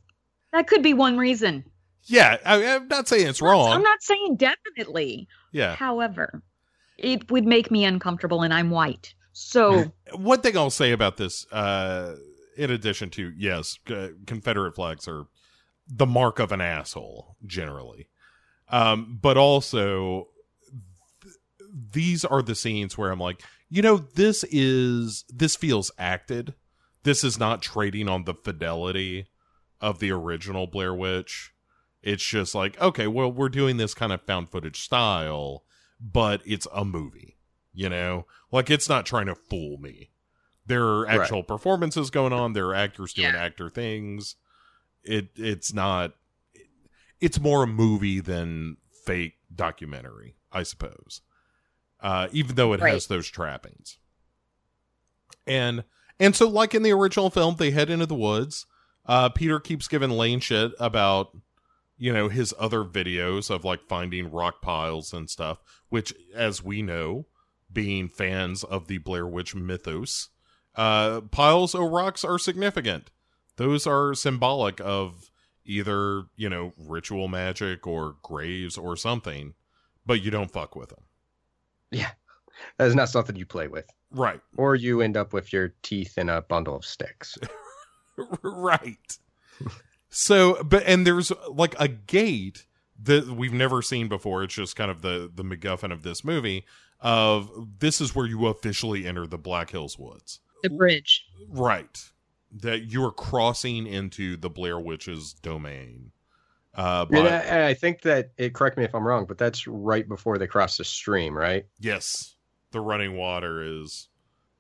[0.53, 1.65] that could be one reason.
[2.05, 3.73] yeah, I, I'm not saying it's wrong.
[3.73, 5.29] I'm not saying definitely.
[5.53, 5.75] Yeah.
[5.75, 6.43] However,
[6.99, 11.47] it would make me uncomfortable, and I'm white, so One thing I'll say about this,
[11.53, 12.17] uh,
[12.57, 15.27] in addition to yes, uh, Confederate flags are
[15.89, 18.09] the mark of an asshole generally,
[18.69, 20.29] um, but also
[21.23, 21.35] th-
[21.93, 26.55] these are the scenes where I'm like, you know, this is this feels acted.
[27.03, 29.27] This is not trading on the fidelity
[29.81, 31.53] of the original Blair Witch.
[32.03, 35.65] It's just like, okay, well, we're doing this kind of found footage style,
[36.01, 37.37] but it's a movie,
[37.75, 38.27] you know?
[38.53, 40.11] Like, it's not trying to fool me.
[40.67, 44.37] There are actual performances going on, there are actors doing actor things.
[45.05, 46.15] It It's not,
[47.21, 51.23] it's more a movie than fake documentary, I suppose.
[52.01, 52.93] Uh, even though it Right.
[52.93, 53.99] has those trappings.
[55.47, 55.85] And
[56.19, 58.67] and so like in the original film, they head into the woods.
[59.07, 61.37] Uh Peter keeps giving Lane shit about
[61.99, 66.83] you know his other videos of like finding rock piles and stuff, which as we
[66.83, 67.27] know,
[67.73, 70.29] being fans of the Blair Witch mythos,
[70.75, 73.11] uh piles of rocks are significant.
[73.57, 75.31] Those are symbolic of
[75.67, 79.55] either, you know, ritual magic or graves or something,
[80.05, 81.05] but you don't fuck with them.
[81.91, 82.11] Yeah.
[82.79, 83.87] That is not something you play with.
[84.11, 84.41] Right.
[84.57, 87.37] Or you end up with your teeth in a bundle of sticks.
[88.43, 89.19] right.
[90.09, 92.65] So, but and there's like a gate
[93.03, 94.43] that we've never seen before.
[94.43, 96.65] It's just kind of the the MacGuffin of this movie.
[97.01, 100.41] Of this is where you officially enter the Black Hills Woods.
[100.63, 101.27] the bridge.
[101.49, 102.11] Right.
[102.53, 106.13] That you are crossing into the Blair Witch's domain.
[106.75, 108.55] Uh, And but I, I think that it.
[108.55, 111.67] Correct me if I'm wrong, but that's right before they cross the stream, right?
[111.81, 112.37] yes,
[112.71, 114.09] the running water is.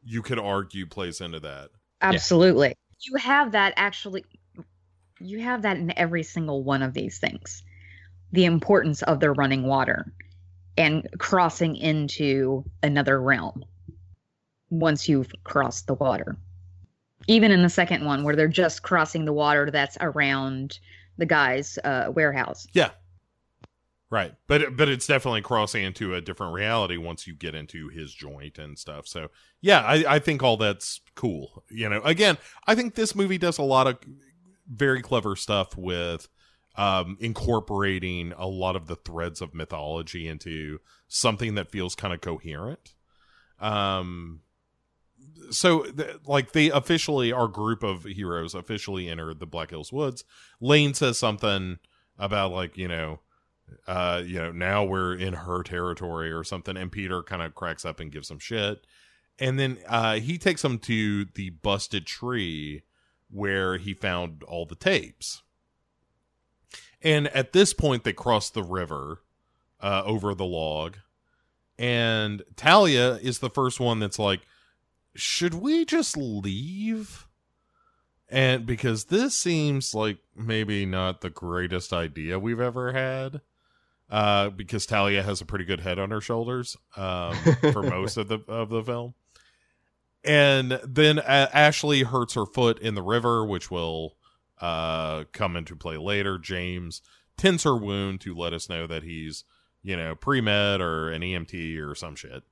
[0.08, 1.70] You could argue plays into that.
[2.00, 2.76] Absolutely.
[3.00, 4.24] You have that actually
[5.20, 7.62] you have that in every single one of these things.
[8.32, 10.12] The importance of the running water
[10.76, 13.64] and crossing into another realm
[14.68, 16.36] once you've crossed the water.
[17.26, 20.78] Even in the second one where they're just crossing the water that's around
[21.18, 22.66] the guy's uh, warehouse.
[22.72, 22.90] Yeah.
[24.08, 24.34] Right.
[24.46, 28.56] But but it's definitely crossing into a different reality once you get into his joint
[28.56, 29.08] and stuff.
[29.08, 29.28] So
[29.60, 31.64] yeah, I, I think all that's cool.
[31.70, 33.98] You know, again, I think this movie does a lot of
[34.70, 36.28] very clever stuff with
[36.76, 42.20] um incorporating a lot of the threads of mythology into something that feels kind of
[42.20, 42.94] coherent.
[43.58, 44.42] Um
[45.50, 45.86] so
[46.26, 50.24] like they officially our group of heroes officially enter the Black Hills Woods.
[50.60, 51.78] Lane says something
[52.18, 53.20] about like, you know,
[53.86, 57.84] uh, you know, now we're in her territory or something, and Peter kind of cracks
[57.84, 58.86] up and gives some shit.
[59.38, 62.82] And then uh he takes them to the busted tree
[63.30, 65.42] where he found all the tapes.
[67.02, 69.22] And at this point they cross the river
[69.80, 70.96] uh over the log.
[71.78, 74.40] And Talia is the first one that's like,
[75.16, 77.26] should we just leave?
[78.28, 83.40] And because this seems like maybe not the greatest idea we've ever had.
[84.08, 87.34] Uh, because Talia has a pretty good head on her shoulders um,
[87.72, 89.14] for most of the of the film,
[90.22, 94.16] and then uh, Ashley hurts her foot in the river, which will
[94.60, 96.38] uh, come into play later.
[96.38, 97.02] James
[97.36, 99.42] tends her wound to let us know that he's
[99.82, 102.44] you know pre med or an EMT or some shit,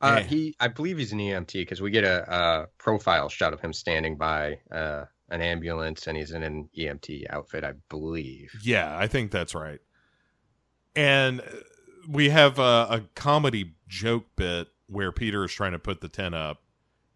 [0.00, 0.26] Uh, Yeah.
[0.26, 3.72] he, I believe he's an EMT because we get a, a profile shot of him
[3.72, 8.50] standing by uh, an ambulance, and he's in an EMT outfit, I believe.
[8.62, 9.80] Yeah, I think that's right.
[10.96, 11.42] And
[12.08, 16.34] we have a, a comedy joke bit where Peter is trying to put the tent
[16.34, 16.62] up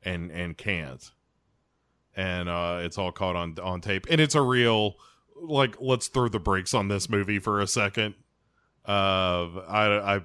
[0.02, 1.10] and and can't,
[2.16, 4.07] and uh, it's all caught on on tape.
[4.10, 4.94] And it's a real
[5.40, 8.15] like let's throw the brakes on this movie for a second.
[8.86, 10.20] Uh, I I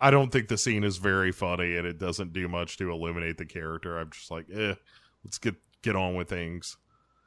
[0.00, 3.36] I don't think the scene is very funny, and it doesn't do much to illuminate
[3.36, 3.98] the character.
[3.98, 4.74] I'm just like, eh,
[5.24, 6.76] let's get get on with things.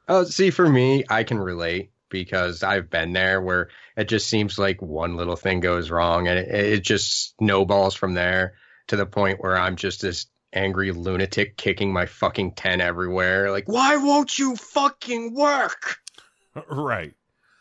[0.08, 4.58] Oh, see, for me, I can relate because I've been there where it just seems
[4.58, 8.54] like one little thing goes wrong and it, it just snowballs from there
[8.88, 13.50] to the point where I'm just this angry lunatic kicking my fucking tent everywhere.
[13.50, 15.96] Like, why won't you fucking work?
[16.70, 17.14] right.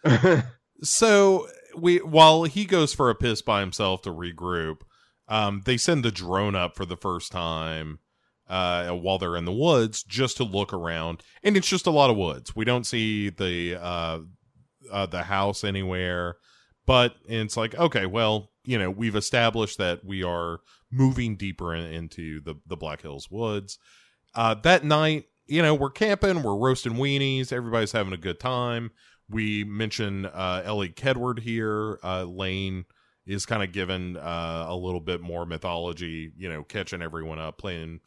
[0.84, 4.82] so we while he goes for a piss by himself to regroup,
[5.28, 8.00] um, they send the drone up for the first time
[8.48, 12.10] uh, while they're in the woods just to look around, and it's just a lot
[12.10, 12.56] of woods.
[12.56, 14.20] We don't see the uh,
[14.92, 16.36] uh, the house anywhere,
[16.86, 20.60] but it's like okay, well, you know, we've established that we are
[20.92, 23.80] moving deeper in, into the the Black Hills woods.
[24.36, 28.92] Uh, that night, you know, we're camping, we're roasting weenies, everybody's having a good time.
[29.30, 32.00] We mention uh, Elly Kedward here.
[32.04, 32.86] Uh, Lane
[33.26, 37.58] is kind of given uh, a little bit more mythology, you know, catching everyone up,
[37.58, 38.00] playing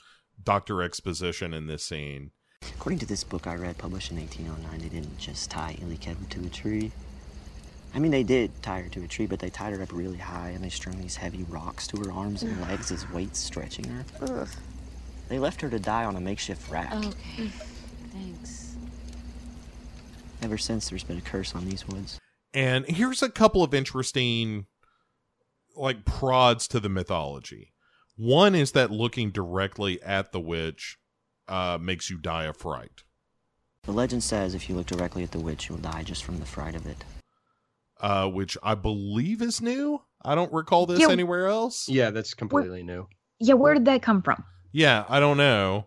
[0.43, 2.31] Doctor Exposition in this scene.
[2.75, 6.29] According to this book I read, published in 1809, they didn't just tie Elly Kedward
[6.31, 6.93] to a tree.
[7.95, 10.19] I mean, they did tie her to a tree, but they tied her up really
[10.19, 13.87] high and they strung these heavy rocks to her arms and legs as weights stretching
[13.89, 14.05] her.
[14.21, 14.49] Ugh.
[15.29, 16.93] They left her to die on a makeshift rack.
[16.95, 17.49] Okay.
[18.13, 18.77] Thanks.
[20.43, 22.19] Ever since, there's been a curse on these woods.
[22.53, 24.67] And here's a couple of interesting
[25.77, 27.73] like prods to the mythology.
[28.17, 30.97] One is that looking directly at the witch
[31.49, 33.03] uh, makes you die of fright.
[33.83, 36.47] The legend says if you look directly at the witch, you'll die just from the
[36.47, 37.05] fright of it.
[38.01, 40.03] Uh, which I believe is new.
[40.25, 41.11] I don't recall this Yeah.
[41.11, 41.89] anywhere else.
[41.89, 43.07] Yeah, that's completely new.
[43.39, 44.45] Yeah, where did that come from?
[44.73, 45.87] Yeah, I don't know.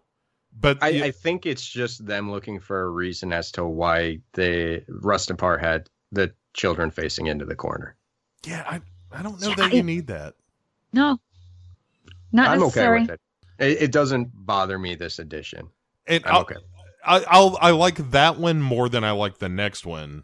[0.58, 4.84] But I, I think it's just them looking for a reason as to why the
[4.88, 7.96] Rustin Parr had the children facing into the corner.
[8.46, 10.36] Yeah, I I don't know Yeah, that you need that.
[10.94, 11.18] No,
[12.32, 13.02] not I'm necessary.
[13.02, 13.22] okay with it.
[13.60, 13.82] it.
[13.84, 15.70] It doesn't bother me this edition.
[16.08, 16.56] And I'm I'll, okay.
[17.06, 20.24] I, I'll I like that one more than I like the next one,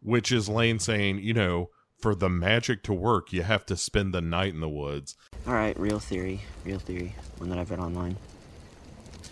[0.00, 4.14] which is Lane saying, you know, for the magic to work, you have to spend
[4.14, 5.16] the night in the woods.
[5.46, 8.16] All right, real theory, real theory, one that I've read online.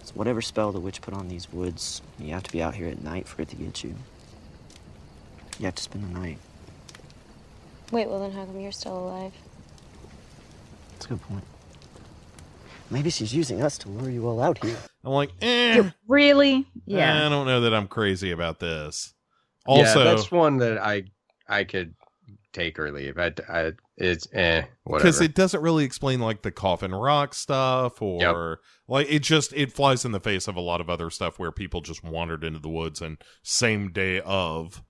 [0.05, 2.89] So whatever spell the witch put on these woods, you have to be out here
[2.89, 3.95] at night for it to get you.
[5.59, 6.39] You have to spend the night.
[7.93, 9.33] Wait, well then how come you're still alive?
[10.93, 11.45] That's a good point.
[12.91, 14.77] Maybe she's using us to lure you all out here.
[15.05, 16.67] I'm like, eh, Really?
[16.87, 17.27] Yeah.
[17.27, 19.15] I don't know that I'm crazy about this.
[19.67, 21.05] yeah, Also, that's one that I
[21.49, 21.95] I could
[22.53, 23.19] take or leave.
[23.19, 25.05] I, I it's eh whatever.
[25.05, 29.73] because it doesn't really explain like the coffin rock stuff or like it just it
[29.73, 32.59] flies in the face of a lot of other stuff where people just wandered into
[32.59, 34.83] the woods and same day of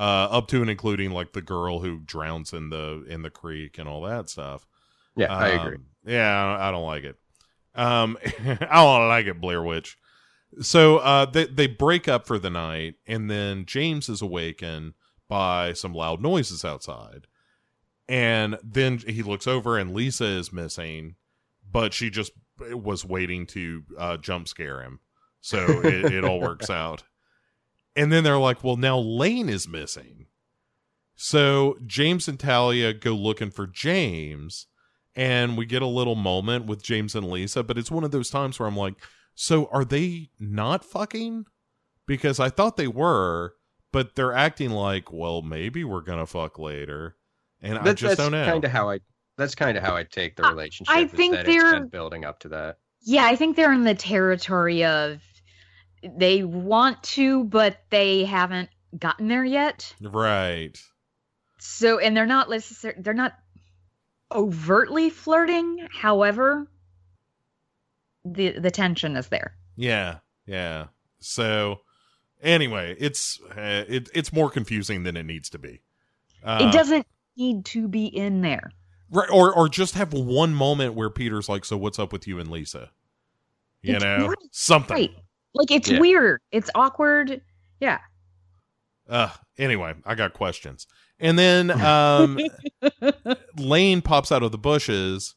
[0.00, 3.78] uh up to and including like the girl who drowns in the in the creek
[3.78, 4.66] and all that stuff
[5.16, 5.78] Yeah, I Um, agree.
[6.06, 7.16] yeah I don't, I don't like it
[7.74, 9.96] um i don't like it blair witch
[10.60, 14.94] so uh they they break up for the night and then james is awakened
[15.28, 17.26] by some loud noises outside
[18.08, 21.14] and then he looks over and Lisa is missing,
[21.70, 24.98] but she just was waiting to uh, jump scare him.
[25.40, 27.04] So it, it all works out.
[27.96, 30.26] And then they're like, well, now Lane is missing.
[31.16, 34.66] So James and Talia go looking for James,
[35.14, 38.30] and we get a little moment with James and Lisa, but it's one of those
[38.30, 38.94] times where I'm like,
[39.34, 41.44] so are they not fucking?
[42.06, 43.54] Because I thought they were,
[43.92, 47.16] but they're acting like, well, maybe we're gonna fuck later.
[47.60, 48.44] And I just that's don't know.
[48.46, 49.00] kind of how I.
[49.36, 50.94] That's kind of how I take the relationship.
[50.94, 52.76] I is think that they're- been building up to that.
[53.02, 55.22] Yeah, I think they're in the territory of
[56.02, 59.94] they want to, but they haven't gotten there yet.
[60.00, 60.80] Right.
[61.58, 63.34] So, and they're not necessarily they're not
[64.32, 65.86] overtly flirting.
[65.92, 66.66] However,
[68.24, 69.54] the the tension is there.
[69.76, 70.18] Yeah.
[70.46, 70.86] Yeah.
[71.20, 71.80] So
[72.42, 75.80] anyway, it's uh, it, it's more confusing than it needs to be.
[76.42, 77.06] Uh, it doesn't
[77.36, 78.70] need to be in there.
[79.10, 82.38] right, or or just have one moment where Peter's like, "So what's up with you
[82.38, 82.90] and Lisa?"
[83.82, 84.96] You It's know, something.
[84.96, 85.10] Right.
[85.54, 86.00] Like it's Yeah.
[86.00, 86.40] weird.
[86.52, 87.40] It's awkward.
[87.80, 87.98] Yeah.
[89.08, 90.86] Uh, anyway, I got questions.
[91.18, 92.38] And then um,
[93.56, 95.34] Lane pops out of the bushes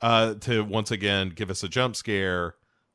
[0.00, 2.54] uh, to once again give us a jump scare,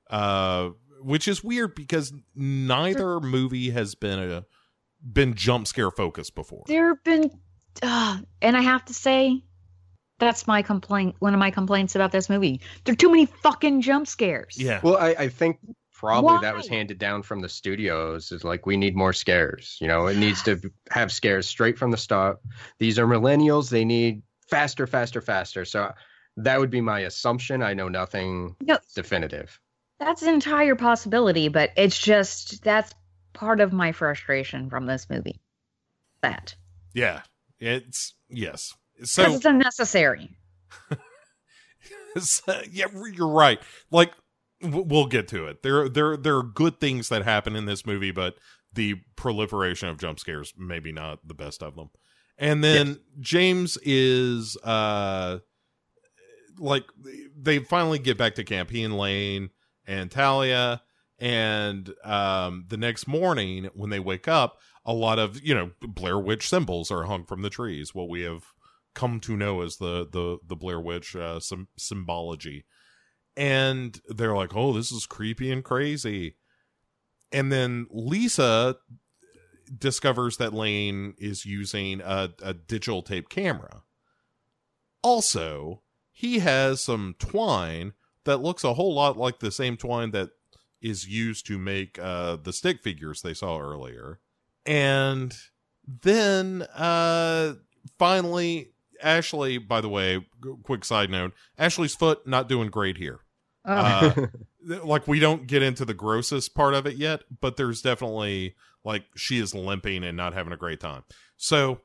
[0.09, 0.69] uh,
[1.01, 4.45] which is weird because neither movie has been a
[5.03, 6.63] been jump scare focused before.
[6.67, 7.31] There have been,
[7.81, 9.43] uh, and I have to say,
[10.19, 11.15] that's my complaint.
[11.19, 12.61] One of my complaints about this movie.
[12.85, 14.55] There are too many fucking jump scares.
[14.57, 14.79] Yeah.
[14.83, 15.57] Well, I, I think
[16.01, 18.31] probably that was handed down from the studios.
[18.31, 19.77] Is like we need more scares.
[19.79, 22.39] You know, it needs to have scares straight from the start.
[22.79, 23.69] These are millennials.
[23.69, 25.63] They need faster, faster, faster.
[25.63, 25.93] So
[26.37, 27.61] that would be my assumption.
[27.61, 28.79] I know nothing No.
[28.95, 29.59] definitive.
[29.99, 32.93] That's an entire possibility, but it's just that's
[33.33, 35.39] part of my frustration from this movie.
[36.21, 36.55] That
[36.93, 37.21] Yeah,
[37.59, 38.73] it's yes.
[39.03, 40.35] So it's unnecessary.
[42.19, 43.59] So, yeah, you're right.
[43.89, 44.20] Like w-
[44.63, 45.63] we'll get to it.
[45.63, 48.35] There, there, there are good things that happen in this movie, but
[48.73, 51.89] the proliferation of jump scares maybe not the best of them.
[52.37, 55.39] And then James is uh
[56.57, 56.85] like
[57.37, 58.69] they finally get back to camp.
[58.69, 59.49] He and Lane
[59.85, 60.81] and Talia,
[61.19, 66.17] and um the next morning when they wake up, a lot of you know Blair
[66.17, 67.93] Witch symbols are hung from the trees.
[67.93, 68.45] What we have
[68.95, 72.65] come to know as the the the Blair Witch uh, sym- symbology,
[73.35, 76.35] and they're like, "Oh, this is creepy and crazy."
[77.31, 78.77] And then Lisa
[79.77, 83.83] discovers that Lane is using a, a digital tape camera.
[85.01, 87.93] Also, he has some twine
[88.25, 90.29] that looks a whole lot like the same twine that
[90.81, 94.19] is used to make uh, the stick figures they saw earlier.
[94.65, 95.33] And
[95.87, 97.55] then uh,
[97.97, 98.73] finally,
[99.03, 103.19] Ashley, by the way, g- quick side note Ashley's foot not doing great here.
[103.65, 104.27] Uh,
[104.83, 109.05] like we don't get into the grossest part of it yet, but there's definitely like
[109.15, 111.03] she is limping and not having a great time.
[111.37, 111.81] So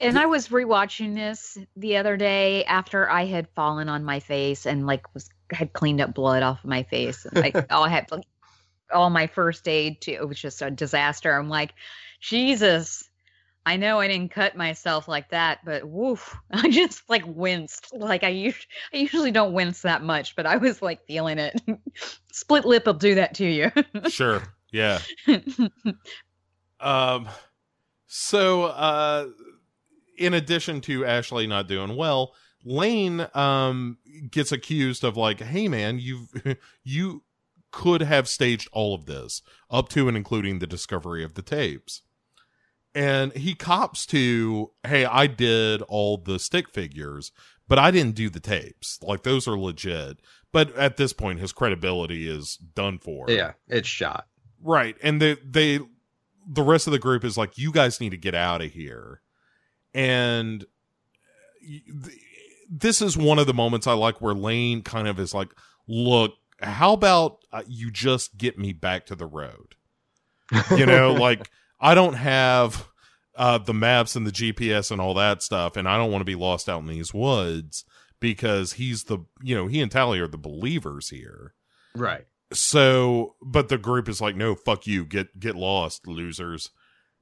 [0.00, 4.66] And I was rewatching this the other day after I had fallen on my face
[4.66, 7.24] and like was had cleaned up blood off of my face.
[7.24, 8.24] And like all I had like
[8.92, 11.32] all my first aid to it was just a disaster.
[11.32, 11.74] I'm like,
[12.20, 13.09] Jesus.
[13.66, 17.92] I know I didn't cut myself like that, but woof, I just like winced.
[17.94, 21.60] Like I usually, I usually don't wince that much, but I was like feeling it.
[22.32, 23.70] Split lip will do that to you.
[24.08, 25.00] sure, yeah.
[26.80, 27.28] Um,
[28.06, 29.28] so uh,
[30.16, 33.98] in addition to Ashley not doing well, Lane um
[34.30, 36.28] gets accused of like, hey man, you've
[36.84, 37.24] you
[37.70, 42.02] could have staged all of this up to and including the discovery of the tapes.
[42.94, 47.30] And he cops to, hey, I did all the stick figures,
[47.68, 48.98] but I didn't do the tapes.
[49.02, 50.20] Like those are legit.
[50.52, 53.26] But at this point, his credibility is done for.
[53.28, 54.26] Yeah, it's shot.
[54.60, 54.96] Right.
[55.02, 55.80] And they they
[56.46, 59.20] the rest of the group is like you guys need to get out of here.
[59.94, 60.64] And
[62.68, 65.50] this is one of the moments I like where Lane kind of is like,
[65.86, 69.76] "Look, how about uh, you just get me back to the road?"
[70.76, 72.88] You know, like I don't have
[73.36, 76.26] uh the maps and the GPS and all that stuff and I don't want to
[76.26, 77.84] be lost out in these woods
[78.20, 81.54] because he's the, you know, he and Talia are the believers here
[81.94, 82.26] Right.
[82.52, 86.70] so but the group is like no fuck you get get lost losers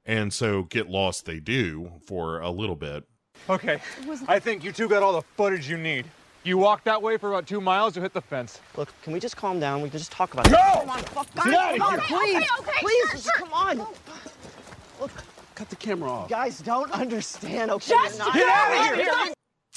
[0.06, 3.04] and so get lost they do for a little bit
[3.48, 3.78] Okay,
[4.26, 6.06] I think you two got all the footage you need.
[6.42, 8.60] You walk that way for about two miles, you hit the fence.
[8.76, 9.80] Look, can we just calm down?
[9.80, 10.50] We can just talk about it.
[10.50, 10.80] No!
[10.80, 12.18] Come on, fuck, guys, outta come on, here.
[12.18, 13.86] please, Okay, okay, please, sure, just come on.
[15.00, 15.10] Look,
[15.54, 16.28] Cut the camera off.
[16.28, 17.70] guys don't understand.
[17.72, 19.34] Okay, Just not- get out of here.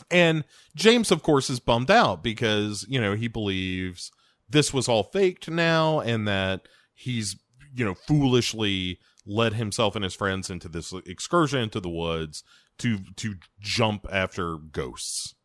[0.09, 0.43] and
[0.75, 4.11] james of course is bummed out because you know he believes
[4.49, 7.35] this was all faked now and that he's
[7.75, 12.43] you know foolishly led himself and his friends into this excursion into the woods
[12.79, 15.35] to to jump after ghosts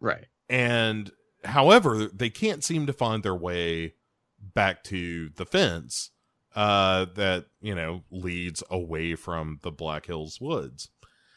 [0.00, 0.26] Right.
[0.48, 1.12] and
[1.44, 3.94] however they can't seem to find their way
[4.40, 6.10] back to the fence
[6.54, 10.88] uh that you know leads away from the black hills woods.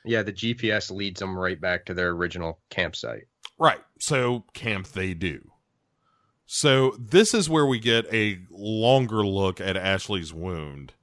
[0.04, 3.28] Yeah, the GPS leads them right back to their original campsite.
[3.58, 3.82] right.
[4.00, 5.52] So camp they do.
[6.46, 10.94] So this is where we get a longer look at ashley's wound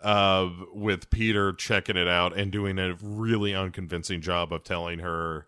[0.00, 5.46] uh with peter checking it out and doing a really unconvincing job of telling her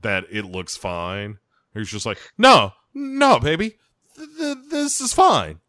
[0.00, 1.38] that it looks fine.
[1.72, 3.76] He's just like no no baby.
[4.16, 5.60] Th- th- this is fine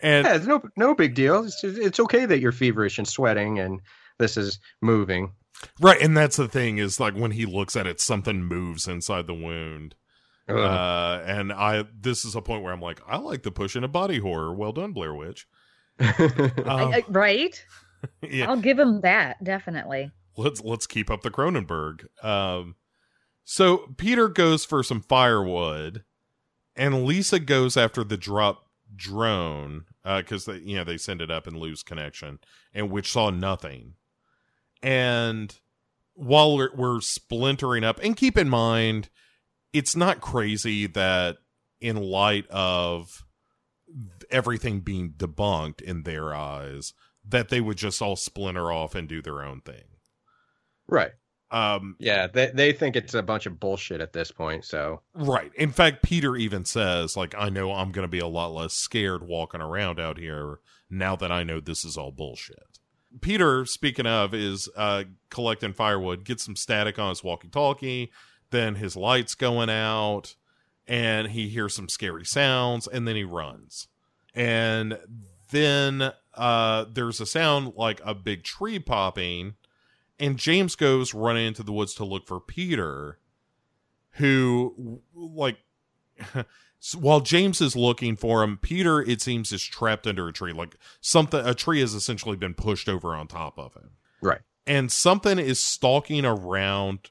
[0.00, 1.44] and yeah, it's no no big deal.
[1.44, 3.80] It's it's okay that you're feverish and sweating and
[4.18, 5.32] this is moving.
[5.80, 9.26] Right, and that's the thing is like when he looks at it, something moves inside
[9.26, 9.94] the wound.
[10.48, 10.56] Ugh.
[10.56, 13.84] Uh, and I this is a point where I'm like, I like the push in
[13.84, 14.54] a body horror.
[14.54, 15.46] Well done, Blair Witch.
[15.98, 16.12] Um,
[16.66, 17.64] I- I- right?
[18.22, 20.10] yeah, I'll give him that definitely.
[20.36, 22.04] let's let's keep up the Cronenberg.
[22.22, 22.76] Um,
[23.44, 26.04] So Peter goes for some firewood,
[26.76, 28.65] and Lisa goes after the drop
[28.96, 32.38] drone uh, because they you know they send it up and lose connection,
[32.74, 33.94] and which saw nothing.
[34.82, 35.54] And
[36.14, 39.10] while we're, we're splintering up, and keep in mind,
[39.72, 41.38] it's not crazy that
[41.80, 43.24] in light of
[44.30, 46.92] everything being debunked in their eyes,
[47.26, 49.84] that they would just all splinter off and do their own thing.
[50.88, 51.12] Right.
[51.50, 54.64] Um, yeah, they they think it's a bunch of bullshit at this point.
[54.64, 55.52] So Right.
[55.54, 58.72] In fact, Peter even says, like, I know I'm going to be a lot less
[58.72, 60.58] scared walking around out here
[60.90, 62.78] now that I know this is all bullshit.
[63.20, 68.10] Peter, speaking of, is uh, collecting firewood, gets some static on his walkie talkie,
[68.50, 70.34] then his light's going out,
[70.86, 73.88] and he hears some scary sounds, and then he runs.
[74.34, 74.98] And
[75.50, 79.54] then uh, there's a sound like a big tree popping,
[80.18, 83.18] and James goes running into the woods to look for Peter
[84.12, 85.58] who like
[86.98, 90.52] while James is looking for him, Peter it seems is trapped under a tree.
[90.52, 93.90] Like something a tree has essentially been pushed over on top of him.
[94.20, 94.40] Right.
[94.66, 97.10] And something is stalking around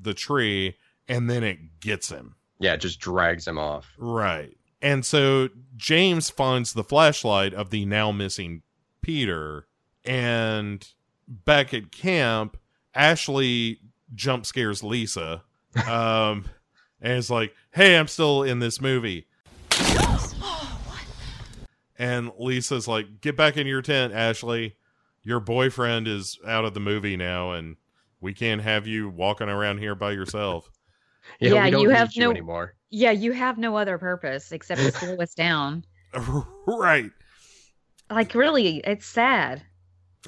[0.00, 0.76] the tree
[1.08, 2.36] and then it gets him.
[2.58, 3.92] yeah, it just drags him off.
[3.98, 4.56] Right.
[4.80, 8.62] And so James finds the flashlight of the now missing
[9.02, 9.66] Peter
[10.04, 10.86] and
[11.28, 12.56] back at camp
[12.94, 13.80] Ashley
[14.14, 15.42] jump scares Lisa
[15.88, 16.44] um
[17.00, 19.26] and it's like hey i'm still in this movie
[21.98, 24.76] and lisa's like get back in your tent ashley
[25.22, 27.76] your boyfriend is out of the movie now and
[28.20, 30.70] we can't have you walking around here by yourself
[31.40, 32.74] Yeah, you have no anymore.
[32.90, 35.84] Yeah, you have no other purpose except to slow us down.
[36.66, 37.10] right
[38.10, 39.62] Like really, it's sad.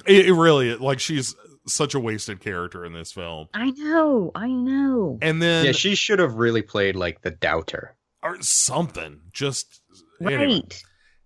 [0.05, 1.35] It, it really like she's
[1.67, 5.17] such a wasted character in this film I know, I know.
[5.21, 7.95] and then yeah, she should have really played like the doubter.
[8.23, 9.81] or something just
[10.21, 10.33] Right.
[10.33, 10.61] anyway.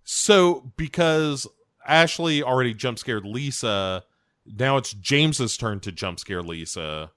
[0.03, 1.48] so because
[1.88, 4.03] ashley already jump scared lisa
[4.45, 7.11] now it's james's turn to jump scare lisa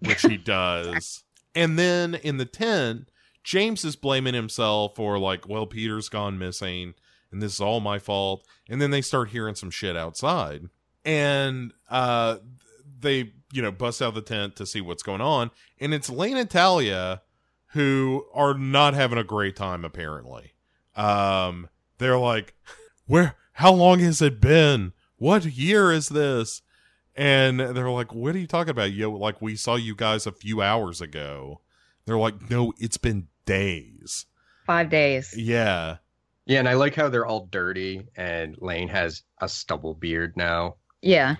[0.00, 1.24] which he does
[1.54, 3.08] and then in the tent
[3.42, 6.94] james is blaming himself for like well peter's gone missing
[7.32, 10.62] and this is all my fault and then they start hearing some shit outside
[11.04, 12.36] and uh
[13.00, 15.50] they you know bust out of the tent to see what's going on.
[15.78, 17.22] And it's lane and talia
[17.68, 20.54] who are not having a great time apparently.
[20.96, 21.68] Um
[21.98, 22.54] they're like
[23.06, 24.92] where how long has it been?
[25.16, 26.62] What year is this?
[27.14, 28.92] And they're like what are you talking about?
[28.92, 31.60] Yo like we saw you guys a few hours ago.
[32.06, 34.26] They're like no it's been days.
[34.66, 35.34] Five days.
[35.36, 35.98] yeah.
[36.46, 40.76] Yeah, and I like how they're all dirty and Lane has a stubble beard now.
[41.04, 41.36] Yeah.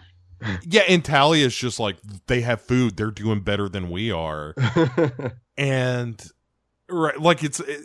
[0.62, 2.96] yeah and talia's just like they have food.
[2.96, 4.54] They're doing better than we are.
[5.56, 6.20] And
[6.90, 7.80] right like it's it,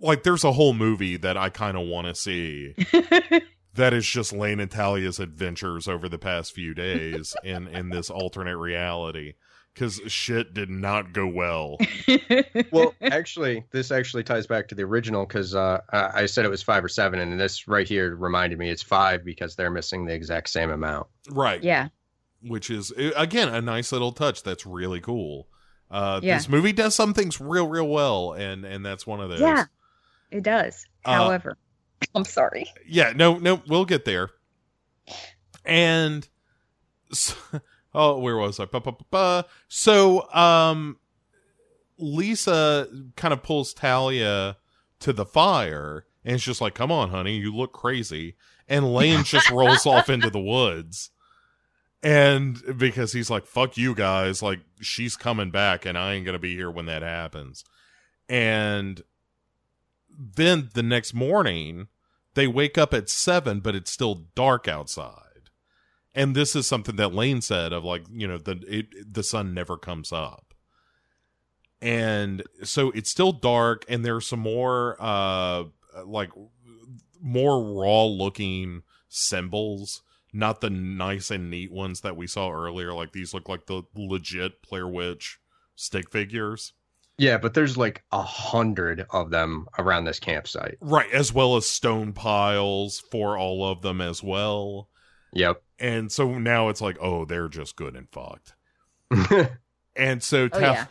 [0.00, 2.74] like there's a whole movie that i kind of want to see
[3.74, 8.10] that is just lane and talia's adventures over the past few days in in this
[8.10, 9.34] alternate reality
[9.74, 11.78] because shit did not go well
[12.72, 16.48] well, actually, this actually ties back to the original because uh, I I said it
[16.50, 20.04] was five or seven, and this right here reminded me it's five because they're missing
[20.04, 21.06] the exact same amount.
[21.30, 21.88] right Yeah.
[22.42, 25.46] which is uh, again a nice little touch that's really cool
[25.90, 26.36] uh Yeah.
[26.38, 29.64] this movie does some things real real well and and that's one of those Yeah.
[30.30, 30.86] It does.
[31.04, 31.56] Uh, However,
[32.14, 32.66] I'm sorry.
[32.86, 34.30] yeah no no we'll get there
[35.64, 36.26] and
[37.12, 37.34] so,
[37.94, 38.64] oh where was i?
[38.64, 40.98] Ba, ba, ba, so um
[41.98, 44.56] lisa kind of pulls talia
[44.98, 48.36] to the fire and it's just like come on honey you look crazy.
[48.68, 51.10] And lane just rolls off into the woods.
[52.02, 56.38] And because he's like fuck you guys like she's coming back and i ain't gonna
[56.38, 57.64] be here when that happens.
[58.28, 59.02] And
[60.18, 61.88] then the next morning
[62.34, 65.31] they wake up at seven but it's still dark outside
[66.14, 69.54] and this is something that lane said of like you know the it, the sun
[69.54, 70.54] never comes up
[71.80, 75.64] and so it's still dark and there's some more uh
[76.04, 76.30] like
[77.20, 83.12] more raw looking symbols not the nice and neat ones that we saw earlier like
[83.12, 85.38] these look like the legit Blair Witch
[85.74, 86.72] stick figures
[87.18, 90.78] Yeah, but there's like a hundred of them around this campsite.
[90.80, 94.88] Right, as well as stone piles for all of them as well.
[95.34, 95.62] Yep.
[95.82, 98.54] And so now it's like, oh, they're just good and fucked.
[99.96, 100.86] and so Oh, Tal- yeah.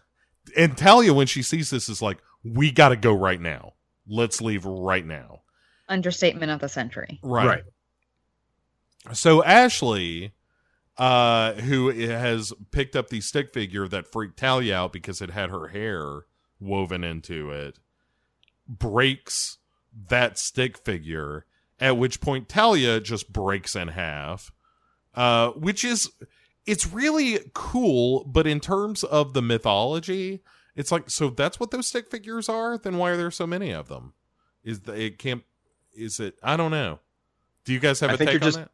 [0.57, 3.73] and Talia, when she sees this, is like, we got to go right now.
[4.07, 5.41] Let's leave right now.
[5.87, 7.19] Understatement of the century.
[7.23, 7.63] Right.
[9.13, 10.33] So Ashley
[10.97, 15.49] uh, who has picked up the stick figure that freaked Talia out because it had
[15.49, 16.25] her hair
[16.59, 17.79] woven into it,
[18.67, 19.57] breaks
[20.09, 21.45] that stick figure,
[21.79, 24.51] at which point Talia just breaks in half,
[25.15, 26.09] uh, which is
[26.65, 30.41] it's really cool, but in terms of the mythology,
[30.75, 32.77] it's like so that's what those stick figures are.
[32.77, 34.13] Then why are there so many of them?
[34.63, 35.43] Is the, it can't?
[35.95, 36.35] Is it?
[36.43, 36.99] I don't know.
[37.65, 38.71] Do you guys have I a think take you're on just- that?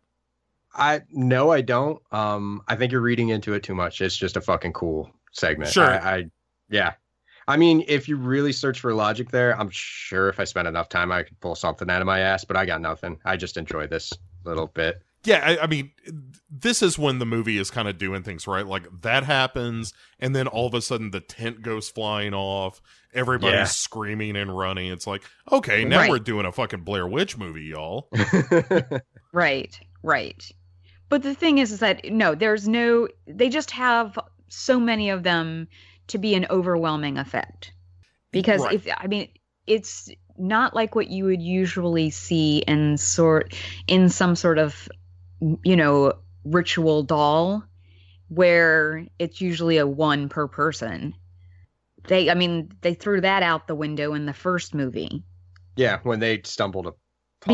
[0.75, 2.01] I no, I don't.
[2.11, 3.99] Um, I think you're reading into it too much.
[3.99, 5.71] It's just a fucking cool segment.
[5.71, 5.85] Sure.
[5.85, 6.25] I, I
[6.69, 6.93] yeah.
[7.47, 10.89] I mean, if you really search for logic there, I'm sure if I spent enough
[10.89, 12.43] time, I could pull something out of my ass.
[12.43, 13.17] But I got nothing.
[13.25, 15.01] I just enjoy this little bit.
[15.27, 15.91] Yeah, I, I mean,
[16.49, 18.65] this is when the movie is kind of doing things right.
[18.65, 22.81] Like that happens, and then all of a sudden the tent goes flying off.
[23.13, 23.63] Everybody's Yeah.
[23.65, 24.89] screaming and running.
[24.89, 26.09] It's like, okay, now Right.
[26.09, 28.09] we're doing a fucking Blair Witch movie, y'all.
[29.33, 30.43] Right, right.
[31.09, 33.07] But the thing is, is that no, there's no.
[33.27, 35.67] They just have so many of them
[36.07, 37.73] to be an overwhelming effect.
[38.31, 38.73] Because Right.
[38.75, 39.27] if I mean,
[39.67, 43.53] it's not like what you would usually see in sort
[43.87, 44.87] in some sort of
[45.39, 47.63] you know ritual doll
[48.29, 51.13] where it's usually a one per person.
[52.07, 55.23] They, I mean, they threw that out the window in the first movie
[55.77, 56.99] yeah, when they stumbled upon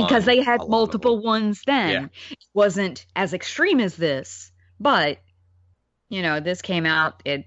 [0.01, 1.89] because they had multiple ones then.
[1.89, 2.07] Yeah.
[2.31, 5.19] It wasn't as extreme as this, but
[6.09, 7.45] you know, this came out it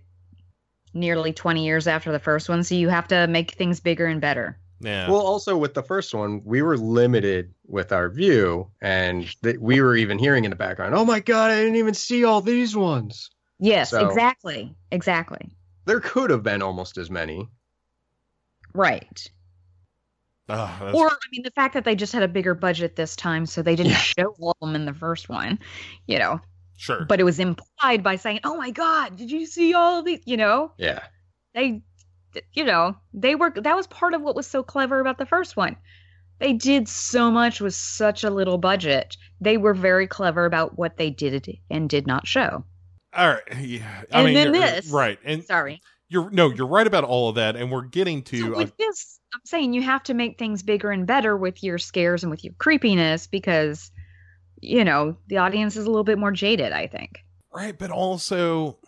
[0.92, 4.20] nearly 20 years after the first one, so you have to make things bigger and
[4.20, 4.58] better.
[4.80, 5.08] Yeah.
[5.10, 9.80] Well, also with the first one, we were limited with our view, and th- we
[9.80, 12.76] were even hearing in the background, "Oh my god, I didn't even see all these
[12.76, 14.74] ones." Yes, So- exactly.
[14.92, 15.50] Exactly.
[15.86, 17.48] There could have been almost as many.
[18.74, 19.30] Right.
[20.48, 23.16] Ah, that's- Or I mean the fact that they just had a bigger budget this
[23.16, 25.58] time so they didn't show all of them in the first one,
[26.06, 26.40] you know.
[26.76, 27.06] Sure.
[27.06, 30.20] But it was implied by saying, "Oh my god, did you see all of these?"
[30.26, 30.72] you know.
[30.76, 31.02] Yeah.
[31.54, 31.80] they
[32.52, 35.56] you know they were that was part of what was so clever about the first
[35.56, 35.76] one
[36.38, 40.96] they did so much with such a little budget they were very clever about what
[40.96, 42.64] they did and did not show
[43.14, 43.42] All right.
[43.60, 44.02] Yeah.
[44.12, 45.18] I And mean, then this- right?
[45.24, 48.38] And sorry you're no, you're right about all of that, and we're getting to.
[48.38, 51.64] so uh, with this i'm saying you have to make things bigger and better with
[51.64, 53.90] your scares and with your creepiness because
[54.60, 57.18] you know the audience is a little bit more jaded i think
[57.52, 58.78] right, but also,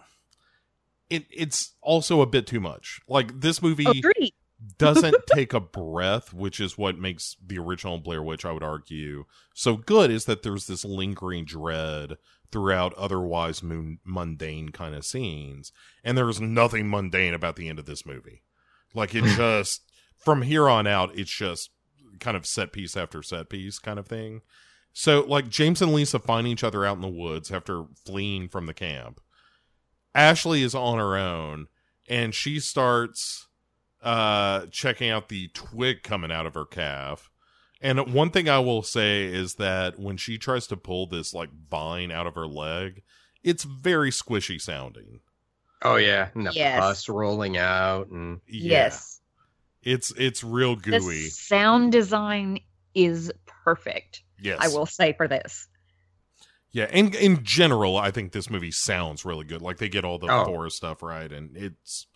[1.11, 3.01] it it's also a bit too much.
[3.09, 4.33] Like this movie Agreed.
[4.79, 9.25] doesn't take a breath, which is what makes the original Blair Witch, I would argue,
[9.55, 10.11] so good.
[10.11, 12.17] Is that there's this lingering dread
[12.51, 15.73] throughout otherwise mun- mundane kind of scenes,
[16.03, 18.43] and there's nothing mundane about the end of this movie.
[18.95, 19.83] Like it just
[20.19, 21.71] from here on out, it's just
[22.21, 24.43] kind of set piece after set piece kind of thing.
[24.93, 28.67] So like James and Lisa find each other out in the woods after fleeing from
[28.67, 29.21] the camp.
[30.19, 31.69] Ashley is on her own
[32.09, 33.47] and she starts
[34.03, 37.31] uh checking out the twig coming out of her calf.
[37.81, 41.51] And one thing I will say is that when she tries to pull this like
[41.71, 43.03] vine out of her leg,
[43.45, 45.21] it's very squishy sounding.
[45.83, 46.81] Oh yeah, and the Yes.
[46.81, 49.21] pus rolling out, and yes
[49.85, 51.29] It's it's real the gooey.
[51.29, 52.59] sound design
[52.95, 54.59] is perfect Yes.
[54.61, 55.69] i will say for this
[56.71, 59.63] Yeah, and in general, I think this movie sounds really good.
[59.63, 60.45] Like they get all the Oh.
[60.45, 62.07] forest stuff right, and it's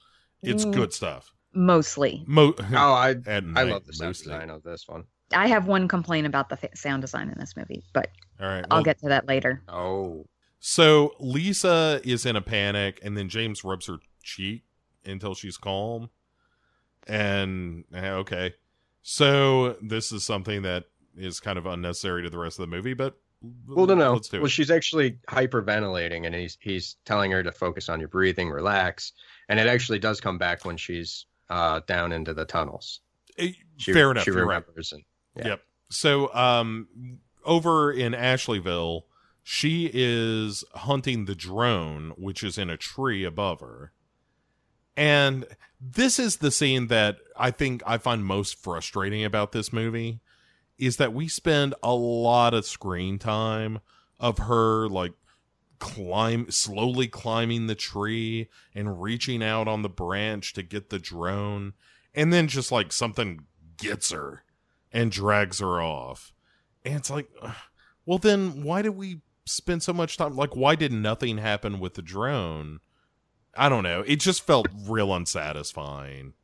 [0.43, 0.73] it's Mm.
[0.75, 1.33] good stuff.
[1.55, 4.33] mostly Mo- oh, I at I love the sound mostly.
[4.33, 5.05] design of this one.
[5.35, 8.79] I have one complaint about the sound design in this movie, but All right, I'll
[8.79, 9.63] well- get to that later.
[9.69, 10.27] Oh,
[10.61, 14.65] So Lisa is in a panic, and then James rubs her cheek
[15.05, 16.11] until she's calm.
[17.07, 18.55] And eh, okay,
[19.03, 20.85] so this is something that
[21.17, 23.19] is kind of unnecessary to the rest of the movie, but
[23.67, 24.13] well, no, no.
[24.15, 24.51] let's do Well, it.
[24.51, 29.13] she's actually hyperventilating, and he's he's telling her to focus on your breathing, relax,
[29.49, 33.01] and it actually does come back when she's uh, down into the tunnels.
[33.39, 34.25] Eh, She, Fair enough.
[34.25, 34.57] She you're right.
[34.65, 35.03] remembers, and
[35.37, 35.47] yeah.
[35.49, 35.61] Yep.
[35.91, 36.89] So, um,
[37.45, 39.03] over in Ashleyville,
[39.43, 43.93] she is hunting the drone, which is in a tree above her.
[44.97, 45.47] And
[45.81, 50.21] this is the scene that I think I find most frustrating about this movie
[50.79, 53.81] is that we spend a lot of screen time
[54.19, 55.13] of her like
[55.79, 61.73] climb slowly climbing the tree and reaching out on the branch to get the drone
[62.15, 63.47] and then just like something
[63.79, 64.45] gets her
[64.93, 66.33] and drags her off.
[66.85, 67.29] And it's like,
[68.07, 70.37] well, then why did we spend so much time?
[70.37, 72.81] Like, why did nothing happen with the drone?
[73.57, 74.03] I don't know.
[74.07, 76.35] It just felt real unsatisfying.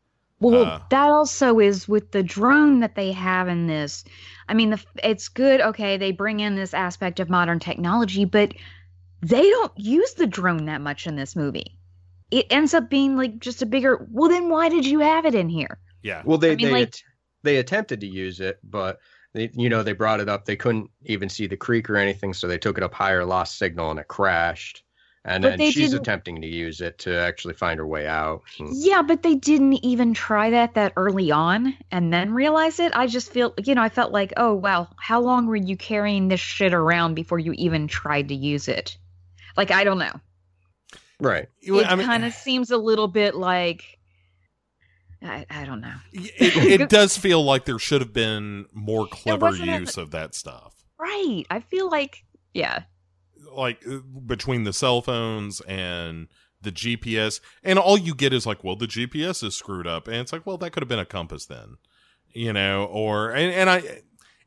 [0.41, 4.05] Well, Uh, that also is with the drone that they have in this.
[4.49, 5.61] I mean, the, it's good.
[5.61, 8.55] Okay, they bring in this aspect of modern technology, but
[9.21, 11.77] they don't use the drone that much in this movie.
[12.31, 14.07] It ends up being like just a bigger.
[14.11, 15.79] Well, then why did you have it in here?
[16.03, 16.23] Yeah.
[16.25, 16.95] Well, they I mean, they like-
[17.43, 18.99] they attempted to use it, but
[19.35, 20.45] they, you know they brought it up.
[20.45, 23.59] They couldn't even see the creek or anything, so they took it up higher, lost
[23.59, 24.85] signal, and it crashed.
[25.25, 28.43] And But then she's didn't- attempting to use it to actually find her way out.
[28.57, 28.69] Hmm.
[28.73, 32.93] Yeah, but they didn't even try that that early on and then realize it.
[32.95, 36.29] I just feel, you know, I felt like, oh wow, how long were you carrying
[36.29, 38.97] this shit around before you even tried to use it?
[39.57, 40.13] Like I don't know.
[41.21, 41.49] Right.
[41.61, 43.99] It kind of seems a little bit like
[45.21, 45.97] I, I don't know.
[46.13, 50.13] it, it does feel like there should have been more clever wasn't a- use of
[50.13, 50.75] that stuff.
[50.99, 51.45] Right.
[51.51, 52.25] I feel like
[52.55, 52.85] yeah.
[53.53, 56.29] Like uh, between the cell phones and
[56.61, 60.17] the GPS, and all you get is like, well, the GPS is screwed up, and
[60.17, 61.77] it's like, well, that could have been a compass then,
[62.33, 64.03] you know, or and, and I,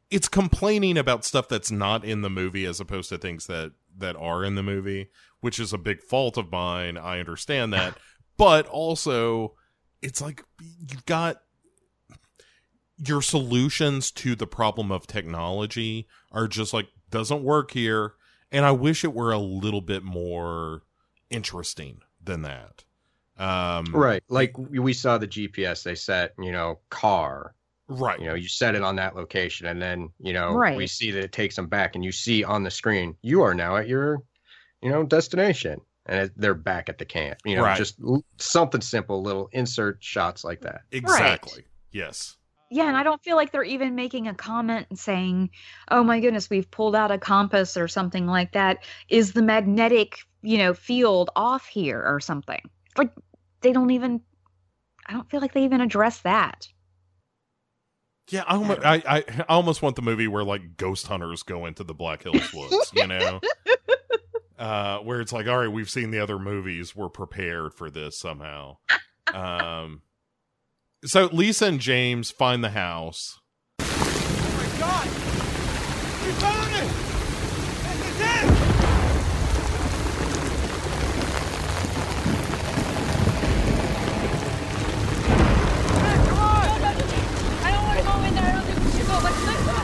[0.10, 4.16] it's complaining about stuff that's not in the movie as opposed to things that that
[4.18, 6.98] are in the movie, which is a big fault of mine.
[6.98, 7.98] I understand that,
[8.38, 9.56] but also,
[10.02, 11.42] it's like you've got
[12.98, 18.14] your solutions to the problem of technology are just like doesn't work here
[18.52, 20.82] and i wish it were a little bit more
[21.30, 22.84] interesting than that
[23.38, 24.24] um Right.
[24.30, 27.56] Like we we saw the GPS, they set, you know, car.
[27.88, 28.20] Right.
[28.20, 30.78] You know, you set it on that location and then, you know, right.
[30.78, 33.56] we see that it takes them back and you see on the screen, you are
[33.56, 34.20] now at your,
[34.82, 35.82] you know, destination.
[36.06, 37.40] And it, they're back at the camp.
[37.46, 37.78] You know, Right.
[37.78, 40.82] just l- something simple, little insert shots like that.
[40.92, 42.38] exactly yes
[42.74, 45.50] Yeah, and I don't feel like they're even making a comment and saying,
[45.90, 48.86] "Oh my goodness, we've pulled out a compass or something like that.
[49.10, 52.62] Is the magnetic, you know, field off here or something?"
[52.98, 53.12] Like
[53.60, 54.22] they don't even
[55.06, 56.70] I don't feel like they even address that.
[58.30, 61.66] yeah i almost I, I I almost want the movie where like ghost hunters go
[61.66, 63.42] into the black hills woods you know
[64.60, 68.18] uh where it's like all right we've seen the other movies we're prepared for this
[68.18, 68.78] somehow
[69.34, 70.02] um
[71.06, 73.40] so lisa and james find the house
[73.80, 75.08] Oh my God!
[76.26, 76.90] We found it!
[78.08, 78.46] It's it!
[86.28, 86.68] Come on!
[87.64, 88.44] I don't want to go in there.
[88.44, 89.78] I don't think we should go, but let's go.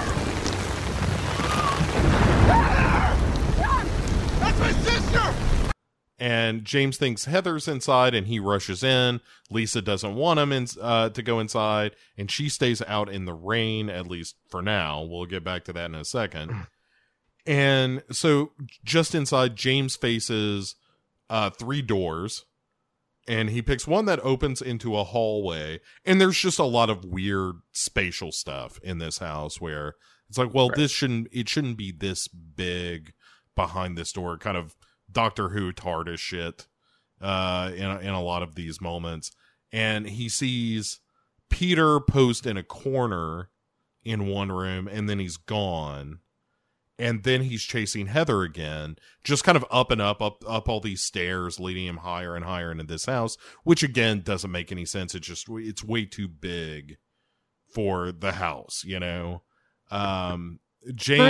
[4.39, 5.25] That's my sister!
[6.19, 9.21] And James thinks Heather's inside, and he rushes in.
[9.51, 13.33] Lisa doesn't want him in, uh, to go inside, and she stays out in the
[13.33, 15.03] rain at least for now.
[15.03, 16.67] We'll get back to that in a second.
[17.49, 18.51] And so,
[18.83, 20.75] just inside, James faces
[21.29, 22.43] uh, three doors,
[23.25, 25.79] and he picks one that opens into a hallway.
[26.03, 29.93] And there's just a lot of weird spatial stuff in this house where
[30.27, 33.13] it's like, well, this shouldn't it shouldn't be this big
[33.55, 34.37] behind this door.
[34.37, 34.75] Kind of
[35.11, 36.67] Doctor Who TARDIS shit
[37.21, 39.31] uh, in in a lot of these moments,
[39.71, 40.99] and he sees
[41.49, 43.49] Peter posed in a corner
[44.03, 46.19] in one room, and then he's gone,
[46.97, 50.79] and then he's chasing Heather again, just kind of up and up, up, up all
[50.79, 54.85] these stairs, leading him higher and higher into this house, which again doesn't make any
[54.85, 55.13] sense.
[55.13, 56.97] It's just it's way too big
[57.73, 59.43] for the house, you know.
[59.91, 60.59] Um,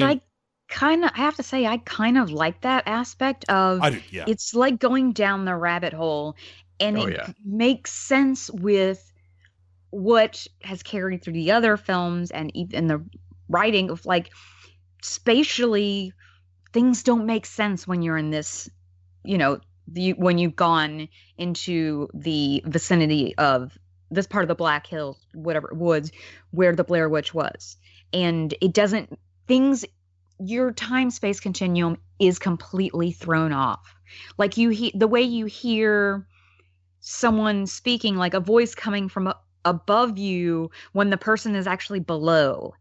[0.04, 0.22] I
[0.68, 4.02] kind of I have to say I kind of like that aspect of I do,
[4.12, 4.26] yeah.
[4.28, 6.36] it's like going down the rabbit hole
[6.80, 7.32] and Oh, it yeah.
[7.46, 9.12] makes sense with
[9.90, 13.04] what has carried through the other films and even the
[13.50, 14.32] writing of like
[15.02, 16.14] spatially
[16.74, 18.70] things don't make sense when you're in this
[19.24, 23.78] you know the, when you've gone into the vicinity of
[24.12, 26.12] this part of the black hills whatever woods
[26.52, 27.78] where the blair witch was
[28.12, 29.86] and it doesn't things
[30.40, 33.96] your time space continuum is completely thrown off.
[34.38, 36.28] Like you he- the way you hear
[37.00, 39.34] someone speaking like a voice coming from
[39.66, 42.74] above you when the person is actually below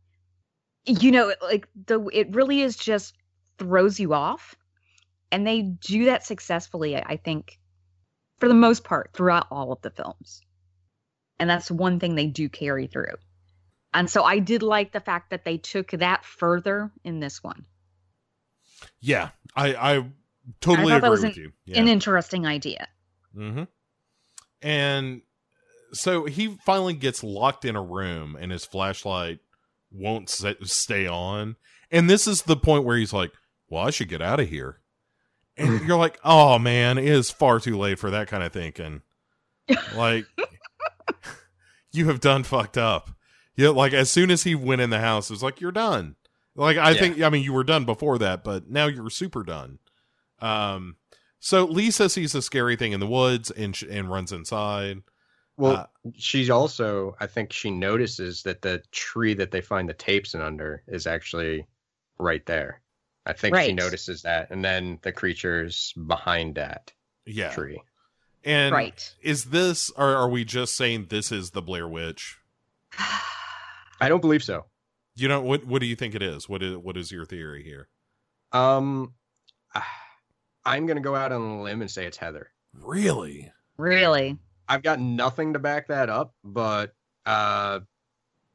[0.86, 3.14] you know like the it really is just
[3.58, 4.54] throws you off.
[5.32, 7.58] And they do that successfully I think
[8.38, 10.42] for the most part throughout all of the films.
[11.38, 13.14] And that's one thing they do carry through
[13.96, 17.64] and so i did like the fact that they took that further in this one
[19.00, 20.06] yeah, I I
[20.60, 21.52] totally I agree that was with an, you.
[21.64, 21.80] Yeah.
[21.80, 22.88] an interesting idea
[23.36, 23.64] Mm-hmm.
[24.62, 25.22] And
[25.92, 29.40] so he finally gets locked in a room, and his flashlight
[29.90, 31.56] won't sa- stay on.
[31.90, 33.32] And this is the point where he's like,
[33.68, 34.80] "Well, I should get out of here."
[35.56, 39.02] And you're like, "Oh man, it is far too late for that kind of thinking."
[39.94, 40.26] Like,
[41.92, 43.10] you have done fucked up.
[43.56, 46.16] Yeah, like as soon as he went in the house, it was like you're done.
[46.54, 47.00] Like I Yeah.
[47.00, 49.78] think, I mean, you were done before that, but now you're super done.
[50.40, 50.96] Um,
[51.40, 55.02] so Lisa sees a scary thing in the woods and sh- and runs inside.
[55.56, 55.86] Well, Uh,
[56.16, 60.42] she's also, I think she notices that the tree that they find the tapes in
[60.42, 61.66] under is actually
[62.18, 62.82] right there.
[63.24, 66.92] I think she notices that, and then the creature's behind that
[67.24, 67.50] Yeah.
[67.52, 67.82] tree.
[68.44, 69.14] And Right.
[69.22, 69.90] is this?
[69.96, 72.36] Or are we just saying this is the Blair Witch?
[74.00, 74.66] I don't believe so.
[75.14, 75.64] You know what?
[75.64, 76.48] What do you think it is?
[76.48, 77.88] What is what is your theory here?
[78.52, 79.14] Um,
[80.64, 82.50] I'm gonna go out on a limb and say it's Heather.
[82.74, 83.50] Really?
[83.78, 84.38] Really?
[84.68, 86.92] I've got nothing to back that up, but
[87.24, 87.80] uh,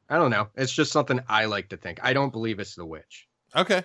[0.08, 0.48] I don't know.
[0.56, 2.00] It's just something I like to think.
[2.02, 3.28] I don't believe it's the witch.
[3.56, 3.82] Okay.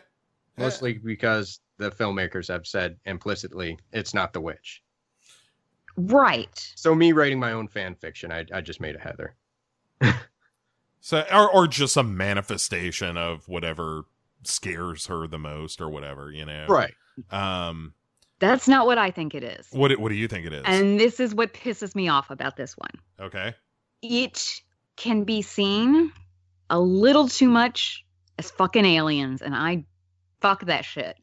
[0.57, 4.81] Mostly because the filmmakers have said implicitly it's not the witch.
[5.95, 6.71] Right.
[6.75, 9.35] So me writing my own fan fiction, I, I just made a Heather.
[11.07, 14.03] So, or or just a manifestation of whatever
[14.43, 16.65] scares her the most, or whatever you know.
[16.67, 16.93] Right.
[17.31, 17.93] Um.
[18.39, 19.67] That's not what I think it is.
[19.71, 20.63] What What do you think it is?
[20.65, 22.91] And this is what pisses me off about this one.
[23.21, 23.53] okay.
[24.01, 24.61] It
[24.97, 26.11] can be seen
[26.69, 28.03] a little too much
[28.37, 29.85] as fucking aliens, and I
[30.41, 31.15] fuck that shit.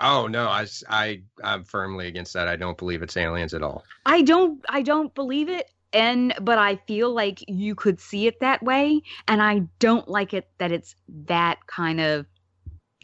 [0.00, 2.46] Oh no, I I I'm firmly against that.
[2.46, 3.82] I don't believe it's aliens at all.
[4.06, 8.40] I don't I don't believe it and but I feel like you could see it
[8.40, 10.94] that way and I don't like it that it's
[11.26, 12.26] that kind of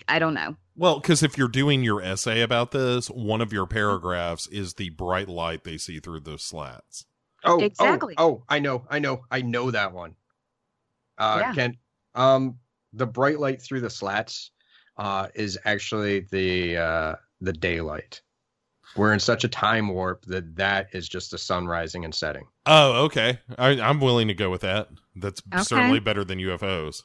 [0.07, 0.57] I don't know.
[0.77, 4.91] Well, because if you're doing your essay about this, one of your paragraphs is the
[4.91, 7.05] bright light they see through the slats.
[7.45, 8.15] Oh, Exactly.
[8.17, 10.15] Oh, oh, I know, I know, I know that one.
[11.19, 11.53] Uh, Yeah.
[11.53, 11.77] Ken,
[12.15, 12.59] um,
[12.93, 14.53] the bright light through the slats,
[14.97, 18.21] uh, is actually the uh the daylight.
[18.97, 22.47] We're in such a time warp that that is just the sun rising and setting.
[22.67, 23.39] Oh, okay.
[23.59, 24.89] I, I'm willing to go with that.
[25.17, 25.63] That's Okay.
[25.63, 27.03] certainly better than UFOs.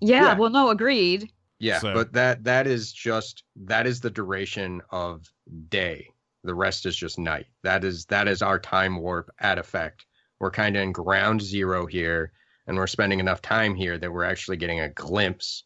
[0.00, 0.34] Yeah, Yeah.
[0.34, 1.30] well no, agreed.
[1.58, 5.26] Yeah, So- but that that is just that is the duration of
[5.68, 6.08] day.
[6.44, 7.46] The rest is just night.
[7.62, 10.04] That is that is our time warp at effect.
[10.40, 12.32] We're kind of in ground zero here,
[12.66, 15.62] and we're spending enough time here that we're actually getting a glimpse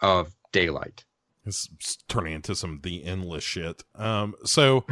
[0.00, 1.04] of daylight.
[1.48, 3.82] It's turning into some the endless shit.
[3.94, 4.84] Um, so,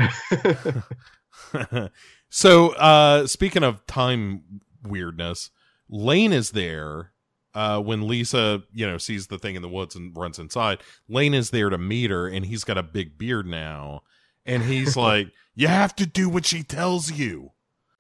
[2.31, 5.51] so uh, speaking of time weirdness,
[5.91, 7.13] Lane is there
[7.55, 10.79] uh, when Lisa, you know, sees the thing in the woods and runs inside.
[11.09, 14.01] Lane is there to meet her, and he's got a big beard now,
[14.47, 17.51] and he's like, "You have to do what she tells you."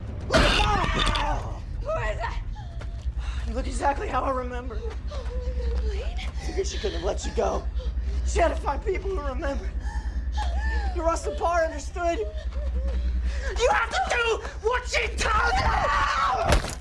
[0.00, 2.32] Who is that?
[3.46, 4.78] You look exactly how I remember.
[5.12, 7.62] I Figured she couldn't have let you go.
[8.26, 9.70] She had to find people who remembered.
[10.94, 12.18] The rest of Parr understood.
[12.18, 16.76] You have to do what she tells you!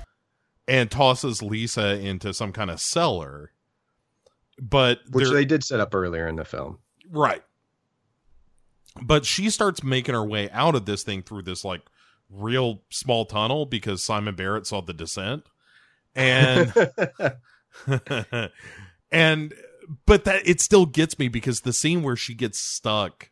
[0.68, 3.52] and tosses Lisa into some kind of cellar.
[4.60, 6.80] But Which they did set up earlier in the film.
[7.10, 7.44] Right.
[9.02, 11.82] But she starts making her way out of this thing through this like
[12.30, 15.44] real small tunnel because Simon Barrett saw the descent.
[16.16, 16.74] And
[19.12, 19.54] and
[20.06, 23.30] but that it still gets me because the scene where she gets stuck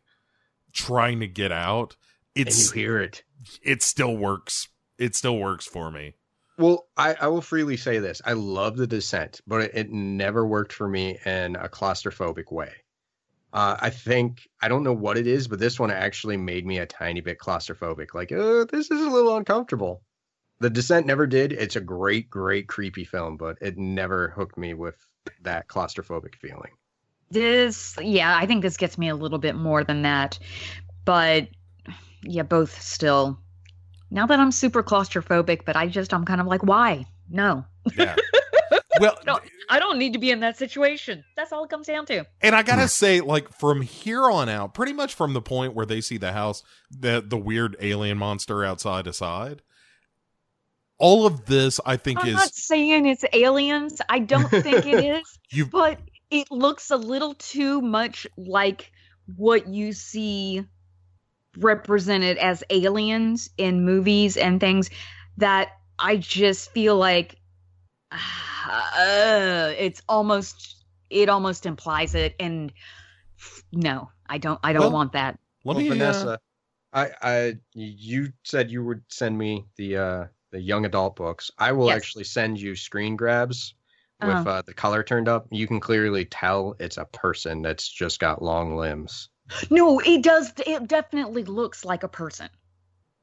[0.72, 1.96] trying to get out,
[2.34, 3.22] it's you hear it.
[3.62, 4.68] It still works.
[4.98, 6.14] It still works for me.
[6.56, 8.22] Well, I, I will freely say this.
[8.24, 12.72] I love the descent, but it, it never worked for me in a claustrophobic way.
[13.52, 16.78] Uh, I think I don't know what it is, but this one actually made me
[16.78, 18.14] a tiny bit claustrophobic.
[18.14, 20.02] Like, uh, this is a little uncomfortable.
[20.60, 21.52] The Descent never did.
[21.52, 24.96] It's a great, great creepy film, but it never hooked me with
[25.42, 26.72] that claustrophobic feeling.
[27.30, 30.38] This yeah, I think this gets me a little bit more than that.
[31.04, 31.48] But
[32.22, 33.38] yeah, both still.
[34.10, 37.06] Now that I'm super claustrophobic, but I just I'm kind of like, why?
[37.30, 37.64] No.
[37.96, 38.14] Yeah.
[39.00, 41.24] well, no, I don't need to be in that situation.
[41.36, 42.24] That's all it comes down to.
[42.40, 45.86] And I gotta say, like from here on out, pretty much from the point where
[45.86, 49.62] they see the house, the the weird alien monster outside aside,
[50.98, 54.00] all of this I think I'm is not saying it's aliens.
[54.08, 55.38] I don't think it is.
[55.50, 56.00] You- but
[56.30, 58.92] it looks a little too much like
[59.36, 60.64] what you see
[61.56, 64.90] represented as aliens in movies and things
[65.38, 67.36] that I just feel like
[68.12, 72.72] uh, it's almost it almost implies it and
[73.72, 75.38] no, I don't I don't Well, want that.
[75.64, 76.38] Let well, me, uh, Vanessa,
[76.92, 80.24] I, I, you said you would send me the uh,
[80.54, 81.50] the young adult books.
[81.58, 81.96] I will Yes.
[81.96, 83.74] actually send you screen grabs
[84.20, 84.50] with Uh-huh.
[84.50, 85.46] uh, the color turned up.
[85.50, 89.28] You can clearly tell it's a person that's just got long limbs.
[89.70, 92.48] No, it does it definitely looks like a person.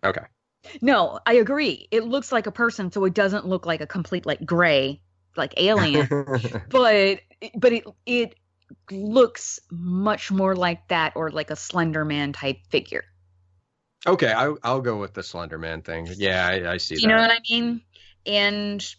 [0.04, 0.26] Okay.
[0.82, 1.88] No, I agree.
[1.92, 5.02] It looks like a person, so it doesn't look like a complete like gray,
[5.36, 6.08] like alien.
[6.70, 7.22] but
[7.56, 8.36] but it it
[8.92, 13.06] looks much more like that or like a Slender Man type figure.
[14.08, 16.08] Okay, I, I'll go with the Slender Man thing.
[16.16, 17.08] Yeah, I, I see you that.
[17.08, 17.82] know what I mean?
[18.26, 18.96] And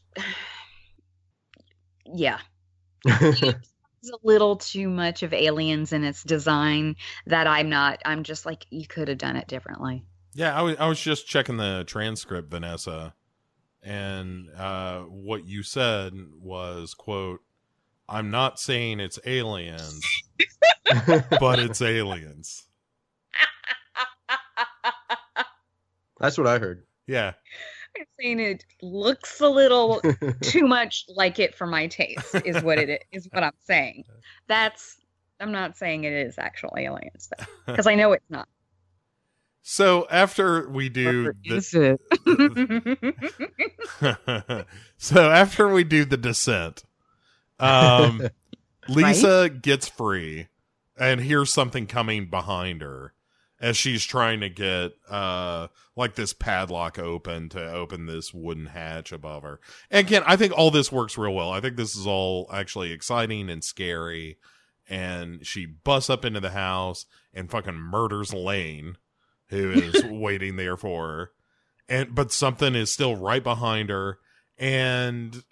[2.06, 2.38] yeah,
[3.04, 8.00] it's a little too much of aliens in its design that I'm not.
[8.04, 10.04] I'm just like you could have done it differently.
[10.34, 13.14] Yeah, I was I was just checking the transcript, Vanessa,
[13.82, 17.40] and uh, what you said was quote,
[18.08, 20.04] "I'm not saying it's aliens,
[21.40, 22.68] but it's aliens."
[26.22, 26.84] That's what I heard.
[27.06, 27.32] Yeah.
[27.98, 30.00] I'm saying it looks a little
[30.40, 32.34] too much like it for my taste.
[32.46, 33.24] Is what it is.
[33.24, 34.04] Is what I'm saying.
[34.46, 34.96] That's.
[35.40, 38.46] I'm not saying it is actual aliens though, because I know it's not.
[39.62, 41.70] So after we do the, Is
[44.96, 46.84] so after we do the descent,
[47.58, 48.28] um,
[48.88, 50.46] Lisa gets free
[50.96, 53.14] and hears something coming behind her
[53.62, 59.12] as she's trying to get uh like this padlock open to open this wooden hatch
[59.12, 59.60] above her.
[59.90, 61.50] And again, I think all this works real well.
[61.50, 64.38] I think this is all actually exciting and scary.
[64.88, 68.98] And she busts up into the house and fucking murders Lane,
[69.48, 71.30] who is waiting there for her.
[71.88, 74.18] And but something is still right behind her.
[74.58, 75.42] And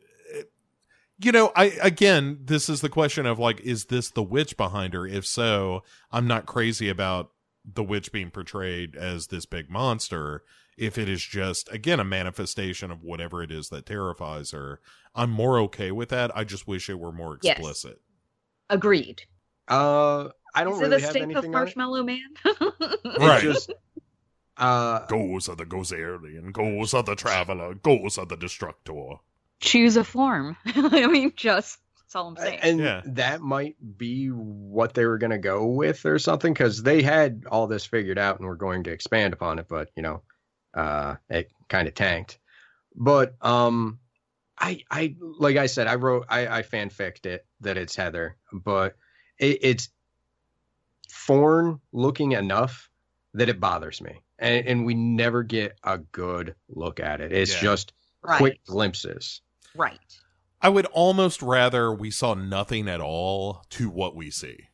[1.23, 4.95] you know, I again, this is the question of like, is this the witch behind
[4.95, 5.07] her?
[5.07, 7.31] If so, I'm not crazy about
[7.65, 10.43] the witch being portrayed as this big monster.
[10.77, 14.81] If it is just again a manifestation of whatever it is that terrifies her,
[15.15, 16.35] I'm more okay with that.
[16.37, 17.59] I just wish it were more Yes.
[17.59, 18.01] explicit.
[18.71, 19.23] Agreed.
[19.69, 21.61] Uh, I don't Is really it a have stink of anything on.
[21.61, 22.21] Marshmallow Man?
[23.19, 23.43] Right.
[23.43, 23.73] just
[24.57, 29.17] uh Gozer the Gozerian, Gozer the traveler, Gozer the destructor.
[29.61, 30.57] Choose a form.
[30.67, 31.79] I mean, just
[32.11, 32.59] that's all I'm saying.
[33.05, 37.03] and that might be what they were going to go with or something because they
[37.03, 40.21] had all this figured out and were going to expand upon it but you know
[40.75, 42.41] uh it kind of tanked
[42.97, 44.01] but um
[44.59, 48.97] i i like i said i wrote i i fanficked it that it's heather but
[49.39, 49.89] it, it's
[51.09, 52.91] foreign looking enough
[53.35, 57.53] that it bothers me and, and we never get a good look at it it's
[57.55, 57.61] Yeah.
[57.61, 58.39] just Right.
[58.39, 59.43] quick glimpses
[59.77, 59.99] right.
[60.63, 64.69] I would almost rather we saw nothing at all to what we see.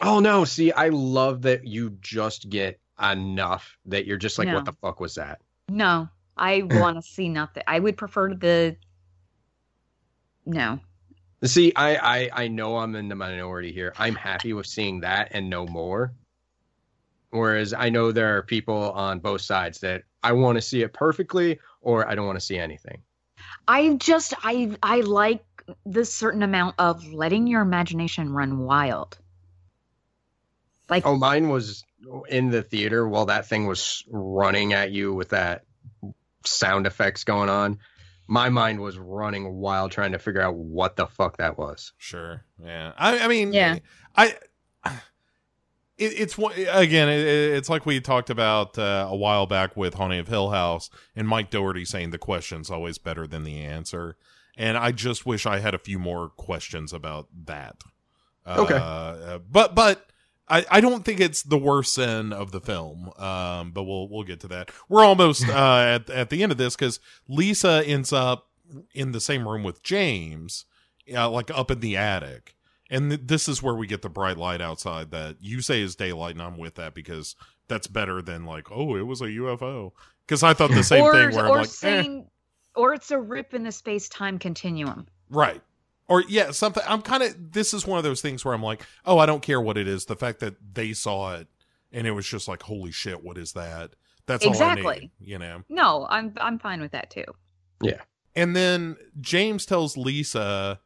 [0.00, 4.54] Oh no, see, I love that you just get enough that you're just like, No.
[4.54, 5.40] what the fuck was that?
[5.68, 7.62] No, I want to see nothing.
[7.66, 8.76] I would prefer the.
[10.44, 10.80] No.
[11.44, 13.92] See, I, I I know I'm in the minority here.
[13.98, 16.14] I'm happy with seeing that and no more.
[17.30, 20.94] Whereas I know there are people on both sides that I want to see it
[20.94, 23.02] perfectly or I don't want to see anything.
[23.68, 25.44] I just I I like
[25.84, 29.18] this certain amount of letting your imagination run wild.
[30.88, 31.84] Like Oh, mine was
[32.28, 35.64] in the theater while that thing was running at you with that
[36.44, 37.78] sound effects going on.
[38.28, 41.92] My mind was running wild trying to figure out what the fuck that was.
[41.98, 42.44] Sure.
[42.62, 42.92] Yeah.
[42.96, 43.78] I, I mean, Yeah.
[44.16, 44.34] I,
[45.98, 47.08] it, it's one again.
[47.08, 50.90] It, it's like we talked about uh, a while back with Haunting of Hill House
[51.14, 54.16] and Mike Doherty saying the question's always better than the answer.
[54.56, 57.82] And I just wish I had a few more questions about that.
[58.46, 58.78] Okay.
[58.80, 60.10] Uh, but but
[60.48, 63.10] I, I don't think it's the worst sin of the film.
[63.18, 64.70] Um, but we'll we'll get to that.
[64.88, 68.48] We're almost uh, at at the end of this because Lisa ends up
[68.94, 70.64] in the same room with James,
[71.14, 72.55] uh, like up in the attic.
[72.90, 75.96] And th- this is where we get the bright light outside that you say is
[75.96, 77.34] daylight, and I'm with that because
[77.68, 79.92] that's better than like, oh, it was a UFO.
[80.26, 82.30] Because I thought the same or, thing where or I'm like, eh, saying,
[82.74, 85.06] or it's a rip in the space time continuum.
[85.30, 85.62] right.
[86.08, 86.84] Or yeah, something.
[86.86, 87.52] I'm kind of.
[87.52, 89.88] This is one of those things where I'm like, oh, I don't care what it
[89.88, 90.04] is.
[90.04, 91.48] The fact that they saw it
[91.90, 93.96] and it was just like, holy shit, what is that?
[94.26, 95.00] That's all I Exactly.
[95.00, 95.10] need.
[95.18, 95.64] You know.
[95.68, 97.24] No, I'm I'm fine with that too.
[97.82, 98.02] Yeah.
[98.36, 100.78] And then James tells Lisa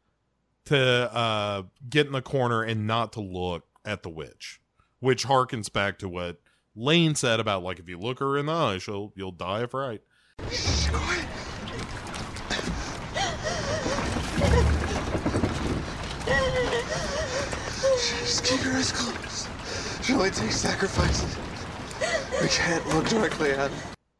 [0.66, 4.60] to uh, get in the corner and not to look at the witch,
[5.00, 6.40] which harkens back to what
[6.74, 9.72] Lane said about like if you look her in the eye, she'll you'll die of
[9.72, 10.02] fright.
[18.20, 19.48] Just keep your eyes closed.
[20.08, 21.36] It only takes sacrifices.
[22.40, 23.76] We can't look directly at it.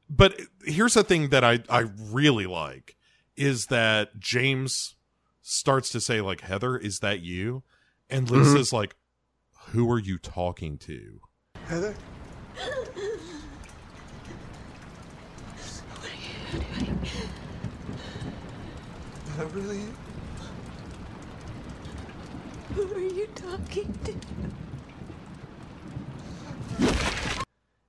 [0.09, 2.97] But here's the thing that I I really like
[3.37, 4.97] is that James
[5.41, 7.63] starts to say like Heather, is that you?
[8.09, 8.77] And Lisa's mm-hmm.
[8.77, 8.97] like,
[9.69, 11.21] who are you talking to?
[11.67, 11.95] Heather?
[12.57, 12.89] what
[16.09, 16.99] are you
[19.27, 19.85] Is that really?
[22.75, 24.15] Who are you talking to?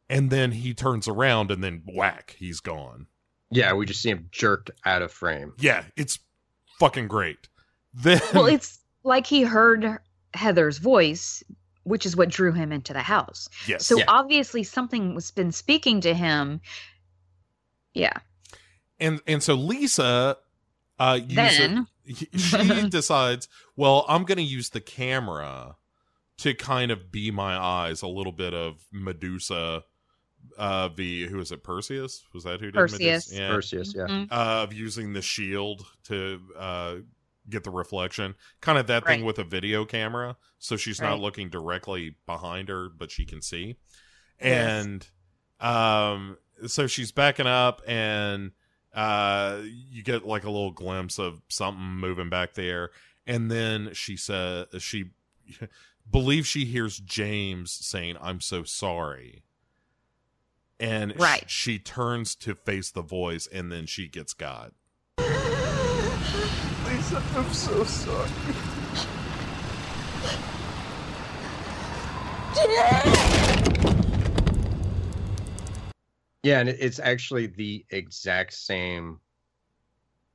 [0.09, 3.07] and then he turns around and then whack, he's gone.
[3.49, 5.53] Yeah, we just see him jerked out of frame.
[5.57, 6.19] Yeah, it's
[6.81, 7.47] fucking great.
[7.93, 9.99] Then Well, it's like he heard
[10.33, 11.43] Heather's voice,
[11.83, 13.47] which is what drew him into the house.
[13.67, 13.85] Yes.
[13.85, 14.05] So Yeah.
[14.07, 16.59] obviously something was been speaking to him.
[17.93, 18.13] Yeah.
[18.99, 20.37] and and so Lisa
[20.99, 21.87] uh uses, Then-
[22.35, 25.75] she decides, well, I'm going to use the camera
[26.39, 29.83] to kind of be my eyes a little bit of Medusa
[30.57, 33.31] uh the who is it Perseus was that who did Perseus.
[33.31, 33.53] Medusa?
[33.53, 34.05] Perseus, yeah.
[34.07, 34.27] Mhm.
[34.31, 36.95] uh, of using the shield to uh
[37.49, 41.49] get the reflection kind of that thing with a video camera so she's not looking
[41.49, 43.75] directly behind her but she can see
[44.39, 44.85] Yes.
[44.85, 45.07] and
[45.59, 46.37] um
[46.67, 48.51] so she's backing up and
[48.93, 52.91] uh you get like a little glimpse of something moving back there
[53.25, 55.05] and then she says she
[56.11, 59.43] believes she hears james saying i'm so sorry
[60.81, 61.49] and sh- Right.
[61.49, 64.73] she turns to face the voice and then she gets god
[66.85, 68.29] Lisa, I'm so sorry.
[76.43, 79.19] Yeah, and it's actually the exact same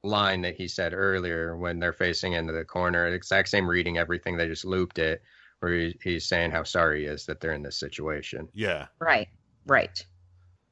[0.04, 3.08] line that he said earlier when they're facing into the corner.
[3.08, 4.36] Exact same reading, everything.
[4.36, 5.20] They just looped it,
[5.58, 8.48] where he, he's saying how sorry he is that they're in this situation.
[8.54, 9.28] yeah Right.
[9.66, 10.06] Right.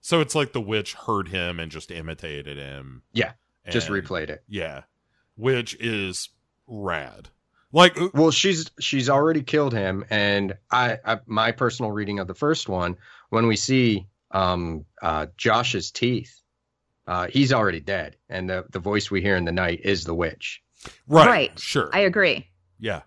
[0.06, 3.32] So it's like the witch heard him and just imitated him Yeah,
[3.70, 4.44] just And- replayed it.
[4.48, 4.82] yeah
[5.36, 6.28] which is
[6.66, 7.28] rad
[7.72, 12.26] like uh, well she's she's already killed him and I, I my personal reading of
[12.28, 12.96] the first one
[13.30, 16.40] when we see um uh josh's teeth
[17.06, 20.14] uh he's already dead and the the voice we hear in the night is the
[20.14, 20.62] witch
[21.08, 21.58] right, Right.
[21.58, 22.46] sure I agree.
[22.78, 23.02] Yeah.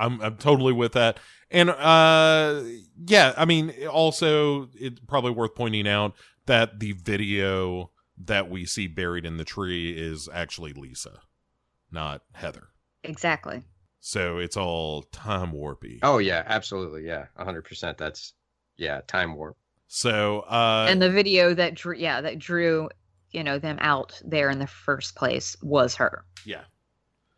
[0.00, 1.18] I'm I'm totally with that.
[1.50, 2.62] And uh
[3.06, 6.14] yeah, I mean also it's probably worth pointing out
[6.48, 7.90] that the video
[8.24, 11.20] that we see buried in the tree is actually Lisa,
[11.92, 12.68] not Heather.
[13.04, 13.62] Exactly.
[14.00, 15.98] So it's all time warpy.
[16.02, 18.34] oh yeah absolutely yeah 100% that's
[18.76, 19.56] yeah time warp
[19.88, 22.88] So uh and the video that drew yeah, that drew,
[23.30, 26.24] you know, them out there in the first place was her.
[26.44, 26.62] yeah.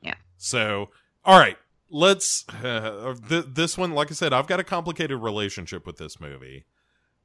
[0.02, 0.14] Yeah.
[0.38, 0.88] So
[1.24, 1.58] all right,
[1.90, 6.20] let's uh, th- this one like I said, I've got a complicated relationship with this
[6.20, 6.64] movie.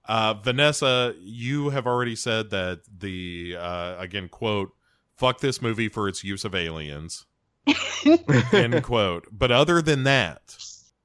[0.07, 4.71] Uh, Vanessa, you have already said that the uh, again quote
[5.15, 7.25] "fuck this movie for its use of aliens."
[8.53, 9.27] end quote.
[9.31, 10.57] But other than that,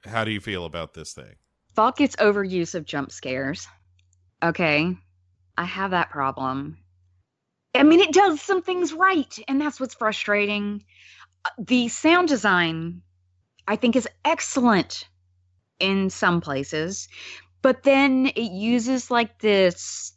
[0.05, 1.35] how do you feel about this thing?
[1.75, 3.67] Fuck its overuse of jump scares.
[4.43, 4.95] Okay.
[5.57, 6.77] I have that problem.
[7.73, 10.83] I mean, it does some things right, and that's what's frustrating.
[11.45, 13.01] Uh, The sound design,
[13.67, 15.07] I think, is excellent
[15.79, 17.07] in some places,
[17.61, 20.13] but then it uses like this,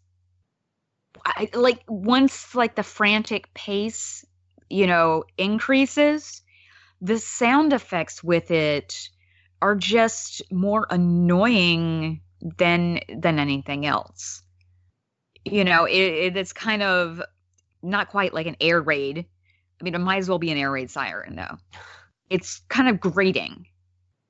[1.25, 4.25] I, like once like the frantic pace,
[4.69, 6.43] you know, increases,
[7.01, 9.09] the sound effects with it
[9.61, 12.21] are just more annoying
[12.59, 14.43] than than anything else.
[15.45, 17.23] You know, it, it, it's kind of
[17.83, 19.27] not quite like an air raid.
[19.81, 21.59] I mean, it might as well be an air raid siren, though.
[22.31, 23.67] It's kind of grating,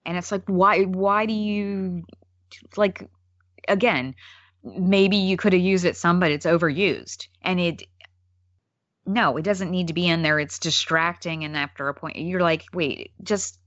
[0.04, 0.82] and it's like, why?
[0.82, 2.02] Why do you
[2.76, 3.08] like?
[3.66, 4.14] Again,
[4.62, 7.82] maybe you could have used it some, but it's overused, and it.
[9.06, 10.38] No, it doesn't need to be in there.
[10.38, 13.58] It's distracting, and after a point, you're like, wait, just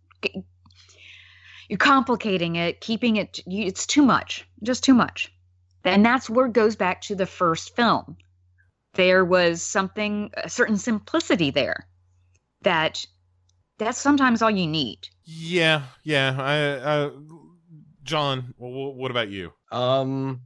[1.69, 3.39] you're complicating it, keeping it.
[3.45, 5.33] It's too much, just too much.
[5.83, 8.17] And that's where it goes back to the first film.
[8.93, 11.87] There was something, a certain simplicity there
[12.63, 13.05] that
[13.77, 15.07] that's sometimes all you need.
[15.23, 16.35] Yeah, yeah.
[16.37, 17.11] I, I
[18.07, 19.53] John, wh- what about you?
[19.71, 20.41] Um,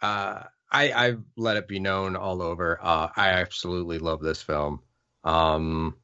[0.00, 2.78] uh, I I've let it be known all over.
[2.80, 4.80] Uh, I absolutely love this film.
[5.24, 5.96] Um,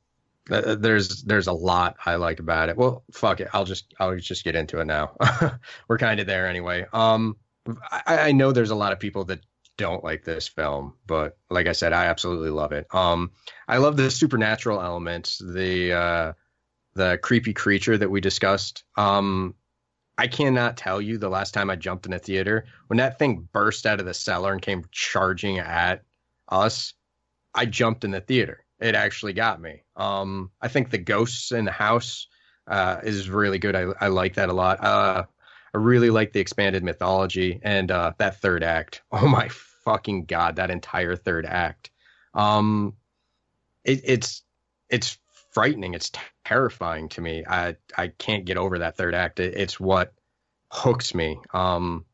[0.49, 2.77] there's there's a lot I like about it.
[2.77, 3.49] Well, fuck it.
[3.53, 5.17] I'll just I'll just get into it now.
[5.89, 6.87] We're kind of there anyway.
[6.93, 7.37] Um,
[7.91, 9.41] I, I know there's a lot of people that
[9.77, 12.87] don't like this film, but like I said, I absolutely love it.
[12.95, 13.33] Um,
[13.69, 16.33] I love the supernatural elements, the uh,
[16.95, 18.85] the creepy creature that we discussed.
[18.97, 19.55] Um,
[20.19, 23.49] I cannot tell you the last time I jumped in a theater when that thing
[23.53, 26.03] burst out of the cellar and came charging at
[26.49, 26.95] us.
[27.55, 28.65] I jumped in the theater.
[28.81, 29.83] It actually got me.
[29.97, 32.29] Um, I think the ghosts in the house
[32.67, 33.77] uh, is really good.
[33.77, 34.83] I, I like that a lot.
[34.83, 35.25] Uh,
[35.75, 39.03] I really like the expanded mythology and uh, that third act.
[39.13, 39.49] Oh my
[39.85, 41.91] fucking god, that entire third act.
[42.35, 42.95] Um,
[43.85, 44.43] it, it's
[44.91, 45.19] it's
[45.57, 45.95] frightening.
[45.95, 46.13] It's
[46.45, 47.43] terrifying to me.
[47.49, 49.41] I I can't get over that third act.
[49.41, 50.13] It, it's what
[50.71, 51.41] hooks me.
[51.55, 52.05] Um,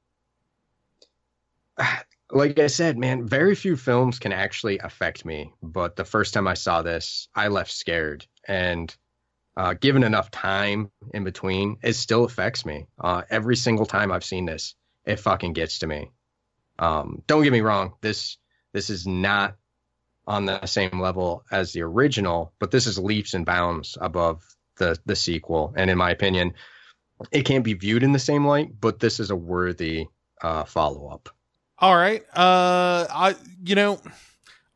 [2.30, 5.52] like I said, man, very few films can actually affect me.
[5.60, 8.24] But the first time I saw this, I left scared.
[8.46, 8.94] And
[9.56, 12.86] uh, given enough time in between, it still affects me.
[12.96, 16.12] Uh, every single time I've seen this, it fucking gets to me.
[16.78, 17.94] Um, don't get me wrong.
[18.02, 18.38] This
[18.72, 19.56] this is not
[20.32, 24.42] on the same level as the original, but this is leaps and bounds above
[24.76, 25.74] the the sequel.
[25.76, 26.54] And in my opinion,
[27.30, 28.80] it can't be viewed in the same light.
[28.80, 30.06] But this is a worthy
[30.40, 31.28] uh, follow up.
[31.78, 32.22] All right.
[32.34, 34.00] Uh, I you know,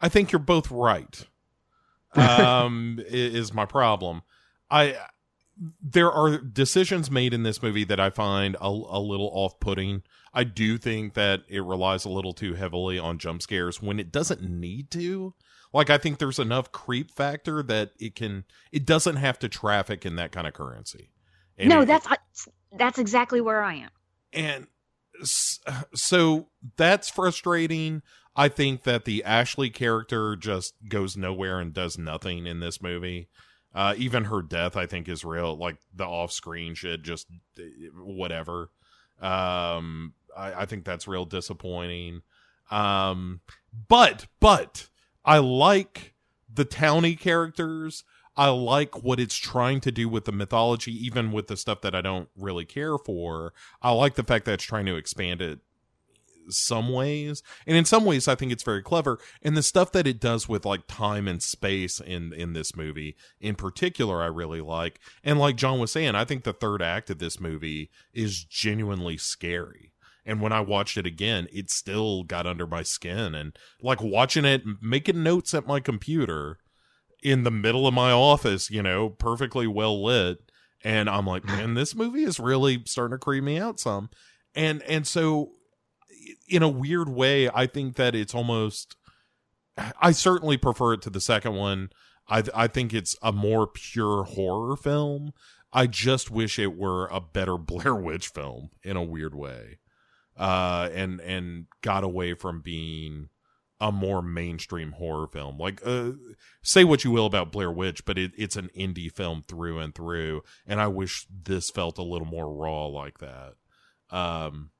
[0.01, 1.27] I think you're both right.
[2.17, 4.23] Um, is my problem.
[4.71, 4.97] I
[5.83, 10.03] there are decisions made in this movie that I find a, a little off putting.
[10.33, 14.13] I do think that it relies a little too heavily on jump scares when it
[14.13, 15.35] doesn't need to.
[15.77, 20.05] Like I think there's enough creep factor that it can it doesn't have to traffic
[20.07, 21.11] in that kind of currency.
[21.59, 22.09] And no, it- that's
[22.73, 23.91] that's exactly where I am.
[24.33, 24.67] and
[25.95, 28.03] so that's frustrating.
[28.35, 33.29] I think that the Ashley character just goes nowhere and does nothing in this movie.
[33.75, 35.57] Uh, even her death, I think, is real.
[35.57, 37.27] Like the off-screen shit, just
[37.95, 38.71] whatever.
[39.21, 42.21] Um, I, I think that's real disappointing.
[42.71, 43.41] Um,
[43.89, 44.89] but but
[45.27, 46.15] I like
[46.53, 48.05] the towny characters.
[48.37, 51.95] I like what it's trying to do with the mythology, even with the stuff that
[51.95, 53.53] I don't really care for.
[53.83, 55.59] I like the fact that it's trying to expand it
[56.49, 60.07] some ways and in some ways i think it's very clever and the stuff that
[60.07, 64.61] it does with like time and space in in this movie in particular i really
[64.61, 68.45] like and like john was saying i think the third act of this movie is
[68.45, 69.93] genuinely scary
[70.27, 74.45] and when i watched it again it still got under my skin and like watching
[74.45, 76.59] it making notes at my computer
[77.23, 80.39] in the middle of my office you know perfectly well lit
[80.85, 84.11] and i'm like man this movie is really starting to creep me out some
[84.55, 85.53] and and so
[86.49, 88.97] in a weird way, I think that it's almost.
[90.01, 91.91] I certainly prefer it to the second one.
[92.29, 95.33] I I think it's a more pure horror film.
[95.73, 99.79] I just wish it were a better Blair Witch film in a weird way,
[100.37, 103.29] uh, and and got away from being
[103.81, 105.59] a more mainstream horror film.
[105.59, 106.13] Like, uh,
[106.63, 109.95] say what you will about Blair Witch, but it, it's an indie film through and
[109.95, 113.55] through, and I wish this felt a little more raw like that.
[114.11, 114.71] Um,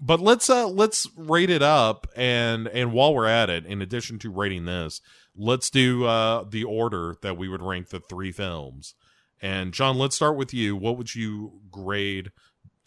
[0.00, 4.18] but let's uh let's rate it up and and while we're at it in addition
[4.18, 5.00] to rating this
[5.36, 8.94] let's do uh the order that we would rank the three films
[9.42, 12.30] and john let's start with you what would you grade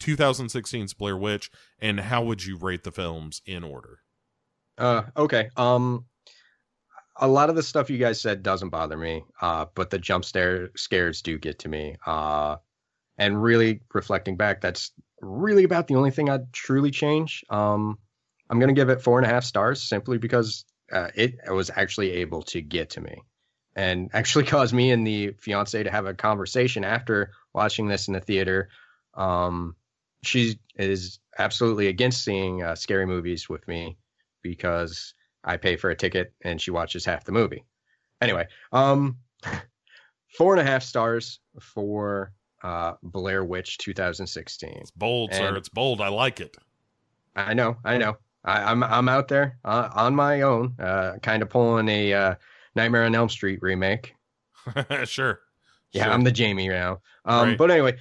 [0.04, 4.00] 2016's blair witch and how would you rate the films in order
[4.76, 5.50] Uh, okay.
[5.56, 6.04] Um,
[7.16, 9.24] a lot of the stuff you guys said doesn't bother me.
[9.40, 11.96] Uh, but the jump scare scares do get to me.
[12.04, 12.56] Uh,
[13.18, 17.44] and really reflecting back, that's really about the only thing I'd truly change.
[17.48, 17.98] Um,
[18.50, 22.10] I'm gonna give it four and a half stars simply because uh, it was actually
[22.10, 23.22] able to get to me,
[23.76, 28.14] and actually caused me and the fiance to have a conversation after watching this in
[28.14, 28.68] the theater.
[29.14, 29.76] Um,
[30.26, 33.96] she is absolutely against seeing uh, scary movies with me
[34.42, 37.64] because I pay for a ticket and she watches half the movie.
[38.20, 39.18] Anyway, um,
[40.38, 44.70] four and a half stars for uh, Blair Witch 2016.
[44.80, 45.56] It's bold, sir.
[45.56, 46.00] It's bold.
[46.00, 46.56] I like it.
[47.36, 47.76] I know.
[47.84, 48.16] I know.
[48.44, 52.34] I, I'm I'm out there uh, on my own, uh, kind of pulling a uh,
[52.74, 54.14] Nightmare on Elm Street remake.
[55.04, 55.40] sure.
[55.92, 56.12] Yeah, Sure.
[56.12, 57.00] I'm the Jamie now.
[57.24, 57.58] Um, Right.
[57.58, 57.96] But anyway,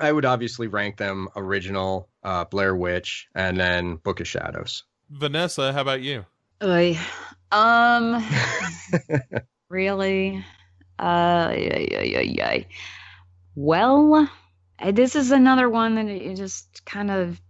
[0.00, 4.84] I would obviously rank them original uh, Blair Witch and then Book of Shadows.
[5.10, 6.24] vanessa how about you
[6.62, 6.98] Oy.
[7.52, 8.22] Um,
[9.70, 10.44] really?
[10.98, 12.64] Uh, yeah, yeah, yeah, yeah.
[13.54, 14.30] Well,
[14.78, 17.40] uh, this is another one that it just kind of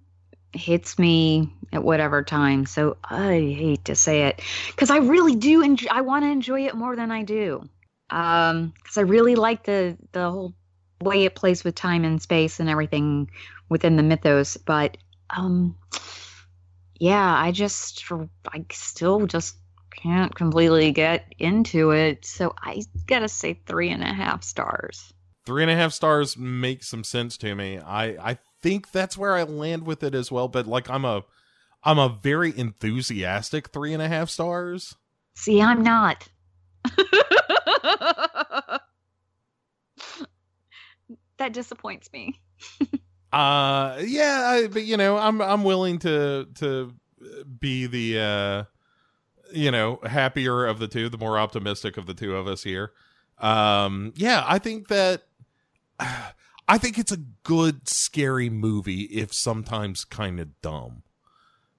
[0.52, 2.66] hits me at whatever time.
[2.66, 5.62] So I hate to say it because I really do.
[5.62, 7.68] Enjoy, I want to enjoy it more than I do.
[8.10, 10.54] Um, because I really like the the whole
[11.00, 13.30] way it plays with time and space and everything
[13.68, 14.56] within the mythos.
[14.56, 14.96] But
[15.30, 15.76] um,
[16.98, 18.04] yeah, I just
[18.52, 19.56] I still just
[19.90, 22.24] can't completely get into it.
[22.24, 25.12] So I gotta say three and a half stars.
[25.46, 29.34] three and a half stars make some sense to me i i think that's where
[29.34, 31.24] i land with it as well but like i'm a
[31.82, 34.94] i'm a very enthusiastic three and a half stars
[35.34, 36.28] See, I'm not.
[41.40, 42.40] that disappoints me.
[43.32, 46.92] Uh, yeah, I, but you know, I'm I'm willing to to
[47.60, 48.64] be the uh,
[49.52, 52.90] you know, happier of the two, the more optimistic of the two of us here.
[53.38, 55.22] Um, yeah, I think that
[56.00, 61.04] I think it's a good scary movie if sometimes kind of dumb.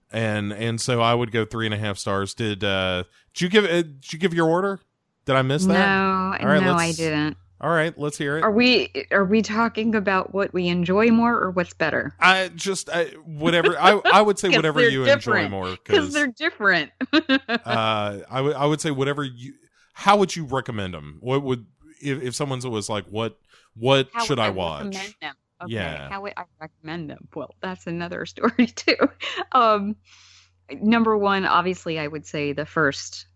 [0.09, 2.33] and and so I would go three and a half stars.
[2.33, 4.79] Did uh did you give uh, did you give your order?
[5.25, 5.73] Did I miss that?
[5.73, 7.35] No, All right, no, I didn't.
[7.61, 8.43] All right, let's hear it.
[8.43, 12.15] Are we are we talking about what we enjoy more or what's better?
[12.19, 16.91] I just I, whatever I I would say whatever you enjoy more because they're different.
[17.13, 19.53] uh, I would I would say whatever you.
[19.93, 21.17] How would you recommend them?
[21.19, 21.67] What would
[22.01, 23.37] if if someone was like, what
[23.75, 24.85] what How should would I watch?
[24.85, 25.35] recommend them?
[25.63, 26.09] Okay, Yeah.
[26.09, 27.27] how would I recommend them?
[27.35, 28.97] Well, that's another story too.
[29.51, 29.95] Um,
[30.71, 33.27] number one, obviously, I would say the first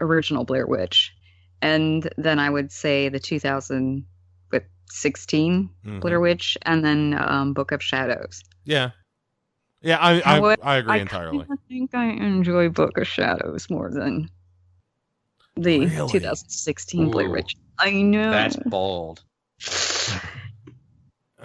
[0.00, 1.14] original Blair Witch,
[1.62, 6.00] and then I would say the 2016 Mhm.
[6.00, 8.42] Blair Witch, and then um, Book of Shadows.
[8.64, 8.90] Yeah,
[9.82, 11.44] yeah, I I, However, I agree I entirely.
[11.44, 14.28] kinda think I enjoy Book of Shadows more than
[15.56, 17.56] the 2016 Blair Witch.
[17.78, 19.22] I know That's bold.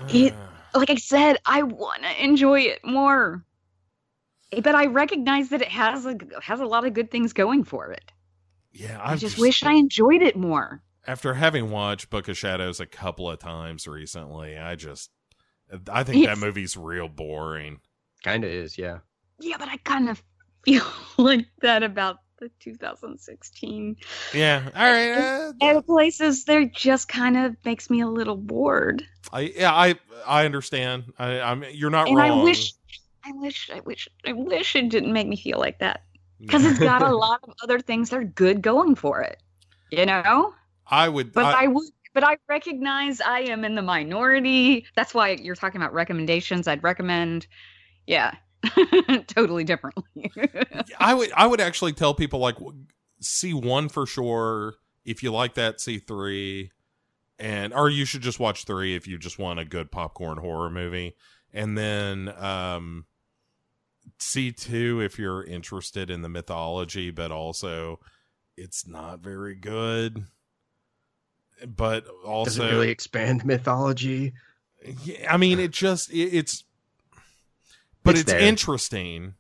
[0.10, 0.34] it
[0.76, 3.44] like I said, I want to enjoy it more.
[4.64, 7.92] But I recognize that it has a has a lot of good things going for
[7.92, 8.12] it.
[8.72, 10.82] Yeah, I I've just just- wish I enjoyed it more.
[11.08, 15.10] After having watched Book of Shadows a couple of times recently, I just
[15.92, 17.80] I think that movie's real boring.
[18.24, 19.00] Kind of is, yeah.
[19.40, 20.22] Yeah, but I kind of
[20.66, 20.84] feel
[21.18, 23.96] like that about the 2016.
[24.34, 25.12] Yeah, all right.
[25.12, 29.04] uh, Other places, there just kind of makes me a little bored.
[29.34, 29.96] I yeah, I
[30.28, 31.12] I understand.
[31.18, 32.42] I I'm you're not and wrong.
[32.42, 32.74] I wish,
[33.26, 36.04] I wish, I wish, I wish it didn't make me feel like that
[36.40, 39.42] because it's got a lot of other things that are good going for it.
[39.92, 40.54] You know.
[40.88, 44.86] I would But I, would, but I recognize I am in the minority.
[44.96, 46.68] That's why you're talking about recommendations.
[46.68, 47.48] I'd recommend,
[48.08, 48.34] yeah,
[49.28, 50.32] totally differently.
[51.00, 52.56] I would I would actually tell people like
[53.22, 54.76] see one for sure.
[55.06, 56.72] If you like that, see three,
[57.38, 60.70] and or you should just watch three if you just want a good popcorn horror
[60.70, 61.16] movie,
[61.54, 63.06] and then um,
[64.18, 68.00] see two if you're interested in the mythology, but also
[68.58, 70.26] it's not very good.
[71.68, 74.34] But also, Does it really expand mythology?
[75.04, 76.64] yeah, I mean, it just it, it's,
[78.04, 79.34] but It's it's, interesting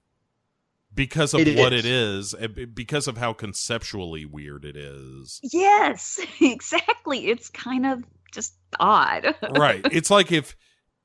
[0.94, 1.86] because of It what is.
[1.86, 5.40] it is, uh, because of how conceptually weird it is.
[5.44, 7.28] yes, exactly.
[7.28, 9.34] It's kind of just odd.
[9.58, 9.82] right?
[9.92, 10.58] It's like if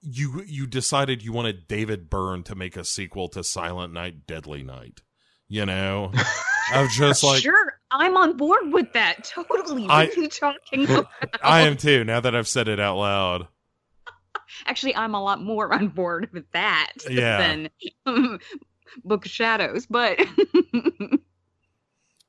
[0.05, 4.63] you you decided you wanted David Byrne to make a sequel to Silent Night, Deadly
[4.63, 5.01] Night.
[5.49, 6.11] You know,
[6.75, 9.25] of just like sure, I'm on board with that.
[9.25, 9.83] Totally.
[9.83, 11.07] What I- are you talking about?
[11.43, 12.05] I am too.
[12.05, 13.49] Now that I've said it out loud.
[14.67, 17.39] Actually, I'm a lot more on board with that Yeah.
[18.07, 18.39] than
[19.05, 19.87] Book of Shadows.
[19.87, 20.21] But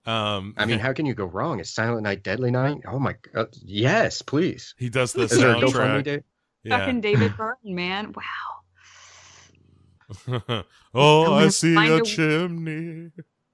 [0.05, 1.59] Um, I mean, how can you go wrong?
[1.59, 2.81] Is Silent Night Deadly Night?
[2.87, 3.47] Oh my god.
[3.63, 4.75] Yes, please.
[4.77, 6.23] He does the Is there a soundtrack.
[6.65, 6.77] GoFundMe day?
[6.79, 8.23] fucking David Byrne, man, wow.
[10.93, 13.11] oh, I'm I gonna see a a- chimney.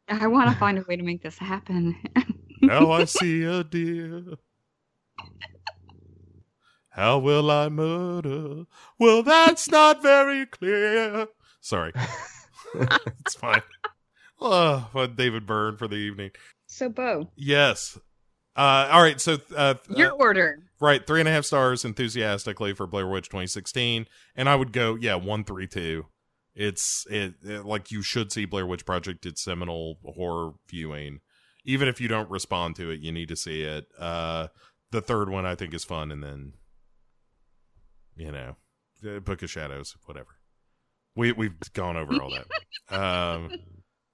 [0.09, 1.95] I want to find a way to make this happen.
[2.64, 4.23] Now I see a deer.
[6.90, 8.65] How will I murder?
[8.99, 11.25] Well, that's not very clear.
[11.59, 11.91] Sorry.
[12.75, 13.64] it's fine.
[14.40, 16.31] Oh, fun David Byrne for the evening.
[16.67, 17.98] So, Bo, Yes.
[18.55, 19.19] Uh, all right.
[19.19, 20.59] So, uh, your uh, order.
[20.80, 21.05] right.
[21.05, 24.07] Three and a half stars enthusiastically for Blair Witch 2016.
[24.35, 26.07] And I would go, yeah, one, three, two.
[26.53, 29.25] It's it, it like you should see Blair Witch Project.
[29.25, 31.21] It's seminal horror viewing.
[31.63, 33.85] Even if you don't respond to it, you need to see it.
[33.97, 34.47] Uh,
[34.91, 36.53] the third one I think is fun, and then
[38.17, 38.55] you know,
[39.21, 40.30] Book of Shadows, whatever.
[41.15, 42.99] We we've gone over all that.
[42.99, 43.51] um,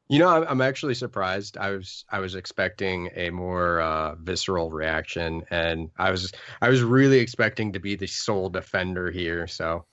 [0.09, 1.57] You know, I'm, I'm actually surprised.
[1.57, 6.81] I was I was expecting a more uh, visceral reaction, and I was I was
[6.81, 9.47] really expecting to be the sole defender here.
[9.47, 9.85] So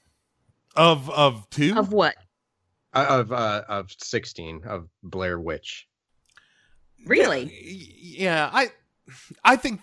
[0.76, 2.14] of of two of what
[2.92, 5.88] uh, of uh, of sixteen of Blair Witch.
[7.06, 7.52] Really?
[8.00, 8.70] yeah, I
[9.42, 9.80] I think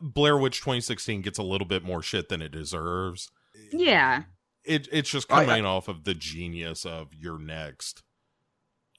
[0.00, 3.30] Blair Witch 2016 gets a little bit more shit than it deserves.
[3.72, 4.24] Yeah.
[4.64, 8.02] It it's just I- I- coming off of the genius of You're Next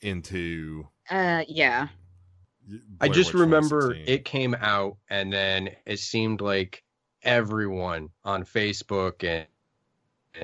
[0.04, 1.88] into Uh, yeah.
[3.02, 4.14] I just Witch remember 2016.
[4.14, 6.84] it came out, and then it seemed like
[7.24, 9.48] everyone on Facebook and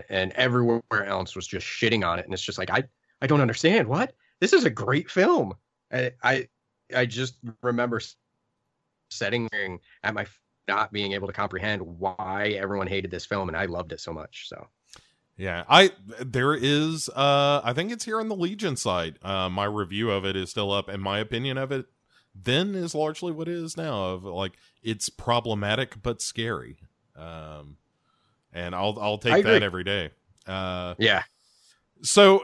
[0.10, 2.84] and everywhere else was just shitting on it, and it's just like I
[3.22, 5.54] I don't understand what this is a great film.
[5.92, 6.48] I I,
[6.96, 8.16] I just remember s-
[9.10, 9.50] sitting
[10.04, 10.26] at my
[10.68, 14.14] not being able to comprehend why everyone hated this film, and I loved it so
[14.14, 14.48] much.
[14.48, 14.68] So
[15.40, 19.16] Yeah, I there is uh I think it's here on the Legion site.
[19.24, 21.86] Uh my review of it is still up and my opinion of it
[22.36, 24.54] then is largely what it is now of like
[24.84, 26.78] it's problematic but scary.
[27.16, 27.78] Um
[28.54, 30.12] and I'll I'll take that every day.
[30.46, 31.24] Uh yeah,
[32.02, 32.44] so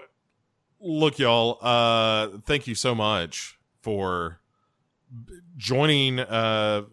[0.80, 1.58] look, y'all.
[1.62, 4.40] Uh, thank you so much for
[5.58, 6.20] joining.
[6.20, 6.84] Uh,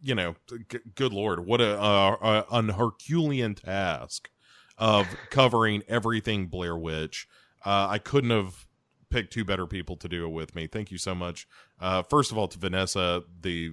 [0.00, 0.36] you know,
[0.68, 4.30] g- good lord, what a, a, a an Herculean task
[4.78, 7.26] of covering everything Blair Witch.
[7.64, 8.66] Uh, I couldn't have
[9.10, 10.66] picked two better people to do it with me.
[10.66, 11.46] Thank you so much.
[11.80, 13.72] Uh, first of all, to Vanessa, the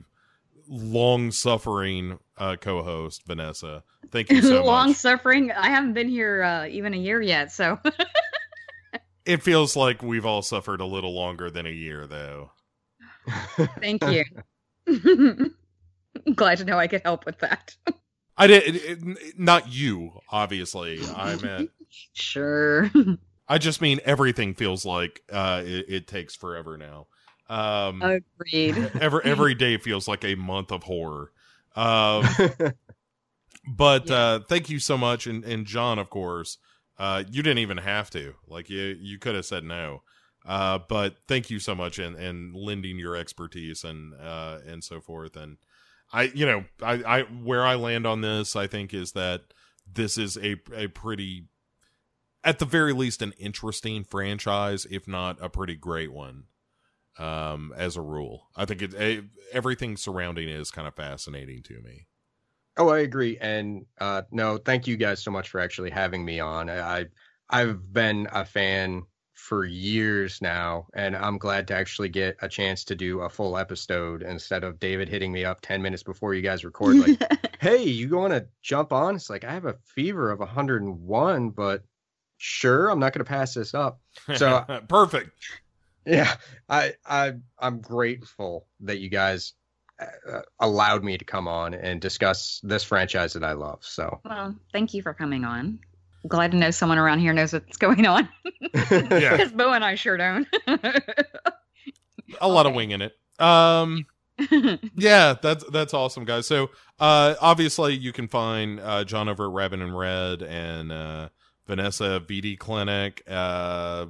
[0.68, 3.84] long suffering uh, co-host, Vanessa.
[4.12, 4.66] Thank you so much.
[4.66, 5.52] long suffering.
[5.52, 7.80] I haven't been here uh, even a year yet, so
[9.26, 12.52] It feels like we've all suffered a little longer than a year, though.
[13.80, 14.26] thank you.
[16.36, 17.76] Glad to know I could help with that.
[18.38, 21.10] I did it, it- not you, obviously.
[21.14, 21.70] I meant
[22.14, 22.90] Sure.
[23.48, 27.08] I just mean everything feels like uh, it, it takes forever now.
[27.50, 28.92] Um, Agreed.
[29.00, 31.32] every every day feels like a month of horror.
[31.76, 32.26] Um,
[33.68, 36.58] but uh, thank you so much, and, and John, of course,
[36.98, 38.34] uh, you didn't even have to.
[38.48, 40.04] Like you, you could have said no.
[40.46, 45.00] Uh, but thank you so much, and and lending your expertise and uh, and so
[45.00, 45.36] forth.
[45.38, 45.58] And
[46.14, 49.42] I, you know, I, I where I land on this, I think is that
[49.92, 51.46] this is a a pretty,
[52.44, 56.46] at the very least, an interesting franchise, if not a pretty great one
[57.20, 61.62] um as a rule i think it, eh, everything surrounding it is kind of fascinating
[61.62, 62.08] to me
[62.78, 63.38] Oh, I agree.
[63.40, 66.70] And uh, no, thank you guys so much for actually having me on.
[66.70, 67.06] I
[67.50, 69.04] I've been a fan
[69.44, 73.58] for years now, and I'm glad to actually get a chance to do a full
[73.58, 76.98] episode instead of David hitting me up 10 minutes before you guys record.
[77.00, 77.22] Like,
[77.60, 79.16] hey, you want to jump on?
[79.16, 81.84] It's like, I have a fever of 101, but
[82.38, 84.00] sure, I'm not going to pass this up.
[84.38, 85.32] So perfect.
[86.06, 86.34] Yeah,
[86.70, 89.54] I I I'm grateful that you guys
[90.00, 93.80] uh, allowed me to come on and discuss this franchise that I love.
[93.82, 95.80] So Well, thank you for coming on.
[96.28, 98.28] Glad to know someone around here knows what's going on.
[98.74, 99.32] Yeah.
[99.32, 100.48] Because Bo and I sure don't.
[102.42, 104.06] a lot of winging it um
[104.96, 106.70] yeah that's that's awesome guys so
[107.00, 111.30] uh obviously you can find uh john over at rabbit and red and uh
[111.68, 114.06] vanessa vd clinic uh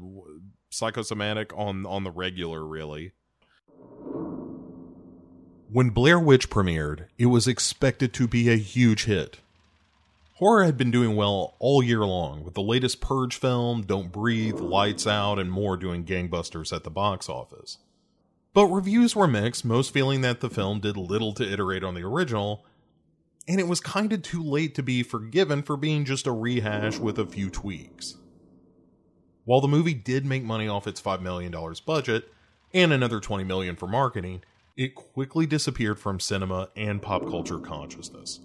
[0.69, 3.11] psychosomatic on on the regular really
[5.71, 9.39] when blair witch premiered it was expected to be a huge hit
[10.43, 14.59] Horror had been doing well all year long, with the latest Purge film, Don't Breathe,
[14.59, 17.77] Lights Out, and more doing gangbusters at the box office.
[18.53, 22.03] But reviews were mixed, most feeling that the film did little to iterate on the
[22.03, 22.65] original,
[23.47, 27.17] and it was kinda too late to be forgiven for being just a rehash with
[27.17, 28.17] a few tweaks.
[29.45, 31.55] While the movie did make money off its $5 million
[31.85, 32.29] budget,
[32.73, 34.43] and another 20 million for marketing,
[34.75, 38.41] it quickly disappeared from cinema and pop culture consciousness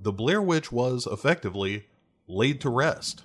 [0.00, 1.86] the Blair Witch was effectively
[2.26, 3.24] laid to rest,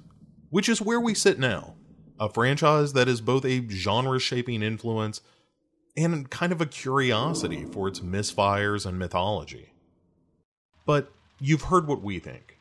[0.50, 1.76] which is where we sit now.
[2.20, 5.22] A franchise that is both a genre shaping influence
[5.96, 9.74] and kind of a curiosity for its misfires and mythology.
[10.86, 12.58] But you've heard what we think.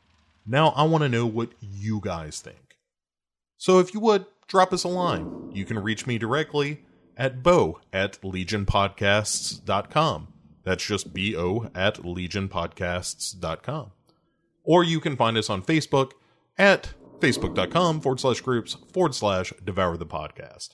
[0.46, 2.76] Now I want to know what you guys think.
[3.56, 5.50] So if you would, drop us a line.
[5.52, 6.82] You can reach me directly
[7.16, 10.28] at bo at legionpodcasts.com.
[10.64, 13.92] That's just bo at legionpodcasts.com
[14.64, 16.12] or you can find us on Facebook
[16.58, 20.70] at facebook.com forward slash groups forward slash devour the podcast.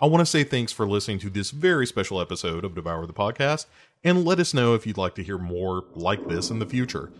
[0.00, 3.12] I want to say thanks for listening to this very special episode of Devour the
[3.12, 3.66] Podcast,
[4.02, 7.12] and let us know if you'd like to hear more like this in the future.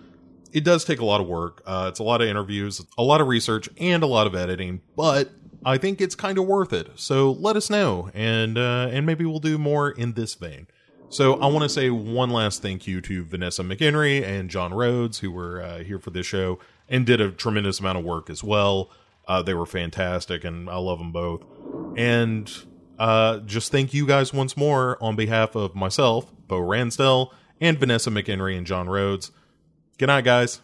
[0.52, 1.62] It does take a lot of work.
[1.64, 4.80] Uh, it's a lot of interviews, a lot of research, and a lot of editing,
[4.96, 5.30] but
[5.64, 6.90] I think it's kind of worth it.
[6.96, 10.66] So let us know, and uh, and maybe we'll do more in this vein.
[11.12, 15.18] So I want to say one last thank you to Vanessa McHenry and John Rhodes,
[15.18, 16.58] who were uh, here for this show
[16.88, 18.90] and did a tremendous amount of work as well.
[19.28, 21.44] Uh, they were fantastic, and I love them both.
[21.98, 22.50] And
[22.98, 27.28] uh, just thank you guys once more on behalf of myself, Bo Ransdell,
[27.60, 29.32] and Vanessa McHenry and John Rhodes.
[29.98, 30.62] Good night, guys.